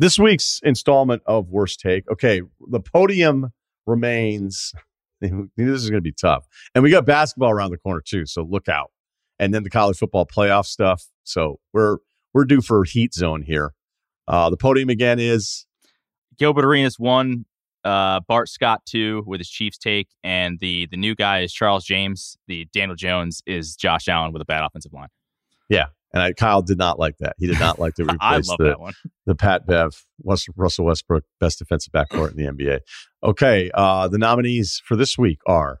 This 0.00 0.16
week's 0.16 0.60
installment 0.62 1.22
of 1.26 1.48
Worst 1.48 1.80
Take. 1.80 2.08
Okay, 2.08 2.40
the 2.68 2.80
podium 2.80 3.52
remains. 3.86 4.72
This 5.20 5.82
is 5.82 5.90
going 5.90 5.98
to 5.98 6.00
be 6.00 6.12
tough. 6.12 6.46
And 6.76 6.84
we 6.84 6.92
got 6.92 7.04
basketball 7.04 7.50
around 7.50 7.72
the 7.72 7.76
corner 7.76 8.00
too, 8.00 8.24
so 8.24 8.44
look 8.44 8.68
out. 8.68 8.92
And 9.40 9.52
then 9.52 9.64
the 9.64 9.70
college 9.70 9.98
football 9.98 10.24
playoff 10.24 10.64
stuff. 10.64 11.06
So 11.24 11.58
we're 11.72 11.96
we're 12.32 12.44
due 12.44 12.60
for 12.60 12.84
heat 12.84 13.12
zone 13.14 13.42
here. 13.42 13.74
Uh, 14.28 14.48
the 14.48 14.56
podium 14.56 14.90
again 14.90 15.18
is 15.18 15.66
Gilbert 16.38 16.64
Arenas 16.64 17.00
one, 17.00 17.46
uh, 17.82 18.20
Bart 18.28 18.48
Scott 18.48 18.82
two 18.86 19.24
with 19.26 19.40
his 19.40 19.50
Chiefs 19.50 19.76
take, 19.76 20.08
and 20.22 20.60
the 20.60 20.86
the 20.86 20.96
new 20.96 21.16
guy 21.16 21.40
is 21.40 21.52
Charles 21.52 21.84
James. 21.84 22.36
The 22.46 22.68
Daniel 22.72 22.94
Jones 22.94 23.42
is 23.44 23.74
Josh 23.74 24.06
Allen 24.06 24.32
with 24.32 24.40
a 24.40 24.44
bad 24.44 24.62
offensive 24.62 24.92
line. 24.92 25.08
Yeah, 25.68 25.86
and 26.12 26.22
I, 26.22 26.32
Kyle 26.32 26.62
did 26.62 26.78
not 26.78 26.98
like 26.98 27.18
that. 27.18 27.34
He 27.38 27.46
did 27.46 27.60
not 27.60 27.78
like 27.78 27.94
to 27.94 28.04
replace 28.10 28.48
the, 28.48 28.94
the 29.26 29.34
Pat 29.34 29.66
Bev, 29.66 30.04
West, 30.22 30.48
Russell 30.56 30.86
Westbrook, 30.86 31.24
best 31.38 31.58
defensive 31.58 31.92
backcourt 31.92 32.30
in 32.30 32.36
the 32.36 32.44
NBA. 32.44 32.80
Okay, 33.22 33.70
uh, 33.74 34.08
the 34.08 34.18
nominees 34.18 34.80
for 34.84 34.96
this 34.96 35.18
week 35.18 35.40
are. 35.46 35.80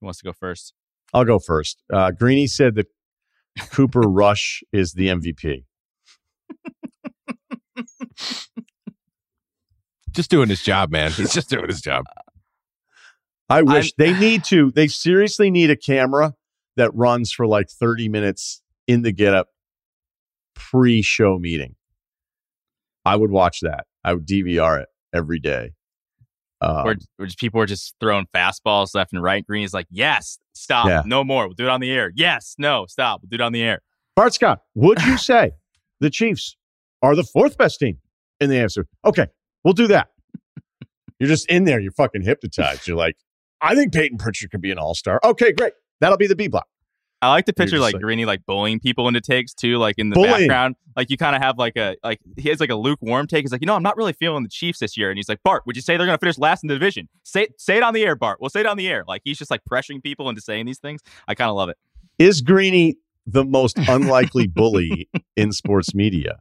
Who 0.00 0.06
wants 0.06 0.18
to 0.18 0.24
go 0.24 0.32
first? 0.32 0.74
I'll 1.14 1.24
go 1.24 1.38
first. 1.38 1.82
Uh, 1.92 2.10
Greeny 2.10 2.46
said 2.46 2.74
that 2.74 2.88
Cooper 3.70 4.00
Rush 4.06 4.62
is 4.72 4.92
the 4.92 5.08
MVP. 5.08 5.64
just 10.12 10.30
doing 10.30 10.48
his 10.48 10.62
job, 10.62 10.90
man. 10.90 11.12
He's 11.12 11.32
just 11.32 11.48
doing 11.48 11.68
his 11.68 11.80
job. 11.80 12.04
I 13.48 13.62
wish 13.62 13.92
I'm, 13.98 14.04
they 14.04 14.18
need 14.18 14.42
to. 14.44 14.72
They 14.72 14.88
seriously 14.88 15.50
need 15.50 15.70
a 15.70 15.76
camera 15.76 16.34
that 16.76 16.92
runs 16.94 17.30
for 17.30 17.46
like 17.46 17.70
30 17.70 18.08
minutes 18.08 18.62
in 18.86 19.02
the 19.02 19.12
get 19.12 19.34
up 19.34 19.48
pre 20.54 21.02
show 21.02 21.38
meeting. 21.38 21.74
I 23.04 23.16
would 23.16 23.30
watch 23.30 23.60
that. 23.60 23.86
I 24.04 24.14
would 24.14 24.26
DVR 24.26 24.82
it 24.82 24.88
every 25.14 25.38
day. 25.38 25.72
Um, 26.60 26.84
where, 26.84 26.96
where 27.16 27.26
just 27.26 27.38
people 27.38 27.60
are 27.60 27.66
just 27.66 27.94
throwing 28.00 28.26
fastballs 28.34 28.94
left 28.94 29.12
and 29.12 29.22
right. 29.22 29.46
Green 29.46 29.64
is 29.64 29.74
like, 29.74 29.86
yes, 29.90 30.38
stop, 30.54 30.86
yeah. 30.86 31.02
no 31.04 31.22
more. 31.22 31.46
We'll 31.46 31.54
do 31.54 31.64
it 31.64 31.70
on 31.70 31.80
the 31.80 31.90
air. 31.90 32.10
Yes, 32.14 32.54
no, 32.58 32.86
stop. 32.88 33.20
We'll 33.22 33.28
do 33.28 33.34
it 33.34 33.44
on 33.44 33.52
the 33.52 33.62
air. 33.62 33.82
Bart 34.14 34.34
Scott, 34.34 34.62
would 34.74 35.02
you 35.02 35.18
say 35.18 35.52
the 36.00 36.10
Chiefs 36.10 36.56
are 37.02 37.14
the 37.14 37.24
fourth 37.24 37.58
best 37.58 37.78
team 37.78 37.98
in 38.40 38.48
the 38.48 38.58
answer? 38.58 38.86
Okay, 39.04 39.26
we'll 39.64 39.74
do 39.74 39.86
that. 39.88 40.08
You're 41.18 41.28
just 41.28 41.48
in 41.50 41.64
there. 41.64 41.80
You're 41.80 41.92
fucking 41.92 42.22
hypnotized. 42.22 42.86
You're 42.86 42.96
like, 42.96 43.16
I 43.60 43.74
think 43.74 43.92
Payton 43.92 44.18
Pritchard 44.18 44.50
could 44.50 44.60
be 44.60 44.70
an 44.70 44.78
all 44.78 44.94
star. 44.94 45.20
Okay, 45.24 45.52
great. 45.52 45.72
That'll 46.00 46.18
be 46.18 46.26
the 46.26 46.36
B 46.36 46.48
block. 46.48 46.66
I 47.22 47.30
like 47.30 47.46
to 47.46 47.52
picture 47.52 47.78
like, 47.78 47.94
like 47.94 48.02
Greeny 48.02 48.24
like 48.26 48.44
bullying 48.44 48.78
people 48.78 49.08
into 49.08 49.20
takes 49.20 49.54
too, 49.54 49.78
like 49.78 49.94
in 49.98 50.10
the 50.10 50.14
bullying. 50.14 50.48
background. 50.48 50.76
Like 50.94 51.10
you 51.10 51.16
kind 51.16 51.34
of 51.34 51.42
have 51.42 51.58
like 51.58 51.76
a 51.76 51.96
like 52.04 52.20
he 52.36 52.48
has 52.50 52.60
like 52.60 52.70
a 52.70 52.74
lukewarm 52.74 53.26
take. 53.26 53.42
He's 53.42 53.52
like, 53.52 53.62
you 53.62 53.66
know, 53.66 53.74
I'm 53.74 53.82
not 53.82 53.96
really 53.96 54.12
feeling 54.12 54.42
the 54.42 54.48
Chiefs 54.48 54.80
this 54.80 54.96
year. 54.96 55.10
And 55.10 55.18
he's 55.18 55.28
like, 55.28 55.42
Bart, 55.42 55.62
would 55.66 55.76
you 55.76 55.82
say 55.82 55.96
they're 55.96 56.06
gonna 56.06 56.18
finish 56.18 56.38
last 56.38 56.62
in 56.62 56.68
the 56.68 56.74
division? 56.74 57.08
Say 57.22 57.48
say 57.58 57.78
it 57.78 57.82
on 57.82 57.94
the 57.94 58.04
air, 58.04 58.16
Bart. 58.16 58.40
We'll 58.40 58.50
say 58.50 58.60
it 58.60 58.66
on 58.66 58.76
the 58.76 58.88
air. 58.88 59.04
Like 59.08 59.22
he's 59.24 59.38
just 59.38 59.50
like 59.50 59.62
pressuring 59.70 60.02
people 60.02 60.28
into 60.28 60.42
saying 60.42 60.66
these 60.66 60.78
things. 60.78 61.00
I 61.26 61.34
kind 61.34 61.48
of 61.48 61.56
love 61.56 61.70
it. 61.70 61.76
Is 62.18 62.42
Greeny 62.42 62.96
the 63.26 63.44
most 63.44 63.78
unlikely 63.88 64.46
bully 64.46 65.08
in 65.36 65.52
sports 65.52 65.94
media? 65.94 66.38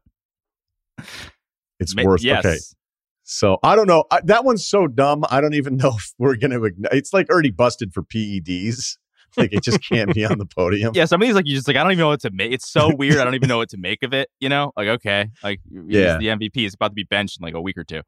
It's 1.80 1.96
worth 1.96 2.24
yes. 2.24 2.46
okay. 2.46 2.58
So 3.24 3.58
I 3.64 3.76
don't 3.76 3.88
know. 3.88 4.06
I, 4.12 4.22
that 4.26 4.46
one's 4.46 4.66
so 4.66 4.88
dumb. 4.88 5.26
I 5.30 5.42
don't 5.42 5.56
even 5.56 5.78
know 5.78 5.94
if 5.96 6.14
we're 6.18 6.36
gonna. 6.36 6.60
It's 6.92 7.14
like 7.14 7.30
already 7.30 7.52
busted 7.52 7.94
for 7.94 8.04
PEDs. 8.04 8.98
like 9.38 9.54
it 9.54 9.64
just 9.64 9.84
can't 9.88 10.14
be 10.14 10.26
on 10.26 10.38
the 10.38 10.46
podium. 10.46 10.94
Yeah, 10.96 11.06
some 11.06 11.22
of 11.22 11.28
these 11.28 11.36
like 11.36 11.48
you 11.48 11.56
just 11.56 11.68
like 11.68 11.78
I 11.78 11.84
don't 11.84 11.92
even 11.92 12.02
know 12.02 12.10
what 12.10 12.22
to 12.22 12.32
make. 12.32 12.52
It's 12.52 12.70
so 12.70 12.94
weird. 12.96 13.18
I 13.18 13.24
don't 13.24 13.36
even 13.36 13.50
know 13.50 13.58
what 13.58 13.70
to 13.70 13.78
make 13.78 14.04
of 14.04 14.14
it. 14.14 14.30
You 14.40 14.50
know, 14.50 14.72
like 14.76 14.88
okay, 14.88 15.30
like 15.44 15.60
yeah, 15.70 16.18
the 16.18 16.28
MVP 16.28 16.66
is 16.66 16.74
about 16.74 16.90
to 16.90 16.94
be 16.94 17.04
benched 17.04 17.40
in 17.40 17.44
like 17.44 17.54
a 17.54 17.62
week 17.62 17.78
or 17.78 17.84
two. 17.84 18.02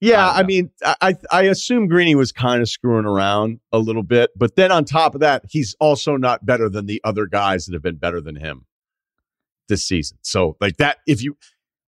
Yeah, 0.00 0.28
I, 0.28 0.40
I 0.40 0.42
mean, 0.42 0.70
I 0.84 1.14
I 1.30 1.42
assume 1.42 1.86
Greeny 1.86 2.16
was 2.16 2.32
kind 2.32 2.60
of 2.60 2.68
screwing 2.68 3.06
around 3.06 3.60
a 3.72 3.78
little 3.78 4.02
bit, 4.02 4.30
but 4.36 4.56
then 4.56 4.72
on 4.72 4.84
top 4.84 5.14
of 5.14 5.20
that, 5.20 5.44
he's 5.48 5.76
also 5.78 6.16
not 6.16 6.44
better 6.44 6.68
than 6.68 6.86
the 6.86 7.00
other 7.04 7.26
guys 7.26 7.66
that 7.66 7.72
have 7.72 7.82
been 7.82 7.98
better 7.98 8.20
than 8.20 8.34
him 8.36 8.66
this 9.68 9.84
season. 9.84 10.18
So 10.22 10.56
like 10.60 10.76
that, 10.78 10.98
if 11.06 11.22
you 11.22 11.36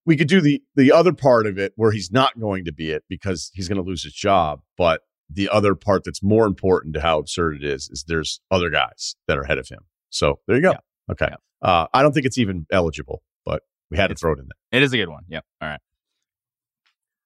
we 0.06 0.16
could 0.16 0.28
do 0.28 0.40
the 0.40 0.62
the 0.76 0.92
other 0.92 1.12
part 1.12 1.46
of 1.46 1.58
it 1.58 1.72
where 1.76 1.90
he's 1.90 2.12
not 2.12 2.38
going 2.38 2.64
to 2.66 2.72
be 2.72 2.90
it 2.90 3.02
because 3.08 3.50
he's 3.54 3.68
going 3.68 3.82
to 3.82 3.88
lose 3.88 4.04
his 4.04 4.12
job, 4.12 4.60
but 4.76 5.00
the 5.30 5.48
other 5.48 5.74
part 5.74 6.04
that's 6.04 6.22
more 6.22 6.46
important 6.46 6.94
to 6.94 7.00
how 7.00 7.18
absurd 7.18 7.56
it 7.56 7.64
is 7.64 7.88
is 7.90 8.04
there's 8.06 8.40
other 8.50 8.70
guys 8.70 9.16
that 9.26 9.38
are 9.38 9.42
ahead 9.42 9.58
of 9.58 9.68
him. 9.68 9.80
So 10.10 10.40
there 10.46 10.56
you 10.56 10.62
go. 10.62 10.72
Yeah. 10.72 11.12
Okay. 11.12 11.28
Yeah. 11.30 11.68
Uh, 11.68 11.86
I 11.94 12.02
don't 12.02 12.12
think 12.12 12.26
it's 12.26 12.38
even 12.38 12.66
eligible, 12.70 13.22
but 13.44 13.62
we 13.90 13.96
had 13.96 14.10
it's, 14.10 14.20
to 14.20 14.24
throw 14.24 14.32
it 14.32 14.38
in 14.38 14.46
there. 14.46 14.80
It 14.80 14.84
is 14.84 14.92
a 14.92 14.96
good 14.96 15.08
one. 15.08 15.24
Yeah. 15.28 15.40
All 15.60 15.68
right. 15.68 15.80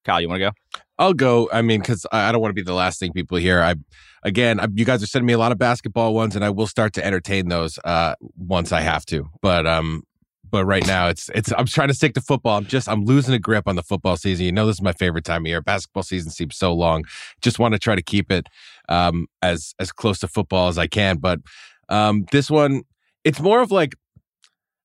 Kyle, 0.05 0.21
you 0.21 0.29
want 0.29 0.41
to 0.41 0.47
go? 0.47 0.81
I'll 0.99 1.13
go. 1.13 1.49
I 1.53 1.63
mean, 1.63 1.81
because 1.81 2.07
I 2.11 2.33
don't 2.33 2.41
want 2.41 2.51
to 2.51 2.55
be 2.55 2.63
the 2.63 2.73
last 2.73 2.99
thing 2.99 3.13
people 3.13 3.37
hear. 3.39 3.61
I, 3.61 3.75
again, 4.23 4.59
I, 4.59 4.67
you 4.73 4.85
guys 4.85 5.03
are 5.03 5.07
sending 5.07 5.27
me 5.27 5.33
a 5.33 5.39
lot 5.39 5.53
of 5.53 5.59
basketball 5.59 6.15
ones, 6.15 6.35
and 6.35 6.45
I 6.45 6.51
will 6.51 6.67
start 6.67 6.95
to 6.95 7.05
entertain 7.05 7.49
those 7.49 7.79
uh, 7.85 8.15
once 8.37 8.73
I 8.73 8.81
have 8.81 9.05
to. 9.07 9.29
But 9.43 9.67
um, 9.67 10.05
but 10.51 10.65
right 10.65 10.87
now 10.87 11.09
it's 11.09 11.29
it's 11.35 11.53
I'm 11.57 11.67
trying 11.67 11.89
to 11.89 11.95
stick 11.95 12.15
to 12.15 12.21
football. 12.21 12.59
I'm 12.59 12.67
just 12.67 12.89
I'm 12.89 13.05
losing 13.05 13.35
a 13.35 13.39
grip 13.39 13.67
on 13.67 13.77
the 13.77 13.83
football 13.83 14.17
season. 14.17 14.47
You 14.47 14.53
know, 14.53 14.67
this 14.67 14.77
is 14.77 14.83
my 14.83 14.93
favorite 14.93 15.25
time 15.25 15.43
of 15.43 15.47
year. 15.47 15.61
Basketball 15.61 16.03
season 16.03 16.31
seems 16.31 16.57
so 16.57 16.73
long. 16.73 17.05
Just 17.41 17.59
want 17.59 17.73
to 17.73 17.79
try 17.79 17.95
to 17.95 18.03
keep 18.03 18.31
it 18.31 18.47
um, 18.89 19.27
as 19.43 19.75
as 19.79 19.93
close 19.93 20.19
to 20.21 20.29
football 20.29 20.69
as 20.69 20.79
I 20.79 20.87
can. 20.87 21.19
But 21.19 21.41
um, 21.89 22.27
this 22.33 22.51
one, 22.51 22.83
it's 23.25 23.41
more 23.41 23.61
of 23.61 23.71
like 23.71 23.95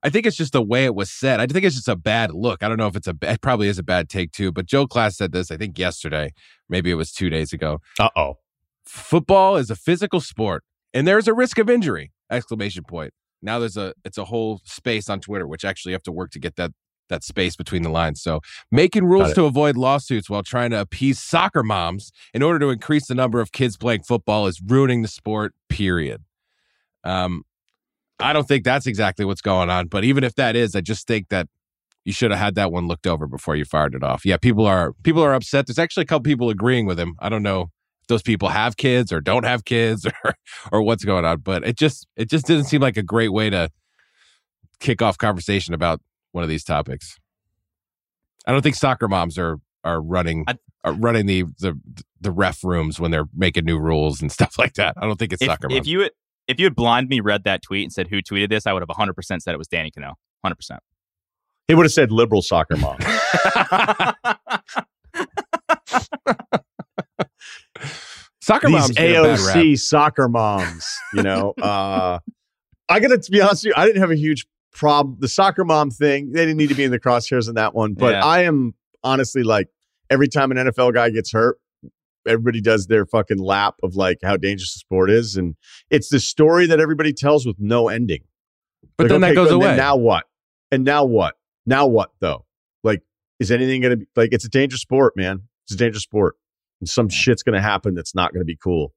I 0.03 0.09
think 0.09 0.25
it's 0.25 0.37
just 0.37 0.53
the 0.53 0.61
way 0.61 0.85
it 0.85 0.95
was 0.95 1.09
said. 1.09 1.39
I 1.39 1.47
think 1.47 1.63
it's 1.65 1.75
just 1.75 1.87
a 1.87 1.95
bad 1.95 2.31
look. 2.31 2.61
I 2.61 2.67
don't 2.67 2.77
know 2.77 2.87
if 2.87 2.95
it's 2.95 3.07
a 3.07 3.15
it 3.21 3.41
probably 3.41 3.67
is 3.67 3.79
a 3.79 3.83
bad 3.83 4.09
take 4.09 4.31
too. 4.31 4.51
But 4.51 4.65
Joel 4.65 4.87
Klatt 4.87 5.13
said 5.13 5.31
this. 5.31 5.49
I 5.51 5.57
think 5.57 5.79
yesterday, 5.79 6.33
maybe 6.69 6.91
it 6.91 6.95
was 6.95 7.11
two 7.11 7.29
days 7.29 7.53
ago. 7.53 7.79
Uh 7.99 8.09
oh. 8.15 8.37
Football 8.85 9.55
is 9.55 9.69
a 9.69 9.77
physical 9.77 10.19
sport, 10.19 10.63
and 10.93 11.07
there 11.07 11.17
is 11.17 11.27
a 11.27 11.33
risk 11.33 11.57
of 11.57 11.69
injury! 11.69 12.11
Exclamation 12.29 12.83
point 12.83 13.13
now 13.43 13.59
there's 13.59 13.77
a 13.77 13.93
it's 14.03 14.17
a 14.17 14.25
whole 14.25 14.61
space 14.63 15.09
on 15.09 15.19
Twitter, 15.19 15.45
which 15.47 15.65
actually 15.65 15.91
you 15.91 15.95
have 15.95 16.03
to 16.03 16.11
work 16.11 16.31
to 16.31 16.39
get 16.39 16.55
that 16.55 16.71
that 17.09 17.23
space 17.23 17.55
between 17.55 17.83
the 17.83 17.89
lines. 17.89 18.21
So 18.21 18.39
making 18.71 19.05
rules 19.05 19.33
to 19.33 19.43
avoid 19.43 19.75
lawsuits 19.77 20.29
while 20.29 20.41
trying 20.41 20.71
to 20.71 20.79
appease 20.79 21.19
soccer 21.19 21.61
moms 21.61 22.11
in 22.33 22.41
order 22.41 22.59
to 22.59 22.69
increase 22.69 23.07
the 23.07 23.15
number 23.15 23.41
of 23.41 23.51
kids 23.51 23.77
playing 23.77 24.03
football 24.03 24.47
is 24.47 24.61
ruining 24.65 25.01
the 25.01 25.07
sport. 25.07 25.53
Period. 25.69 26.23
Um, 27.03 27.43
I 28.19 28.31
don't 28.31 28.47
think 28.47 28.63
that's 28.63 28.87
exactly 28.87 29.25
what's 29.25 29.41
going 29.41 29.69
on, 29.69 29.87
but 29.87 30.03
even 30.05 30.23
if 30.23 30.35
that 30.35 30.55
is, 30.55 30.75
I 30.75 30.81
just 30.81 31.05
think 31.07 31.27
that 31.29 31.47
you 32.05 32.13
should 32.13 32.31
have 32.31 32.39
had 32.39 32.55
that 32.55 32.71
one 32.71 32.87
looked 32.87 33.07
over 33.07 33.27
before 33.27 33.55
you 33.55 33.65
fired 33.65 33.95
it 33.95 34.03
off. 34.03 34.25
Yeah, 34.25 34.37
people 34.37 34.65
are 34.65 34.93
people 35.03 35.21
are 35.21 35.33
upset. 35.33 35.67
There's 35.67 35.79
actually 35.79 36.03
a 36.03 36.05
couple 36.05 36.23
people 36.23 36.49
agreeing 36.49 36.85
with 36.85 36.99
him. 36.99 37.15
I 37.19 37.29
don't 37.29 37.43
know 37.43 37.69
those 38.07 38.21
people 38.21 38.49
have 38.49 38.77
kids 38.77 39.11
or 39.11 39.21
don't 39.21 39.45
have 39.45 39.65
kids 39.65 40.05
or 40.23 40.35
or 40.71 40.81
what's 40.81 41.05
going 41.05 41.25
on 41.25 41.39
but 41.39 41.65
it 41.65 41.77
just 41.77 42.07
it 42.15 42.29
just 42.29 42.45
didn't 42.45 42.65
seem 42.65 42.81
like 42.81 42.97
a 42.97 43.03
great 43.03 43.31
way 43.31 43.49
to 43.49 43.69
kick 44.83 45.01
off 45.01 45.17
conversation 45.17 45.73
about 45.73 46.01
one 46.33 46.43
of 46.43 46.49
these 46.49 46.63
topics. 46.63 47.17
I 48.45 48.51
don't 48.51 48.61
think 48.61 48.75
soccer 48.75 49.07
moms 49.07 49.39
are 49.39 49.57
are 49.83 50.01
running 50.01 50.43
I, 50.47 50.57
are 50.83 50.93
running 50.93 51.25
the 51.25 51.45
the 51.59 51.79
the 52.19 52.31
ref 52.31 52.63
rooms 52.63 52.99
when 52.99 53.09
they're 53.11 53.27
making 53.33 53.65
new 53.65 53.79
rules 53.79 54.21
and 54.21 54.31
stuff 54.37 54.59
like 54.59 54.73
that. 54.73 54.95
I 54.97 55.07
don't 55.07 55.17
think 55.17 55.33
it's 55.33 55.41
if, 55.41 55.47
soccer 55.47 55.69
moms. 55.69 55.79
If 55.79 55.87
you 55.87 56.01
had, 56.01 56.11
if 56.47 56.59
you 56.59 56.65
had 56.65 56.75
blind 56.75 57.07
me 57.07 57.21
read 57.21 57.45
that 57.45 57.63
tweet 57.63 57.83
and 57.83 57.93
said 57.93 58.09
who 58.09 58.21
tweeted 58.21 58.49
this, 58.49 58.67
I 58.67 58.73
would 58.73 58.81
have 58.81 58.89
100% 58.89 59.41
said 59.41 59.53
it 59.53 59.57
was 59.57 59.67
Danny 59.67 59.91
Kanell. 59.91 60.15
100%. 60.45 60.77
He 61.69 61.75
would 61.75 61.85
have 61.85 61.93
said 61.93 62.11
liberal 62.11 62.41
soccer 62.41 62.75
mom. 62.75 62.97
soccer 68.43 68.67
These 68.67 68.75
moms 68.75 68.91
AOC 68.91 69.79
soccer 69.79 70.27
moms, 70.27 70.87
you 71.13 71.23
know. 71.23 71.53
Uh, 71.63 72.19
I 72.89 72.99
got 72.99 73.07
to 73.09 73.31
be 73.31 73.41
honest 73.41 73.63
with 73.63 73.69
you, 73.69 73.73
I 73.77 73.85
didn't 73.85 74.01
have 74.01 74.11
a 74.11 74.17
huge 74.17 74.45
problem. 74.73 75.17
The 75.19 75.29
soccer 75.29 75.63
mom 75.63 75.89
thing, 75.89 76.31
they 76.31 76.41
didn't 76.41 76.57
need 76.57 76.69
to 76.69 76.75
be 76.75 76.83
in 76.83 76.91
the 76.91 76.99
crosshairs 76.99 77.47
in 77.47 77.55
that 77.55 77.73
one. 77.73 77.93
But 77.93 78.13
yeah. 78.13 78.25
I 78.25 78.41
am 78.41 78.73
honestly 79.03 79.43
like 79.43 79.69
every 80.09 80.27
time 80.27 80.51
an 80.51 80.57
NFL 80.57 80.93
guy 80.93 81.09
gets 81.09 81.31
hurt, 81.31 81.57
everybody 82.27 82.59
does 82.59 82.87
their 82.87 83.05
fucking 83.05 83.39
lap 83.39 83.75
of 83.81 83.95
like 83.95 84.19
how 84.23 84.35
dangerous 84.35 84.73
the 84.73 84.79
sport 84.79 85.09
is, 85.09 85.37
and 85.37 85.55
it's 85.89 86.09
the 86.09 86.19
story 86.19 86.65
that 86.67 86.79
everybody 86.79 87.13
tells 87.13 87.45
with 87.45 87.57
no 87.59 87.87
ending. 87.87 88.23
But 88.97 89.05
like, 89.05 89.09
then 89.09 89.23
okay, 89.23 89.31
that 89.31 89.35
goes 89.35 89.51
away. 89.51 89.77
Now 89.77 89.95
what? 89.95 90.25
And 90.71 90.83
now 90.83 91.05
what? 91.05 91.35
Now 91.65 91.87
what 91.87 92.11
though? 92.19 92.45
Like, 92.83 93.01
is 93.39 93.51
anything 93.51 93.81
going 93.81 93.91
to 93.91 93.97
be 93.97 94.07
like? 94.15 94.29
It's 94.33 94.45
a 94.45 94.49
dangerous 94.49 94.81
sport, 94.81 95.13
man. 95.15 95.43
It's 95.65 95.73
a 95.73 95.77
dangerous 95.77 96.03
sport, 96.03 96.35
and 96.83 96.89
some 96.89 97.07
shit's 97.07 97.43
going 97.43 97.55
to 97.55 97.61
happen 97.61 97.95
that's 97.95 98.13
not 98.13 98.33
going 98.33 98.41
to 98.41 98.45
be 98.45 98.57
cool. 98.61 98.93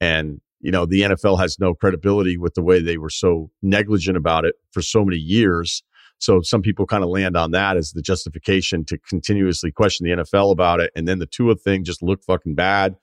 And 0.00 0.40
you 0.60 0.70
know, 0.70 0.86
the 0.86 1.02
NFL 1.02 1.40
has 1.40 1.58
no 1.58 1.74
credibility 1.74 2.38
with 2.38 2.54
the 2.54 2.62
way 2.62 2.80
they 2.80 2.96
were 2.96 3.10
so 3.10 3.50
negligent 3.60 4.16
about 4.16 4.44
it 4.44 4.54
for 4.70 4.80
so 4.82 5.04
many 5.04 5.18
years. 5.18 5.82
So 6.20 6.42
some 6.42 6.62
people 6.62 6.86
kind 6.86 7.02
of 7.02 7.10
land 7.10 7.36
on 7.36 7.50
that 7.50 7.76
as 7.76 7.90
the 7.90 8.00
justification 8.00 8.84
to 8.84 8.98
continuously 8.98 9.72
question 9.72 10.06
the 10.06 10.22
NFL 10.22 10.52
about 10.52 10.78
it. 10.78 10.92
And 10.94 11.08
then 11.08 11.18
the 11.18 11.26
Tua 11.26 11.56
thing 11.56 11.82
just 11.82 12.04
looked 12.04 12.24
fucking 12.24 12.54
bad. 12.54 12.94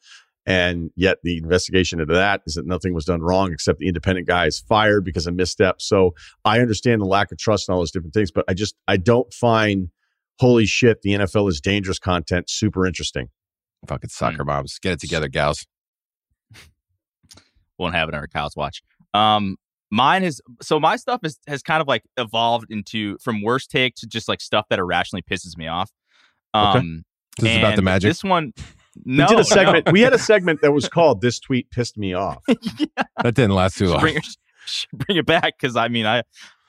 And 0.46 0.92
yet 0.96 1.18
the 1.24 1.38
investigation 1.38 2.00
into 2.00 2.14
that 2.14 2.42
is 2.48 2.54
that 2.54 2.66
nothing 2.66 2.94
was 2.94 3.04
done 3.04 3.22
wrong 3.22 3.52
except 3.52 3.80
the 3.80 3.88
independent 3.88 4.28
guy 4.28 4.46
is 4.46 4.62
fired 4.62 5.04
because 5.04 5.28
of 5.28 5.36
misstep. 5.36 5.82
So 5.82 6.16
I 6.46 6.62
understand 6.62 7.02
the 7.02 7.06
lack 7.06 7.34
of 7.34 7.38
trust 7.38 7.68
and 7.68 7.74
all 7.74 7.82
those 7.82 7.92
different 7.92 8.14
things, 8.14 8.32
but 8.32 8.46
I 8.48 8.54
just 8.54 8.76
I 8.88 8.96
don't 8.96 9.32
find 9.34 9.90
holy 10.40 10.66
shit, 10.66 11.04
the 11.04 11.12
NFL 11.12 11.48
is 11.50 11.62
dangerous 11.62 12.00
content 12.00 12.50
super 12.50 12.88
interesting. 12.88 13.30
Fucking 13.88 14.10
soccer 14.10 14.44
moms. 14.44 14.78
Get 14.80 14.94
it 14.94 15.00
together, 15.00 15.28
gals. 15.28 15.66
Won't 17.78 17.96
have 17.96 18.10
it 18.10 18.16
on 18.16 18.22
our 18.22 18.28
cows 18.28 18.56
watch. 18.56 18.82
Um, 19.14 19.58
mine 19.90 20.24
is 20.24 20.42
so 20.62 20.80
my 20.80 20.96
stuff 20.96 21.22
is, 21.24 21.38
has 21.48 21.62
kind 21.62 21.82
of 21.82 21.88
like 21.88 22.04
evolved 22.18 22.68
into 22.70 23.18
from 23.20 23.42
worst 23.44 23.70
take 23.70 23.96
to 23.96 24.08
just 24.08 24.28
like 24.28 24.42
stuff 24.42 24.66
that 24.70 24.80
irrationally 24.80 25.24
pisses 25.24 25.58
me 25.58 25.68
off. 25.68 25.92
Um, 26.54 27.04
okay. 27.40 27.48
This 27.48 27.52
is 27.52 27.58
about 27.58 27.76
the 27.76 27.82
magic. 27.82 28.10
This 28.10 28.24
one, 28.24 28.54
no, 29.06 29.26
we 29.30 29.30
did 29.30 29.40
a 29.40 29.44
segment. 29.44 29.86
No. 29.86 29.92
we 29.92 30.02
had 30.02 30.14
a 30.14 30.20
segment 30.20 30.62
that 30.62 30.72
was 30.72 30.90
called 30.90 31.22
"This 31.22 31.40
Tweet 31.40 31.70
Pissed 31.72 31.98
Me 31.98 32.14
Off." 32.14 32.44
yeah. 32.48 32.86
That 33.24 33.36
didn't 33.36 33.52
last 33.52 33.78
too 33.78 33.88
long. 33.88 34.00
Bring 34.00 34.18
it, 34.18 34.26
bring 34.94 35.18
it 35.18 35.26
back 35.26 35.58
because 35.60 35.76
I 35.76 35.88
mean 35.88 36.06
I 36.06 36.24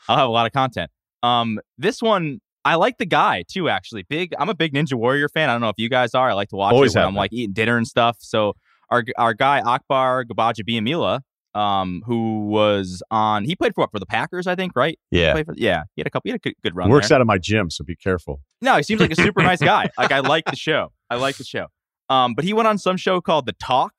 I'll 0.09 0.17
have 0.17 0.29
a 0.29 0.33
lot 0.33 0.47
of 0.47 0.53
content. 0.53 0.91
Um, 1.23 1.61
this 1.79 2.03
one 2.03 2.41
I 2.65 2.77
like 2.77 2.99
the 2.99 3.07
guy 3.07 3.45
too. 3.49 3.69
Actually, 3.69 4.05
big. 4.05 4.35
I'm 4.39 4.49
a 4.49 4.55
big 4.55 4.73
Ninja 4.73 4.95
Warrior 4.95 5.29
fan. 5.29 5.49
I 5.49 5.53
don't 5.53 5.61
know 5.61 5.69
if 5.69 5.79
you 5.79 5.89
guys 5.89 6.15
are. 6.15 6.31
I 6.31 6.33
like 6.35 6.49
to 6.51 6.57
watch 6.57 6.73
Always 6.75 6.95
it 6.95 6.99
when 6.99 7.09
I'm 7.09 7.15
like 7.15 7.33
eating 7.33 7.53
dinner 7.53 7.77
and 7.77 7.87
stuff. 7.87 8.19
So 8.21 8.55
our 8.91 9.05
our 9.17 9.35
guy 9.35 9.61
Akbar 9.61 10.25
Gbaja 10.25 11.21
um, 11.55 12.03
who 12.07 12.47
was 12.47 13.03
on. 13.11 13.45
He 13.45 13.55
played 13.55 13.75
for 13.75 13.83
what 13.83 13.91
for 13.91 13.99
the 13.99 14.07
Packers, 14.07 14.47
I 14.47 14.55
think, 14.55 14.73
right? 14.75 14.99
Yeah, 15.11 15.37
he 15.37 15.45
for, 15.45 15.55
yeah. 15.57 15.85
He 15.95 16.01
had 16.01 16.07
a 16.07 16.11
couple. 16.11 16.29
He 16.29 16.31
had 16.31 16.37
a 16.37 16.39
good, 16.41 16.55
good 16.63 16.77
run. 16.77 16.89
Works 16.89 17.09
there. 17.09 17.17
out 17.17 17.21
of 17.21 17.27
my 17.27 17.39
gym, 17.39 17.71
so 17.71 17.85
be 17.85 17.97
careful. 17.97 18.41
No, 18.61 18.77
he 18.77 18.83
seems 18.83 19.01
like 19.01 19.13
a 19.13 19.17
super 19.17 19.43
nice 19.43 19.61
guy. 19.61 19.91
Like 19.99 20.13
I 20.13 20.21
like 20.21 20.45
the 20.47 20.57
show. 20.57 20.93
I 21.11 21.17
like 21.17 21.37
the 21.37 21.45
show. 21.45 21.67
Um, 22.09 22.35
but 22.35 22.45
he 22.45 22.53
went 22.53 22.67
on 22.67 22.79
some 22.79 22.97
show 22.97 23.21
called 23.21 23.47
The 23.47 23.53
Talk, 23.53 23.93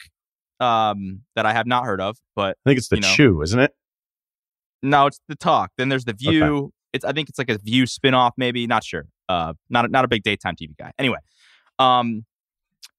um, 0.59 1.21
that 1.35 1.45
I 1.45 1.53
have 1.53 1.65
not 1.65 1.85
heard 1.85 2.01
of. 2.01 2.17
But 2.35 2.57
I 2.65 2.69
think 2.69 2.77
it's 2.77 2.89
the 2.89 2.97
you 2.97 3.01
know, 3.01 3.13
Chew, 3.13 3.41
isn't 3.41 3.59
it? 3.59 3.71
No, 4.81 5.07
it's 5.07 5.19
The 5.29 5.35
Talk. 5.35 5.71
Then 5.77 5.89
there's 5.89 6.05
The 6.05 6.13
View. 6.13 6.43
Okay. 6.43 6.73
It's 6.93 7.03
I 7.03 7.11
think 7.11 7.29
it's 7.29 7.37
like 7.37 7.49
a 7.49 7.57
View 7.57 7.83
spinoff, 7.83 8.31
maybe. 8.37 8.67
Not 8.67 8.83
sure. 8.83 9.05
Uh, 9.27 9.53
not 9.69 9.85
a, 9.85 9.87
not 9.87 10.05
a 10.05 10.07
big 10.07 10.23
daytime 10.23 10.55
TV 10.55 10.77
guy. 10.77 10.91
Anyway, 10.97 11.17
um, 11.79 12.25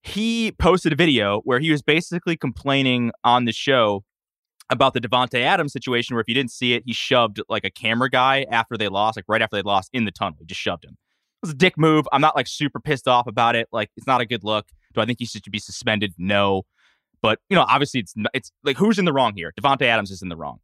he 0.03 0.53
posted 0.53 0.92
a 0.92 0.97
video 0.97 1.40
where 1.45 1.61
he 1.61 1.70
was 1.70 1.82
basically 1.82 2.36
complaining 2.36 3.12
on 3.22 3.45
the 3.45 3.53
show 3.53 4.05
about 4.70 4.95
the 4.95 5.01
Davante 5.01 5.40
Adams 5.40 5.72
situation, 5.72 6.14
where 6.14 6.20
if 6.20 6.28
you 6.28 6.34
didn't 6.34 6.51
see 6.51 6.74
it, 6.74 6.82
he 6.86 6.92
shoved 6.92 7.40
like 7.49 7.64
a 7.64 7.70
camera 7.70 8.11
guy 8.11 8.47
after 8.51 8.76
they 8.76 8.88
lost, 8.88 9.16
like 9.16 9.24
right 9.28 9.42
after 9.42 9.57
they 9.57 9.62
lost 9.62 9.90
in 9.92 10.05
the 10.05 10.11
tunnel. 10.11 10.36
He 10.40 10.47
just 10.47 10.61
shoved 10.61 10.84
him. 10.84 10.92
It 10.92 11.47
was 11.47 11.51
a 11.51 11.55
dick 11.55 11.78
move. 11.78 12.07
I'm 12.12 12.20
not 12.20 12.36
like 12.36 12.47
super 12.47 12.80
pissed 12.80 13.07
off 13.07 13.26
about 13.26 13.57
it. 13.57 13.68
Like 13.72 13.90
it's 13.97 14.07
not 14.07 14.20
a 14.20 14.26
good 14.26 14.45
look. 14.45 14.66
Do 14.95 15.01
I 15.01 15.07
think 15.07 15.18
he 15.18 15.26
should 15.26 15.42
be 15.51 15.59
suspended? 15.59 16.14
No. 16.18 16.62
But 17.20 17.38
you 17.49 17.57
know, 17.57 17.64
obviously, 17.68 18.01
it's 18.01 18.14
it's 18.34 18.53
like 18.62 18.76
who's 18.76 18.99
in 18.99 19.05
the 19.05 19.12
wrong 19.12 19.32
here? 19.34 19.53
Davante 19.59 19.82
Adams 19.82 20.11
is 20.11 20.22
in 20.22 20.28
the 20.28 20.36
wrong. 20.36 20.59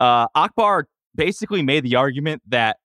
Uh, 0.00 0.26
Akbar 0.34 0.88
basically 1.14 1.62
made 1.62 1.84
the 1.84 1.96
argument 1.96 2.42
that 2.48 2.76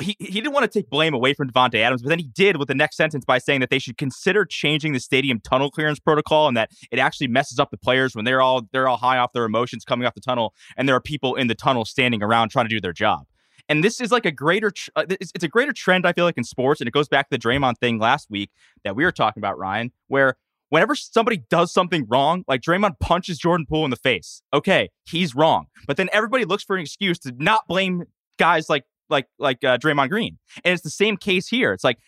he, 0.00 0.16
he 0.18 0.32
didn't 0.40 0.52
want 0.52 0.70
to 0.70 0.78
take 0.78 0.90
blame 0.90 1.14
away 1.14 1.34
from 1.34 1.50
Davante 1.50 1.76
Adams, 1.76 2.02
but 2.02 2.08
then 2.08 2.18
he 2.18 2.28
did 2.34 2.56
with 2.56 2.68
the 2.68 2.74
next 2.74 2.96
sentence 2.96 3.24
by 3.24 3.38
saying 3.38 3.60
that 3.60 3.70
they 3.70 3.78
should 3.78 3.96
consider 3.96 4.44
changing 4.44 4.92
the 4.92 5.00
stadium 5.00 5.40
tunnel 5.40 5.70
clearance 5.70 5.98
protocol 5.98 6.48
and 6.48 6.56
that 6.56 6.70
it 6.90 6.98
actually 6.98 7.28
messes 7.28 7.58
up 7.58 7.70
the 7.70 7.78
players 7.78 8.14
when 8.14 8.24
they're 8.24 8.42
all 8.42 8.62
they're 8.72 8.88
all 8.88 8.98
high 8.98 9.18
off 9.18 9.32
their 9.32 9.44
emotions 9.44 9.84
coming 9.84 10.06
off 10.06 10.14
the 10.14 10.20
tunnel 10.20 10.54
and 10.76 10.88
there 10.88 10.94
are 10.94 11.00
people 11.00 11.34
in 11.34 11.46
the 11.46 11.54
tunnel 11.54 11.84
standing 11.84 12.22
around 12.22 12.50
trying 12.50 12.66
to 12.66 12.74
do 12.74 12.80
their 12.80 12.92
job. 12.92 13.26
And 13.68 13.82
this 13.82 14.00
is 14.00 14.12
like 14.12 14.26
a 14.26 14.30
greater 14.30 14.70
uh, 14.94 15.06
it's 15.08 15.44
a 15.44 15.48
greater 15.48 15.72
trend 15.72 16.06
I 16.06 16.12
feel 16.12 16.24
like 16.24 16.38
in 16.38 16.44
sports 16.44 16.80
and 16.80 16.86
it 16.86 16.92
goes 16.92 17.08
back 17.08 17.28
to 17.30 17.36
the 17.36 17.42
Draymond 17.42 17.78
thing 17.78 17.98
last 17.98 18.30
week 18.30 18.50
that 18.84 18.94
we 18.94 19.04
were 19.04 19.12
talking 19.12 19.40
about 19.40 19.58
Ryen 19.58 19.90
where 20.08 20.36
whenever 20.70 20.94
somebody 20.94 21.42
does 21.50 21.72
something 21.72 22.06
wrong, 22.08 22.44
like 22.48 22.60
Draymond 22.60 22.98
punches 23.00 23.38
Jordan 23.38 23.66
Poole 23.68 23.84
in 23.84 23.90
the 23.90 23.96
face, 23.96 24.42
okay, 24.52 24.90
he's 25.04 25.34
wrong. 25.34 25.66
But 25.86 25.96
then 25.96 26.08
everybody 26.12 26.44
looks 26.44 26.64
for 26.64 26.76
an 26.76 26.82
excuse 26.82 27.18
to 27.20 27.32
not 27.38 27.66
blame 27.68 28.04
guys 28.38 28.68
like 28.68 28.84
like 29.08 29.26
like 29.38 29.62
uh, 29.64 29.78
Draymond 29.78 30.10
Green. 30.10 30.38
And 30.64 30.72
it's 30.72 30.82
the 30.82 30.90
same 30.90 31.16
case 31.16 31.48
here. 31.48 31.72
It's 31.72 31.84
like 31.84 31.98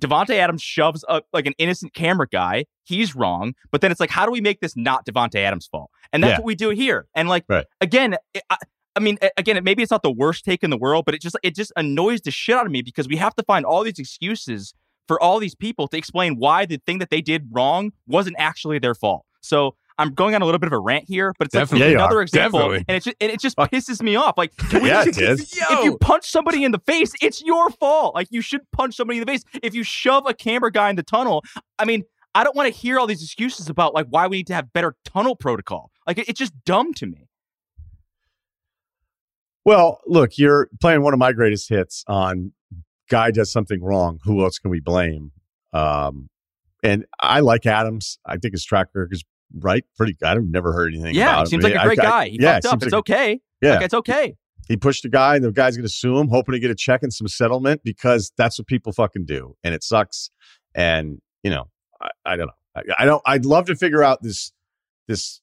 Davante 0.00 0.34
Adams 0.34 0.62
shoves 0.62 1.04
up 1.08 1.26
like 1.32 1.46
an 1.46 1.54
innocent 1.58 1.94
camera 1.94 2.26
guy. 2.28 2.64
He's 2.84 3.14
wrong, 3.14 3.54
but 3.70 3.80
then 3.80 3.90
it's 3.90 4.00
like, 4.00 4.10
how 4.10 4.26
do 4.26 4.32
we 4.32 4.40
make 4.40 4.60
this 4.60 4.76
not 4.76 5.06
Davante 5.06 5.36
Adams' 5.36 5.66
fault? 5.66 5.90
And 6.12 6.22
that's 6.22 6.32
yeah. 6.32 6.38
what 6.38 6.46
we 6.46 6.54
do 6.54 6.70
here. 6.70 7.06
And 7.14 7.28
like 7.28 7.44
right. 7.48 7.66
again, 7.80 8.16
it, 8.34 8.42
I, 8.50 8.56
I 8.96 9.00
mean, 9.00 9.18
again, 9.36 9.62
maybe 9.64 9.82
it's 9.82 9.90
not 9.90 10.02
the 10.02 10.10
worst 10.10 10.44
take 10.44 10.62
in 10.62 10.70
the 10.70 10.76
world, 10.76 11.04
but 11.04 11.14
it 11.14 11.20
just 11.20 11.36
it 11.42 11.54
just 11.54 11.72
annoys 11.76 12.20
the 12.20 12.30
shit 12.30 12.56
out 12.56 12.66
of 12.66 12.72
me 12.72 12.82
because 12.82 13.08
we 13.08 13.16
have 13.16 13.34
to 13.36 13.42
find 13.42 13.64
all 13.64 13.82
these 13.82 13.98
excuses 13.98 14.74
for 15.06 15.20
all 15.20 15.38
these 15.38 15.54
people 15.54 15.88
to 15.88 15.96
explain 15.96 16.36
why 16.36 16.66
the 16.66 16.80
thing 16.86 16.98
that 16.98 17.10
they 17.10 17.20
did 17.20 17.48
wrong 17.50 17.92
wasn't 18.06 18.36
actually 18.38 18.78
their 18.78 18.94
fault. 18.94 19.24
So 19.40 19.76
I'm 19.98 20.12
going 20.12 20.34
on 20.34 20.42
a 20.42 20.44
little 20.44 20.58
bit 20.58 20.66
of 20.66 20.72
a 20.72 20.78
rant 20.78 21.04
here, 21.06 21.32
but 21.38 21.46
it's 21.46 21.54
like 21.54 21.70
another 21.80 22.20
example, 22.20 22.60
Definitely. 22.60 22.84
and 22.88 22.96
it 22.96 23.02
just 23.04 23.16
and 23.20 23.30
it 23.30 23.40
just 23.40 23.56
pisses 23.56 24.02
me 24.02 24.16
off. 24.16 24.36
Like, 24.36 24.52
yeah, 24.72 25.04
it 25.06 25.18
is. 25.18 25.54
If 25.70 25.84
you 25.84 25.96
punch 25.98 26.28
somebody 26.28 26.64
in 26.64 26.72
the 26.72 26.80
face, 26.80 27.12
it's 27.22 27.42
your 27.42 27.70
fault. 27.70 28.14
Like, 28.14 28.28
you 28.30 28.40
should 28.40 28.62
punch 28.72 28.96
somebody 28.96 29.18
in 29.20 29.24
the 29.24 29.30
face. 29.30 29.44
If 29.62 29.74
you 29.74 29.82
shove 29.82 30.26
a 30.26 30.34
camera 30.34 30.72
guy 30.72 30.90
in 30.90 30.96
the 30.96 31.02
tunnel, 31.02 31.44
I 31.78 31.84
mean, 31.84 32.02
I 32.34 32.42
don't 32.42 32.56
want 32.56 32.72
to 32.72 32.78
hear 32.78 32.98
all 32.98 33.06
these 33.06 33.22
excuses 33.22 33.68
about 33.68 33.94
like 33.94 34.06
why 34.08 34.26
we 34.26 34.38
need 34.38 34.48
to 34.48 34.54
have 34.54 34.72
better 34.72 34.96
tunnel 35.04 35.36
protocol. 35.36 35.90
Like, 36.06 36.18
it, 36.18 36.28
it's 36.28 36.38
just 36.38 36.52
dumb 36.64 36.92
to 36.94 37.06
me. 37.06 37.28
Well, 39.64 40.00
look, 40.06 40.36
you're 40.36 40.68
playing 40.80 41.02
one 41.02 41.14
of 41.14 41.18
my 41.18 41.32
greatest 41.32 41.68
hits 41.68 42.04
on 42.06 42.52
guy 43.08 43.30
does 43.30 43.52
something 43.52 43.82
wrong. 43.82 44.20
Who 44.24 44.42
else 44.42 44.58
can 44.58 44.70
we 44.70 44.80
blame? 44.80 45.32
Um, 45.72 46.28
and 46.82 47.06
I 47.20 47.40
like 47.40 47.66
Adams. 47.66 48.18
I 48.26 48.36
think 48.36 48.52
his 48.52 48.64
track 48.64 48.88
record 48.94 49.12
is 49.12 49.24
right? 49.60 49.84
Pretty. 49.96 50.16
I've 50.22 50.42
never 50.44 50.72
heard 50.72 50.94
anything. 50.94 51.14
Yeah, 51.14 51.34
about 51.34 51.48
seems 51.48 51.64
like 51.64 51.74
a 51.74 51.84
great 51.84 52.00
I, 52.00 52.02
guy. 52.02 52.28
He 52.28 52.38
yeah, 52.40 52.54
fucked 52.54 52.66
up. 52.66 52.82
It's 52.82 52.92
okay. 52.92 53.40
Yeah, 53.60 53.74
like, 53.74 53.84
it's 53.84 53.94
okay. 53.94 54.36
He 54.68 54.76
pushed 54.76 55.04
a 55.04 55.08
guy, 55.08 55.36
and 55.36 55.44
the 55.44 55.52
guy's 55.52 55.76
going 55.76 55.86
to 55.86 55.92
sue 55.92 56.18
him, 56.18 56.28
hoping 56.28 56.54
to 56.54 56.58
get 56.58 56.70
a 56.70 56.74
check 56.74 57.02
and 57.02 57.12
some 57.12 57.28
settlement 57.28 57.82
because 57.84 58.32
that's 58.36 58.58
what 58.58 58.66
people 58.66 58.92
fucking 58.92 59.26
do, 59.26 59.56
and 59.62 59.74
it 59.74 59.82
sucks. 59.82 60.30
And 60.74 61.20
you 61.42 61.50
know, 61.50 61.68
I, 62.00 62.10
I 62.24 62.36
don't 62.36 62.46
know. 62.46 62.52
I, 62.76 63.02
I 63.02 63.04
don't. 63.04 63.22
I'd 63.26 63.44
love 63.44 63.66
to 63.66 63.76
figure 63.76 64.02
out 64.02 64.22
this 64.22 64.52
this 65.06 65.40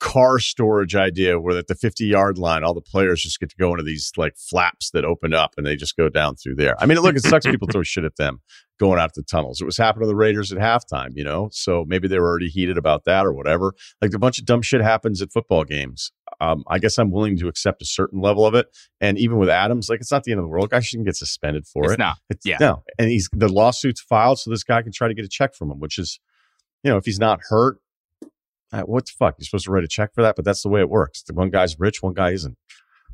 car 0.00 0.38
storage 0.38 0.94
idea 0.94 1.40
where 1.40 1.56
at 1.56 1.66
the 1.66 1.74
50 1.74 2.04
yard 2.04 2.38
line, 2.38 2.62
all 2.62 2.74
the 2.74 2.80
players 2.80 3.22
just 3.22 3.40
get 3.40 3.50
to 3.50 3.56
go 3.56 3.72
into 3.72 3.82
these 3.82 4.12
like 4.16 4.36
flaps 4.36 4.90
that 4.90 5.04
open 5.04 5.34
up 5.34 5.54
and 5.56 5.66
they 5.66 5.76
just 5.76 5.96
go 5.96 6.08
down 6.08 6.36
through 6.36 6.54
there. 6.54 6.80
I 6.80 6.86
mean, 6.86 6.98
look, 6.98 7.16
it 7.16 7.24
sucks 7.24 7.46
people 7.46 7.68
throw 7.70 7.82
shit 7.82 8.04
at 8.04 8.16
them 8.16 8.40
going 8.78 9.00
out 9.00 9.14
the 9.14 9.22
tunnels. 9.22 9.60
It 9.60 9.64
was 9.64 9.76
happening 9.76 10.04
to 10.04 10.08
the 10.08 10.14
Raiders 10.14 10.52
at 10.52 10.58
halftime, 10.58 11.10
you 11.14 11.24
know? 11.24 11.48
So 11.52 11.84
maybe 11.88 12.06
they 12.06 12.18
were 12.18 12.28
already 12.28 12.48
heated 12.48 12.78
about 12.78 13.04
that 13.04 13.26
or 13.26 13.32
whatever. 13.32 13.74
Like 14.00 14.14
a 14.14 14.18
bunch 14.18 14.38
of 14.38 14.44
dumb 14.44 14.62
shit 14.62 14.80
happens 14.80 15.20
at 15.20 15.32
football 15.32 15.64
games. 15.64 16.12
Um, 16.40 16.62
I 16.68 16.78
guess 16.78 16.98
I'm 16.98 17.10
willing 17.10 17.36
to 17.38 17.48
accept 17.48 17.82
a 17.82 17.86
certain 17.86 18.20
level 18.20 18.46
of 18.46 18.54
it. 18.54 18.68
And 19.00 19.18
even 19.18 19.38
with 19.38 19.48
Adams, 19.48 19.88
like 19.88 20.00
it's 20.00 20.12
not 20.12 20.22
the 20.22 20.30
end 20.30 20.38
of 20.38 20.44
the 20.44 20.48
world. 20.48 20.70
Guy 20.70 20.80
shouldn't 20.80 21.06
get 21.06 21.16
suspended 21.16 21.66
for 21.66 21.84
it's 21.84 21.94
it. 21.94 21.98
Not. 21.98 22.18
It's 22.30 22.46
yeah. 22.46 22.58
No. 22.60 22.84
And 22.98 23.10
he's 23.10 23.28
the 23.32 23.48
lawsuit's 23.48 24.00
filed, 24.00 24.38
so 24.38 24.50
this 24.50 24.62
guy 24.62 24.82
can 24.82 24.92
try 24.92 25.08
to 25.08 25.14
get 25.14 25.24
a 25.24 25.28
check 25.28 25.54
from 25.54 25.70
him, 25.70 25.80
which 25.80 25.98
is, 25.98 26.20
you 26.84 26.90
know, 26.90 26.96
if 26.96 27.04
he's 27.04 27.18
not 27.18 27.40
hurt, 27.48 27.78
Uh, 28.72 28.82
what 28.82 29.06
the 29.06 29.12
fuck? 29.18 29.36
You're 29.38 29.46
supposed 29.46 29.64
to 29.64 29.70
write 29.70 29.84
a 29.84 29.88
check 29.88 30.14
for 30.14 30.22
that, 30.22 30.36
but 30.36 30.44
that's 30.44 30.62
the 30.62 30.68
way 30.68 30.80
it 30.80 30.90
works. 30.90 31.22
The 31.22 31.32
one 31.32 31.50
guy's 31.50 31.78
rich, 31.78 32.02
one 32.02 32.14
guy 32.14 32.32
isn't. 32.32 32.56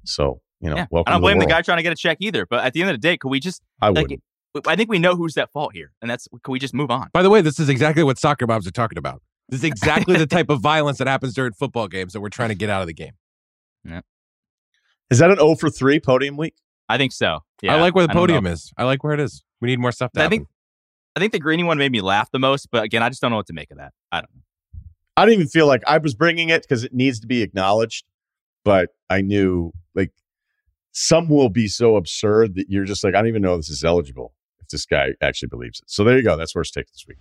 So, 0.04 0.40
You 0.60 0.70
know, 0.70 0.76
yeah. 0.76 0.86
welcome. 0.90 1.10
I 1.10 1.14
don't 1.14 1.22
blame 1.22 1.38
the, 1.38 1.46
the, 1.46 1.50
guy 1.50 1.62
trying 1.62 1.78
to 1.78 1.82
get 1.82 1.92
a 1.92 1.96
check 1.96 2.18
either. 2.20 2.46
But 2.46 2.64
at 2.64 2.72
the 2.72 2.80
end 2.80 2.90
of 2.90 2.94
the 2.94 3.00
day, 3.00 3.16
could 3.16 3.28
we 3.28 3.40
just? 3.40 3.62
I 3.80 3.88
like, 3.88 4.08
would. 4.08 4.66
I 4.66 4.76
think 4.76 4.88
we 4.88 4.98
know 4.98 5.16
who's 5.16 5.36
at 5.36 5.50
fault 5.52 5.72
here, 5.74 5.92
and 6.00 6.10
that's 6.10 6.28
can 6.42 6.52
we 6.52 6.58
just 6.58 6.74
move 6.74 6.90
on? 6.90 7.08
By 7.12 7.22
the 7.22 7.30
way, 7.30 7.40
this 7.40 7.58
is 7.58 7.68
exactly 7.68 8.02
what 8.02 8.18
soccer 8.18 8.46
moms 8.46 8.66
are 8.66 8.72
talking 8.72 8.98
about. 8.98 9.22
This 9.48 9.60
is 9.60 9.64
exactly 9.64 10.16
the 10.16 10.26
type 10.28 10.48
of 10.48 10.60
violence 10.60 10.98
that 10.98 11.06
happens 11.06 11.34
during 11.34 11.52
football 11.52 11.88
games 11.88 12.12
that 12.12 12.20
we're 12.20 12.28
trying 12.28 12.50
to 12.50 12.54
get 12.54 12.70
out 12.70 12.80
of 12.80 12.86
the 12.86 12.94
game. 12.94 13.12
Yeah. 13.84 14.00
Is 15.10 15.18
that 15.18 15.30
an 15.30 15.36
0 15.36 15.56
for 15.56 15.70
3 15.70 16.00
podium 16.00 16.36
week? 16.36 16.54
I 16.88 16.98
think 16.98 17.12
so. 17.12 17.40
Yeah. 17.62 17.74
I 17.74 17.80
like 17.80 17.94
where 17.94 18.06
the 18.06 18.12
podium 18.12 18.44
know. 18.44 18.50
is. 18.50 18.72
I 18.76 18.84
like 18.84 19.04
where 19.04 19.12
it 19.12 19.20
is. 19.20 19.42
We 19.60 19.68
need 19.68 19.78
more 19.78 19.92
stuff 19.92 20.12
to 20.12 20.20
I 20.20 20.24
happen. 20.24 20.38
think 20.38 20.48
I 21.16 21.20
think 21.20 21.32
the 21.32 21.38
greeny 21.38 21.62
one 21.62 21.78
made 21.78 21.92
me 21.92 22.00
laugh 22.00 22.30
the 22.30 22.38
most, 22.38 22.68
but 22.70 22.84
again, 22.84 23.02
I 23.02 23.08
just 23.08 23.20
don't 23.22 23.30
know 23.30 23.36
what 23.36 23.46
to 23.46 23.52
make 23.52 23.70
of 23.70 23.78
that. 23.78 23.92
I 24.10 24.20
don't 24.20 24.34
know. 24.34 24.42
I 25.16 25.24
don't 25.24 25.34
even 25.34 25.46
feel 25.46 25.66
like 25.66 25.82
I 25.86 25.98
was 25.98 26.14
bringing 26.14 26.48
it 26.48 26.62
because 26.62 26.82
it 26.82 26.92
needs 26.92 27.20
to 27.20 27.26
be 27.26 27.42
acknowledged, 27.42 28.04
but 28.64 28.90
I 29.08 29.20
knew 29.20 29.72
like 29.94 30.10
some 30.92 31.28
will 31.28 31.48
be 31.48 31.68
so 31.68 31.96
absurd 31.96 32.56
that 32.56 32.66
you're 32.68 32.84
just 32.84 33.04
like, 33.04 33.14
I 33.14 33.18
don't 33.18 33.28
even 33.28 33.42
know 33.42 33.56
this 33.56 33.70
is 33.70 33.84
eligible 33.84 34.34
if 34.60 34.68
this 34.68 34.86
guy 34.86 35.10
actually 35.20 35.48
believes 35.48 35.78
it. 35.80 35.88
So 35.88 36.02
there 36.02 36.16
you 36.16 36.24
go. 36.24 36.36
That's 36.36 36.54
worst 36.54 36.74
take 36.74 36.90
this 36.90 37.04
week. 37.06 37.18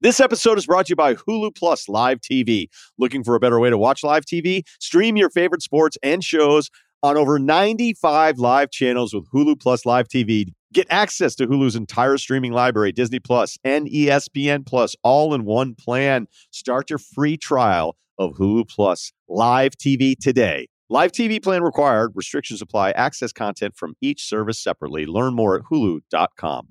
This 0.00 0.20
episode 0.20 0.58
is 0.58 0.66
brought 0.66 0.86
to 0.86 0.90
you 0.90 0.96
by 0.96 1.14
Hulu 1.14 1.56
Plus 1.56 1.88
Live 1.88 2.20
TV. 2.20 2.66
Looking 2.98 3.24
for 3.24 3.36
a 3.36 3.40
better 3.40 3.58
way 3.58 3.70
to 3.70 3.78
watch 3.78 4.02
live 4.02 4.26
TV? 4.26 4.64
Stream 4.78 5.16
your 5.16 5.30
favorite 5.30 5.62
sports 5.62 5.96
and 6.02 6.22
shows 6.22 6.68
on 7.04 7.18
over 7.18 7.38
95 7.38 8.38
live 8.38 8.70
channels 8.70 9.12
with 9.12 9.30
Hulu 9.30 9.60
Plus 9.60 9.84
Live 9.84 10.08
TV. 10.08 10.46
Get 10.72 10.86
access 10.88 11.34
to 11.34 11.46
Hulu's 11.46 11.76
entire 11.76 12.16
streaming 12.16 12.52
library, 12.52 12.92
Disney 12.92 13.20
Plus 13.20 13.58
and 13.62 13.86
ESPN 13.86 14.64
Plus, 14.64 14.96
all 15.02 15.34
in 15.34 15.44
one 15.44 15.74
plan. 15.74 16.26
Start 16.50 16.88
your 16.88 16.98
free 16.98 17.36
trial 17.36 17.98
of 18.18 18.32
Hulu 18.36 18.70
Plus 18.70 19.12
Live 19.28 19.72
TV 19.76 20.16
today. 20.18 20.66
Live 20.88 21.12
TV 21.12 21.42
plan 21.42 21.62
required. 21.62 22.12
Restrictions 22.14 22.62
apply. 22.62 22.92
Access 22.92 23.32
content 23.34 23.76
from 23.76 23.94
each 24.00 24.24
service 24.24 24.58
separately. 24.58 25.04
Learn 25.04 25.34
more 25.34 25.56
at 25.56 25.64
hulu.com. 25.70 26.68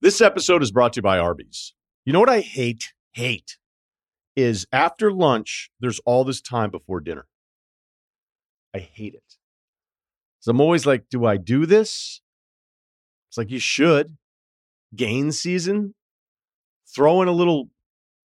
This 0.00 0.22
episode 0.22 0.62
is 0.62 0.72
brought 0.72 0.94
to 0.94 0.98
you 0.98 1.02
by 1.02 1.18
Arby's. 1.18 1.74
You 2.06 2.14
know 2.14 2.20
what 2.20 2.30
I 2.30 2.40
hate? 2.40 2.94
Hate 3.12 3.58
is 4.36 4.66
after 4.72 5.12
lunch, 5.12 5.70
there's 5.80 6.00
all 6.06 6.24
this 6.24 6.40
time 6.40 6.70
before 6.70 7.00
dinner. 7.00 7.26
I 8.74 8.78
hate 8.78 9.14
it. 9.14 9.36
So 10.46 10.52
I'm 10.52 10.60
always 10.60 10.86
like, 10.86 11.08
do 11.10 11.24
I 11.24 11.38
do 11.38 11.66
this? 11.66 12.20
It's 13.28 13.36
like 13.36 13.50
you 13.50 13.58
should. 13.58 14.16
Gain 14.94 15.32
season, 15.32 15.96
throw 16.94 17.20
in 17.20 17.26
a 17.26 17.32
little 17.32 17.68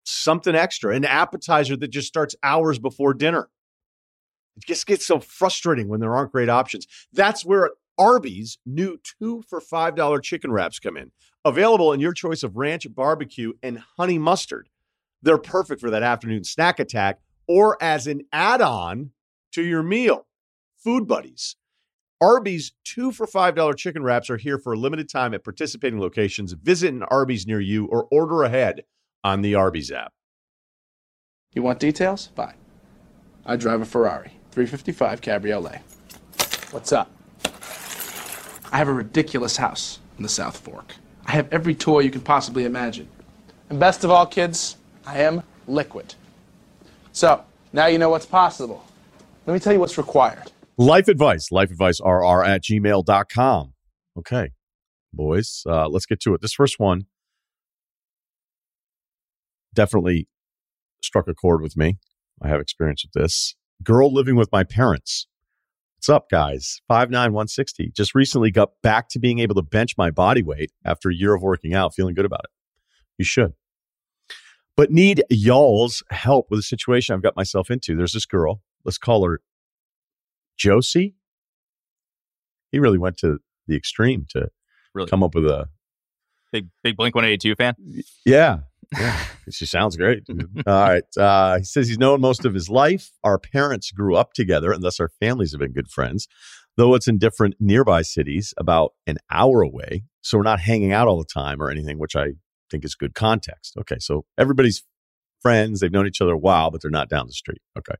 something 0.05 0.55
extra, 0.55 0.95
an 0.95 1.05
appetizer 1.05 1.77
that 1.77 1.89
just 1.89 2.07
starts 2.07 2.35
hours 2.41 2.79
before 2.79 3.13
dinner. 3.13 3.51
It 4.57 4.65
just 4.65 4.87
gets 4.87 5.05
so 5.05 5.19
frustrating 5.19 5.87
when 5.87 5.99
there 5.99 6.15
aren't 6.15 6.31
great 6.31 6.49
options. 6.49 6.87
That's 7.13 7.45
where 7.45 7.73
Arby's 7.99 8.57
new 8.65 8.97
two 9.03 9.43
for 9.47 9.61
$5 9.61 10.23
chicken 10.23 10.51
wraps 10.51 10.79
come 10.79 10.97
in. 10.97 11.11
Available 11.45 11.93
in 11.93 11.99
your 11.99 12.13
choice 12.13 12.41
of 12.41 12.57
ranch, 12.57 12.87
barbecue, 12.91 13.53
and 13.61 13.83
honey 13.97 14.17
mustard. 14.17 14.69
They're 15.21 15.37
perfect 15.37 15.79
for 15.79 15.91
that 15.91 16.01
afternoon 16.01 16.43
snack 16.43 16.79
attack 16.79 17.19
or 17.47 17.77
as 17.79 18.07
an 18.07 18.21
add 18.33 18.61
on 18.63 19.11
to 19.51 19.61
your 19.61 19.83
meal. 19.83 20.25
Food 20.75 21.07
Buddies. 21.07 21.55
Arby's 22.21 22.73
two 22.83 23.13
for 23.13 23.25
$5 23.25 23.77
chicken 23.77 24.03
wraps 24.03 24.29
are 24.29 24.35
here 24.35 24.57
for 24.57 24.73
a 24.73 24.77
limited 24.77 25.07
time 25.07 25.33
at 25.33 25.43
participating 25.43 26.01
locations. 26.01 26.51
Visit 26.51 26.93
an 26.93 27.03
Arby's 27.03 27.47
near 27.47 27.61
you 27.61 27.85
or 27.85 28.07
order 28.11 28.43
ahead 28.43 28.83
on 29.23 29.41
the 29.41 29.55
Arby's 29.55 29.89
app. 29.89 30.11
You 31.53 31.63
want 31.63 31.79
details? 31.79 32.29
Fine. 32.35 32.55
I 33.45 33.55
drive 33.55 33.81
a 33.81 33.85
Ferrari, 33.85 34.33
355 34.51 35.21
Cabriolet. 35.21 35.79
What's 36.71 36.91
up? 36.91 37.09
I 38.71 38.77
have 38.77 38.89
a 38.89 38.93
ridiculous 38.93 39.55
house 39.57 39.99
in 40.17 40.23
the 40.23 40.29
South 40.29 40.57
Fork. 40.57 40.95
I 41.25 41.31
have 41.31 41.51
every 41.53 41.73
toy 41.73 42.01
you 42.01 42.11
can 42.11 42.21
possibly 42.21 42.65
imagine. 42.65 43.07
And 43.69 43.79
best 43.79 44.03
of 44.03 44.11
all, 44.11 44.25
kids, 44.25 44.75
I 45.05 45.19
am 45.19 45.41
liquid. 45.67 46.15
So, 47.13 47.43
now 47.71 47.85
you 47.85 47.97
know 47.97 48.09
what's 48.09 48.25
possible. 48.25 48.85
Let 49.45 49.53
me 49.53 49.59
tell 49.59 49.73
you 49.73 49.79
what's 49.79 49.97
required. 49.97 50.51
Life 50.79 51.09
advice, 51.09 51.51
life 51.51 51.71
advice. 51.71 51.99
lifeadvicerr 51.99 52.47
at 52.47 52.63
gmail.com. 52.63 53.73
Okay, 54.17 54.51
boys, 55.11 55.63
uh, 55.67 55.89
let's 55.89 56.05
get 56.05 56.21
to 56.21 56.33
it. 56.33 56.39
This 56.39 56.53
first 56.53 56.79
one 56.79 57.07
definitely 59.73 60.29
struck 61.01 61.27
a 61.27 61.35
chord 61.35 61.61
with 61.61 61.75
me. 61.75 61.97
I 62.41 62.47
have 62.47 62.61
experience 62.61 63.03
with 63.03 63.11
this. 63.11 63.55
Girl 63.83 64.09
living 64.09 64.37
with 64.37 64.53
my 64.53 64.63
parents. 64.63 65.27
What's 65.97 66.07
up, 66.07 66.29
guys? 66.29 66.79
5'9, 66.89 67.11
160. 67.11 67.91
Just 67.93 68.15
recently 68.15 68.49
got 68.49 68.69
back 68.81 69.09
to 69.09 69.19
being 69.19 69.39
able 69.39 69.55
to 69.55 69.61
bench 69.61 69.95
my 69.97 70.11
body 70.11 70.41
weight 70.41 70.71
after 70.85 71.09
a 71.09 71.13
year 71.13 71.33
of 71.35 71.41
working 71.41 71.73
out, 71.73 71.93
feeling 71.93 72.15
good 72.15 72.23
about 72.23 72.45
it. 72.45 72.51
You 73.17 73.25
should. 73.25 73.51
But 74.77 74.91
need 74.91 75.25
y'all's 75.29 76.03
help 76.09 76.49
with 76.49 76.61
a 76.61 76.63
situation 76.63 77.15
I've 77.15 77.21
got 77.21 77.35
myself 77.35 77.69
into. 77.69 77.97
There's 77.97 78.13
this 78.13 78.25
girl, 78.25 78.61
let's 78.85 78.97
call 78.97 79.25
her 79.25 79.41
Josie. 80.59 81.15
He 82.71 82.79
really 82.79 82.97
went 82.99 83.17
to 83.17 83.39
the 83.67 83.75
extreme 83.75 84.25
to 84.31 84.49
Really? 84.93 85.09
come 85.09 85.23
up 85.23 85.33
with 85.35 85.45
a 85.45 85.67
Big 86.51 86.67
big 86.83 86.97
Blink 86.97 87.13
182 87.15 87.55
fan. 87.55 87.75
yeah. 88.25 88.59
Yeah. 88.97 89.23
she 89.51 89.67
sounds 89.67 89.95
great. 89.95 90.23
All 90.67 90.81
right. 90.81 91.03
Uh, 91.15 91.59
he 91.59 91.63
says 91.63 91.87
he's 91.87 91.99
known 91.99 92.21
most 92.21 92.43
of 92.43 92.55
his 92.55 92.69
life. 92.69 93.11
Our 93.23 93.37
parents 93.37 93.91
grew 93.91 94.15
up 94.15 94.33
together, 94.33 94.71
and 94.71 94.81
thus 94.81 94.99
our 94.99 95.09
families 95.19 95.51
have 95.51 95.59
been 95.59 95.73
good 95.73 95.89
friends, 95.89 96.27
though 96.75 96.95
it's 96.95 97.07
in 97.07 97.19
different 97.19 97.53
nearby 97.59 98.01
cities, 98.01 98.51
about 98.57 98.93
an 99.05 99.17
hour 99.29 99.61
away. 99.61 100.05
So 100.21 100.39
we're 100.39 100.43
not 100.43 100.59
hanging 100.59 100.91
out 100.91 101.07
all 101.07 101.19
the 101.19 101.31
time 101.31 101.61
or 101.61 101.69
anything, 101.69 101.99
which 101.99 102.15
I 102.15 102.29
think 102.71 102.83
is 102.83 102.95
good 102.95 103.13
context. 103.13 103.77
Okay. 103.77 103.97
So 103.99 104.25
everybody's 104.39 104.83
friends. 105.39 105.81
They've 105.81 105.91
known 105.91 106.07
each 106.07 106.19
other 106.19 106.33
a 106.33 106.37
while, 106.37 106.71
but 106.71 106.81
they're 106.81 106.89
not 106.89 107.09
down 107.09 107.27
the 107.27 107.33
street. 107.33 107.61
Okay. 107.77 107.93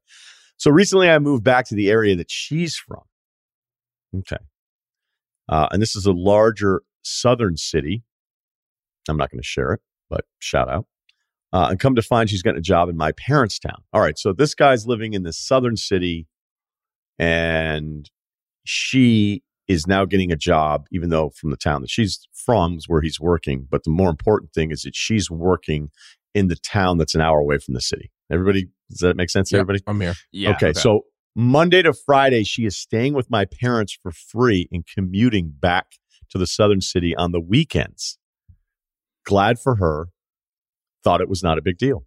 So 0.59 0.69
recently 0.69 1.09
I 1.09 1.17
moved 1.19 1.43
back 1.43 1.65
to 1.69 1.75
the 1.75 1.89
area 1.89 2.15
that 2.17 2.29
she's 2.29 2.75
from. 2.75 3.01
Okay. 4.15 4.37
Uh, 5.47 5.67
and 5.71 5.81
this 5.81 5.95
is 5.95 6.05
a 6.05 6.11
larger 6.11 6.83
southern 7.01 7.57
city. 7.57 8.03
I'm 9.07 9.17
not 9.17 9.31
going 9.31 9.39
to 9.39 9.47
share 9.47 9.71
it, 9.71 9.81
but 10.09 10.25
shout 10.39 10.69
out. 10.69 10.85
Uh, 11.51 11.67
and 11.71 11.79
come 11.79 11.95
to 11.95 12.01
find 12.01 12.29
she's 12.29 12.43
getting 12.43 12.59
a 12.59 12.61
job 12.61 12.89
in 12.89 12.97
my 12.97 13.13
parents' 13.13 13.57
town. 13.57 13.81
All 13.93 14.01
right. 14.01 14.19
So 14.19 14.33
this 14.33 14.53
guy's 14.53 14.85
living 14.85 15.13
in 15.13 15.23
this 15.23 15.39
southern 15.39 15.77
city 15.77 16.27
and 17.17 18.09
she 18.65 19.41
is 19.67 19.87
now 19.87 20.03
getting 20.03 20.31
a 20.31 20.35
job, 20.35 20.87
even 20.91 21.09
though 21.09 21.29
from 21.29 21.51
the 21.51 21.57
town 21.57 21.81
that 21.81 21.89
she's 21.89 22.27
from 22.33 22.75
is 22.77 22.89
where 22.89 23.01
he's 23.01 23.19
working. 23.19 23.65
But 23.69 23.83
the 23.85 23.91
more 23.91 24.09
important 24.09 24.51
thing 24.51 24.71
is 24.71 24.81
that 24.81 24.95
she's 24.95 25.31
working 25.31 25.89
in 26.35 26.49
the 26.49 26.57
town 26.57 26.97
that's 26.97 27.15
an 27.15 27.21
hour 27.21 27.39
away 27.39 27.59
from 27.59 27.75
the 27.75 27.81
city. 27.81 28.11
Everybody, 28.31 28.67
does 28.89 28.99
that 28.99 29.15
make 29.15 29.29
sense 29.29 29.49
to 29.49 29.57
Yep, 29.57 29.61
everybody? 29.61 29.83
I'm 29.87 30.01
here. 30.01 30.13
Yeah. 30.31 30.51
okay, 30.51 30.73
so 30.73 31.05
Monday 31.35 31.81
to 31.81 31.93
Friday, 31.93 32.43
she 32.43 32.65
is 32.65 32.77
staying 32.77 33.13
with 33.13 33.29
my 33.29 33.45
parents 33.45 33.97
for 34.01 34.11
free 34.11 34.67
and 34.71 34.85
commuting 34.85 35.53
back 35.59 35.93
to 36.29 36.37
the 36.37 36.47
southern 36.47 36.81
city 36.81 37.15
on 37.15 37.31
the 37.31 37.39
weekends. 37.39 38.17
Glad 39.25 39.59
for 39.59 39.75
her. 39.75 40.07
Thought 41.03 41.21
it 41.21 41.29
was 41.29 41.43
not 41.43 41.57
a 41.57 41.61
big 41.61 41.77
deal. 41.77 42.05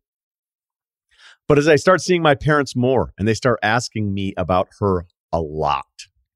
But 1.49 1.59
as 1.59 1.69
I 1.69 1.77
start 1.77 2.01
seeing 2.01 2.23
my 2.23 2.35
parents 2.35 2.77
more 2.77 3.13
and 3.19 3.27
they 3.27 3.35
start 3.35 3.59
asking 3.63 4.15
me 4.15 4.33
about 4.37 4.69
her 4.81 5.07
a 5.33 5.41
lot, 5.41 5.87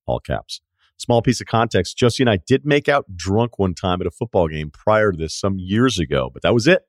all 0.07 0.21
caps. 0.21 0.61
Small 0.99 1.21
piece 1.21 1.41
of 1.41 1.47
context 1.47 1.99
Josie 1.99 2.23
and 2.23 2.31
I 2.31 2.39
did 2.47 2.65
make 2.65 2.89
out 2.89 3.05
drunk 3.15 3.59
one 3.59 3.75
time 3.75 4.01
at 4.01 4.07
a 4.07 4.11
football 4.11 4.49
game 4.49 4.71
prior 4.71 5.13
to 5.13 5.19
this 5.19 5.35
some 5.35 5.59
years 5.59 5.99
ago, 5.99 6.31
but 6.33 6.43
that 6.43 6.55
was 6.55 6.67
it. 6.67 6.83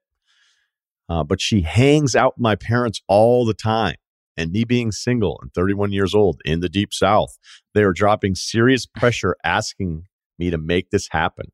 Uh, 1.10 1.24
but 1.24 1.42
she 1.42 1.62
hangs 1.62 2.16
out 2.16 2.38
with 2.38 2.44
my 2.44 2.56
parents 2.56 3.02
all 3.08 3.46
the 3.46 3.54
time. 3.54 3.96
And 4.36 4.52
me 4.52 4.66
being 4.66 4.92
single 4.92 5.40
and 5.42 5.52
31 5.54 5.92
years 5.92 6.14
old 6.14 6.42
in 6.46 6.60
the 6.60 6.70
deep 6.70 6.94
south, 6.94 7.38
they 7.74 7.84
are 7.84 7.94
dropping 7.94 8.36
serious 8.36 8.86
pressure 8.96 9.36
asking 9.44 10.04
me 10.38 10.52
to 10.52 10.58
make 10.58 10.92
this 10.92 11.08
happen. 11.12 11.48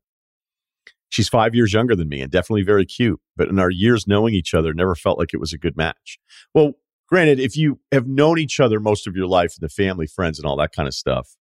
She's 1.08 1.28
five 1.28 1.54
years 1.54 1.72
younger 1.72 1.94
than 1.94 2.08
me 2.08 2.20
and 2.20 2.30
definitely 2.30 2.64
very 2.64 2.84
cute, 2.84 3.20
but 3.36 3.48
in 3.48 3.58
our 3.58 3.70
years 3.70 4.06
knowing 4.06 4.34
each 4.34 4.52
other, 4.52 4.74
never 4.74 4.94
felt 4.94 5.18
like 5.18 5.32
it 5.32 5.40
was 5.40 5.52
a 5.52 5.58
good 5.58 5.76
match. 5.76 6.18
Well, 6.52 6.72
granted, 7.08 7.38
if 7.38 7.56
you 7.56 7.78
have 7.92 8.06
known 8.06 8.38
each 8.38 8.58
other 8.58 8.80
most 8.80 9.06
of 9.06 9.14
your 9.14 9.28
life, 9.28 9.54
and 9.56 9.64
the 9.64 9.72
family, 9.72 10.06
friends, 10.08 10.38
and 10.38 10.46
all 10.46 10.56
that 10.56 10.72
kind 10.72 10.88
of 10.88 10.94
stuff, 10.94 11.36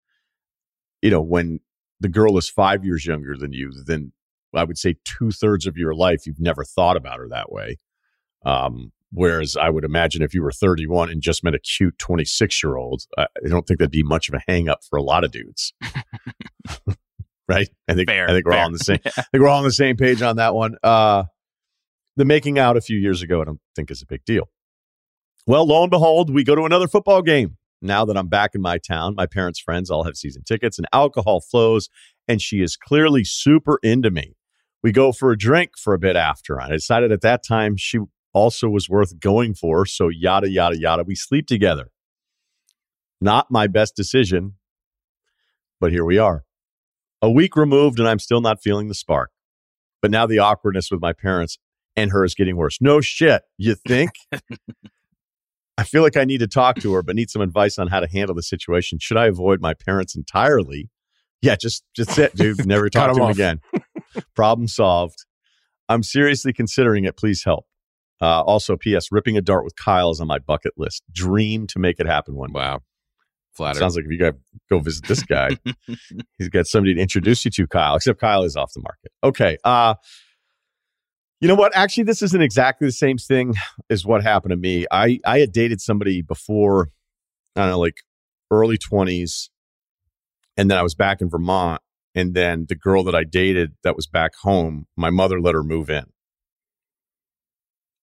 you 1.03 1.11
know, 1.11 1.21
when 1.21 1.61
the 2.01 2.09
girl 2.09 2.39
is 2.39 2.49
five 2.49 2.85
years 2.85 3.05
younger 3.05 3.37
than 3.37 3.53
you, 3.53 3.71
then 3.85 4.13
I 4.55 4.65
would 4.65 4.79
say 4.79 4.97
two 5.05 5.31
thirds 5.31 5.67
of 5.67 5.77
your 5.77 5.95
life, 5.95 6.27
you've 6.27 6.41
never 6.41 6.65
thought 6.65 6.97
about 6.97 7.19
her 7.19 7.29
that 7.29 7.53
way. 7.53 7.77
Um, 8.45 8.93
whereas 9.11 9.57
I 9.57 9.71
would 9.71 9.85
imagine 9.85 10.23
if 10.23 10.35
you 10.35 10.43
were 10.43 10.53
31 10.53 11.11
and 11.11 11.21
just 11.23 11.43
met 11.43 11.55
a 11.55 11.59
cute 11.59 11.99
26 11.99 12.63
year 12.63 12.77
old, 12.77 13.05
I 13.17 13.27
don't 13.47 13.67
think 13.67 13.79
that'd 13.79 13.91
be 13.91 14.03
much 14.03 14.29
of 14.29 14.35
a 14.35 14.43
hang 14.47 14.69
up 14.69 14.85
for 14.89 14.97
a 14.99 15.03
lot 15.03 15.25
of 15.25 15.31
dudes. 15.31 15.73
right? 17.49 17.69
I 17.89 17.95
think, 17.95 18.09
Fair, 18.09 18.29
I 18.29 18.33
think 18.33 18.47
we're 18.47 18.53
fair. 18.53 18.61
all 18.61 18.67
on 18.67 18.73
the 18.73 18.79
same, 18.79 18.99
I 19.07 19.11
think 19.11 19.43
we're 19.43 19.49
all 19.49 19.59
on 19.59 19.65
the 19.65 19.73
same 19.73 19.97
page 19.97 20.23
on 20.23 20.37
that 20.37 20.55
one. 20.55 20.77
Uh, 20.83 21.25
the 22.17 22.25
making 22.25 22.59
out 22.59 22.77
a 22.77 22.81
few 22.81 22.99
years 22.99 23.23
ago, 23.23 23.41
I 23.41 23.45
don't 23.45 23.61
think 23.75 23.91
is 23.91 24.03
a 24.03 24.07
big 24.07 24.25
deal. 24.25 24.51
Well, 25.47 25.67
lo 25.67 25.83
and 25.83 25.91
behold, 25.91 26.33
we 26.33 26.45
go 26.45 26.55
to 26.55 26.65
another 26.65 26.89
football 26.89 27.23
game. 27.23 27.57
Now 27.81 28.05
that 28.05 28.17
I'm 28.17 28.27
back 28.29 28.55
in 28.55 28.61
my 28.61 28.77
town, 28.79 29.15
my 29.17 29.27
parents' 29.27 29.61
friends 29.61 29.89
all 29.89 30.03
have 30.05 30.17
season 30.17 30.43
tickets 30.43 30.79
and 30.79 30.87
alcohol 30.93 31.41
flows, 31.41 31.89
and 32.27 32.43
she 32.43 32.61
is 32.61 32.77
clearly 32.77 33.23
super 33.25 33.79
into 33.83 34.11
me. 34.11 34.35
We 34.83 34.93
go 34.93 35.13
for 35.13 35.31
a 35.31 35.39
drink 35.39 35.73
for 35.79 35.95
a 35.95 35.99
bit 35.99 36.17
after. 36.17 36.61
I 36.61 36.69
decided 36.69 37.13
at 37.13 37.21
that 37.23 37.45
time 37.47 37.77
she 37.77 38.01
also 38.33 38.69
was 38.69 38.89
worth 38.89 39.19
going 39.21 39.55
for, 39.55 39.87
so 39.87 40.09
yada, 40.09 40.51
yada, 40.51 40.79
yada. 40.79 41.05
We 41.05 41.15
sleep 41.15 41.47
together. 41.47 41.91
Not 43.21 43.51
my 43.51 43.67
best 43.67 43.97
decision, 43.97 44.55
but 45.81 45.93
here 45.93 46.05
we 46.05 46.19
are. 46.19 46.45
A 47.21 47.31
week 47.31 47.57
removed, 47.57 47.99
and 47.99 48.09
I'm 48.09 48.21
still 48.21 48.41
not 48.41 48.63
feeling 48.63 48.89
the 48.89 48.95
spark. 48.95 49.31
But 50.01 50.11
now 50.13 50.27
the 50.27 50.39
awkwardness 50.39 50.91
with 50.91 51.01
my 51.01 51.13
parents 51.13 51.59
and 51.97 52.13
her 52.13 52.25
is 52.25 52.35
getting 52.35 52.57
worse. 52.57 52.79
No 52.81 53.01
shit. 53.01 53.43
You 53.57 53.75
think? 53.75 54.11
I 55.77 55.85
feel 55.85 56.03
like 56.03 56.17
I 56.17 56.25
need 56.25 56.39
to 56.39 56.49
talk 56.49 56.77
to 56.81 56.93
her, 56.95 57.03
but 57.03 57.17
need 57.17 57.31
some 57.31 57.43
advice 57.43 57.79
on 57.79 57.89
how 57.89 58.01
to 58.01 58.09
handle 58.09 58.35
the 58.35 58.43
situation. 58.43 58.99
Should 59.01 59.17
I 59.17 59.27
avoid 59.27 59.61
my 59.61 59.75
parents 59.75 60.17
entirely? 60.17 60.91
Yeah, 61.41 61.55
just 61.55 61.85
just 61.95 62.19
it, 62.19 62.35
dude. 62.35 62.67
Never 62.67 62.89
talk 62.91 63.15
to 63.15 63.21
them 63.21 63.31
again. 63.31 63.61
Problem 64.35 64.67
solved. 64.67 65.25
I'm 65.89 66.03
seriously 66.03 66.53
considering 66.53 67.05
it. 67.05 67.17
Please 67.17 67.45
help. 67.45 67.68
Uh, 68.21 68.43
also, 68.43 68.77
P.S. 68.77 69.13
Ripping 69.13 69.37
a 69.37 69.41
dart 69.41 69.65
with 69.65 69.77
Kyle 69.77 70.11
is 70.11 70.21
on 70.21 70.27
my 70.27 70.39
bucket 70.39 70.73
list. 70.77 71.03
Dream 71.13 71.67
to 71.69 71.79
make 71.79 72.01
it 72.01 72.07
happen 72.07 72.35
one 72.35 72.51
day. 72.53 72.59
Wow. 72.59 72.81
Flattered. 73.53 73.79
Sounds 73.79 73.97
like 73.97 74.05
if 74.05 74.11
you 74.11 74.19
got 74.19 74.35
go 74.71 74.79
visit 74.79 75.07
this 75.07 75.23
guy, 75.23 75.51
he's 76.39 76.49
got 76.49 76.67
somebody 76.67 76.95
to 76.95 77.01
introduce 77.01 77.45
you 77.45 77.51
to, 77.53 77.67
Kyle. 77.67 77.97
Except 77.97 78.21
Kyle 78.21 78.43
is 78.43 78.57
off 78.57 78.73
the 78.73 78.81
market. 78.81 79.11
Okay. 79.25 79.59
Uh, 79.65 79.95
you 81.41 81.49
know 81.49 81.55
what? 81.55 81.77
Actually, 81.77 82.05
this 82.05 82.23
isn't 82.23 82.41
exactly 82.41 82.87
the 82.87 82.93
same 82.93 83.19
thing 83.19 83.55
as 83.91 84.05
what 84.05 84.23
happened 84.23 84.51
to 84.51 84.57
me. 84.57 84.87
I 84.91 85.19
I 85.25 85.41
had 85.41 85.53
dated 85.53 85.81
somebody 85.81 86.23
before, 86.23 86.91
I 87.57 87.63
don't 87.63 87.71
know, 87.71 87.81
like 87.81 87.99
early 88.51 88.79
twenties, 88.79 89.51
and 90.57 90.71
then 90.71 90.79
I 90.79 90.83
was 90.83 90.95
back 90.95 91.21
in 91.21 91.29
Vermont, 91.29 91.81
and 92.15 92.35
then 92.35 92.67
the 92.69 92.75
girl 92.75 93.05
that 93.05 93.15
I 93.15 93.25
dated 93.25 93.73
that 93.85 93.97
was 93.97 94.07
back 94.07 94.33
home, 94.43 94.87
my 94.97 95.11
mother 95.11 95.41
let 95.41 95.55
her 95.55 95.63
move 95.63 95.91
in. 95.91 96.05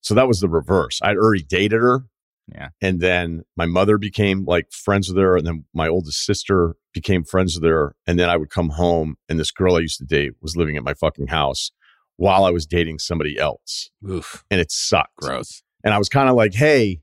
So 0.05 0.13
that 0.13 0.27
was 0.27 0.39
the 0.39 0.47
reverse. 0.47 0.99
I'd 1.01 1.17
already 1.17 1.43
dated 1.43 1.81
her. 1.81 2.05
Yeah. 2.53 2.69
And 2.79 2.99
then 2.99 3.41
my 3.57 3.65
mother 3.65 3.97
became 3.97 4.45
like 4.45 4.71
friends 4.71 5.07
with 5.07 5.17
her. 5.17 5.35
And 5.35 5.47
then 5.47 5.65
my 5.73 5.87
oldest 5.87 6.23
sister 6.23 6.75
became 6.93 7.23
friends 7.23 7.55
with 7.55 7.67
her. 7.67 7.95
And 8.05 8.19
then 8.19 8.29
I 8.29 8.37
would 8.37 8.51
come 8.51 8.69
home 8.69 9.15
and 9.27 9.39
this 9.39 9.49
girl 9.49 9.77
I 9.77 9.79
used 9.79 9.97
to 9.97 10.05
date 10.05 10.33
was 10.41 10.55
living 10.55 10.77
at 10.77 10.83
my 10.83 10.93
fucking 10.93 11.27
house 11.27 11.71
while 12.17 12.45
I 12.45 12.51
was 12.51 12.67
dating 12.67 12.99
somebody 12.99 13.39
else. 13.39 13.89
Oof. 14.07 14.45
And 14.51 14.61
it 14.61 14.71
sucked. 14.71 15.17
Gross. 15.17 15.63
And 15.83 15.91
I 15.91 15.97
was 15.97 16.07
kind 16.07 16.29
of 16.29 16.35
like, 16.35 16.53
hey, 16.53 17.01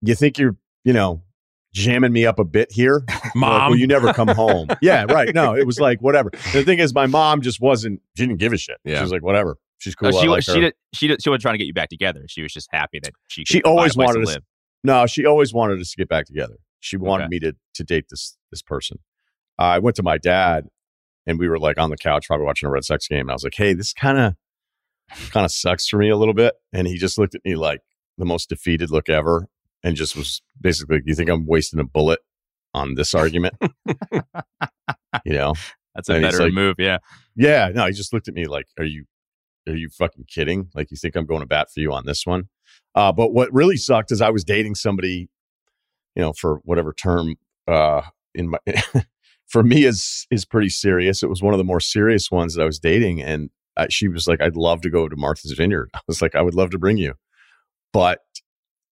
you 0.00 0.14
think 0.14 0.38
you're, 0.38 0.56
you 0.84 0.92
know, 0.92 1.24
jamming 1.72 2.12
me 2.12 2.24
up 2.24 2.38
a 2.38 2.44
bit 2.44 2.70
here? 2.70 3.02
Mom. 3.34 3.50
Like, 3.50 3.70
well, 3.70 3.78
you 3.78 3.88
never 3.88 4.12
come 4.12 4.28
home. 4.28 4.68
yeah, 4.80 5.06
right. 5.10 5.34
No, 5.34 5.56
it 5.56 5.66
was 5.66 5.80
like, 5.80 6.00
whatever. 6.00 6.30
The 6.52 6.62
thing 6.62 6.78
is, 6.78 6.94
my 6.94 7.06
mom 7.06 7.42
just 7.42 7.60
wasn't, 7.60 8.00
she 8.16 8.26
didn't 8.26 8.38
give 8.38 8.52
a 8.52 8.58
shit. 8.58 8.78
Yeah. 8.84 8.98
She 8.98 9.02
was 9.02 9.10
like, 9.10 9.24
whatever. 9.24 9.58
She's 9.78 9.94
cool. 9.94 10.14
Oh, 10.16 10.20
she, 10.22 10.28
like 10.28 10.42
she, 10.42 10.52
her. 10.54 10.60
did, 10.60 10.74
she, 10.94 11.06
did, 11.08 11.22
she 11.22 11.28
wasn't 11.28 11.42
trying 11.42 11.54
to 11.54 11.58
get 11.58 11.66
you 11.66 11.74
back 11.74 11.88
together. 11.90 12.22
She 12.28 12.42
was 12.42 12.52
just 12.52 12.68
happy 12.72 12.98
that 13.02 13.12
she 13.28 13.44
She 13.44 13.62
always 13.62 13.94
find 13.94 14.08
a 14.10 14.12
place 14.12 14.14
wanted 14.14 14.24
to 14.26 14.30
us- 14.30 14.34
live. 14.36 14.42
No, 14.84 15.06
she 15.06 15.26
always 15.26 15.52
wanted 15.52 15.80
us 15.80 15.90
to 15.90 15.96
get 15.96 16.08
back 16.08 16.26
together. 16.26 16.54
She 16.80 16.96
wanted 16.96 17.24
Okay. 17.24 17.30
me 17.30 17.38
to 17.40 17.52
to 17.74 17.84
date 17.84 18.06
this 18.10 18.36
this 18.50 18.62
person. 18.62 18.98
Uh, 19.58 19.62
I 19.62 19.78
went 19.80 19.96
to 19.96 20.02
my 20.02 20.16
dad, 20.18 20.68
and 21.26 21.38
we 21.38 21.48
were 21.48 21.58
like 21.58 21.78
on 21.78 21.90
the 21.90 21.96
couch, 21.96 22.26
probably 22.28 22.46
watching 22.46 22.68
a 22.68 22.70
Red 22.70 22.84
Sox 22.84 23.08
game. 23.08 23.20
And 23.22 23.30
I 23.30 23.34
was 23.34 23.42
like, 23.44 23.54
"Hey, 23.56 23.72
this 23.74 23.92
kind 23.92 24.18
of 24.18 24.34
kind 25.30 25.44
of 25.44 25.50
sucks 25.50 25.88
for 25.88 25.98
me 25.98 26.08
a 26.10 26.16
little 26.16 26.34
bit." 26.34 26.54
And 26.72 26.86
he 26.86 26.96
just 26.98 27.18
looked 27.18 27.34
at 27.34 27.40
me 27.44 27.56
like 27.56 27.80
the 28.18 28.24
most 28.24 28.48
defeated 28.48 28.90
look 28.90 29.08
ever, 29.08 29.48
and 29.82 29.96
just 29.96 30.14
was 30.16 30.40
basically, 30.60 31.00
"You 31.04 31.14
think 31.14 31.28
I'm 31.30 31.46
wasting 31.46 31.80
a 31.80 31.84
bullet 31.84 32.20
on 32.72 32.94
this 32.94 33.12
argument?" 33.14 33.54
you 35.24 35.32
know? 35.34 35.54
That's 35.94 36.08
a 36.08 36.14
And 36.14 36.22
better 36.22 36.44
like- 36.44 36.52
move. 36.52 36.76
Yeah. 36.78 36.98
Yeah, 37.34 37.70
no, 37.74 37.86
he 37.86 37.92
just 37.92 38.12
looked 38.12 38.28
at 38.28 38.34
me 38.34 38.46
like, 38.46 38.66
"Are 38.78 38.84
you, 38.84 39.04
are 39.68 39.74
you 39.74 39.88
fucking 39.88 40.24
kidding? 40.28 40.68
Like, 40.74 40.90
you 40.90 40.96
think 40.96 41.16
I'm 41.16 41.26
going 41.26 41.40
to 41.40 41.46
bat 41.46 41.68
for 41.72 41.80
you 41.80 41.92
on 41.92 42.06
this 42.06 42.26
one?" 42.26 42.48
Uh, 42.94 43.12
but 43.12 43.32
what 43.32 43.52
really 43.52 43.76
sucked 43.76 44.10
is 44.10 44.22
I 44.22 44.30
was 44.30 44.44
dating 44.44 44.74
somebody, 44.74 45.28
you 46.14 46.22
know, 46.22 46.32
for 46.32 46.60
whatever 46.64 46.92
term 46.92 47.36
uh, 47.68 48.02
in 48.34 48.50
my 48.50 48.58
for 49.46 49.62
me 49.62 49.84
is 49.84 50.26
is 50.30 50.44
pretty 50.44 50.68
serious. 50.68 51.22
It 51.22 51.28
was 51.28 51.42
one 51.42 51.54
of 51.54 51.58
the 51.58 51.64
more 51.64 51.80
serious 51.80 52.30
ones 52.30 52.54
that 52.54 52.62
I 52.62 52.66
was 52.66 52.78
dating, 52.78 53.22
and 53.22 53.50
uh, 53.76 53.86
she 53.90 54.08
was 54.08 54.26
like, 54.26 54.40
"I'd 54.40 54.56
love 54.56 54.80
to 54.82 54.90
go 54.90 55.08
to 55.08 55.16
Martha's 55.16 55.52
Vineyard." 55.52 55.90
I 55.94 56.00
was 56.06 56.22
like, 56.22 56.34
"I 56.34 56.42
would 56.42 56.54
love 56.54 56.70
to 56.70 56.78
bring 56.78 56.96
you," 56.96 57.14
but 57.92 58.20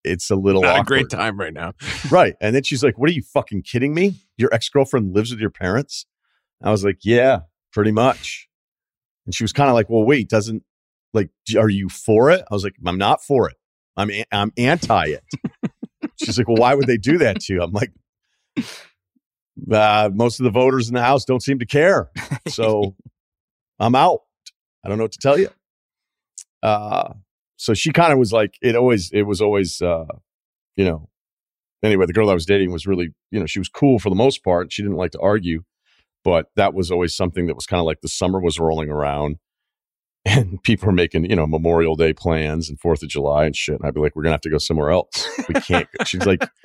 it's 0.04 0.30
a 0.30 0.36
little 0.36 0.62
Not 0.62 0.80
a 0.80 0.84
great 0.84 1.08
time 1.08 1.38
right 1.38 1.54
now. 1.54 1.72
right? 2.10 2.36
And 2.40 2.54
then 2.54 2.62
she's 2.62 2.84
like, 2.84 2.98
"What 2.98 3.08
are 3.10 3.14
you 3.14 3.22
fucking 3.22 3.62
kidding 3.62 3.94
me? 3.94 4.16
Your 4.36 4.52
ex 4.52 4.68
girlfriend 4.68 5.14
lives 5.14 5.30
with 5.30 5.40
your 5.40 5.50
parents?" 5.50 6.06
I 6.62 6.70
was 6.70 6.84
like, 6.84 6.98
"Yeah, 7.02 7.40
pretty 7.72 7.92
much." 7.92 8.48
And 9.26 9.34
she 9.34 9.44
was 9.44 9.52
kind 9.52 9.68
of 9.68 9.74
like, 9.74 9.88
"Well, 9.88 10.04
wait, 10.04 10.28
doesn't 10.28 10.62
like 11.12 11.30
are 11.56 11.68
you 11.68 11.88
for 11.88 12.30
it?" 12.30 12.44
I 12.50 12.54
was 12.54 12.64
like, 12.64 12.74
"I'm 12.86 12.98
not 12.98 13.22
for 13.22 13.48
it. 13.48 13.56
I'm 13.96 14.10
a- 14.10 14.24
I'm 14.32 14.52
anti 14.56 15.06
it." 15.06 15.24
she's 16.22 16.36
like, 16.38 16.48
"Well, 16.48 16.56
why 16.58 16.74
would 16.74 16.86
they 16.86 16.96
do 16.98 17.18
that 17.18 17.40
to 17.40 17.54
you?" 17.54 17.62
I'm 17.62 17.72
like, 17.72 17.92
uh, 19.72 20.10
"Most 20.12 20.40
of 20.40 20.44
the 20.44 20.50
voters 20.50 20.88
in 20.88 20.94
the 20.94 21.02
house 21.02 21.24
don't 21.24 21.42
seem 21.42 21.58
to 21.58 21.66
care, 21.66 22.10
so 22.48 22.96
I'm 23.78 23.94
out. 23.94 24.20
I 24.84 24.88
don't 24.88 24.98
know 24.98 25.04
what 25.04 25.12
to 25.12 25.18
tell 25.20 25.38
you." 25.38 25.48
Uh, 26.62 27.14
so 27.56 27.74
she 27.74 27.92
kind 27.92 28.12
of 28.12 28.18
was 28.18 28.32
like, 28.32 28.54
"It 28.62 28.76
always, 28.76 29.10
it 29.12 29.22
was 29.22 29.40
always, 29.40 29.80
uh, 29.80 30.06
you 30.76 30.84
know." 30.84 31.08
Anyway, 31.82 32.06
the 32.06 32.14
girl 32.14 32.30
I 32.30 32.34
was 32.34 32.46
dating 32.46 32.72
was 32.72 32.86
really, 32.86 33.10
you 33.30 33.38
know, 33.38 33.44
she 33.44 33.58
was 33.58 33.68
cool 33.68 33.98
for 33.98 34.08
the 34.08 34.14
most 34.16 34.42
part. 34.42 34.72
She 34.72 34.80
didn't 34.82 34.96
like 34.96 35.10
to 35.10 35.20
argue, 35.20 35.64
but 36.24 36.46
that 36.56 36.74
was 36.74 36.90
always 36.90 37.14
something 37.14 37.46
that 37.46 37.54
was 37.54 37.66
kind 37.66 37.80
of 37.80 37.86
like 37.86 38.00
the 38.00 38.08
summer 38.08 38.40
was 38.40 38.58
rolling 38.58 38.90
around 38.90 39.36
and 40.24 40.62
people 40.62 40.86
were 40.86 40.92
making, 40.92 41.28
you 41.28 41.36
know, 41.36 41.46
Memorial 41.46 41.96
Day 41.96 42.14
plans 42.14 42.70
and 42.70 42.80
Fourth 42.80 43.02
of 43.02 43.10
July 43.10 43.44
and 43.44 43.54
shit. 43.54 43.78
And 43.78 43.86
I'd 43.86 43.94
be 43.94 44.00
like, 44.00 44.16
we're 44.16 44.22
to 44.22 44.30
have 44.30 44.40
to 44.42 44.50
go 44.50 44.58
somewhere 44.58 44.90
else. 44.90 45.28
We 45.48 45.54
can't. 45.54 45.86
go." 45.98 46.04
She's 46.04 46.24
like, 46.24 46.42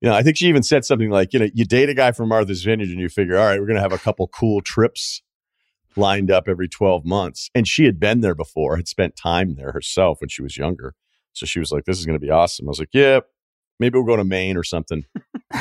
you 0.00 0.08
know, 0.08 0.14
I 0.14 0.22
think 0.22 0.36
she 0.36 0.46
even 0.46 0.62
said 0.62 0.84
something 0.84 1.10
like, 1.10 1.32
you 1.32 1.40
know, 1.40 1.48
you 1.52 1.64
date 1.64 1.88
a 1.88 1.94
guy 1.94 2.12
from 2.12 2.28
Martha's 2.28 2.62
Vineyard 2.62 2.90
and 2.90 3.00
you 3.00 3.08
figure, 3.08 3.38
all 3.38 3.46
right, 3.46 3.58
we're 3.58 3.66
to 3.76 3.82
have 3.82 3.92
a 3.92 3.98
couple 3.98 4.28
cool 4.28 4.60
trips 4.60 5.22
lined 5.96 6.30
up 6.30 6.44
every 6.46 6.68
12 6.68 7.04
months. 7.04 7.50
And 7.54 7.66
she 7.66 7.86
had 7.86 7.98
been 7.98 8.20
there 8.20 8.34
before, 8.34 8.76
had 8.76 8.86
spent 8.86 9.16
time 9.16 9.56
there 9.56 9.72
herself 9.72 10.20
when 10.20 10.28
she 10.28 10.42
was 10.42 10.56
younger. 10.56 10.94
So 11.32 11.44
she 11.44 11.58
was 11.58 11.72
like, 11.72 11.86
this 11.86 11.98
is 11.98 12.06
to 12.18 12.24
be 12.24 12.30
awesome. 12.30 12.68
I 12.68 12.70
was 12.70 12.78
like, 12.78 12.90
yeah, 12.92 13.20
maybe 13.78 13.98
we'll 13.98 14.06
go 14.06 14.16
to 14.16 14.24
Maine 14.24 14.56
or 14.56 14.64
something. 14.64 15.04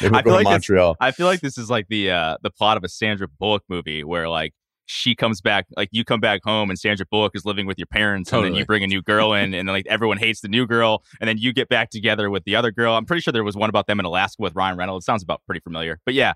Maybe 0.00 0.10
we'll 0.10 0.14
I 0.16 0.22
go 0.22 0.22
feel 0.22 0.22
to 0.22 0.30
like 0.30 0.44
this- 0.44 0.50
Montreal. 0.50 0.96
I 1.00 1.10
feel 1.12 1.26
like 1.26 1.40
this 1.40 1.58
is 1.58 1.70
like 1.70 1.86
the 1.88 2.10
uh 2.10 2.36
the 2.42 2.50
plot 2.50 2.76
of 2.76 2.84
a 2.84 2.88
Sandra 2.88 3.28
Bullock 3.28 3.62
movie 3.68 4.04
where 4.04 4.28
like 4.28 4.52
she 4.86 5.14
comes 5.14 5.40
back 5.40 5.66
like 5.76 5.88
you 5.92 6.04
come 6.04 6.18
back 6.20 6.40
home 6.44 6.70
and 6.70 6.78
Sandra 6.78 7.06
Bullock 7.10 7.32
is 7.34 7.44
living 7.44 7.66
with 7.66 7.78
your 7.78 7.86
parents 7.86 8.32
and 8.32 8.44
then 8.44 8.54
you 8.54 8.64
bring 8.64 8.82
a 8.82 8.86
new 8.86 9.02
girl 9.02 9.32
in 9.32 9.54
and 9.54 9.68
then 9.68 9.74
like 9.74 9.86
everyone 9.86 10.16
hates 10.18 10.40
the 10.40 10.48
new 10.48 10.66
girl 10.66 11.02
and 11.20 11.28
then 11.28 11.36
you 11.38 11.52
get 11.52 11.68
back 11.68 11.90
together 11.90 12.30
with 12.30 12.44
the 12.44 12.56
other 12.56 12.70
girl. 12.70 12.94
I'm 12.94 13.04
pretty 13.04 13.20
sure 13.20 13.32
there 13.32 13.44
was 13.44 13.56
one 13.56 13.68
about 13.68 13.86
them 13.86 14.00
in 14.00 14.06
Alaska 14.06 14.42
with 14.42 14.54
Ryan 14.54 14.76
Reynolds. 14.78 15.04
Sounds 15.04 15.22
about 15.22 15.42
pretty 15.46 15.60
familiar. 15.60 16.00
But 16.04 16.14
yeah, 16.14 16.32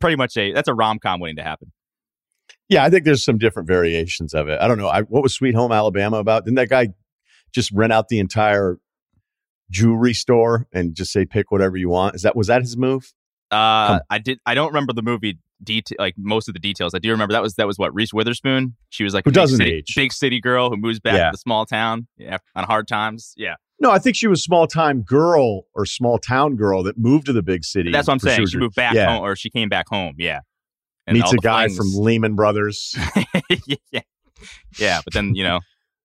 pretty 0.00 0.16
much 0.16 0.36
a 0.36 0.52
that's 0.52 0.68
a 0.68 0.74
rom 0.74 0.98
com 0.98 1.20
waiting 1.20 1.36
to 1.36 1.42
happen. 1.44 1.72
Yeah, 2.68 2.84
I 2.84 2.90
think 2.90 3.04
there's 3.04 3.24
some 3.24 3.38
different 3.38 3.68
variations 3.68 4.34
of 4.34 4.48
it. 4.48 4.58
I 4.60 4.66
don't 4.68 4.78
know. 4.78 4.88
I, 4.88 5.02
what 5.02 5.22
was 5.22 5.34
Sweet 5.34 5.54
Home 5.54 5.72
Alabama 5.72 6.16
about? 6.18 6.44
Didn't 6.44 6.56
that 6.56 6.68
guy 6.68 6.88
just 7.54 7.70
rent 7.72 7.92
out 7.92 8.08
the 8.08 8.18
entire 8.18 8.78
jewelry 9.72 10.14
store 10.14 10.68
and 10.72 10.94
just 10.94 11.10
say 11.10 11.24
pick 11.26 11.50
whatever 11.50 11.76
you 11.76 11.88
want? 11.88 12.14
Is 12.14 12.22
that 12.22 12.36
was 12.36 12.46
that 12.46 12.60
his 12.62 12.76
move? 12.76 13.12
Uh 13.50 13.98
I 14.08 14.18
did 14.18 14.38
I 14.46 14.54
don't 14.54 14.68
remember 14.68 14.92
the 14.92 15.02
movie 15.02 15.38
detail 15.62 15.96
like 15.98 16.14
most 16.16 16.48
of 16.48 16.54
the 16.54 16.60
details. 16.60 16.94
I 16.94 16.98
do 16.98 17.10
remember 17.10 17.32
that 17.32 17.42
was 17.42 17.54
that 17.54 17.66
was 17.66 17.78
what 17.78 17.92
Reese 17.94 18.12
Witherspoon. 18.12 18.76
She 18.90 19.04
was 19.04 19.14
like 19.14 19.24
Who 19.24 19.30
a 19.30 19.32
big 19.32 19.34
doesn't 19.34 19.58
city, 19.58 19.72
age. 19.74 19.92
big 19.96 20.12
city 20.12 20.40
girl 20.40 20.70
who 20.70 20.76
moves 20.76 21.00
back 21.00 21.14
Yeah. 21.14 21.26
to 21.26 21.32
the 21.32 21.38
small 21.38 21.66
town 21.66 22.06
yeah, 22.16 22.38
on 22.54 22.64
hard 22.64 22.86
times. 22.88 23.34
Yeah. 23.36 23.54
No, 23.80 23.90
I 23.90 23.98
think 23.98 24.14
she 24.14 24.28
was 24.28 24.42
small 24.44 24.66
time 24.68 25.02
girl 25.02 25.62
or 25.74 25.84
small 25.86 26.16
town 26.18 26.54
girl 26.56 26.82
that 26.84 26.96
moved 26.98 27.26
to 27.26 27.32
the 27.32 27.42
big 27.42 27.64
city. 27.64 27.90
That's 27.90 28.06
what 28.06 28.14
I'm 28.14 28.18
saying. 28.20 28.46
She 28.46 28.56
moved 28.56 28.76
back 28.76 28.94
yeah. 28.94 29.12
home, 29.14 29.24
or 29.24 29.34
she 29.34 29.50
came 29.50 29.68
back 29.68 29.88
home. 29.88 30.14
Yeah, 30.18 30.38
And 31.08 31.18
Meets 31.18 31.32
a 31.32 31.36
guy 31.38 31.66
flings- 31.66 31.76
from 31.76 32.02
Lehman 32.04 32.36
Brothers. 32.36 32.94
yeah, 33.90 34.00
yeah. 34.78 35.00
But 35.04 35.12
then 35.14 35.34
you 35.34 35.42
know 35.44 35.60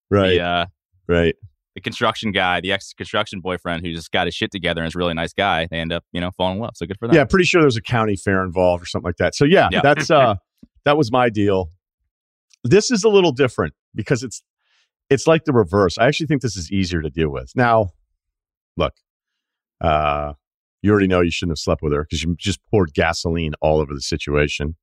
right, 0.10 0.30
the 0.30 0.40
uh, 0.42 0.66
right. 1.08 1.36
The 1.78 1.82
construction 1.82 2.32
guy, 2.32 2.60
the 2.60 2.72
ex 2.72 2.92
construction 2.92 3.40
boyfriend, 3.40 3.86
who 3.86 3.94
just 3.94 4.12
got 4.12 4.26
his 4.26 4.34
shit 4.34 4.52
together 4.52 4.82
and 4.82 4.88
is 4.88 4.96
a 4.96 4.98
really 4.98 5.14
nice 5.14 5.32
guy. 5.32 5.68
They 5.70 5.78
end 5.78 5.94
up 5.94 6.04
you 6.12 6.20
know 6.20 6.32
falling 6.32 6.56
in 6.56 6.62
love. 6.64 6.72
So 6.76 6.88
good 6.88 6.98
for 6.98 7.08
them. 7.08 7.16
Yeah, 7.16 7.24
pretty 7.24 7.46
sure 7.46 7.62
there's 7.62 7.78
a 7.78 7.82
county 7.84 8.16
fair 8.16 8.44
involved 8.44 8.82
or 8.82 8.88
something 8.88 9.06
like 9.08 9.18
that. 9.18 9.36
So 9.36 9.46
yeah, 9.46 9.70
Yeah. 9.72 9.82
that's 9.84 10.10
uh 10.10 10.36
that 10.86 10.98
was 10.98 11.12
my 11.12 11.30
deal. 11.30 11.70
This 12.64 12.90
is 12.90 13.04
a 13.04 13.10
little 13.10 13.32
different 13.32 13.76
because 13.94 14.24
it's 14.24 14.42
it's 15.12 15.28
like 15.28 15.46
the 15.46 15.54
reverse. 15.54 16.00
I 16.00 16.08
actually 16.08 16.26
think 16.26 16.42
this 16.42 16.58
is 16.58 16.72
easier 16.72 17.04
to 17.04 17.12
deal 17.12 17.30
with. 17.30 17.52
Now, 17.56 17.92
look, 18.76 18.94
uh 19.80 20.34
you 20.82 20.90
already 20.92 21.08
know 21.08 21.22
you 21.22 21.30
shouldn't 21.32 21.52
have 21.52 21.60
slept 21.62 21.84
with 21.84 21.94
her 21.94 22.04
because 22.04 22.24
you 22.24 22.36
just 22.40 22.60
poured 22.72 22.94
gasoline 22.96 23.54
all 23.62 23.80
over 23.82 23.94
the 23.94 24.02
situation. 24.02 24.76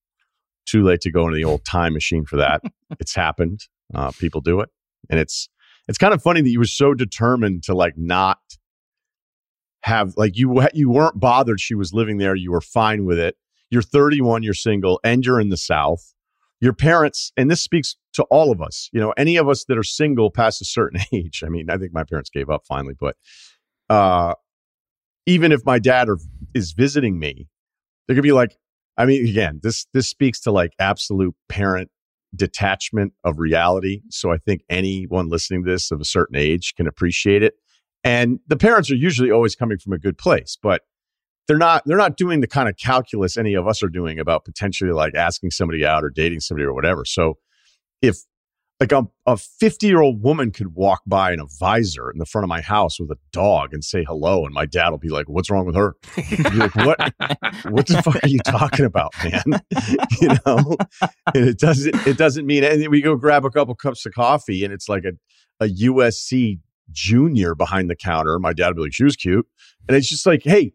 Too 0.65 0.85
late 0.85 1.01
to 1.01 1.11
go 1.11 1.25
into 1.27 1.35
the 1.37 1.45
old 1.45 1.65
time 1.65 1.93
machine 1.93 2.25
for 2.25 2.37
that. 2.37 2.63
it's 3.01 3.17
happened. 3.17 3.63
Uh, 3.93 4.13
people 4.13 4.41
do 4.41 4.61
it, 4.61 4.69
and 5.11 5.19
it's 5.19 5.49
it's 5.89 5.99
kind 5.99 6.15
of 6.15 6.23
funny 6.23 6.41
that 6.41 6.51
you 6.51 6.59
were 6.59 6.65
so 6.65 6.95
determined 6.95 7.63
to 7.65 7.75
like 7.75 7.95
not 7.97 8.39
have 9.83 10.15
like 10.17 10.37
you 10.37 10.67
you 10.73 10.91
weren't 10.91 11.21
bothered 11.21 11.61
she 11.61 11.75
was 11.75 11.93
living 11.93 12.19
there 12.19 12.35
you 12.35 12.51
were 12.51 12.61
fine 12.61 13.05
with 13.05 13.19
it. 13.19 13.37
You're 13.71 13.83
31 13.83 14.43
you're 14.43 14.55
single 14.55 15.01
and 15.05 15.25
you're 15.25 15.41
in 15.41 15.51
the 15.51 15.57
south. 15.57 16.15
Your 16.61 16.73
parents 16.73 17.33
and 17.37 17.51
this 17.51 17.61
speaks 17.61 17.97
to 18.15 18.23
all 18.25 18.51
of 18.51 18.63
us 18.63 18.89
you 18.93 19.01
know 19.01 19.13
any 19.17 19.37
of 19.37 19.49
us 19.49 19.65
that 19.69 19.77
are 19.77 19.83
single 19.83 20.31
past 20.31 20.63
a 20.63 20.65
certain 20.65 21.01
age 21.13 21.43
i 21.45 21.49
mean 21.49 21.69
i 21.69 21.77
think 21.77 21.93
my 21.93 22.05
parents 22.05 22.31
gave 22.31 22.49
up 22.49 22.63
finally 22.67 22.95
but 22.99 23.17
uh 23.91 24.35
even 25.27 25.53
if 25.53 25.65
my 25.65 25.79
dad 25.79 26.09
are, 26.09 26.19
is 26.55 26.73
visiting 26.73 27.19
me 27.19 27.49
they're 28.07 28.15
gonna 28.15 28.23
be 28.23 28.33
like 28.33 28.57
i 28.97 29.05
mean 29.05 29.27
again 29.29 29.61
this 29.63 29.87
this 29.93 30.09
speaks 30.09 30.41
to 30.41 30.51
like 30.51 30.73
absolute 30.79 31.35
parent 31.49 31.91
detachment 32.37 33.13
of 33.25 33.39
reality 33.39 34.03
so 34.11 34.33
i 34.33 34.39
think 34.39 34.63
anyone 34.69 35.29
listening 35.29 35.65
to 35.65 35.71
this 35.71 35.91
of 35.91 36.01
a 36.01 36.05
certain 36.05 36.37
age 36.37 36.75
can 36.77 36.87
appreciate 36.87 37.43
it 37.43 37.55
and 38.05 38.39
the 38.47 38.57
parents 38.57 38.91
are 38.91 38.97
usually 38.97 39.31
always 39.31 39.57
coming 39.57 39.79
from 39.79 39.95
a 39.95 39.99
good 39.99 40.19
place, 40.19 40.59
but 40.63 40.83
they're 41.49 41.57
not 41.57 41.83
they're 41.87 41.97
not 41.97 42.17
doing 42.17 42.41
the 42.41 42.47
kind 42.47 42.69
of 42.69 42.77
calculus 42.77 43.37
any 43.37 43.55
of 43.55 43.67
us 43.67 43.83
are 43.83 43.89
doing 43.89 44.19
about 44.19 44.45
potentially 44.45 44.93
like 44.93 45.15
asking 45.15 45.51
somebody 45.51 45.85
out 45.85 46.05
or 46.05 46.11
dating 46.11 46.41
somebody 46.41 46.65
or 46.65 46.75
whatever. 46.75 47.05
So 47.05 47.39
if 48.03 48.19
like 48.81 48.93
a, 48.93 49.07
a 49.27 49.37
50 49.37 49.87
year 49.87 50.01
old 50.01 50.23
woman 50.23 50.51
could 50.51 50.75
walk 50.75 51.03
by 51.07 51.33
in 51.33 51.41
a 51.41 51.47
visor 51.59 52.11
in 52.11 52.19
the 52.19 52.27
front 52.27 52.45
of 52.45 52.49
my 52.49 52.61
house 52.61 52.99
with 52.99 53.11
a 53.11 53.19
dog 53.33 53.73
and 53.73 53.85
say 53.85 54.05
hello 54.05 54.45
and 54.45 54.53
my 54.53 54.67
dad 54.67 54.91
will 54.91 54.99
be 54.99 55.09
like 55.09 55.29
what's 55.29 55.51
wrong 55.51 55.65
with 55.65 55.77
her 55.77 55.95
like 56.55 56.75
what 56.75 56.99
what 57.71 57.87
the 57.87 58.03
fuck 58.05 58.23
are 58.23 58.29
you 58.29 58.41
talking 58.41 58.85
about 58.85 59.13
man 59.23 59.63
you 60.21 60.29
know 60.45 60.77
and 61.35 61.49
it 61.49 61.59
doesn't 61.59 61.95
it 62.07 62.19
doesn't 62.19 62.47
mean 62.47 62.65
anything 62.65 62.91
we 62.91 63.01
go 63.01 63.17
grab 63.17 63.45
a 63.45 63.51
couple 63.51 63.75
cups 63.75 64.05
of 64.07 64.13
coffee 64.13 64.65
and 64.65 64.73
it's 64.73 64.89
like 64.89 65.05
a 65.05 65.13
a 65.65 65.69
usc 65.85 66.59
junior 66.91 67.55
behind 67.55 67.91
the 67.91 67.97
counter. 67.97 68.39
My 68.39 68.53
dad 68.53 68.69
would 68.69 68.77
be 68.77 68.83
like, 68.83 68.95
she 68.95 69.05
was 69.05 69.17
cute. 69.17 69.47
And 69.89 69.97
it's 69.97 70.09
just 70.09 70.27
like, 70.27 70.43
hey, 70.45 70.73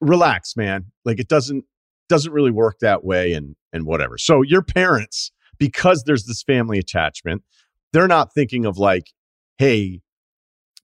relax, 0.00 0.56
man. 0.56 0.86
Like 1.04 1.20
it 1.20 1.28
doesn't 1.28 1.64
doesn't 2.08 2.32
really 2.32 2.50
work 2.50 2.78
that 2.80 3.04
way 3.04 3.32
and 3.32 3.56
and 3.72 3.86
whatever. 3.86 4.18
So 4.18 4.42
your 4.42 4.62
parents, 4.62 5.30
because 5.58 6.04
there's 6.04 6.24
this 6.24 6.42
family 6.42 6.78
attachment, 6.78 7.42
they're 7.92 8.08
not 8.08 8.32
thinking 8.34 8.64
of 8.64 8.78
like, 8.78 9.08
hey, 9.58 10.00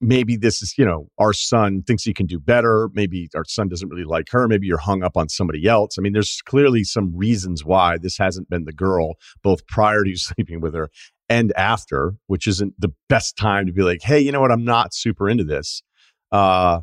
maybe 0.01 0.35
this 0.35 0.61
is, 0.61 0.77
you 0.77 0.85
know, 0.85 1.07
our 1.17 1.33
son 1.33 1.83
thinks 1.83 2.03
he 2.03 2.13
can 2.13 2.25
do 2.25 2.39
better. 2.39 2.89
Maybe 2.93 3.29
our 3.35 3.45
son 3.45 3.69
doesn't 3.69 3.89
really 3.89 4.03
like 4.03 4.27
her. 4.31 4.47
Maybe 4.47 4.67
you're 4.67 4.77
hung 4.77 5.03
up 5.03 5.15
on 5.15 5.29
somebody 5.29 5.67
else. 5.67 5.97
I 5.97 6.01
mean, 6.01 6.13
there's 6.13 6.41
clearly 6.45 6.83
some 6.83 7.15
reasons 7.15 7.63
why 7.63 7.97
this 7.97 8.17
hasn't 8.17 8.49
been 8.49 8.65
the 8.65 8.73
girl, 8.73 9.13
both 9.41 9.65
prior 9.67 10.03
to 10.03 10.15
sleeping 10.15 10.61
with 10.61 10.73
her 10.73 10.89
and 11.29 11.53
after, 11.53 12.15
which 12.27 12.47
isn't 12.47 12.73
the 12.79 12.93
best 13.09 13.37
time 13.37 13.65
to 13.65 13.73
be 13.73 13.81
like, 13.81 14.01
hey, 14.03 14.19
you 14.19 14.31
know 14.31 14.41
what? 14.41 14.51
I'm 14.51 14.65
not 14.65 14.93
super 14.93 15.29
into 15.29 15.43
this. 15.43 15.81
Uh, 16.31 16.81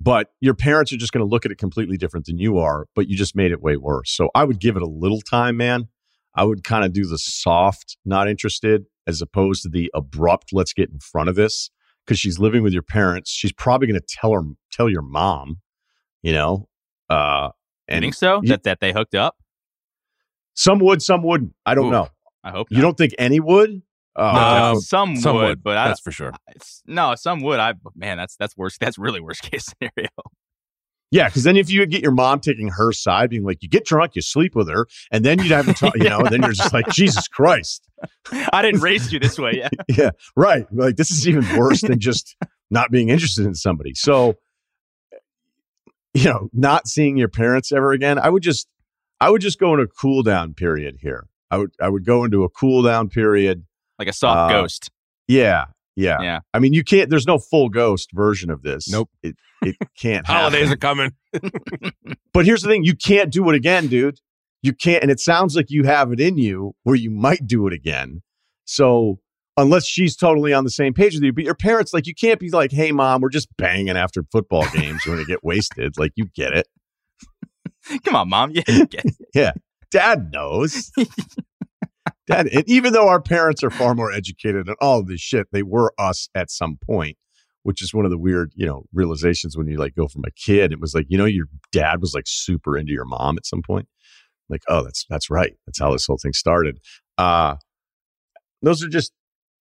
but 0.00 0.28
your 0.40 0.54
parents 0.54 0.92
are 0.92 0.96
just 0.96 1.12
going 1.12 1.24
to 1.24 1.30
look 1.30 1.46
at 1.46 1.52
it 1.52 1.58
completely 1.58 1.96
different 1.96 2.26
than 2.26 2.38
you 2.38 2.58
are, 2.58 2.86
but 2.94 3.08
you 3.08 3.16
just 3.16 3.36
made 3.36 3.52
it 3.52 3.62
way 3.62 3.76
worse. 3.76 4.10
So 4.10 4.30
I 4.34 4.44
would 4.44 4.58
give 4.58 4.76
it 4.76 4.82
a 4.82 4.88
little 4.88 5.20
time, 5.20 5.56
man. 5.56 5.88
I 6.34 6.44
would 6.44 6.64
kind 6.64 6.84
of 6.84 6.92
do 6.92 7.06
the 7.06 7.18
soft, 7.18 7.96
not 8.04 8.28
interested, 8.28 8.86
as 9.06 9.22
opposed 9.22 9.62
to 9.62 9.68
the 9.68 9.90
abrupt, 9.94 10.52
let's 10.52 10.72
get 10.72 10.90
in 10.90 10.98
front 10.98 11.28
of 11.28 11.36
this. 11.36 11.70
Because 12.04 12.18
she's 12.18 12.38
living 12.38 12.62
with 12.62 12.74
your 12.74 12.82
parents. 12.82 13.30
She's 13.30 13.52
probably 13.52 13.86
going 13.86 13.98
to 13.98 14.06
tell 14.06 14.32
her, 14.32 14.42
tell 14.70 14.90
your 14.90 15.00
mom, 15.00 15.60
you 16.22 16.32
know. 16.32 16.68
Uh, 17.08 17.48
and 17.88 18.02
you 18.02 18.08
think 18.08 18.14
so? 18.14 18.40
You, 18.42 18.48
that 18.48 18.64
that 18.64 18.80
they 18.80 18.92
hooked 18.92 19.14
up? 19.14 19.36
Some 20.52 20.80
would, 20.80 21.00
some 21.00 21.22
wouldn't. 21.22 21.54
I 21.64 21.74
don't 21.74 21.86
Ooh. 21.86 21.92
know. 21.92 22.08
I 22.42 22.50
hope 22.50 22.70
not. 22.70 22.76
you 22.76 22.82
don't 22.82 22.98
think 22.98 23.14
any 23.18 23.40
would. 23.40 23.80
Oh, 24.16 24.78
some, 24.78 25.16
some, 25.16 25.36
would, 25.36 25.42
would, 25.42 25.62
but 25.62 25.74
that's 25.74 26.00
I, 26.00 26.02
for 26.02 26.12
sure. 26.12 26.32
No, 26.86 27.14
some 27.16 27.40
would. 27.40 27.58
I 27.58 27.74
man, 27.96 28.16
that's 28.16 28.36
that's 28.36 28.56
worse. 28.56 28.78
That's 28.78 28.98
really 28.98 29.20
worst 29.20 29.42
case 29.50 29.66
scenario. 29.66 30.10
Yeah, 31.14 31.28
because 31.28 31.44
then 31.44 31.56
if 31.56 31.70
you 31.70 31.86
get 31.86 32.02
your 32.02 32.10
mom 32.10 32.40
taking 32.40 32.70
her 32.70 32.90
side, 32.90 33.30
being 33.30 33.44
like, 33.44 33.62
you 33.62 33.68
get 33.68 33.84
drunk, 33.84 34.16
you 34.16 34.20
sleep 34.20 34.56
with 34.56 34.68
her, 34.68 34.88
and 35.12 35.24
then 35.24 35.38
you'd 35.38 35.52
have 35.52 35.66
to, 35.66 35.72
talk, 35.72 35.94
you 35.94 36.08
know, 36.08 36.24
then 36.28 36.42
you're 36.42 36.50
just 36.50 36.74
like, 36.74 36.88
Jesus 36.88 37.28
Christ. 37.28 37.88
I 38.52 38.62
didn't 38.62 38.80
raise 38.80 39.12
you 39.12 39.20
this 39.20 39.38
way. 39.38 39.52
Yeah. 39.58 39.68
yeah. 39.96 40.10
Right. 40.34 40.66
Like, 40.72 40.96
this 40.96 41.12
is 41.12 41.28
even 41.28 41.44
worse 41.56 41.82
than 41.82 42.00
just 42.00 42.34
not 42.68 42.90
being 42.90 43.10
interested 43.10 43.46
in 43.46 43.54
somebody. 43.54 43.94
So, 43.94 44.34
you 46.14 46.24
know, 46.24 46.48
not 46.52 46.88
seeing 46.88 47.16
your 47.16 47.28
parents 47.28 47.70
ever 47.70 47.92
again, 47.92 48.18
I 48.18 48.28
would 48.28 48.42
just, 48.42 48.66
I 49.20 49.30
would 49.30 49.40
just 49.40 49.60
go 49.60 49.72
in 49.72 49.78
a 49.78 49.86
cool 49.86 50.24
down 50.24 50.52
period 50.52 50.96
here. 51.00 51.28
I 51.48 51.58
would 51.58 51.70
I 51.80 51.90
would 51.90 52.04
go 52.04 52.24
into 52.24 52.42
a 52.42 52.48
cool 52.48 52.82
down 52.82 53.08
period, 53.08 53.64
like 54.00 54.08
a 54.08 54.12
soft 54.12 54.50
uh, 54.50 54.60
ghost. 54.60 54.90
Yeah, 55.28 55.66
yeah, 55.96 56.20
yeah. 56.20 56.40
I 56.52 56.58
mean, 56.58 56.72
you 56.72 56.82
can't. 56.82 57.08
There's 57.08 57.26
no 57.26 57.38
full 57.38 57.68
ghost 57.68 58.10
version 58.12 58.50
of 58.50 58.62
this. 58.62 58.88
Nope. 58.88 59.10
It 59.22 59.36
it 59.62 59.76
can't. 59.98 60.26
Holidays 60.26 60.70
are 60.70 60.76
coming. 60.76 61.12
but 62.32 62.44
here's 62.44 62.62
the 62.62 62.68
thing: 62.68 62.84
you 62.84 62.96
can't 62.96 63.32
do 63.32 63.48
it 63.50 63.54
again, 63.54 63.86
dude. 63.86 64.18
You 64.62 64.72
can't. 64.72 65.02
And 65.02 65.10
it 65.10 65.20
sounds 65.20 65.54
like 65.54 65.66
you 65.70 65.84
have 65.84 66.12
it 66.12 66.20
in 66.20 66.38
you 66.38 66.74
where 66.82 66.96
you 66.96 67.10
might 67.10 67.46
do 67.46 67.66
it 67.66 67.72
again. 67.72 68.22
So 68.64 69.20
unless 69.56 69.86
she's 69.86 70.16
totally 70.16 70.52
on 70.52 70.64
the 70.64 70.70
same 70.70 70.94
page 70.94 71.14
with 71.14 71.22
you, 71.22 71.32
but 71.32 71.44
your 71.44 71.54
parents, 71.54 71.92
like, 71.92 72.06
you 72.06 72.14
can't 72.14 72.40
be 72.40 72.50
like, 72.50 72.72
"Hey, 72.72 72.90
mom, 72.90 73.20
we're 73.20 73.28
just 73.28 73.48
banging 73.56 73.96
after 73.96 74.24
football 74.32 74.66
games. 74.72 75.02
We're 75.06 75.14
gonna 75.14 75.26
get 75.26 75.44
wasted." 75.44 75.98
Like, 75.98 76.12
you 76.16 76.26
get 76.34 76.54
it. 76.54 76.66
Come 78.04 78.16
on, 78.16 78.28
mom. 78.30 78.52
Yeah, 78.52 78.84
yeah. 79.34 79.52
Dad 79.90 80.32
knows. 80.32 80.90
Dad, 82.26 82.48
and 82.48 82.64
even 82.68 82.92
though 82.92 83.08
our 83.08 83.20
parents 83.20 83.62
are 83.62 83.70
far 83.70 83.94
more 83.94 84.12
educated 84.12 84.66
and 84.66 84.76
all 84.80 85.00
of 85.00 85.06
this 85.08 85.20
shit, 85.20 85.48
they 85.52 85.62
were 85.62 85.92
us 85.98 86.28
at 86.34 86.50
some 86.50 86.78
point, 86.84 87.18
which 87.64 87.82
is 87.82 87.92
one 87.92 88.04
of 88.06 88.10
the 88.10 88.18
weird, 88.18 88.52
you 88.54 88.64
know, 88.66 88.84
realizations 88.94 89.56
when 89.56 89.66
you 89.68 89.76
like 89.78 89.94
go 89.94 90.08
from 90.08 90.24
a 90.26 90.30
kid. 90.30 90.72
It 90.72 90.80
was 90.80 90.94
like, 90.94 91.06
you 91.08 91.18
know, 91.18 91.26
your 91.26 91.46
dad 91.72 92.00
was 92.00 92.14
like 92.14 92.24
super 92.26 92.78
into 92.78 92.92
your 92.92 93.04
mom 93.04 93.36
at 93.36 93.46
some 93.46 93.62
point. 93.62 93.88
Like, 94.48 94.62
oh, 94.68 94.82
that's 94.84 95.04
that's 95.08 95.30
right. 95.30 95.54
That's 95.66 95.78
how 95.78 95.92
this 95.92 96.06
whole 96.06 96.18
thing 96.18 96.32
started. 96.32 96.78
Uh 97.18 97.56
those 98.62 98.82
are 98.82 98.88
just 98.88 99.12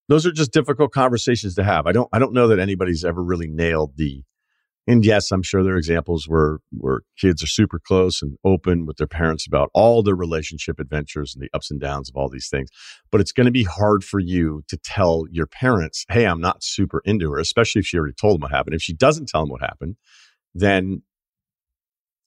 those 0.09 0.25
are 0.25 0.31
just 0.31 0.51
difficult 0.53 0.91
conversations 0.91 1.55
to 1.55 1.63
have. 1.63 1.87
I 1.87 1.91
don't 1.91 2.09
I 2.13 2.19
don't 2.19 2.33
know 2.33 2.47
that 2.47 2.59
anybody's 2.59 3.03
ever 3.03 3.23
really 3.23 3.47
nailed 3.47 3.97
the 3.97 4.23
and 4.85 5.05
yes, 5.05 5.31
I'm 5.31 5.43
sure 5.43 5.63
there 5.63 5.75
are 5.75 5.77
examples 5.77 6.27
where 6.27 6.59
where 6.71 7.01
kids 7.17 7.41
are 7.41 7.47
super 7.47 7.79
close 7.79 8.21
and 8.21 8.37
open 8.43 8.85
with 8.85 8.97
their 8.97 9.07
parents 9.07 9.47
about 9.47 9.69
all 9.73 10.03
their 10.03 10.15
relationship 10.15 10.79
adventures 10.79 11.33
and 11.33 11.41
the 11.41 11.49
ups 11.53 11.71
and 11.71 11.79
downs 11.79 12.09
of 12.09 12.17
all 12.17 12.29
these 12.29 12.49
things. 12.49 12.69
But 13.09 13.21
it's 13.21 13.31
going 13.31 13.45
to 13.45 13.51
be 13.51 13.63
hard 13.63 14.03
for 14.03 14.19
you 14.19 14.63
to 14.67 14.77
tell 14.77 15.25
your 15.31 15.47
parents, 15.47 16.05
"Hey, 16.09 16.25
I'm 16.25 16.41
not 16.41 16.63
super 16.63 17.01
into 17.05 17.31
her," 17.31 17.39
especially 17.39 17.79
if 17.79 17.85
she 17.85 17.97
already 17.97 18.15
told 18.19 18.35
them 18.35 18.41
what 18.41 18.51
happened. 18.51 18.75
If 18.75 18.81
she 18.81 18.93
doesn't 18.93 19.29
tell 19.29 19.41
them 19.41 19.49
what 19.49 19.61
happened, 19.61 19.95
then 20.53 21.01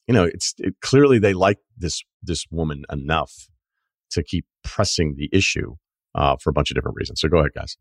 you 0.06 0.14
know 0.14 0.24
it's 0.24 0.54
it, 0.58 0.76
clearly 0.80 1.18
they 1.18 1.34
like 1.34 1.58
this 1.76 2.02
this 2.22 2.46
woman 2.50 2.84
enough 2.90 3.48
to 4.12 4.22
keep 4.22 4.46
pressing 4.64 5.14
the 5.16 5.28
issue 5.30 5.74
uh, 6.14 6.36
for 6.36 6.48
a 6.50 6.52
bunch 6.54 6.70
of 6.70 6.74
different 6.74 6.96
reasons. 6.96 7.20
So 7.20 7.28
go 7.28 7.38
ahead, 7.38 7.52
guys. 7.54 7.76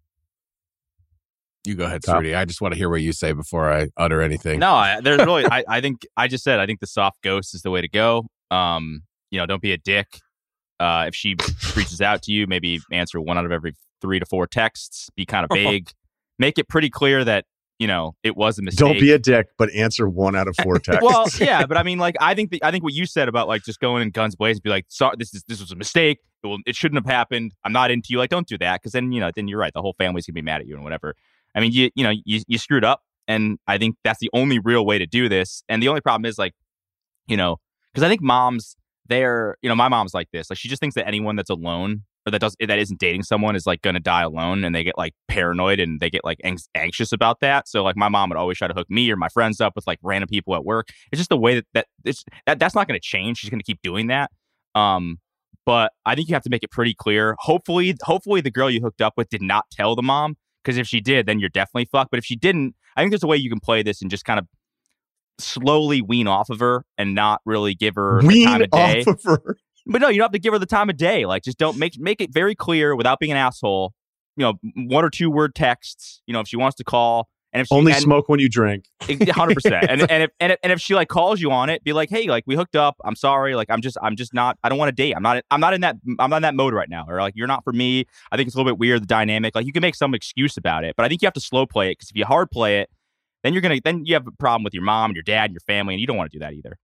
You 1.66 1.76
go 1.76 1.86
ahead, 1.86 2.02
Rudy. 2.08 2.36
I 2.36 2.46
just 2.46 2.62
want 2.62 2.74
to 2.74 2.78
hear 2.78 2.90
what 2.90 3.02
you 3.02 3.14
say 3.14 3.32
before 3.32 3.72
I 3.72 3.90
utter 3.98 4.22
anything. 4.22 4.60
No, 4.60 4.74
I, 4.74 5.02
there's 5.02 5.20
really. 5.20 5.46
I, 5.46 5.64
I 5.68 5.82
think 5.82 6.06
I 6.16 6.28
just 6.28 6.44
said 6.44 6.60
I 6.60 6.66
think 6.66 6.80
the 6.80 6.88
soft 6.88 7.22
ghost 7.22 7.56
is 7.56 7.62
the 7.62 7.72
way 7.72 7.82
to 7.82 7.88
go. 7.88 8.28
Um, 8.52 9.02
you 9.32 9.40
know, 9.40 9.46
don't 9.46 9.62
be 9.62 9.74
a 9.74 9.78
dick. 9.78 10.20
Uh, 10.80 11.06
if 11.08 11.16
she 11.16 11.36
reaches 11.76 12.02
out 12.02 12.22
to 12.24 12.32
you, 12.32 12.48
maybe 12.48 12.80
answer 12.92 13.20
one 13.20 13.38
out 13.38 13.46
of 13.46 13.52
every 13.52 13.74
three 14.02 14.20
to 14.20 14.26
four 14.26 14.48
texts. 14.48 15.10
Be 15.16 15.26
kind 15.26 15.44
of 15.44 15.50
vague. 15.54 15.90
Make 16.38 16.58
it 16.58 16.68
pretty 16.68 16.90
clear 16.90 17.24
that 17.24 17.46
you 17.80 17.88
know 17.88 18.16
it 18.24 18.36
was 18.36 18.60
a 18.60 18.62
mistake. 18.62 18.80
Don't 18.80 19.00
be 19.00 19.12
a 19.12 19.20
dick, 19.20 19.48
but 19.58 19.72
answer 19.72 20.08
one 20.08 20.36
out 20.36 20.48
of 20.48 20.56
four 20.62 20.80
texts. 20.80 21.04
well, 21.04 21.28
yeah, 21.40 21.66
but 21.66 21.78
I 21.78 21.84
mean, 21.84 21.98
like, 21.98 22.16
I 22.20 22.34
think 22.34 22.52
the, 22.52 22.64
I 22.64 22.72
think 22.72 22.84
what 22.84 22.94
you 22.94 23.06
said 23.06 23.28
about 23.28 23.48
like 23.48 23.64
just 23.64 23.80
going 23.80 24.02
in 24.02 24.12
guns 24.12 24.36
blazing, 24.36 24.62
be 24.64 24.70
like, 24.70 24.86
sorry, 24.90 25.16
this 25.18 25.34
is 25.34 25.44
this 25.48 25.60
was 25.60 25.72
a 25.72 25.76
mistake. 25.76 26.20
It, 26.44 26.48
will, 26.48 26.60
it 26.66 26.76
shouldn't 26.76 27.04
have 27.04 27.12
happened. 27.12 27.54
I'm 27.64 27.74
not 27.74 27.90
into 27.90 28.08
you. 28.10 28.20
Like, 28.20 28.30
don't 28.30 28.48
do 28.48 28.58
that 28.60 28.82
because 28.82 28.92
then 28.92 29.12
you 29.12 29.20
know, 29.20 29.32
then 29.36 29.48
you're 29.48 29.60
right. 29.60 29.74
The 29.74 29.82
whole 29.82 29.96
family's 29.98 30.26
gonna 30.26 30.36
be 30.36 30.42
mad 30.42 30.62
at 30.62 30.68
you 30.68 30.76
and 30.76 30.84
whatever. 30.84 31.16
I 31.56 31.62
mean, 31.62 31.72
you 31.72 31.90
you 31.96 32.04
know, 32.04 32.14
you, 32.26 32.42
you 32.48 32.58
screwed 32.58 32.84
up, 32.84 33.02
and 33.28 33.58
I 33.68 33.78
think 33.78 33.96
that's 34.04 34.20
the 34.20 34.30
only 34.34 34.60
real 34.60 34.86
way 34.86 34.98
to 35.00 35.06
do 35.06 35.30
this. 35.30 35.64
And 35.70 35.82
the 35.82 35.88
only 35.88 36.02
problem 36.02 36.26
is 36.26 36.38
like, 36.38 36.54
you 37.28 37.38
know, 37.38 37.58
because 37.94 38.04
I 38.04 38.10
think 38.10 38.22
moms, 38.22 38.76
they're, 39.08 39.56
you 39.62 39.70
know, 39.70 39.76
my 39.76 39.88
mom's 39.88 40.14
like 40.14 40.28
this. 40.32 40.50
Like 40.50 40.60
she 40.60 40.68
just 40.68 40.80
thinks 40.80 40.96
that 40.96 41.08
anyone 41.08 41.36
that's 41.36 41.50
alone 41.50 42.04
or 42.26 42.32
that 42.32 42.40
does 42.40 42.56
that 42.60 42.80
isn't 42.80 43.00
dating 43.00 43.24
someone 43.24 43.56
is 43.56 43.66
like 43.66 43.82
gonna 43.82 44.00
die 44.00 44.24
alone, 44.24 44.64
and 44.64 44.76
they 44.76 44.84
get 44.84 44.98
like 44.98 45.14
paranoid 45.28 45.80
and 45.80 46.00
they 46.00 46.10
get 46.10 46.26
like 46.26 46.40
ang- 46.44 46.58
anxious 46.76 47.12
about 47.12 47.40
that. 47.40 47.68
So 47.68 47.84
like 47.84 47.96
my 47.96 48.10
mom 48.10 48.30
would 48.30 48.38
always 48.38 48.58
try 48.58 48.68
to 48.68 48.74
hook 48.74 48.90
me 48.90 49.10
or 49.12 49.16
my 49.16 49.30
friends 49.30 49.62
up 49.62 49.74
with 49.76 49.88
like 49.88 50.00
random 50.04 50.28
people 50.28 50.56
at 50.56 50.66
work. 50.66 50.90
It's 51.12 51.20
just 51.20 51.30
the 51.30 51.38
way 51.38 51.56
that 51.56 51.66
that 51.74 51.88
it's 52.04 52.24
that 52.46 52.60
that's 52.60 52.76
not 52.76 52.88
gonna 52.88 53.00
change. 53.00 53.40
She's 53.40 53.50
gonna 53.50 53.64
keep 53.64 53.82
doing 53.82 54.08
that. 54.08 54.32
Um, 54.74 55.20
but 55.66 55.94
I 56.06 56.16
think 56.16 56.28
you 56.28 56.36
have 56.36 56.44
to 56.44 56.50
make 56.50 56.64
it 56.64 56.72
pretty 56.72 56.94
clear. 56.94 57.36
Hopefully, 57.40 57.96
hopefully 58.04 58.42
the 58.42 58.52
girl 58.52 58.70
you 58.70 58.82
hooked 58.82 59.02
up 59.02 59.14
with 59.18 59.30
did 59.30 59.42
not 59.42 59.66
tell 59.72 59.96
the 59.96 60.04
mom 60.04 60.36
because 60.66 60.78
if 60.78 60.88
she 60.88 61.00
did, 61.00 61.28
then 61.28 61.40
you're 61.40 61.50
definitely 61.50 61.86
fucked. 61.86 62.10
But 62.10 62.18
if 62.18 62.26
she 62.26 62.36
didn't, 62.36 62.76
I 62.98 63.02
think 63.02 63.12
there's 63.12 63.24
a 63.24 63.28
way 63.28 63.38
you 63.38 63.50
can 63.50 63.60
play 63.60 63.84
this 63.84 64.02
and 64.02 64.10
just 64.10 64.26
kind 64.26 64.40
of 64.40 64.48
slowly 65.38 66.02
wean 66.02 66.28
off 66.28 66.50
of 66.50 66.60
her 66.60 66.84
and 66.98 67.14
not 67.14 67.42
really 67.46 67.76
give 67.76 67.96
her 67.96 68.22
wean 68.24 68.46
the 68.46 68.46
time 68.46 68.62
of 68.64 68.72
day. 68.72 69.02
Off 69.02 69.08
of 69.08 69.24
her. 69.24 69.58
But 69.86 70.02
no, 70.02 70.08
you 70.08 70.18
don't 70.18 70.26
have 70.26 70.32
to 70.32 70.40
give 70.40 70.54
her 70.54 70.58
the 70.60 70.66
time 70.66 70.90
of 70.90 70.98
day. 70.98 71.28
Like, 71.28 71.44
just 71.44 71.60
don't 71.60 71.78
make 71.78 72.00
make 72.00 72.20
it 72.20 72.34
very 72.34 72.56
clear 72.56 72.96
without 72.96 73.20
being 73.20 73.32
an 73.32 73.38
asshole. 73.38 73.94
you 74.36 74.44
know, 74.44 74.54
one 74.76 75.06
or 75.06 75.10
two 75.10 75.30
word 75.30 75.56
texts. 75.56 76.22
You 76.26 76.34
know, 76.34 76.40
if 76.40 76.48
she 76.48 76.58
wants 76.58 76.76
to 76.78 76.84
call, 76.84 77.30
and 77.56 77.62
if 77.62 77.68
she, 77.70 77.76
only 77.76 77.94
and, 77.94 78.02
smoke 78.02 78.28
when 78.28 78.42
you 78.42 78.50
drink, 78.50 78.86
hundred 79.02 79.56
percent. 79.56 79.86
And 79.90 80.02
and 80.12 80.24
if, 80.24 80.32
and 80.42 80.52
if 80.52 80.60
and 80.62 80.74
if 80.74 80.82
she 80.82 80.94
like 80.94 81.08
calls 81.08 81.40
you 81.40 81.52
on 81.52 81.70
it, 81.70 81.84
be 81.86 81.94
like, 81.94 82.10
hey, 82.10 82.28
like 82.28 82.44
we 82.46 82.56
hooked 82.56 82.76
up. 82.76 82.98
I'm 83.06 83.16
sorry. 83.16 83.56
Like 83.56 83.70
I'm 83.70 83.82
just 83.82 83.98
I'm 84.02 84.18
just 84.18 84.34
not. 84.34 84.58
I 84.64 84.68
don't 84.68 84.78
want 84.78 84.90
to 84.90 84.96
date. 84.96 85.14
I'm 85.16 85.24
not. 85.24 85.42
I'm 85.50 85.62
not 85.62 85.74
in 85.74 85.82
that. 85.82 85.96
I'm 86.20 86.30
not 86.30 86.38
in 86.38 86.42
that 86.42 86.54
mode 86.54 86.74
right 86.74 86.90
now. 86.90 87.06
Or 87.08 87.22
like 87.22 87.34
you're 87.36 87.48
not 87.48 87.64
for 87.64 87.72
me. 87.72 88.06
I 88.32 88.36
think 88.36 88.48
it's 88.48 88.56
a 88.56 88.60
little 88.60 88.70
bit 88.70 88.78
weird 88.78 89.02
the 89.02 89.08
dynamic. 89.08 89.56
Like 89.56 89.66
you 89.66 89.72
can 89.72 89.82
make 89.82 89.96
some 89.96 90.14
excuse 90.14 90.58
about 90.58 90.84
it, 90.84 90.96
but 90.98 91.06
I 91.06 91.10
think 91.10 91.22
you 91.22 91.28
have 91.28 91.34
to 91.34 91.40
slow 91.40 91.66
play 91.66 91.88
it 91.88 91.94
because 91.94 92.10
if 92.10 92.18
you 92.18 92.26
hard 92.26 92.52
play 92.52 92.82
it, 92.82 92.90
then 93.44 93.54
you're 93.54 93.62
gonna 93.62 93.80
then 93.84 94.06
you 94.06 94.16
have 94.16 94.28
a 94.28 94.32
problem 94.32 94.64
with 94.64 94.74
your 94.74 94.84
mom, 94.84 95.12
and 95.12 95.16
your 95.16 95.24
dad, 95.24 95.46
and 95.46 95.54
your 95.54 95.62
family, 95.62 95.94
and 95.94 96.02
you 96.02 96.08
don't 96.08 96.18
want 96.18 96.30
to 96.32 96.38
do 96.38 96.44
that 96.44 96.54
either. 96.54 96.78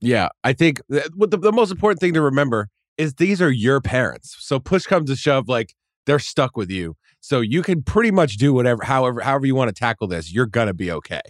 Yeah, 0.00 0.28
I 0.44 0.52
think 0.52 0.80
what 1.14 1.32
the, 1.32 1.36
the 1.36 1.52
most 1.52 1.72
important 1.72 2.00
thing 2.00 2.14
to 2.14 2.22
remember 2.22 2.68
is 2.96 3.14
these 3.14 3.42
are 3.42 3.50
your 3.50 3.80
parents. 3.80 4.36
So 4.38 4.60
push 4.60 4.84
comes 4.84 5.10
to 5.10 5.16
shove, 5.16 5.48
like 5.48 5.74
they're 6.10 6.18
stuck 6.18 6.56
with 6.56 6.72
you. 6.72 6.96
So 7.20 7.40
you 7.40 7.62
can 7.62 7.84
pretty 7.84 8.10
much 8.10 8.36
do 8.36 8.52
whatever, 8.52 8.82
however, 8.82 9.20
however 9.20 9.46
you 9.46 9.54
want 9.54 9.68
to 9.68 9.78
tackle 9.78 10.08
this. 10.08 10.32
You're 10.32 10.46
gonna 10.46 10.74
be 10.74 10.90
okay. 10.90 11.20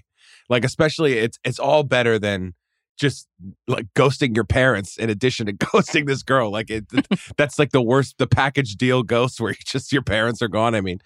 Like 0.49 0.65
especially, 0.65 1.19
it's 1.19 1.39
it's 1.45 1.59
all 1.59 1.83
better 1.83 2.19
than 2.19 2.55
just 2.99 3.29
like 3.69 3.87
ghosting 3.95 4.35
your 4.35 4.45
parents 4.45 4.97
in 4.97 5.11
addition 5.11 5.47
to 5.47 5.53
ghosting 5.67 6.07
this 6.07 6.23
girl. 6.23 6.51
Like 6.51 6.71
it, 6.71 6.87
that's 7.37 7.59
like 7.59 7.73
the 7.73 7.83
worst, 7.83 8.17
the 8.17 8.27
package 8.27 8.77
deal 8.77 9.03
ghost 9.03 9.39
where 9.39 9.55
just 9.67 9.93
your 9.93 10.03
parents 10.03 10.41
are 10.41 10.49
gone. 10.49 10.75
I 10.75 10.81
mean, 10.81 11.01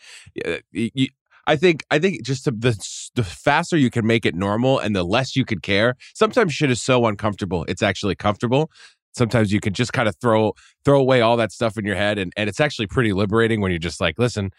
you, 0.71 1.09
I 1.49 1.57
think 1.57 1.83
I 1.91 1.99
think 1.99 2.23
just 2.23 2.45
the 2.45 3.11
the 3.17 3.25
faster 3.25 3.77
you 3.77 3.91
can 3.91 4.07
make 4.07 4.25
it 4.25 4.37
normal 4.37 4.79
and 4.79 4.95
the 4.95 5.03
less 5.03 5.35
you 5.35 5.45
could 5.45 5.63
care. 5.63 5.97
Sometimes 6.15 6.55
shit 6.55 6.71
is 6.71 6.81
so 6.81 7.07
uncomfortable, 7.07 7.65
it's 7.67 7.83
actually 7.83 8.15
comfortable. 8.15 8.71
Sometimes 9.15 9.53
you 9.53 9.61
can 9.61 9.73
just 9.73 9.93
kind 9.93 10.09
of 10.09 10.17
throw 10.17 10.55
throw 10.85 11.01
away 11.01 11.21
all 11.21 11.37
that 11.37 11.53
stuff 11.53 11.79
in 11.79 11.85
your 11.85 11.97
head, 11.97 12.19
and 12.19 12.33
and 12.37 12.49
it's 12.49 12.61
actually 12.61 12.87
pretty 12.87 13.13
liberating 13.13 13.61
when 13.61 13.71
you're 13.71 13.79
just 13.79 14.01
like, 14.01 14.19
listen. 14.19 14.51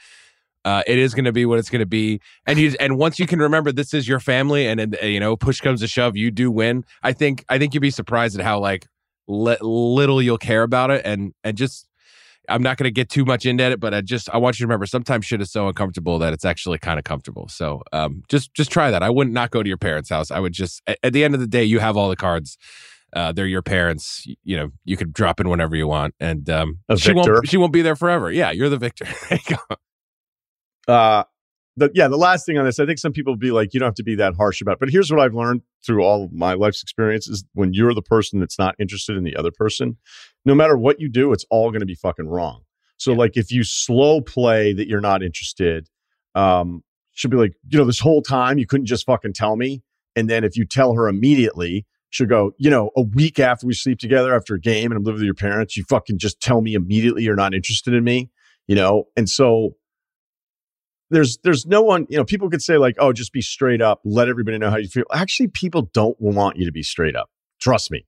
Uh, 0.64 0.82
it 0.88 0.98
is 0.98 1.14
going 1.14 1.26
to 1.26 1.32
be 1.32 1.46
what 1.46 1.60
it's 1.60 1.70
going 1.70 1.80
to 1.80 1.86
be, 1.86 2.20
and 2.48 2.58
you 2.58 2.74
and 2.80 2.98
once 2.98 3.20
you 3.20 3.28
can 3.28 3.38
remember 3.38 3.72
this 3.72 3.94
is 3.94 4.08
your 4.08 4.20
family, 4.20 4.66
and, 4.66 4.80
and 4.80 4.98
you 5.04 5.20
know 5.20 5.38
push 5.38 5.62
comes 5.62 5.80
to 5.80 5.88
shove, 5.88 6.18
you 6.18 6.32
do 6.32 6.50
win. 6.50 6.84
I 7.04 7.14
think 7.14 7.46
I 7.50 7.60
think 7.60 7.76
you'd 7.76 7.82
be 7.82 7.92
surprised 7.92 8.40
at 8.40 8.44
how 8.44 8.58
like 8.60 8.88
li- 9.28 9.60
little 9.62 10.24
you'll 10.24 10.40
care 10.40 10.64
about 10.64 10.90
it, 10.90 11.04
and 11.06 11.36
and 11.44 11.56
just 11.56 11.88
I'm 12.50 12.62
not 12.62 12.78
going 12.78 12.86
to 12.86 12.92
get 12.92 13.10
too 13.10 13.26
much 13.26 13.46
into 13.46 13.64
it, 13.64 13.80
but 13.80 13.94
I 13.94 14.02
just 14.02 14.30
I 14.30 14.38
want 14.38 14.60
you 14.60 14.64
to 14.64 14.68
remember 14.68 14.86
sometimes 14.86 15.26
shit 15.26 15.42
is 15.42 15.52
so 15.52 15.68
uncomfortable 15.68 16.20
that 16.20 16.34
it's 16.34 16.46
actually 16.46 16.78
kind 16.78 17.00
of 17.00 17.06
comfortable. 17.06 17.48
So 17.48 17.84
um, 17.92 18.24
just 18.30 18.54
just 18.54 18.72
try 18.72 18.92
that. 18.92 19.04
I 19.04 19.10
wouldn't 19.10 19.34
not 19.34 19.52
go 19.52 19.64
to 19.64 19.68
your 19.68 19.78
parents' 19.78 20.10
house. 20.10 20.32
I 20.32 20.40
would 20.40 20.54
just 20.54 20.82
at, 20.88 20.98
at 21.04 21.14
the 21.14 21.24
end 21.24 21.34
of 21.34 21.40
the 21.40 21.48
day, 21.48 21.64
you 21.64 21.80
have 21.80 21.98
all 21.98 22.10
the 22.10 22.16
cards. 22.16 22.58
Uh, 23.16 23.32
they're 23.32 23.48
your 23.48 23.62
parents. 23.62 24.28
You 24.44 24.58
know, 24.58 24.72
you 24.84 24.98
could 24.98 25.14
drop 25.14 25.40
in 25.40 25.50
whenever 25.50 25.76
you 25.76 25.88
want, 25.88 26.14
and 26.20 26.50
um, 26.50 26.80
she 26.98 27.14
won't 27.14 27.48
she 27.48 27.56
won't 27.58 27.72
be 27.72 27.82
there 27.82 27.96
forever. 27.96 28.30
Yeah, 28.32 28.52
you're 28.52 28.70
the 28.70 28.78
victor. 28.78 29.06
there 29.30 29.40
you 29.50 29.56
go. 29.56 30.94
Uh, 30.94 31.24
the, 31.78 31.92
yeah, 31.94 32.08
the 32.08 32.18
last 32.18 32.46
thing 32.46 32.58
on 32.58 32.66
this, 32.66 32.80
I 32.80 32.86
think 32.86 33.00
some 33.00 33.12
people 33.12 33.34
will 33.34 33.40
be 33.40 33.52
like, 33.52 33.74
you 33.74 33.80
don't 33.80 33.88
have 33.88 33.96
to 33.96 34.04
be 34.04 34.16
that 34.16 34.36
harsh 34.36 34.62
about. 34.62 34.74
It. 34.74 34.80
But 34.80 34.90
here's 34.90 35.12
what 35.12 35.20
I've 35.20 35.34
learned 35.34 35.62
through 35.86 36.04
all 36.04 36.26
of 36.26 36.34
my 36.34 36.54
life's 36.54 36.82
experiences: 36.82 37.46
when 37.54 37.74
you're 37.74 37.94
the 37.94 38.02
person 38.02 38.40
that's 38.40 38.60
not 38.60 38.76
interested 38.80 39.16
in 39.16 39.24
the 39.24 39.36
other 39.36 39.52
person, 39.52 39.98
no 40.44 40.54
matter 40.54 40.78
what 40.78 41.00
you 41.00 41.10
do, 41.10 41.32
it's 41.32 41.46
all 41.50 41.72
going 41.72 41.82
to 41.82 41.86
be 41.86 41.96
fucking 41.96 42.28
wrong. 42.28 42.64
So, 42.98 43.12
yeah. 43.12 43.18
like, 43.18 43.38
if 43.38 43.52
you 43.52 43.64
slow 43.64 44.22
play 44.22 44.74
that 44.74 44.88
you're 44.88 45.02
not 45.02 45.24
interested, 45.24 45.90
um, 46.34 46.84
she'll 47.12 47.32
be 47.32 47.38
like, 47.38 47.54
you 47.70 47.80
know, 47.80 47.86
this 47.86 48.00
whole 48.00 48.22
time 48.22 48.58
you 48.58 48.68
couldn't 48.68 48.88
just 48.88 49.06
fucking 49.06 49.34
tell 49.34 49.56
me. 49.56 49.84
And 50.16 50.30
then 50.30 50.44
if 50.44 50.56
you 50.56 50.66
tell 50.66 50.94
her 50.94 51.08
immediately, 51.10 51.86
she'll 52.16 52.28
go, 52.28 52.54
you 52.58 52.70
know, 52.70 52.92
a 52.96 53.02
week 53.02 53.40
after 53.40 53.68
we 53.68 53.74
sleep 53.74 54.00
together 54.00 54.34
after 54.34 54.56
a 54.56 54.60
game 54.60 54.90
and 54.92 54.98
I'm 54.98 55.04
living 55.04 55.20
with 55.20 55.26
your 55.26 55.34
parents, 55.34 55.76
you 55.76 55.84
fucking 55.84 56.18
just 56.18 56.40
tell 56.40 56.62
me 56.62 56.74
immediately 56.74 57.24
you're 57.24 57.36
not 57.36 57.54
interested 57.54 57.94
in 57.94 58.06
me, 58.06 58.32
you 58.68 58.76
know? 58.76 59.06
And 59.18 59.28
so 59.28 59.76
there's 61.12 61.38
there's 61.44 61.66
no 61.66 61.82
one 61.82 62.08
you 62.10 62.18
know 62.18 62.26
people 62.26 62.50
could 62.50 62.64
say 62.64 62.78
like 62.78 62.96
oh 63.00 63.12
just 63.12 63.34
be 63.34 63.42
straight 63.42 63.82
up. 63.82 64.00
Let 64.06 64.30
everybody 64.30 64.58
know 64.58 64.70
how 64.70 64.78
you 64.78 64.88
feel. 64.88 65.04
Actually 65.14 65.50
people 65.50 65.90
don't 65.94 66.20
want 66.20 66.56
you 66.56 66.66
to 66.66 66.72
be 66.72 66.84
straight 66.84 67.18
up. 67.18 67.30
Trust 67.60 67.92
me 67.92 68.06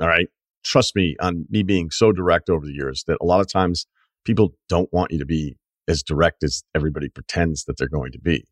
all 0.00 0.08
right? 0.08 0.28
Trust 0.64 0.96
me 0.96 1.14
on 1.20 1.44
me 1.50 1.62
being 1.62 1.90
so 1.90 2.10
direct 2.10 2.48
over 2.48 2.64
the 2.64 2.72
years 2.72 3.04
that 3.06 3.18
a 3.20 3.24
lot 3.24 3.40
of 3.40 3.52
times 3.52 3.86
people 4.24 4.54
don't 4.68 4.90
want 4.92 5.12
you 5.12 5.18
to 5.18 5.26
be 5.26 5.56
as 5.86 6.02
direct 6.02 6.42
as 6.42 6.64
everybody 6.74 7.08
pretends 7.10 7.64
that 7.64 7.76
they're 7.76 7.88
going 7.88 8.12
to 8.12 8.18
be 8.18 8.46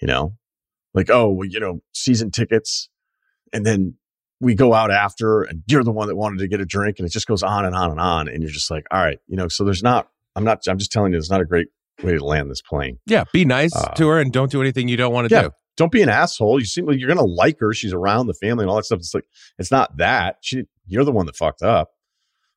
you 0.00 0.08
know? 0.08 0.34
Like 0.92 1.08
oh 1.08 1.30
well 1.30 1.46
you 1.48 1.60
know 1.60 1.82
season 1.94 2.32
tickets 2.32 2.88
and 3.52 3.64
then 3.64 3.94
we 4.40 4.54
go 4.54 4.72
out 4.72 4.90
after 4.90 5.42
and 5.42 5.62
you're 5.66 5.84
the 5.84 5.92
one 5.92 6.08
that 6.08 6.16
wanted 6.16 6.38
to 6.38 6.48
get 6.48 6.60
a 6.60 6.64
drink 6.64 6.98
and 6.98 7.06
it 7.06 7.12
just 7.12 7.26
goes 7.26 7.42
on 7.42 7.64
and 7.64 7.74
on 7.74 7.90
and 7.90 8.00
on 8.00 8.28
and 8.28 8.42
you're 8.42 8.52
just 8.52 8.70
like 8.70 8.86
all 8.90 9.00
right 9.00 9.18
you 9.26 9.36
know 9.36 9.48
so 9.48 9.64
there's 9.64 9.82
not 9.82 10.08
i'm 10.34 10.44
not 10.44 10.66
i'm 10.68 10.78
just 10.78 10.90
telling 10.90 11.12
you 11.12 11.16
there's 11.16 11.30
not 11.30 11.40
a 11.40 11.44
great 11.44 11.68
way 12.02 12.16
to 12.16 12.24
land 12.24 12.50
this 12.50 12.62
plane. 12.62 12.98
Yeah, 13.06 13.24
be 13.32 13.44
nice 13.44 13.74
uh, 13.74 13.92
to 13.94 14.08
her 14.08 14.20
and 14.20 14.32
don't 14.32 14.50
do 14.50 14.60
anything 14.60 14.88
you 14.88 14.96
don't 14.96 15.12
want 15.12 15.28
to 15.28 15.34
yeah, 15.34 15.42
do. 15.42 15.50
Don't 15.76 15.92
be 15.92 16.02
an 16.02 16.08
asshole. 16.08 16.58
You 16.58 16.66
seem 16.66 16.86
like 16.86 16.98
you're 16.98 17.08
gonna 17.08 17.24
like 17.24 17.58
her. 17.60 17.72
She's 17.72 17.92
around 17.92 18.26
the 18.26 18.34
family 18.34 18.64
and 18.64 18.70
all 18.70 18.76
that 18.76 18.84
stuff. 18.84 18.98
It's 18.98 19.14
like 19.14 19.26
it's 19.58 19.70
not 19.70 19.96
that. 19.98 20.36
She 20.42 20.64
you're 20.86 21.04
the 21.04 21.12
one 21.12 21.26
that 21.26 21.36
fucked 21.36 21.62
up. 21.62 21.90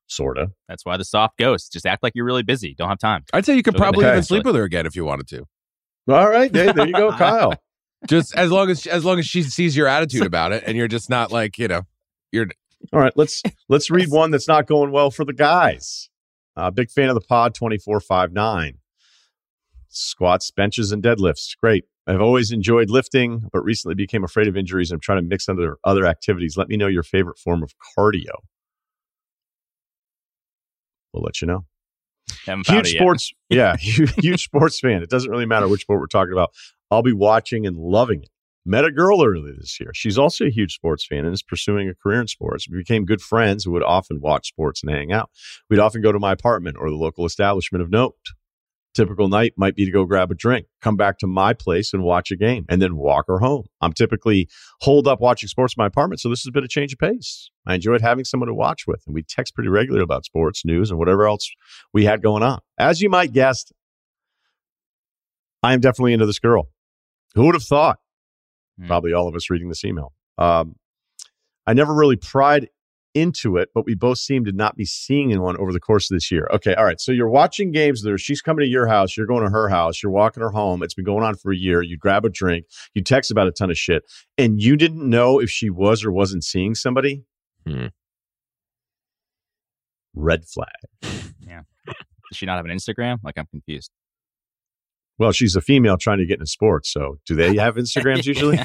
Sorta. 0.07 0.51
That's 0.67 0.85
why 0.85 0.97
the 0.97 1.05
soft 1.05 1.37
ghost. 1.37 1.71
Just 1.71 1.85
act 1.85 2.03
like 2.03 2.13
you're 2.15 2.25
really 2.25 2.43
busy. 2.43 2.75
Don't 2.75 2.89
have 2.89 2.99
time. 2.99 3.23
I'd 3.33 3.45
say 3.45 3.55
you 3.55 3.63
could 3.63 3.75
probably 3.75 4.05
even 4.05 4.23
sleep 4.23 4.45
with 4.45 4.55
her 4.55 4.63
again 4.63 4.85
if 4.85 4.95
you 4.95 5.05
wanted 5.05 5.27
to. 5.29 5.45
All 6.09 6.29
right, 6.29 6.51
there, 6.51 6.73
there 6.73 6.85
you 6.85 6.93
go, 6.93 7.11
Kyle. 7.17 7.53
Just 8.07 8.35
as 8.35 8.51
long 8.51 8.69
as 8.69 8.85
as 8.87 9.05
long 9.05 9.19
as 9.19 9.25
she 9.25 9.43
sees 9.43 9.75
your 9.75 9.87
attitude 9.87 10.25
about 10.25 10.51
it, 10.51 10.63
and 10.65 10.77
you're 10.77 10.87
just 10.87 11.09
not 11.09 11.31
like 11.31 11.57
you 11.57 11.67
know, 11.67 11.83
you're. 12.31 12.47
All 12.91 12.99
right, 12.99 13.13
let's 13.15 13.41
let's 13.69 13.89
read 13.89 14.09
one 14.09 14.31
that's 14.31 14.47
not 14.47 14.67
going 14.67 14.91
well 14.91 15.11
for 15.11 15.25
the 15.25 15.33
guys. 15.33 16.09
Uh, 16.55 16.69
big 16.69 16.91
fan 16.91 17.09
of 17.09 17.15
the 17.15 17.21
pod 17.21 17.55
twenty 17.55 17.77
four 17.77 17.99
five 17.99 18.31
nine 18.31 18.79
squats, 19.89 20.51
benches, 20.51 20.91
and 20.91 21.03
deadlifts. 21.03 21.57
Great. 21.57 21.85
I've 22.05 22.21
always 22.21 22.51
enjoyed 22.51 22.89
lifting, 22.89 23.47
but 23.53 23.63
recently 23.63 23.95
became 23.95 24.23
afraid 24.23 24.47
of 24.47 24.57
injuries. 24.57 24.91
I'm 24.91 24.99
trying 24.99 25.19
to 25.19 25.27
mix 25.27 25.47
other 25.47 25.77
other 25.83 26.05
activities. 26.05 26.57
Let 26.57 26.67
me 26.67 26.77
know 26.77 26.87
your 26.87 27.03
favorite 27.03 27.37
form 27.37 27.63
of 27.63 27.73
cardio. 27.97 28.33
We'll 31.13 31.23
let 31.23 31.41
you 31.41 31.47
know. 31.47 31.65
Huge 32.65 32.95
sports, 32.97 33.31
yeah, 33.49 33.75
huge 33.77 34.43
sports 34.43 34.79
fan. 34.79 35.03
It 35.03 35.09
doesn't 35.09 35.29
really 35.29 35.45
matter 35.45 35.67
which 35.67 35.81
sport 35.81 35.99
we're 35.99 36.07
talking 36.07 36.33
about. 36.33 36.53
I'll 36.93 37.03
be 37.03 37.13
watching 37.13 37.65
and 37.65 37.77
loving 37.77 38.23
it. 38.23 38.29
Met 38.65 38.85
a 38.85 38.91
girl 38.91 39.25
earlier 39.25 39.53
this 39.59 39.77
year. 39.79 39.91
She's 39.93 40.17
also 40.17 40.45
a 40.45 40.49
huge 40.49 40.73
sports 40.73 41.05
fan 41.05 41.25
and 41.25 41.33
is 41.33 41.43
pursuing 41.43 41.89
a 41.89 41.93
career 41.93 42.21
in 42.21 42.27
sports. 42.27 42.69
We 42.69 42.77
became 42.77 43.03
good 43.03 43.21
friends 43.21 43.65
who 43.65 43.71
would 43.71 43.83
often 43.83 44.21
watch 44.21 44.47
sports 44.47 44.81
and 44.83 44.91
hang 44.93 45.11
out. 45.11 45.29
We'd 45.69 45.79
often 45.79 46.01
go 46.01 46.13
to 46.13 46.19
my 46.19 46.31
apartment 46.31 46.77
or 46.79 46.89
the 46.89 46.95
local 46.95 47.25
establishment 47.25 47.81
of 47.81 47.91
note 47.91 48.15
typical 48.93 49.27
night 49.27 49.53
might 49.57 49.75
be 49.75 49.85
to 49.85 49.91
go 49.91 50.05
grab 50.05 50.31
a 50.31 50.35
drink, 50.35 50.67
come 50.81 50.95
back 50.95 51.17
to 51.19 51.27
my 51.27 51.53
place 51.53 51.93
and 51.93 52.03
watch 52.03 52.31
a 52.31 52.35
game, 52.35 52.65
and 52.69 52.81
then 52.81 52.95
walk 52.95 53.25
her 53.27 53.39
home. 53.39 53.65
I'm 53.81 53.93
typically 53.93 54.47
holed 54.81 55.07
up 55.07 55.19
watching 55.19 55.49
sports 55.49 55.73
in 55.77 55.81
my 55.81 55.87
apartment, 55.87 56.21
so 56.21 56.29
this 56.29 56.43
has 56.43 56.51
been 56.51 56.63
a 56.63 56.67
change 56.67 56.93
of 56.93 56.99
pace. 56.99 57.49
I 57.65 57.75
enjoyed 57.75 58.01
having 58.01 58.25
someone 58.25 58.47
to 58.47 58.53
watch 58.53 58.85
with, 58.87 59.03
and 59.05 59.13
we 59.13 59.23
text 59.23 59.55
pretty 59.55 59.69
regularly 59.69 60.03
about 60.03 60.25
sports, 60.25 60.63
news, 60.65 60.89
and 60.89 60.99
whatever 60.99 61.27
else 61.27 61.49
we 61.93 62.05
had 62.05 62.21
going 62.21 62.43
on. 62.43 62.59
As 62.77 63.01
you 63.01 63.09
might 63.09 63.33
guess, 63.33 63.71
I 65.61 65.73
am 65.73 65.79
definitely 65.79 66.13
into 66.13 66.25
this 66.25 66.39
girl. 66.39 66.69
Who 67.35 67.45
would 67.45 67.55
have 67.55 67.63
thought? 67.63 67.99
Mm. 68.79 68.87
Probably 68.87 69.13
all 69.13 69.27
of 69.27 69.35
us 69.35 69.49
reading 69.49 69.69
this 69.69 69.83
email. 69.83 70.13
Um, 70.37 70.75
I 71.65 71.73
never 71.73 71.93
really 71.93 72.15
pried 72.15 72.69
into 73.13 73.57
it, 73.57 73.69
but 73.73 73.85
we 73.85 73.93
both 73.95 74.17
seem 74.17 74.43
to 74.45 74.51
not 74.51 74.75
be 74.75 74.85
seeing 74.85 75.31
anyone 75.31 75.55
over 75.57 75.71
the 75.71 75.79
course 75.79 76.09
of 76.09 76.15
this 76.15 76.31
year. 76.31 76.47
Okay, 76.51 76.73
all 76.73 76.83
right. 76.83 76.99
So 76.99 77.11
you're 77.11 77.29
watching 77.29 77.71
games 77.71 78.01
there. 78.01 78.17
She's 78.17 78.41
coming 78.41 78.63
to 78.63 78.69
your 78.69 78.87
house. 78.87 79.15
You're 79.15 79.27
going 79.27 79.43
to 79.43 79.51
her 79.51 79.69
house. 79.69 80.01
You're 80.01 80.11
walking 80.11 80.41
her 80.41 80.49
home. 80.49 80.81
It's 80.83 80.95
been 80.95 81.05
going 81.05 81.23
on 81.23 81.35
for 81.35 81.51
a 81.51 81.55
year. 81.55 81.81
You 81.81 81.97
grab 81.97 82.25
a 82.25 82.29
drink. 82.29 82.65
You 82.93 83.03
text 83.03 83.29
about 83.29 83.47
a 83.47 83.51
ton 83.51 83.69
of 83.69 83.77
shit, 83.77 84.03
and 84.37 84.61
you 84.61 84.75
didn't 84.75 85.07
know 85.07 85.39
if 85.39 85.49
she 85.49 85.69
was 85.69 86.03
or 86.03 86.11
wasn't 86.11 86.43
seeing 86.43 86.75
somebody. 86.75 87.23
Hmm. 87.67 87.87
Red 90.15 90.45
flag. 90.45 90.67
Yeah. 91.45 91.63
Does 91.85 92.37
she 92.37 92.45
not 92.45 92.55
have 92.55 92.65
an 92.65 92.71
Instagram? 92.71 93.17
Like 93.21 93.37
I'm 93.37 93.45
confused. 93.47 93.91
Well, 95.19 95.31
she's 95.31 95.55
a 95.55 95.61
female 95.61 95.97
trying 95.97 96.17
to 96.19 96.25
get 96.25 96.35
into 96.35 96.47
sports. 96.47 96.91
So 96.91 97.17
do 97.25 97.35
they 97.35 97.55
have 97.57 97.75
Instagrams 97.77 98.25
usually? 98.25 98.59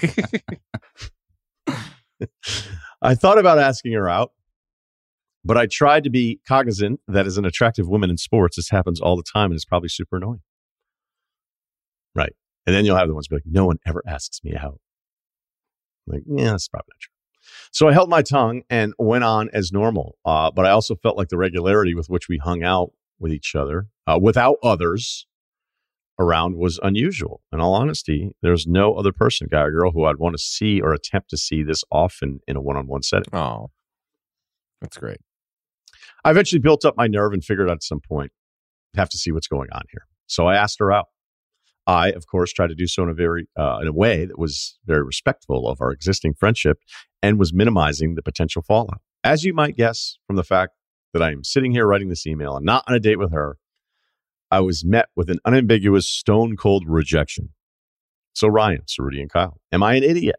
I 3.00 3.14
thought 3.14 3.38
about 3.38 3.58
asking 3.58 3.92
her 3.92 4.08
out, 4.08 4.32
but 5.44 5.56
I 5.56 5.66
tried 5.66 6.04
to 6.04 6.10
be 6.10 6.40
cognizant 6.48 7.00
that 7.06 7.26
as 7.26 7.38
an 7.38 7.44
attractive 7.44 7.88
woman 7.88 8.10
in 8.10 8.16
sports, 8.16 8.56
this 8.56 8.70
happens 8.70 9.00
all 9.00 9.16
the 9.16 9.22
time 9.22 9.46
and 9.46 9.54
it's 9.54 9.64
probably 9.64 9.88
super 9.88 10.16
annoying. 10.16 10.42
Right. 12.14 12.34
And 12.66 12.74
then 12.74 12.84
you'll 12.84 12.96
have 12.96 13.08
the 13.08 13.14
ones 13.14 13.28
be 13.28 13.36
like, 13.36 13.44
no 13.46 13.66
one 13.66 13.78
ever 13.86 14.02
asks 14.06 14.40
me 14.42 14.54
out. 14.56 14.80
I'm 16.06 16.14
like, 16.14 16.22
yeah, 16.26 16.50
that's 16.50 16.68
probably 16.68 16.88
not 16.90 17.00
true. 17.00 17.12
So 17.70 17.88
I 17.88 17.92
held 17.92 18.10
my 18.10 18.22
tongue 18.22 18.62
and 18.68 18.94
went 18.98 19.24
on 19.24 19.48
as 19.52 19.72
normal. 19.72 20.16
Uh, 20.24 20.50
but 20.50 20.66
I 20.66 20.70
also 20.70 20.96
felt 20.96 21.16
like 21.16 21.28
the 21.28 21.38
regularity 21.38 21.94
with 21.94 22.08
which 22.08 22.28
we 22.28 22.38
hung 22.38 22.62
out 22.62 22.90
with 23.18 23.32
each 23.32 23.54
other, 23.54 23.86
uh, 24.06 24.18
without 24.20 24.56
others 24.62 25.26
around, 26.18 26.56
was 26.56 26.78
unusual. 26.82 27.40
In 27.52 27.60
all 27.60 27.74
honesty, 27.74 28.32
there's 28.42 28.66
no 28.66 28.94
other 28.94 29.12
person, 29.12 29.48
guy 29.50 29.62
or 29.62 29.70
girl, 29.70 29.92
who 29.92 30.04
I'd 30.04 30.16
want 30.16 30.34
to 30.34 30.42
see 30.42 30.80
or 30.80 30.92
attempt 30.92 31.30
to 31.30 31.36
see 31.36 31.62
this 31.62 31.84
often 31.90 32.40
in 32.46 32.56
a 32.56 32.60
one 32.60 32.76
on 32.76 32.86
one 32.86 33.02
setting. 33.02 33.32
Oh, 33.32 33.70
that's 34.80 34.96
great. 34.96 35.18
I 36.24 36.30
eventually 36.30 36.60
built 36.60 36.84
up 36.84 36.94
my 36.96 37.06
nerve 37.06 37.32
and 37.32 37.44
figured 37.44 37.68
out 37.68 37.76
at 37.76 37.82
some 37.82 38.00
point, 38.00 38.32
have 38.96 39.08
to 39.10 39.18
see 39.18 39.30
what's 39.30 39.46
going 39.46 39.68
on 39.72 39.82
here. 39.90 40.06
So 40.26 40.46
I 40.46 40.56
asked 40.56 40.78
her 40.80 40.92
out. 40.92 41.06
I, 41.86 42.10
of 42.10 42.26
course, 42.26 42.52
tried 42.52 42.66
to 42.66 42.74
do 42.74 42.86
so 42.86 43.02
in 43.02 43.08
a 43.08 43.14
very 43.14 43.48
uh, 43.58 43.78
in 43.80 43.88
a 43.88 43.92
way 43.92 44.26
that 44.26 44.38
was 44.38 44.78
very 44.84 45.02
respectful 45.02 45.68
of 45.68 45.80
our 45.80 45.90
existing 45.90 46.34
friendship 46.34 46.78
and 47.22 47.38
was 47.38 47.54
minimizing 47.54 48.14
the 48.14 48.22
potential 48.22 48.60
fallout. 48.60 49.00
As 49.24 49.44
you 49.44 49.54
might 49.54 49.74
guess 49.76 50.18
from 50.26 50.36
the 50.36 50.44
fact 50.44 50.72
that 51.14 51.22
I 51.22 51.30
am 51.30 51.44
sitting 51.44 51.72
here 51.72 51.86
writing 51.86 52.08
this 52.08 52.26
email 52.26 52.56
and 52.56 52.66
not 52.66 52.84
on 52.86 52.94
a 52.94 53.00
date 53.00 53.18
with 53.18 53.32
her, 53.32 53.56
I 54.50 54.60
was 54.60 54.84
met 54.84 55.08
with 55.16 55.30
an 55.30 55.38
unambiguous 55.44 56.08
stone 56.08 56.56
cold 56.56 56.84
rejection. 56.86 57.50
So 58.32 58.48
Ryen, 58.48 58.82
Ceruti, 58.86 59.20
and 59.20 59.30
Kyle, 59.30 59.60
am 59.72 59.82
I 59.82 59.94
an 59.94 60.04
idiot? 60.04 60.36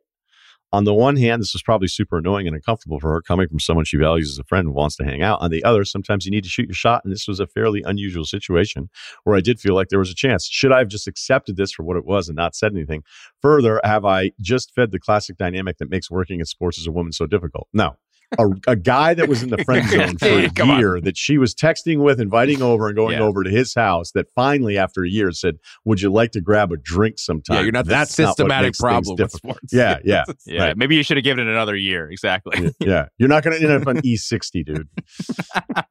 on 0.72 0.84
the 0.84 0.94
one 0.94 1.15
hand, 1.15 1.41
this 1.41 1.53
was 1.53 1.64
probably 1.64 1.88
super 1.88 2.19
annoying 2.19 2.45
and 2.45 2.56
uncomfortable 2.56 2.99
for 2.99 3.11
her 3.11 3.22
coming 3.22 3.48
from 3.48 3.60
someone 3.60 3.86
she 3.86 3.98
values 3.98 4.30
as 4.30 4.38
a 4.38 4.44
friend 4.44 4.68
and 4.68 4.76
wants 4.76 4.95
to 4.98 5.03
hang 5.03 5.22
out. 5.22 5.41
On 5.41 5.49
the 5.49 5.64
other, 5.64 5.84
sometimes 5.84 6.26
you 6.26 6.31
need 6.31 6.44
to 6.44 6.49
shoot 6.49 6.68
your 6.68 6.76
shot. 6.76 7.03
And 7.03 7.11
this 7.11 7.27
was 7.27 7.40
a 7.40 7.48
fairly 7.48 7.81
unusual 7.84 8.23
situation 8.23 8.90
where 9.23 9.36
I 9.36 9.41
did 9.41 9.60
feel 9.60 9.73
like 9.73 9.90
there 9.90 9.99
was 9.99 10.11
a 10.11 10.15
chance. 10.15 10.48
Should 10.48 10.72
I 10.72 10.80
have 10.80 10.88
just 10.88 11.07
accepted 11.07 11.57
this 11.57 11.72
for 11.72 11.84
what 11.84 11.98
it 11.98 12.06
was 12.06 12.30
and 12.30 12.36
not 12.36 12.56
said 12.56 12.72
anything? 12.72 13.03
Further, 13.41 13.81
have 13.84 14.06
I 14.06 14.31
just 14.40 14.73
fed 14.76 14.91
the 14.91 14.99
classic 14.99 15.38
dynamic 15.38 15.77
that 15.80 15.90
makes 15.90 16.11
working 16.11 16.40
in 16.40 16.45
sports 16.45 16.77
as 16.77 16.86
a 16.86 16.91
woman 16.91 17.14
so 17.14 17.26
difficult? 17.26 17.68
No 17.73 17.95
a, 18.38 18.47
a, 18.68 18.76
guy 18.76 19.14
that 19.14 19.27
was 19.27 19.41
in 19.41 19.49
the 19.49 19.57
friend 19.64 19.89
zone 19.89 20.18
for 20.18 20.27
a 20.27 20.77
year 20.77 20.97
on. 20.97 21.03
that 21.03 21.18
she 21.18 21.38
was 21.38 21.56
texting 21.56 22.03
with, 22.03 22.19
inviting 22.19 22.61
over 22.61 22.88
and 22.88 22.95
going 22.95 23.18
yeah. 23.18 23.23
over 23.23 23.43
to 23.43 23.49
his 23.49 23.73
house. 23.73 24.11
That 24.11 24.27
finally, 24.35 24.77
after 24.77 25.03
a 25.03 25.10
year, 25.10 25.31
said, 25.31 25.56
"Would 25.85 26.01
you 26.01 26.11
like 26.11 26.31
to 26.31 26.41
grab 26.41 26.72
a 26.72 26.77
drink 26.77 27.18
sometime?" 27.18 27.57
Yeah, 27.57 27.61
you're 27.64 27.72
not 27.72 27.85
That's 27.85 28.15
the 28.15 28.27
systematic 28.27 28.76
not 28.80 28.88
problem 28.88 29.15
with 29.18 29.31
sports. 29.31 29.73
Yeah, 29.73 29.99
yeah, 30.03 30.26
yeah. 30.45 30.64
Right. 30.64 30.77
Maybe 30.77 30.95
you 30.95 31.03
should 31.03 31.18
have 31.18 31.23
given 31.23 31.47
it 31.47 31.51
another 31.51 31.76
year. 31.76 32.10
Exactly. 32.11 32.73
yeah, 32.80 33.07
you're 33.18 33.30
not 33.30 33.43
going 33.43 33.60
to 33.60 33.64
end 33.64 33.81
up 33.81 33.88
on 33.88 33.97
E60, 34.01 34.65
dude. 34.65 34.89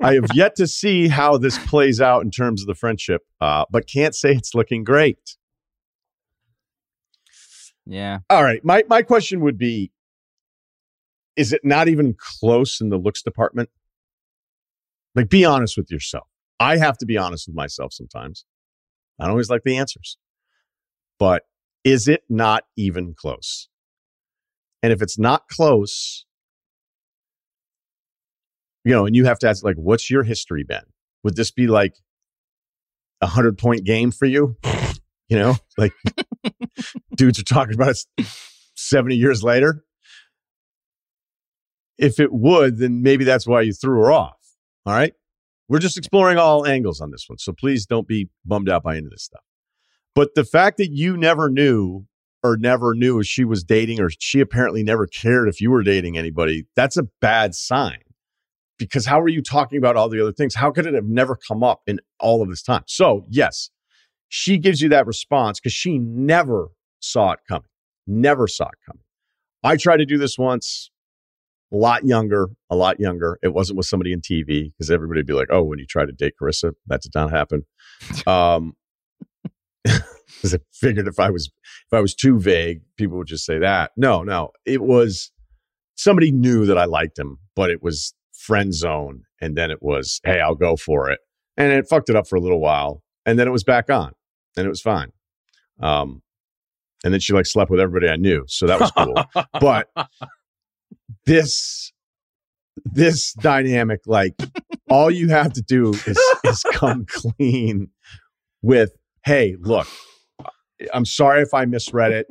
I 0.01 0.15
have 0.15 0.27
yet 0.35 0.55
to 0.57 0.67
see 0.67 1.09
how 1.09 1.39
this 1.39 1.59
plays 1.67 2.01
out 2.01 2.23
in 2.23 2.31
terms 2.31 2.63
of 2.63 2.69
the 2.69 2.75
friendship, 2.75 3.23
uh, 3.41 3.65
but 3.71 3.89
can't 3.89 4.15
say 4.15 4.33
it's 4.33 4.55
looking 4.55 4.85
great. 4.85 5.37
Yeah. 7.89 8.19
All 8.29 8.45
right. 8.45 8.63
My 8.65 8.85
my 8.89 9.03
question 9.03 9.41
would 9.41 9.57
be 9.57 9.91
is 11.39 11.53
it 11.53 11.61
not 11.63 11.87
even 11.87 12.17
close 12.19 12.81
in 12.81 12.89
the 12.89 12.97
looks 12.97 13.23
department? 13.23 13.71
Like, 15.15 15.31
be 15.31 15.45
honest 15.45 15.77
with 15.77 15.89
yourself. 15.89 16.27
I 16.59 16.79
have 16.79 16.99
to 16.99 17.07
be 17.07 17.17
honest 17.17 17.47
with 17.47 17.55
myself 17.55 17.93
sometimes. 17.93 18.45
I 19.19 19.25
don't 19.25 19.31
always 19.31 19.49
like 19.49 19.63
the 19.63 19.77
answers, 19.77 20.19
but 21.19 21.45
is 21.85 22.09
it 22.09 22.25
not 22.29 22.65
even 22.77 23.15
close? 23.15 23.69
And 24.83 24.93
if 24.93 25.01
it's 25.01 25.19
not 25.19 25.49
close, 25.49 26.25
you 28.85 28.93
know, 28.93 29.07
and 29.07 29.15
you 29.15 29.25
have 29.25 29.39
to 29.41 29.49
ask, 29.49 29.65
like, 29.65 29.77
what's 29.77 30.11
your 30.11 30.25
history 30.25 30.65
been? 30.65 30.85
Would 31.23 31.37
this 31.37 31.53
be 31.53 31.69
like 31.69 31.95
a 33.21 33.29
hundred 33.29 33.59
point 33.59 33.85
game 33.85 34.11
for 34.11 34.27
you? 34.27 34.57
You 35.29 35.39
know, 35.39 35.57
like 35.77 35.93
dudes 37.17 37.39
are 37.39 37.45
talking 37.45 37.75
about 37.75 37.95
it 38.19 38.27
70 38.75 39.15
years 39.15 39.43
later 39.45 39.85
if 41.99 42.21
it 42.21 42.33
would, 42.33 42.79
then 42.79 43.03
maybe 43.03 43.25
that's 43.25 43.47
why 43.47 43.63
you 43.63 43.73
threw 43.73 44.01
her 44.01 44.13
off. 44.13 44.39
All 44.87 44.95
right. 44.95 45.13
We're 45.69 45.81
just 45.81 45.99
exploring 45.99 46.39
all 46.39 46.67
angles 46.67 47.01
on 47.01 47.11
this 47.11 47.27
one. 47.29 47.39
So 47.39 47.53
please 47.53 47.85
don't 47.85 48.09
be 48.09 48.31
bummed 48.45 48.71
out 48.71 48.83
by 48.83 48.97
any 48.97 49.07
of 49.07 49.11
this 49.11 49.25
stuff. 49.25 49.43
But 50.15 50.35
the 50.35 50.45
fact 50.45 50.79
that 50.79 50.91
you 50.91 51.17
never 51.17 51.51
knew 51.51 52.07
or 52.43 52.57
never 52.57 52.95
knew 52.95 53.23
she 53.23 53.45
was 53.45 53.65
dating 53.65 54.01
or 54.01 54.11
she 54.19 54.41
apparently 54.41 54.83
never 54.83 55.07
cared 55.07 55.49
if 55.49 55.61
you 55.61 55.71
were 55.71 55.83
dating 55.83 56.17
anybody, 56.17 56.67
that's 56.75 56.97
a 56.97 57.09
bad 57.21 57.55
sign. 57.55 57.99
Because 58.79 59.07
how 59.07 59.21
are 59.21 59.29
you 59.29 59.43
talking 59.43 59.77
about 59.77 59.97
all 59.97 60.09
the 60.09 60.21
other 60.21 60.33
things? 60.33 60.55
How 60.55 60.71
could 60.71 60.87
it 60.87 60.95
have 60.95 61.09
never 61.09 61.37
come 61.37 61.65
up 61.65 61.83
in 61.87 62.01
all 62.21 62.43
of 62.43 62.49
this 62.49 62.63
time? 62.63 62.85
So, 62.87 63.27
yes, 63.29 63.71
she 64.29 64.57
gives 64.57 64.81
you 64.81 64.89
that 64.91 65.07
response 65.07 65.59
because 65.59 65.73
she 65.73 65.99
never 65.99 66.69
saw 67.01 67.33
it 67.33 67.41
coming. 67.49 67.69
Never 68.07 68.47
saw 68.47 68.69
it 68.69 68.79
coming. 68.87 69.03
I 69.65 69.77
tried 69.77 69.97
to 69.99 70.07
do 70.07 70.17
this 70.17 70.39
once 70.39 70.91
a 71.73 71.77
lot 71.77 72.05
younger, 72.05 72.49
a 72.71 72.77
lot 72.77 72.99
younger. 72.99 73.39
It 73.43 73.53
wasn't 73.53 73.77
with 73.77 73.87
somebody 73.87 74.13
in 74.13 74.21
TV 74.21 74.73
because 74.73 74.91
everybody 74.91 75.21
would 75.21 75.27
be 75.27 75.35
like, 75.35 75.49
"Oh, 75.51 75.63
when 75.63 75.79
you 75.79 75.87
try 75.87 76.05
to 76.07 76.13
date 76.13 76.35
Carissa, 76.41 76.73
that 76.87 77.03
did 77.03 77.15
not 77.15 77.31
happen." 77.31 77.65
Um, 78.27 78.75
because 79.85 80.55
I 80.55 80.59
figured 80.73 81.09
if 81.09 81.19
I 81.19 81.31
was 81.31 81.51
if 81.87 81.93
I 81.93 82.01
was 82.01 82.15
too 82.15 82.39
vague, 82.39 82.83
people 82.97 83.19
would 83.19 83.27
just 83.27 83.45
say 83.45 83.59
that. 83.59 83.93
No, 83.97 84.23
no, 84.23 84.51
it 84.65 84.83
was 84.83 85.33
somebody 85.97 86.31
knew 86.31 86.67
that 86.67 86.79
I 86.79 86.85
liked 86.85 87.19
him, 87.19 87.39
but 87.57 87.71
it 87.71 87.83
was 87.83 88.15
friend 88.33 88.73
zone, 88.73 89.23
and 89.41 89.57
then 89.57 89.71
it 89.71 89.83
was, 89.83 90.21
"Hey, 90.25 90.41
I'll 90.41 90.55
go 90.55 90.77
for 90.77 91.11
it," 91.11 91.21
and 91.57 91.73
it 91.73 91.89
fucked 91.89 92.09
it 92.09 92.17
up 92.17 92.29
for 92.29 92.37
a 92.37 92.41
little 92.41 92.61
while, 92.61 93.03
and 93.27 93.39
then 93.39 93.49
it 93.49 93.53
was 93.53 93.65
back 93.65 93.91
on, 93.91 94.13
and 94.57 94.65
it 94.65 94.71
was 94.71 94.81
fine. 94.81 95.13
Um, 95.81 96.23
and 97.05 97.13
then 97.13 97.21
she 97.21 97.33
like 97.33 97.47
slept 97.47 97.71
with 97.71 97.81
everybody 97.81 98.11
I 98.11 98.17
knew, 98.17 98.45
so 98.47 98.67
that 98.67 98.81
was 98.81 98.91
cool. 98.93 99.25
but 99.61 99.89
this 101.27 101.93
this 102.85 103.33
dynamic 103.35 104.01
like 104.07 104.35
all 104.89 105.11
you 105.11 105.29
have 105.29 105.53
to 105.53 105.63
do 105.63 105.91
is 105.91 106.19
is 106.45 106.65
come 106.73 107.05
clean 107.07 107.89
with 108.63 108.93
hey 109.25 109.57
look 109.61 109.87
i'm 110.95 111.05
sorry 111.05 111.43
if 111.43 111.53
i 111.55 111.65
misread 111.65 112.13
it. 112.13 112.27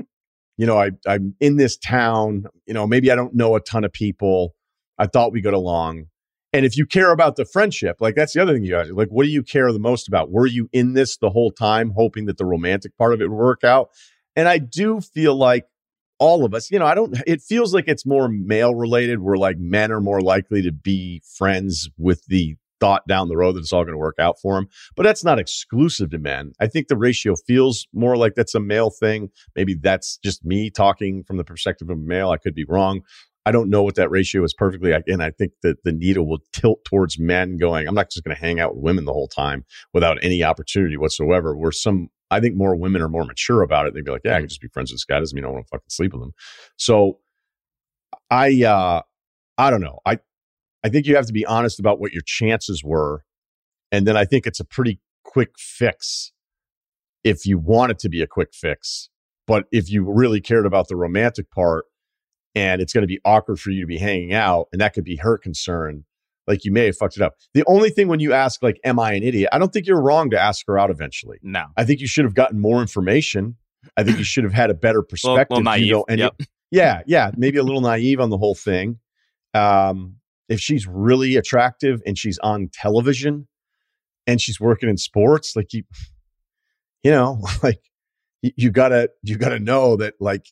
You 0.57 0.65
know 0.65 0.79
I, 0.79 0.91
i'm 1.05 1.35
in 1.39 1.57
this 1.57 1.77
town. 1.77 2.45
You 2.65 2.73
know 2.73 2.87
maybe 2.87 3.11
i 3.11 3.15
don't 3.15 3.35
know 3.35 3.55
a 3.55 3.59
ton 3.59 3.83
of 3.83 3.93
people. 3.93 4.55
I 4.97 5.05
thought 5.05 5.31
we 5.31 5.41
got 5.41 5.53
along. 5.53 6.05
And 6.53 6.65
if 6.65 6.75
you 6.75 6.87
care 6.87 7.11
about 7.11 7.35
the 7.35 7.45
friendship 7.45 7.97
like 7.99 8.15
that's 8.15 8.33
the 8.33 8.41
other 8.41 8.53
thing 8.53 8.63
you 8.63 8.71
guys 8.71 8.89
like 8.89 9.09
what 9.09 9.23
do 9.23 9.29
you 9.29 9.43
care 9.43 9.71
the 9.71 9.79
most 9.79 10.07
about? 10.07 10.31
Were 10.31 10.47
you 10.47 10.69
in 10.73 10.93
this 10.93 11.17
the 11.17 11.29
whole 11.29 11.51
time 11.51 11.91
hoping 11.95 12.25
that 12.25 12.37
the 12.37 12.45
romantic 12.45 12.97
part 12.97 13.13
of 13.13 13.21
it 13.21 13.29
would 13.29 13.37
work 13.37 13.63
out? 13.63 13.89
And 14.35 14.47
i 14.47 14.57
do 14.57 15.01
feel 15.01 15.35
like 15.35 15.65
all 16.19 16.45
of 16.45 16.53
us, 16.53 16.71
you 16.71 16.79
know, 16.79 16.85
I 16.85 16.95
don't, 16.95 17.15
it 17.27 17.41
feels 17.41 17.73
like 17.73 17.87
it's 17.87 18.05
more 18.05 18.27
male 18.27 18.73
related 18.75 19.19
where 19.19 19.37
like 19.37 19.57
men 19.59 19.91
are 19.91 20.01
more 20.01 20.21
likely 20.21 20.61
to 20.63 20.71
be 20.71 21.21
friends 21.37 21.89
with 21.97 22.25
the 22.27 22.55
thought 22.79 23.07
down 23.07 23.27
the 23.27 23.37
road 23.37 23.53
that 23.53 23.59
it's 23.59 23.73
all 23.73 23.83
going 23.83 23.93
to 23.93 23.99
work 23.99 24.19
out 24.19 24.39
for 24.39 24.55
them. 24.55 24.67
But 24.95 25.03
that's 25.03 25.23
not 25.23 25.39
exclusive 25.39 26.11
to 26.11 26.19
men. 26.19 26.53
I 26.59 26.67
think 26.67 26.87
the 26.87 26.97
ratio 26.97 27.35
feels 27.35 27.87
more 27.93 28.17
like 28.17 28.35
that's 28.35 28.55
a 28.55 28.59
male 28.59 28.89
thing. 28.89 29.29
Maybe 29.55 29.75
that's 29.75 30.17
just 30.23 30.45
me 30.45 30.69
talking 30.69 31.23
from 31.23 31.37
the 31.37 31.43
perspective 31.43 31.89
of 31.89 31.97
a 31.97 32.01
male. 32.01 32.29
I 32.29 32.37
could 32.37 32.55
be 32.55 32.65
wrong. 32.65 33.01
I 33.45 33.51
don't 33.51 33.69
know 33.69 33.81
what 33.81 33.95
that 33.95 34.11
ratio 34.11 34.43
is 34.43 34.53
perfectly. 34.53 34.91
And 35.07 35.23
I 35.23 35.31
think 35.31 35.53
that 35.63 35.77
the 35.85 35.93
needle 35.93 36.27
will 36.27 36.41
tilt 36.51 36.83
towards 36.83 37.17
men 37.17 37.55
going, 37.57 37.87
I'm 37.87 37.95
not 37.95 38.11
just 38.11 38.25
going 38.25 38.35
to 38.35 38.41
hang 38.41 38.59
out 38.59 38.75
with 38.75 38.83
women 38.83 39.05
the 39.05 39.13
whole 39.13 39.29
time 39.29 39.63
without 39.93 40.17
any 40.21 40.43
opportunity 40.43 40.97
whatsoever. 40.97 41.55
Where 41.55 41.71
some 41.71 42.09
I 42.29 42.39
think 42.39 42.55
more 42.55 42.75
women 42.75 43.01
are 43.01 43.09
more 43.09 43.23
mature 43.23 43.61
about 43.61 43.87
it. 43.87 43.93
They'd 43.93 44.03
be 44.03 44.11
like, 44.11 44.21
yeah, 44.25 44.35
I 44.35 44.39
can 44.39 44.49
just 44.49 44.61
be 44.61 44.67
friends 44.67 44.91
with 44.91 44.97
this 44.97 45.05
guy. 45.05 45.19
Doesn't 45.19 45.35
mean 45.35 45.45
I 45.45 45.49
want 45.49 45.65
to 45.65 45.69
fucking 45.69 45.89
sleep 45.89 46.13
with 46.13 46.23
him. 46.23 46.33
So 46.77 47.19
I, 48.29 48.63
uh, 48.63 49.01
I 49.57 49.69
don't 49.69 49.81
know. 49.81 49.99
I, 50.05 50.19
I 50.83 50.89
think 50.89 51.07
you 51.07 51.15
have 51.15 51.25
to 51.27 51.33
be 51.33 51.45
honest 51.45 51.79
about 51.79 51.99
what 51.99 52.11
your 52.11 52.21
chances 52.25 52.83
were. 52.83 53.23
And 53.91 54.05
then 54.05 54.17
I 54.17 54.25
think 54.25 54.45
it's 54.45 54.59
a 54.59 54.65
pretty 54.65 54.99
quick 55.23 55.51
fix 55.57 56.31
if 57.23 57.45
you 57.45 57.57
want 57.57 57.91
it 57.91 57.99
to 57.99 58.09
be 58.09 58.21
a 58.21 58.27
quick 58.27 58.53
fix. 58.53 59.09
But 59.45 59.65
if 59.71 59.89
you 59.89 60.03
really 60.03 60.41
cared 60.41 60.65
about 60.65 60.89
the 60.89 60.95
romantic 60.95 61.49
part 61.51 61.85
and 62.53 62.81
it's 62.81 62.93
going 62.93 63.03
to 63.03 63.07
be 63.07 63.19
awkward 63.23 63.59
for 63.59 63.71
you 63.71 63.81
to 63.81 63.87
be 63.87 63.97
hanging 63.97 64.33
out 64.33 64.67
and 64.71 64.81
that 64.81 64.93
could 64.93 65.05
be 65.05 65.17
her 65.17 65.37
concern, 65.37 66.03
like 66.47 66.63
you 66.63 66.71
may 66.71 66.85
have 66.85 66.97
fucked 66.97 67.17
it 67.17 67.21
up. 67.21 67.35
The 67.53 67.63
only 67.67 67.89
thing 67.89 68.07
when 68.07 68.19
you 68.19 68.33
ask, 68.33 68.63
like, 68.63 68.79
am 68.83 68.99
I 68.99 69.13
an 69.13 69.23
idiot? 69.23 69.49
I 69.51 69.59
don't 69.59 69.71
think 69.71 69.85
you're 69.85 70.01
wrong 70.01 70.29
to 70.31 70.39
ask 70.39 70.65
her 70.67 70.79
out 70.79 70.89
eventually. 70.89 71.39
No. 71.43 71.65
I 71.75 71.83
think 71.83 71.99
you 71.99 72.07
should 72.07 72.25
have 72.25 72.33
gotten 72.33 72.59
more 72.59 72.81
information. 72.81 73.57
I 73.95 74.03
think 74.03 74.17
you 74.17 74.23
should 74.23 74.43
have 74.43 74.53
had 74.53 74.69
a 74.69 74.73
better 74.73 75.01
perspective. 75.01 75.47
well, 75.49 75.57
well, 75.57 75.63
naive. 75.63 75.85
You 75.85 75.93
know, 75.93 76.05
and 76.07 76.19
yep. 76.19 76.35
it, 76.39 76.47
yeah, 76.71 77.01
yeah, 77.05 77.31
maybe 77.35 77.57
a 77.57 77.63
little 77.63 77.81
naive 77.81 78.19
on 78.19 78.29
the 78.29 78.37
whole 78.37 78.55
thing. 78.55 78.99
Um, 79.53 80.17
if 80.49 80.59
she's 80.59 80.87
really 80.87 81.35
attractive 81.35 82.01
and 82.05 82.17
she's 82.17 82.39
on 82.39 82.69
television 82.71 83.47
and 84.25 84.39
she's 84.39 84.59
working 84.59 84.89
in 84.89 84.97
sports, 84.97 85.55
like 85.55 85.73
you, 85.73 85.83
you 87.03 87.11
know, 87.11 87.41
like 87.63 87.81
you, 88.41 88.51
you 88.55 88.71
gotta, 88.71 89.09
you 89.23 89.37
gotta 89.37 89.59
know 89.59 89.95
that 89.97 90.15
like 90.19 90.47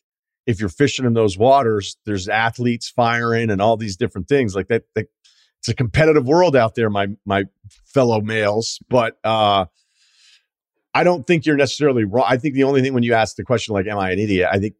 if 0.46 0.60
you're 0.60 0.68
fishing 0.68 1.04
in 1.04 1.14
those 1.14 1.36
waters, 1.36 1.96
there's 2.06 2.28
athletes 2.28 2.88
firing 2.88 3.50
and 3.50 3.60
all 3.60 3.76
these 3.76 3.96
different 3.96 4.28
things 4.28 4.54
like 4.54 4.68
that. 4.68 4.84
That 4.94 5.06
it's 5.66 5.72
a 5.72 5.74
competitive 5.74 6.28
world 6.28 6.54
out 6.54 6.76
there, 6.76 6.88
my 6.88 7.08
my 7.24 7.44
fellow 7.86 8.20
males. 8.20 8.78
But 8.88 9.18
uh, 9.24 9.66
I 10.94 11.02
don't 11.02 11.26
think 11.26 11.44
you're 11.44 11.56
necessarily 11.56 12.04
wrong. 12.04 12.24
I 12.28 12.36
think 12.36 12.54
the 12.54 12.62
only 12.62 12.82
thing 12.82 12.94
when 12.94 13.02
you 13.02 13.14
ask 13.14 13.34
the 13.34 13.42
question 13.42 13.74
like, 13.74 13.86
"Am 13.88 13.98
I 13.98 14.12
an 14.12 14.20
idiot?" 14.20 14.48
I 14.52 14.60
think 14.60 14.74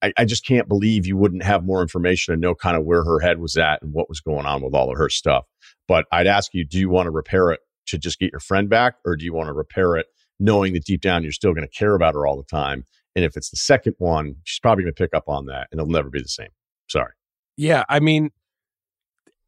I, 0.00 0.12
I 0.16 0.24
just 0.24 0.46
can't 0.46 0.68
believe 0.68 1.06
you 1.06 1.18
wouldn't 1.18 1.42
have 1.42 1.64
more 1.64 1.82
information 1.82 2.32
and 2.32 2.40
know 2.40 2.54
kind 2.54 2.78
of 2.78 2.84
where 2.84 3.04
her 3.04 3.20
head 3.20 3.40
was 3.40 3.58
at 3.58 3.82
and 3.82 3.92
what 3.92 4.08
was 4.08 4.20
going 4.20 4.46
on 4.46 4.62
with 4.62 4.74
all 4.74 4.90
of 4.90 4.96
her 4.96 5.10
stuff. 5.10 5.44
But 5.86 6.06
I'd 6.10 6.26
ask 6.26 6.54
you, 6.54 6.64
do 6.64 6.78
you 6.78 6.88
want 6.88 7.06
to 7.06 7.10
repair 7.10 7.50
it 7.50 7.60
to 7.88 7.98
just 7.98 8.18
get 8.18 8.32
your 8.32 8.40
friend 8.40 8.70
back, 8.70 8.94
or 9.04 9.16
do 9.16 9.26
you 9.26 9.34
want 9.34 9.48
to 9.48 9.52
repair 9.52 9.96
it 9.96 10.06
knowing 10.40 10.72
that 10.72 10.86
deep 10.86 11.02
down 11.02 11.24
you're 11.24 11.32
still 11.32 11.52
going 11.52 11.68
to 11.68 11.78
care 11.78 11.94
about 11.94 12.14
her 12.14 12.26
all 12.26 12.38
the 12.38 12.44
time? 12.44 12.86
And 13.14 13.22
if 13.22 13.36
it's 13.36 13.50
the 13.50 13.58
second 13.58 13.96
one, 13.98 14.36
she's 14.44 14.60
probably 14.60 14.84
going 14.84 14.94
to 14.94 15.02
pick 15.02 15.12
up 15.12 15.28
on 15.28 15.44
that, 15.46 15.68
and 15.70 15.78
it'll 15.78 15.92
never 15.92 16.08
be 16.08 16.22
the 16.22 16.28
same. 16.28 16.48
Sorry. 16.88 17.12
Yeah, 17.58 17.84
I 17.90 18.00
mean, 18.00 18.30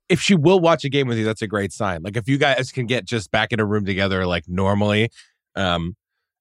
if 0.08 0.20
she 0.20 0.34
will 0.34 0.60
watch 0.60 0.84
a 0.84 0.88
game 0.88 1.08
with 1.08 1.18
you, 1.18 1.24
that's 1.24 1.42
a 1.42 1.46
great 1.46 1.72
sign. 1.72 2.02
Like 2.02 2.16
if 2.16 2.28
you 2.28 2.38
guys 2.38 2.70
can 2.70 2.86
get 2.86 3.04
just 3.04 3.30
back 3.30 3.52
in 3.52 3.60
a 3.60 3.64
room 3.64 3.84
together 3.84 4.26
like 4.26 4.44
normally, 4.48 5.10
um, 5.56 5.96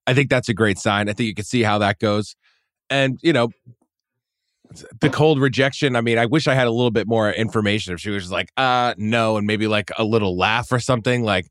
I 0.06 0.14
think 0.14 0.28
that's 0.30 0.48
a 0.48 0.54
great 0.54 0.78
sign. 0.78 1.08
I 1.08 1.12
think 1.12 1.28
you 1.28 1.34
can 1.34 1.44
see 1.44 1.62
how 1.62 1.78
that 1.78 1.98
goes. 1.98 2.36
And, 2.90 3.18
you 3.22 3.32
know, 3.32 3.48
the 5.00 5.10
cold 5.10 5.40
rejection. 5.40 5.96
I 5.96 6.00
mean, 6.00 6.18
I 6.18 6.26
wish 6.26 6.46
I 6.46 6.54
had 6.54 6.66
a 6.66 6.70
little 6.70 6.90
bit 6.90 7.06
more 7.06 7.32
information. 7.32 7.94
If 7.94 8.00
she 8.00 8.10
was 8.10 8.24
just 8.24 8.32
like, 8.32 8.50
uh, 8.56 8.94
no, 8.98 9.36
and 9.36 9.46
maybe 9.46 9.66
like 9.66 9.90
a 9.98 10.04
little 10.04 10.36
laugh 10.36 10.72
or 10.72 10.80
something. 10.80 11.22
Like, 11.22 11.46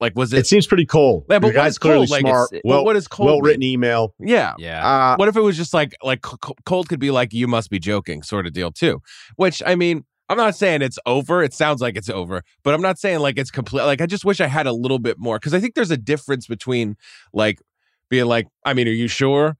like 0.00 0.16
was 0.16 0.32
it? 0.32 0.40
It 0.40 0.46
seems 0.46 0.66
pretty 0.66 0.86
cold. 0.86 1.24
Yeah, 1.30 1.38
but 1.38 1.48
the 1.48 1.54
guy's 1.54 1.78
clearly 1.78 2.06
cold? 2.06 2.20
smart. 2.20 2.52
Like, 2.52 2.62
well, 2.64 2.84
what 2.84 2.96
is 2.96 3.06
cold? 3.06 3.26
Well 3.28 3.40
written 3.40 3.62
email. 3.62 4.14
Yeah, 4.18 4.54
yeah. 4.58 4.86
Uh, 4.86 5.16
what 5.16 5.28
if 5.28 5.36
it 5.36 5.40
was 5.40 5.56
just 5.56 5.72
like 5.72 5.94
like 6.02 6.22
cold 6.64 6.88
could 6.88 7.00
be 7.00 7.10
like 7.10 7.32
you 7.32 7.46
must 7.46 7.70
be 7.70 7.78
joking 7.78 8.22
sort 8.22 8.46
of 8.46 8.52
deal 8.52 8.72
too? 8.72 9.00
Which 9.36 9.62
I 9.64 9.74
mean, 9.74 10.04
I'm 10.28 10.36
not 10.36 10.54
saying 10.54 10.82
it's 10.82 10.98
over. 11.06 11.42
It 11.42 11.52
sounds 11.52 11.80
like 11.80 11.96
it's 11.96 12.08
over, 12.08 12.42
but 12.62 12.74
I'm 12.74 12.80
not 12.80 12.98
saying 12.98 13.20
like 13.20 13.38
it's 13.38 13.50
complete. 13.50 13.84
Like 13.84 14.00
I 14.00 14.06
just 14.06 14.24
wish 14.24 14.40
I 14.40 14.46
had 14.46 14.66
a 14.66 14.72
little 14.72 14.98
bit 14.98 15.18
more 15.18 15.38
because 15.38 15.54
I 15.54 15.60
think 15.60 15.74
there's 15.74 15.90
a 15.90 15.96
difference 15.96 16.46
between 16.46 16.96
like 17.32 17.60
being 18.08 18.26
like, 18.26 18.46
I 18.64 18.74
mean, 18.74 18.88
are 18.88 18.92
you 18.92 19.08
sure? 19.08 19.56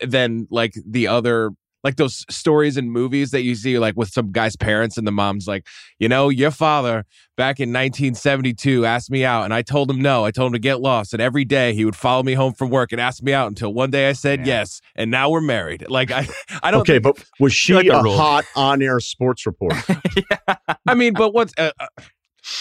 Than 0.00 0.48
like 0.50 0.74
the 0.84 1.06
other 1.06 1.52
like 1.84 1.96
those 1.96 2.24
stories 2.30 2.76
in 2.76 2.90
movies 2.90 3.30
that 3.30 3.42
you 3.42 3.54
see 3.54 3.78
like 3.78 3.96
with 3.96 4.08
some 4.08 4.32
guy's 4.32 4.56
parents 4.56 4.96
and 4.96 5.06
the 5.06 5.12
mom's 5.12 5.46
like 5.46 5.66
you 5.98 6.08
know 6.08 6.30
your 6.30 6.50
father 6.50 7.04
back 7.36 7.60
in 7.60 7.68
1972 7.68 8.84
asked 8.84 9.10
me 9.10 9.24
out 9.24 9.44
and 9.44 9.54
i 9.54 9.62
told 9.62 9.88
him 9.90 10.00
no 10.00 10.24
i 10.24 10.30
told 10.30 10.48
him 10.48 10.52
to 10.54 10.58
get 10.58 10.80
lost 10.80 11.12
and 11.12 11.22
every 11.22 11.44
day 11.44 11.74
he 11.74 11.84
would 11.84 11.94
follow 11.94 12.22
me 12.22 12.32
home 12.32 12.54
from 12.54 12.70
work 12.70 12.90
and 12.90 13.00
ask 13.00 13.22
me 13.22 13.32
out 13.32 13.48
until 13.48 13.72
one 13.72 13.90
day 13.90 14.08
i 14.08 14.12
said 14.12 14.40
yeah. 14.40 14.60
yes 14.60 14.80
and 14.96 15.10
now 15.10 15.30
we're 15.30 15.40
married 15.40 15.88
like 15.88 16.10
i 16.10 16.26
i 16.62 16.70
don't 16.70 16.80
okay 16.80 16.98
but 16.98 17.22
was 17.38 17.52
she 17.52 17.74
like 17.74 17.86
a 17.86 18.02
hot 18.02 18.44
on-air 18.56 18.98
sports 18.98 19.46
reporter 19.46 19.76
yeah. 20.16 20.56
i 20.86 20.94
mean 20.94 21.12
but 21.12 21.32
what's 21.32 21.52
uh, 21.58 21.70
uh, 21.78 21.86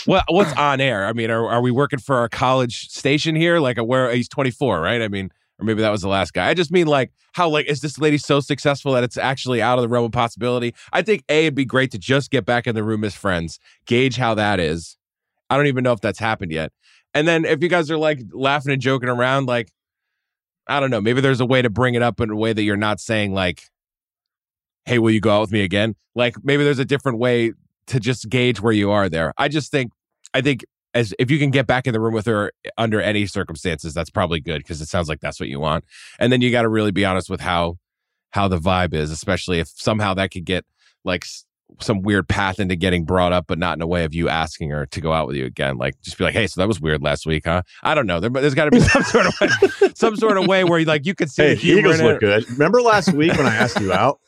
what 0.06 0.24
what's 0.30 0.54
on 0.54 0.80
air? 0.80 1.06
I 1.06 1.12
mean, 1.12 1.30
are, 1.30 1.46
are 1.50 1.62
we 1.62 1.70
working 1.70 2.00
for 2.00 2.16
our 2.16 2.30
college 2.30 2.88
station 2.90 3.36
here? 3.36 3.60
Like, 3.60 3.78
where 3.78 4.14
he's 4.14 4.30
24, 4.30 4.80
right? 4.80 5.02
I 5.02 5.10
mean, 5.10 5.30
or 5.64 5.66
maybe 5.66 5.82
that 5.82 5.92
was 5.92 6.02
the 6.02 6.10
last 6.10 6.34
guy. 6.34 6.48
I 6.50 6.54
just 6.54 6.72
mean 6.72 6.88
like 6.88 7.12
how 7.34 7.50
like 7.50 7.66
is 7.68 7.82
this 7.82 7.98
lady 7.98 8.18
so 8.18 8.40
successful 8.40 8.92
that 8.94 9.04
it's 9.04 9.18
actually 9.18 9.62
out 9.62 9.78
of 9.78 9.82
the 9.82 9.90
realm 9.90 10.06
of 10.06 10.12
possibility? 10.12 10.76
I 10.92 11.02
think 11.02 11.24
a 11.30 11.46
it'd 11.46 11.56
be 11.56 11.66
great 11.66 11.92
to 11.92 11.98
just 11.98 12.30
get 12.30 12.46
back 12.46 12.68
in 12.68 12.76
the 12.76 12.84
room 12.84 13.04
as 13.04 13.16
friends, 13.16 13.60
gauge 13.86 14.18
how 14.18 14.36
that 14.36 14.60
is. 14.60 14.98
I 15.50 15.58
don't 15.58 15.68
even 15.68 15.84
know 15.84 15.94
if 15.94 16.02
that's 16.02 16.20
happened 16.20 16.52
yet. 16.52 16.72
And 17.14 17.28
then 17.28 17.46
if 17.46 17.62
you 17.62 17.70
guys 17.70 17.90
are 17.90 17.98
like 17.98 18.20
laughing 18.32 18.74
and 18.74 18.82
joking 18.82 19.10
around, 19.10 19.48
like 19.48 19.72
I 20.68 20.80
don't 20.80 20.90
know, 20.90 21.02
maybe 21.02 21.22
there's 21.22 21.40
a 21.42 21.46
way 21.46 21.62
to 21.62 21.70
bring 21.70 21.96
it 21.96 22.02
up 22.02 22.20
in 22.20 22.30
a 22.30 22.36
way 22.36 22.54
that 22.54 22.64
you're 22.64 22.78
not 22.78 23.00
saying 23.00 23.34
like, 23.34 23.64
"Hey, 24.86 25.00
will 25.00 25.12
you 25.12 25.22
go 25.22 25.32
out 25.32 25.42
with 25.42 25.52
me 25.52 25.62
again?" 25.62 25.96
Like 26.16 26.36
maybe 26.44 26.64
there's 26.64 26.80
a 26.80 26.86
different 26.86 27.20
way 27.20 27.54
to 27.88 28.00
just 28.00 28.30
gauge 28.30 28.62
where 28.62 28.74
you 28.74 28.92
are 28.92 29.10
there. 29.10 29.34
I 29.38 29.48
just 29.48 29.72
think 29.72 29.92
I 30.34 30.42
think 30.42 30.66
as 30.94 31.14
if 31.20 31.32
you 31.32 31.40
can 31.40 31.52
get 31.52 31.68
back 31.68 31.88
in 31.88 31.94
the 31.94 32.00
room 32.00 32.14
with 32.14 32.26
her 32.26 32.52
under 32.78 33.02
any 33.02 33.26
circumstances, 33.26 33.94
that's 33.94 34.10
probably 34.10 34.40
good 34.40 34.60
because 34.60 34.82
it 34.82 34.88
sounds 34.88 35.10
like 35.10 35.20
that's 35.20 35.40
what 35.40 35.50
you 35.50 35.60
want. 35.60 35.86
And 36.20 36.32
then 36.32 36.42
you 36.42 36.52
got 36.52 36.64
to 36.64 36.70
really 36.70 36.92
be 36.92 37.06
honest 37.06 37.30
with 37.30 37.42
how 37.42 37.78
how 38.32 38.48
the 38.48 38.58
vibe 38.58 38.94
is, 38.94 39.12
especially 39.12 39.60
if 39.60 39.68
somehow 39.68 40.14
that 40.16 40.32
could 40.32 40.46
get 40.46 40.66
like 41.04 41.26
some 41.80 42.02
weird 42.02 42.28
path 42.28 42.60
into 42.60 42.76
getting 42.76 43.06
brought 43.06 43.34
up, 43.34 43.46
but 43.48 43.58
not 43.58 43.78
in 43.78 43.82
a 43.82 43.88
way 43.88 44.04
of 44.04 44.14
you 44.14 44.30
asking 44.30 44.70
her 44.70 44.86
to 44.88 45.02
go 45.02 45.14
out 45.14 45.28
with 45.28 45.36
you 45.36 45.46
again. 45.46 45.78
Like, 45.78 46.00
just 46.02 46.18
be 46.18 46.24
like, 46.24 46.34
"Hey, 46.34 46.48
so 46.48 46.62
that 46.62 46.68
was 46.68 46.80
weird 46.80 47.02
last 47.02 47.26
week, 47.26 47.44
huh?" 47.46 47.64
I 47.84 47.96
don't 47.96 48.08
know. 48.08 48.20
There, 48.20 48.32
has 48.42 48.54
got 48.54 48.66
to 48.66 48.72
be 48.72 48.80
some 48.80 49.04
sort 49.04 49.26
of 49.26 49.34
way, 49.40 49.90
some 49.96 50.16
sort 50.16 50.38
of 50.38 50.48
way 50.48 50.64
where 50.64 50.80
you 50.80 50.86
like 50.86 51.06
you 51.06 51.16
could 51.16 51.30
see 51.30 51.44
hey, 51.44 51.50
the 51.56 51.60
humor 51.60 51.80
Eagles 51.80 52.02
look 52.02 52.20
good. 52.20 52.50
Remember 52.52 52.82
last 52.82 53.14
week 53.14 53.34
when 53.34 53.46
I 53.46 53.56
asked 53.56 53.80
you 53.80 53.94
out? 53.94 54.20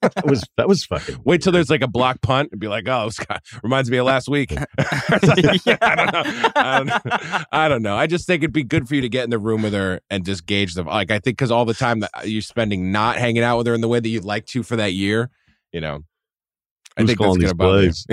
That 0.00 0.26
was 0.26 0.48
that 0.56 0.68
was 0.68 0.84
fucking. 0.84 1.20
Wait 1.24 1.42
till 1.42 1.52
there's 1.52 1.70
like 1.70 1.82
a 1.82 1.88
block 1.88 2.20
punt 2.22 2.50
and 2.52 2.60
be 2.60 2.68
like, 2.68 2.88
"Oh, 2.88 3.10
Scott 3.10 3.42
reminds 3.62 3.90
me 3.90 3.98
of 3.98 4.06
last 4.06 4.28
week." 4.28 4.50
yeah. 4.52 5.76
I 5.80 5.94
don't 5.94 6.12
know. 6.12 6.50
I 6.56 6.78
don't 6.78 6.86
know. 6.86 7.44
I 7.52 7.68
don't 7.68 7.82
know. 7.82 7.96
I 7.96 8.06
just 8.06 8.26
think 8.26 8.42
it'd 8.42 8.52
be 8.52 8.64
good 8.64 8.88
for 8.88 8.94
you 8.94 9.02
to 9.02 9.08
get 9.08 9.24
in 9.24 9.30
the 9.30 9.38
room 9.38 9.62
with 9.62 9.74
her 9.74 10.00
and 10.10 10.24
just 10.24 10.46
gauge 10.46 10.74
the 10.74 10.84
like. 10.84 11.10
I 11.10 11.18
think 11.18 11.36
because 11.36 11.50
all 11.50 11.64
the 11.64 11.74
time 11.74 12.00
that 12.00 12.10
you're 12.24 12.42
spending 12.42 12.92
not 12.92 13.16
hanging 13.16 13.42
out 13.42 13.58
with 13.58 13.66
her 13.66 13.74
in 13.74 13.80
the 13.80 13.88
way 13.88 14.00
that 14.00 14.08
you'd 14.08 14.24
like 14.24 14.46
to 14.46 14.62
for 14.62 14.76
that 14.76 14.94
year, 14.94 15.30
you 15.72 15.80
know 15.80 16.04
I 16.96 17.04
think 17.04 17.18
calling 17.18 17.40
these 17.40 17.54
plays? 17.54 18.06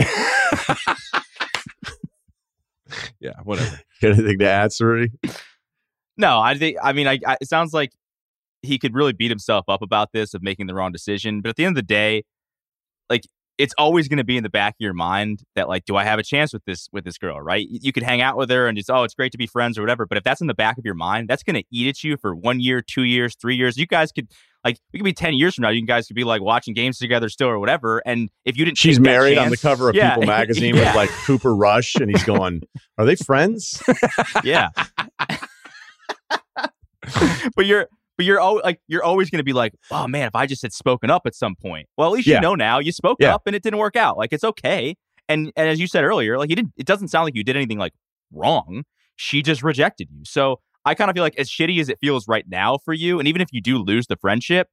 yeah, 3.19 3.33
whatever. 3.43 3.79
Got 4.01 4.11
anything 4.13 4.39
to 4.39 4.49
add, 4.49 4.71
Rudy? 4.79 5.11
No, 6.17 6.39
I 6.39 6.57
think. 6.57 6.77
I 6.81 6.93
mean, 6.93 7.07
I, 7.07 7.19
I, 7.25 7.37
it 7.41 7.47
sounds 7.47 7.73
like 7.73 7.91
he 8.61 8.77
could 8.77 8.93
really 8.93 9.13
beat 9.13 9.31
himself 9.31 9.65
up 9.67 9.81
about 9.81 10.09
this 10.13 10.33
of 10.33 10.41
making 10.41 10.67
the 10.67 10.73
wrong 10.73 10.91
decision. 10.91 11.41
But 11.41 11.49
at 11.49 11.55
the 11.55 11.65
end 11.65 11.77
of 11.77 11.83
the 11.83 11.87
day, 11.87 12.23
like 13.09 13.23
it's 13.59 13.73
always 13.77 14.07
going 14.07 14.17
to 14.17 14.23
be 14.23 14.37
in 14.37 14.43
the 14.43 14.49
back 14.49 14.71
of 14.71 14.79
your 14.79 14.93
mind 14.93 15.43
that 15.55 15.67
like, 15.67 15.83
do 15.83 15.97
I 15.97 16.05
have 16.05 16.17
a 16.17 16.23
chance 16.23 16.53
with 16.53 16.63
this 16.65 16.87
with 16.93 17.03
this 17.03 17.17
girl? 17.17 17.39
Right? 17.39 17.67
You 17.69 17.91
could 17.91 18.03
hang 18.03 18.21
out 18.21 18.37
with 18.37 18.49
her 18.49 18.67
and 18.67 18.77
just 18.77 18.89
oh, 18.89 19.03
it's 19.03 19.13
great 19.13 19.33
to 19.33 19.37
be 19.37 19.45
friends 19.45 19.77
or 19.77 19.81
whatever. 19.81 20.05
But 20.05 20.17
if 20.17 20.23
that's 20.23 20.39
in 20.39 20.47
the 20.47 20.53
back 20.53 20.77
of 20.77 20.85
your 20.85 20.95
mind, 20.95 21.27
that's 21.27 21.43
going 21.43 21.57
to 21.57 21.63
eat 21.69 21.87
at 21.87 22.03
you 22.03 22.15
for 22.17 22.33
one 22.33 22.61
year, 22.61 22.81
two 22.81 23.03
years, 23.03 23.35
three 23.35 23.57
years. 23.57 23.77
You 23.77 23.85
guys 23.85 24.13
could 24.13 24.29
like 24.63 24.79
it 24.93 24.97
could 24.97 25.03
be 25.03 25.13
10 25.13 25.35
years 25.35 25.55
from 25.55 25.63
now 25.63 25.69
you 25.69 25.85
guys 25.85 26.07
could 26.07 26.15
be 26.15 26.25
like 26.25 26.41
watching 26.41 26.73
games 26.73 26.97
together 26.97 27.29
still 27.29 27.47
or 27.47 27.59
whatever 27.59 27.99
and 28.05 28.29
if 28.43 28.57
you 28.57 28.65
didn't 28.65 28.77
she's 28.77 28.99
married 28.99 29.35
chance, 29.35 29.45
on 29.45 29.51
the 29.51 29.57
cover 29.57 29.89
of 29.89 29.95
yeah, 29.95 30.15
people 30.15 30.27
magazine 30.27 30.75
yeah. 30.77 30.87
with 30.87 30.95
like 30.95 31.09
cooper 31.09 31.55
rush 31.55 31.95
and 31.95 32.11
he's 32.11 32.25
going 32.25 32.61
are 32.97 33.05
they 33.05 33.15
friends 33.15 33.81
yeah 34.43 34.67
but 37.55 37.65
you're 37.65 37.87
but 38.19 38.25
you're 38.25 38.39
always 38.41 38.65
like 38.65 38.81
you're 38.89 39.01
always 39.01 39.29
going 39.29 39.37
to 39.37 39.45
be 39.45 39.53
like 39.53 39.73
oh 39.91 40.05
man 40.05 40.27
if 40.27 40.35
i 40.35 40.45
just 40.45 40.61
had 40.61 40.73
spoken 40.73 41.09
up 41.09 41.21
at 41.25 41.33
some 41.33 41.55
point. 41.55 41.87
Well 41.97 42.09
at 42.09 42.11
least 42.11 42.27
yeah. 42.27 42.35
you 42.35 42.41
know 42.41 42.53
now 42.53 42.79
you 42.79 42.91
spoke 42.91 43.23
up 43.23 43.43
and 43.45 43.55
it 43.55 43.63
didn't 43.63 43.79
work 43.79 43.95
out. 43.95 44.17
Like 44.17 44.33
it's 44.33 44.43
okay. 44.43 44.97
And 45.29 45.53
and 45.55 45.69
as 45.69 45.79
you 45.79 45.87
said 45.87 46.03
earlier 46.03 46.37
like 46.37 46.49
you 46.49 46.55
didn't 46.57 46.73
it 46.75 46.85
doesn't 46.85 47.07
sound 47.07 47.23
like 47.23 47.35
you 47.35 47.45
did 47.45 47.55
anything 47.55 47.77
like 47.77 47.93
wrong. 48.33 48.83
She 49.15 49.41
just 49.41 49.63
rejected 49.63 50.09
you. 50.11 50.25
So 50.25 50.59
I 50.83 50.95
kind 50.95 51.09
of 51.09 51.15
feel 51.15 51.23
like 51.23 51.39
as 51.39 51.49
shitty 51.49 51.79
as 51.79 51.87
it 51.87 51.97
feels 52.01 52.27
right 52.27 52.43
now 52.45 52.77
for 52.77 52.93
you, 52.93 53.19
and 53.19 53.27
even 53.27 53.41
if 53.41 53.47
you 53.53 53.61
do 53.61 53.77
lose 53.77 54.07
the 54.07 54.17
friendship, 54.17 54.67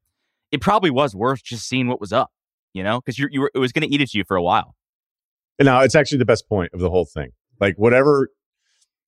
it 0.51 0.61
probably 0.61 0.91
was 0.91 1.15
worth 1.15 1.45
just 1.45 1.69
seeing 1.69 1.87
what 1.87 2.01
was 2.01 2.13
up, 2.13 2.31
you 2.75 2.83
know, 2.83 3.01
because 3.01 3.17
you 3.17 3.29
you 3.31 3.43
were, 3.43 3.51
it 3.55 3.59
was 3.59 3.71
going 3.71 3.89
to 3.89 3.95
eat 3.95 4.01
at 4.01 4.13
you 4.13 4.25
for 4.27 4.37
a 4.37 4.43
while. 4.43 4.75
And 5.61 5.67
now 5.67 5.83
it's 5.83 5.95
actually 5.95 6.19
the 6.19 6.25
best 6.25 6.49
point 6.49 6.71
of 6.75 6.81
the 6.81 6.91
whole 6.91 7.05
thing. 7.05 7.31
Like 7.61 7.77
whatever, 7.77 8.29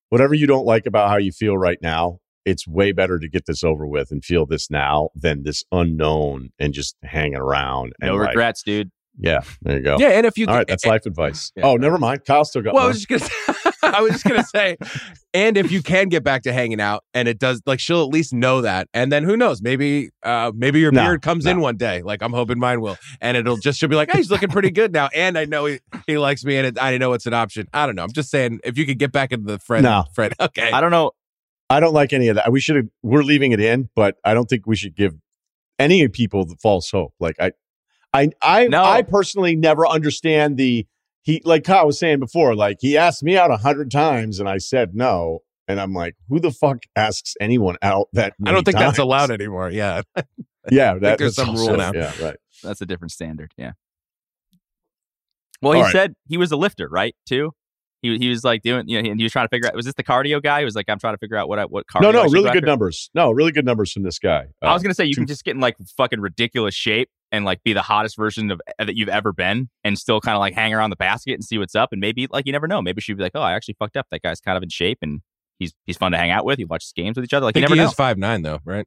whatever 0.07 0.33
you 0.33 0.47
don't 0.47 0.65
like 0.65 0.85
about 0.85 1.09
how 1.09 1.17
you 1.17 1.33
feel 1.33 1.57
right 1.57 1.77
now, 1.81 2.19
it's 2.45 2.67
way 2.67 2.91
better 2.91 3.19
to 3.19 3.27
get 3.27 3.45
this 3.45 3.63
over 3.63 3.85
with 3.85 4.11
and 4.11 4.23
feel 4.23 4.45
this 4.45 4.69
now 4.71 5.09
than 5.15 5.43
this 5.43 5.63
unknown 5.71 6.49
and 6.59 6.73
just 6.73 6.95
hanging 7.03 7.35
around. 7.35 7.93
no 8.01 8.15
like, 8.15 8.29
regrets, 8.29 8.63
dude. 8.63 8.91
Yeah, 9.21 9.41
there 9.61 9.77
you 9.77 9.83
go. 9.83 9.97
Yeah, 9.99 10.09
and 10.09 10.25
if 10.25 10.37
you 10.37 10.47
all 10.47 10.55
right, 10.55 10.67
that's 10.67 10.85
life 10.85 11.05
advice. 11.05 11.51
Yeah. 11.53 11.65
Oh, 11.65 11.75
never 11.75 11.97
mind. 11.97 12.23
Kyle 12.23 12.45
still 12.45 12.61
got. 12.61 12.73
Well, 12.73 12.83
more. 12.83 12.85
I 12.85 12.93
was 12.93 13.03
just 13.03 13.29
gonna. 13.47 13.59
I 13.95 14.01
was 14.01 14.11
just 14.11 14.23
gonna 14.23 14.43
say, 14.45 14.77
and 15.33 15.57
if 15.57 15.71
you 15.71 15.83
can 15.83 16.07
get 16.07 16.23
back 16.23 16.43
to 16.43 16.53
hanging 16.53 16.79
out, 16.79 17.03
and 17.13 17.27
it 17.27 17.37
does, 17.37 17.61
like 17.65 17.81
she'll 17.81 18.03
at 18.03 18.09
least 18.09 18.33
know 18.33 18.61
that, 18.61 18.87
and 18.93 19.11
then 19.11 19.23
who 19.25 19.35
knows? 19.35 19.61
Maybe, 19.61 20.11
uh, 20.23 20.53
maybe 20.55 20.79
your 20.79 20.91
no, 20.91 21.03
beard 21.03 21.21
comes 21.21 21.45
no. 21.45 21.51
in 21.51 21.59
one 21.59 21.75
day, 21.75 22.01
like 22.01 22.21
I'm 22.21 22.31
hoping 22.31 22.59
mine 22.59 22.79
will, 22.79 22.97
and 23.19 23.35
it'll 23.35 23.57
just 23.57 23.79
she'll 23.79 23.89
be 23.89 23.95
like, 23.95 24.09
hey, 24.09 24.19
he's 24.19 24.31
looking 24.31 24.49
pretty 24.49 24.71
good 24.71 24.93
now, 24.93 25.09
and 25.13 25.37
I 25.37 25.45
know 25.45 25.65
he, 25.65 25.79
he 26.07 26.17
likes 26.17 26.45
me, 26.45 26.55
and 26.55 26.67
it, 26.67 26.77
I 26.81 26.97
know 26.97 27.11
it's 27.11 27.25
an 27.25 27.33
option. 27.33 27.67
I 27.73 27.85
don't 27.85 27.95
know. 27.95 28.03
I'm 28.03 28.13
just 28.13 28.29
saying, 28.29 28.61
if 28.63 28.77
you 28.77 28.85
could 28.85 28.99
get 28.99 29.11
back 29.11 29.33
into 29.33 29.51
the 29.51 29.59
friend, 29.59 29.83
no. 29.83 30.05
friend, 30.13 30.33
okay. 30.39 30.71
I 30.71 30.79
don't 30.79 30.91
know. 30.91 31.11
I 31.69 31.79
don't 31.79 31.93
like 31.93 32.13
any 32.13 32.27
of 32.29 32.35
that. 32.35 32.51
We 32.51 32.59
should 32.59 32.75
have. 32.75 32.87
We're 33.03 33.23
leaving 33.23 33.51
it 33.51 33.59
in, 33.59 33.89
but 33.95 34.17
I 34.23 34.33
don't 34.33 34.47
think 34.47 34.65
we 34.65 34.75
should 34.75 34.95
give 34.95 35.13
any 35.77 36.07
people 36.07 36.45
the 36.45 36.55
false 36.55 36.89
hope. 36.91 37.13
Like 37.19 37.35
I, 37.39 37.51
I 38.13 38.29
I 38.41 38.67
no. 38.67 38.83
I 38.83 39.01
personally 39.01 39.55
never 39.55 39.87
understand 39.87 40.57
the 40.57 40.87
he 41.21 41.41
like 41.45 41.63
Kyle 41.63 41.85
was 41.85 41.99
saying 41.99 42.19
before, 42.19 42.55
like 42.55 42.77
he 42.81 42.97
asked 42.97 43.23
me 43.23 43.37
out 43.37 43.51
a 43.51 43.57
hundred 43.57 43.91
times 43.91 44.39
and 44.39 44.49
I 44.49 44.57
said 44.57 44.95
no. 44.95 45.39
And 45.67 45.79
I'm 45.79 45.93
like, 45.93 46.15
who 46.27 46.39
the 46.39 46.49
fuck 46.49 46.79
asks 46.95 47.35
anyone 47.39 47.77
out 47.83 48.07
that 48.13 48.33
I 48.43 48.51
don't 48.51 48.63
think 48.63 48.77
times? 48.77 48.87
that's 48.87 48.97
allowed 48.97 49.29
anymore. 49.29 49.69
Yeah. 49.69 50.01
yeah, 50.71 50.95
that, 50.99 51.17
there's 51.17 51.35
some 51.35 51.55
rule 51.55 51.77
now. 51.77 51.91
Yeah, 51.93 52.11
right. 52.21 52.35
That's 52.63 52.81
a 52.81 52.85
different 52.85 53.11
standard. 53.11 53.53
Yeah. 53.57 53.73
Well, 55.61 55.73
he 55.73 55.81
right. 55.81 55.91
said 55.91 56.15
he 56.27 56.37
was 56.37 56.51
a 56.51 56.57
lifter, 56.57 56.87
right? 56.89 57.15
Too. 57.27 57.53
He, 58.01 58.17
he 58.17 58.29
was 58.29 58.43
like 58.43 58.61
doing, 58.61 58.87
you 58.87 59.01
know, 59.01 59.13
he 59.13 59.23
was 59.23 59.31
trying 59.31 59.45
to 59.45 59.49
figure 59.49 59.67
out, 59.67 59.75
was 59.75 59.85
this 59.85 59.95
the 59.95 60.03
cardio 60.03 60.41
guy? 60.41 60.59
He 60.59 60.65
was 60.65 60.75
like, 60.75 60.89
I'm 60.89 60.99
trying 60.99 61.15
to 61.15 61.17
figure 61.17 61.35
out 61.35 61.49
what, 61.49 61.59
I, 61.59 61.65
what 61.65 61.85
cardio. 61.87 62.03
No, 62.03 62.11
no, 62.11 62.23
really 62.25 62.49
good 62.51 62.65
numbers. 62.65 63.09
No, 63.13 63.31
really 63.31 63.51
good 63.51 63.65
numbers 63.65 63.91
from 63.91 64.03
this 64.03 64.19
guy. 64.19 64.45
Uh, 64.61 64.67
I 64.67 64.73
was 64.73 64.81
uh, 64.81 64.83
going 64.83 64.91
to 64.91 64.95
say, 64.95 65.05
you 65.05 65.13
two, 65.13 65.21
can 65.21 65.27
just 65.27 65.43
get 65.43 65.55
in 65.55 65.61
like 65.61 65.75
fucking 65.97 66.21
ridiculous 66.21 66.73
shape 66.73 67.09
and 67.31 67.43
like 67.43 67.61
be 67.63 67.73
the 67.73 67.81
hottest 67.81 68.15
version 68.15 68.51
of 68.51 68.61
that 68.77 68.95
you've 68.95 69.09
ever 69.09 69.33
been 69.33 69.69
and 69.83 69.97
still 69.99 70.21
kind 70.21 70.35
of 70.35 70.39
like 70.39 70.53
hang 70.53 70.73
around 70.73 70.91
the 70.91 70.95
basket 70.95 71.33
and 71.33 71.43
see 71.43 71.57
what's 71.57 71.75
up. 71.75 71.89
And 71.91 71.99
maybe 71.99 72.27
like, 72.31 72.45
you 72.45 72.53
never 72.53 72.67
know. 72.67 72.81
Maybe 72.81 73.01
she'd 73.01 73.17
be 73.17 73.23
like, 73.23 73.33
oh, 73.35 73.41
I 73.41 73.53
actually 73.53 73.75
fucked 73.77 73.97
up. 73.97 74.07
That 74.11 74.21
guy's 74.21 74.39
kind 74.39 74.55
of 74.55 74.63
in 74.63 74.69
shape 74.69 74.99
and 75.01 75.21
he's, 75.59 75.73
he's 75.85 75.97
fun 75.97 76.13
to 76.13 76.17
hang 76.17 76.31
out 76.31 76.45
with. 76.45 76.59
You 76.59 76.67
watch 76.67 76.93
games 76.95 77.17
with 77.17 77.25
each 77.25 77.33
other. 77.33 77.45
Like, 77.45 77.55
you 77.55 77.61
never 77.61 77.75
he 77.75 77.81
know. 77.81 77.87
is 77.87 77.93
five 77.93 78.17
nine 78.17 78.43
though, 78.43 78.59
right? 78.63 78.85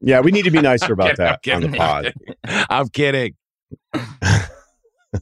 Yeah, 0.00 0.20
we 0.20 0.32
need 0.32 0.44
to 0.44 0.50
be 0.50 0.60
nicer 0.62 0.92
about 0.92 1.16
that 1.16 1.46
on 1.48 1.62
the 1.62 1.68
pod. 1.76 2.12
I'm 2.44 2.88
kidding. 2.88 3.36
hey, 3.94 4.00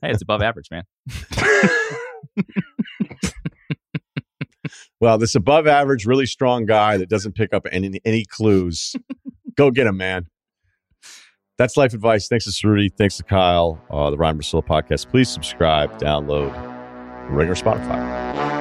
it's 0.02 0.22
above 0.22 0.43
average, 0.43 0.70
man. 0.70 0.85
well, 5.00 5.18
this 5.18 5.34
above 5.34 5.66
average, 5.66 6.06
really 6.06 6.26
strong 6.26 6.66
guy 6.66 6.96
that 6.96 7.08
doesn't 7.08 7.34
pick 7.34 7.52
up 7.52 7.66
any 7.70 8.00
any 8.04 8.24
clues. 8.24 8.94
Go 9.56 9.70
get 9.70 9.86
him, 9.86 9.96
man. 9.96 10.26
That's 11.56 11.76
life 11.76 11.92
advice. 11.92 12.28
Thanks 12.28 12.44
to 12.44 12.68
Rudy. 12.68 12.88
Thanks 12.88 13.16
to 13.16 13.24
Kyle, 13.24 13.80
uh, 13.90 14.10
the 14.10 14.16
Ryen 14.16 14.38
Russillo 14.38 14.64
podcast. 14.64 15.10
Please 15.10 15.28
subscribe, 15.28 15.98
download, 15.98 16.52
Ringer 17.30 17.56
Spotify. 17.56 18.57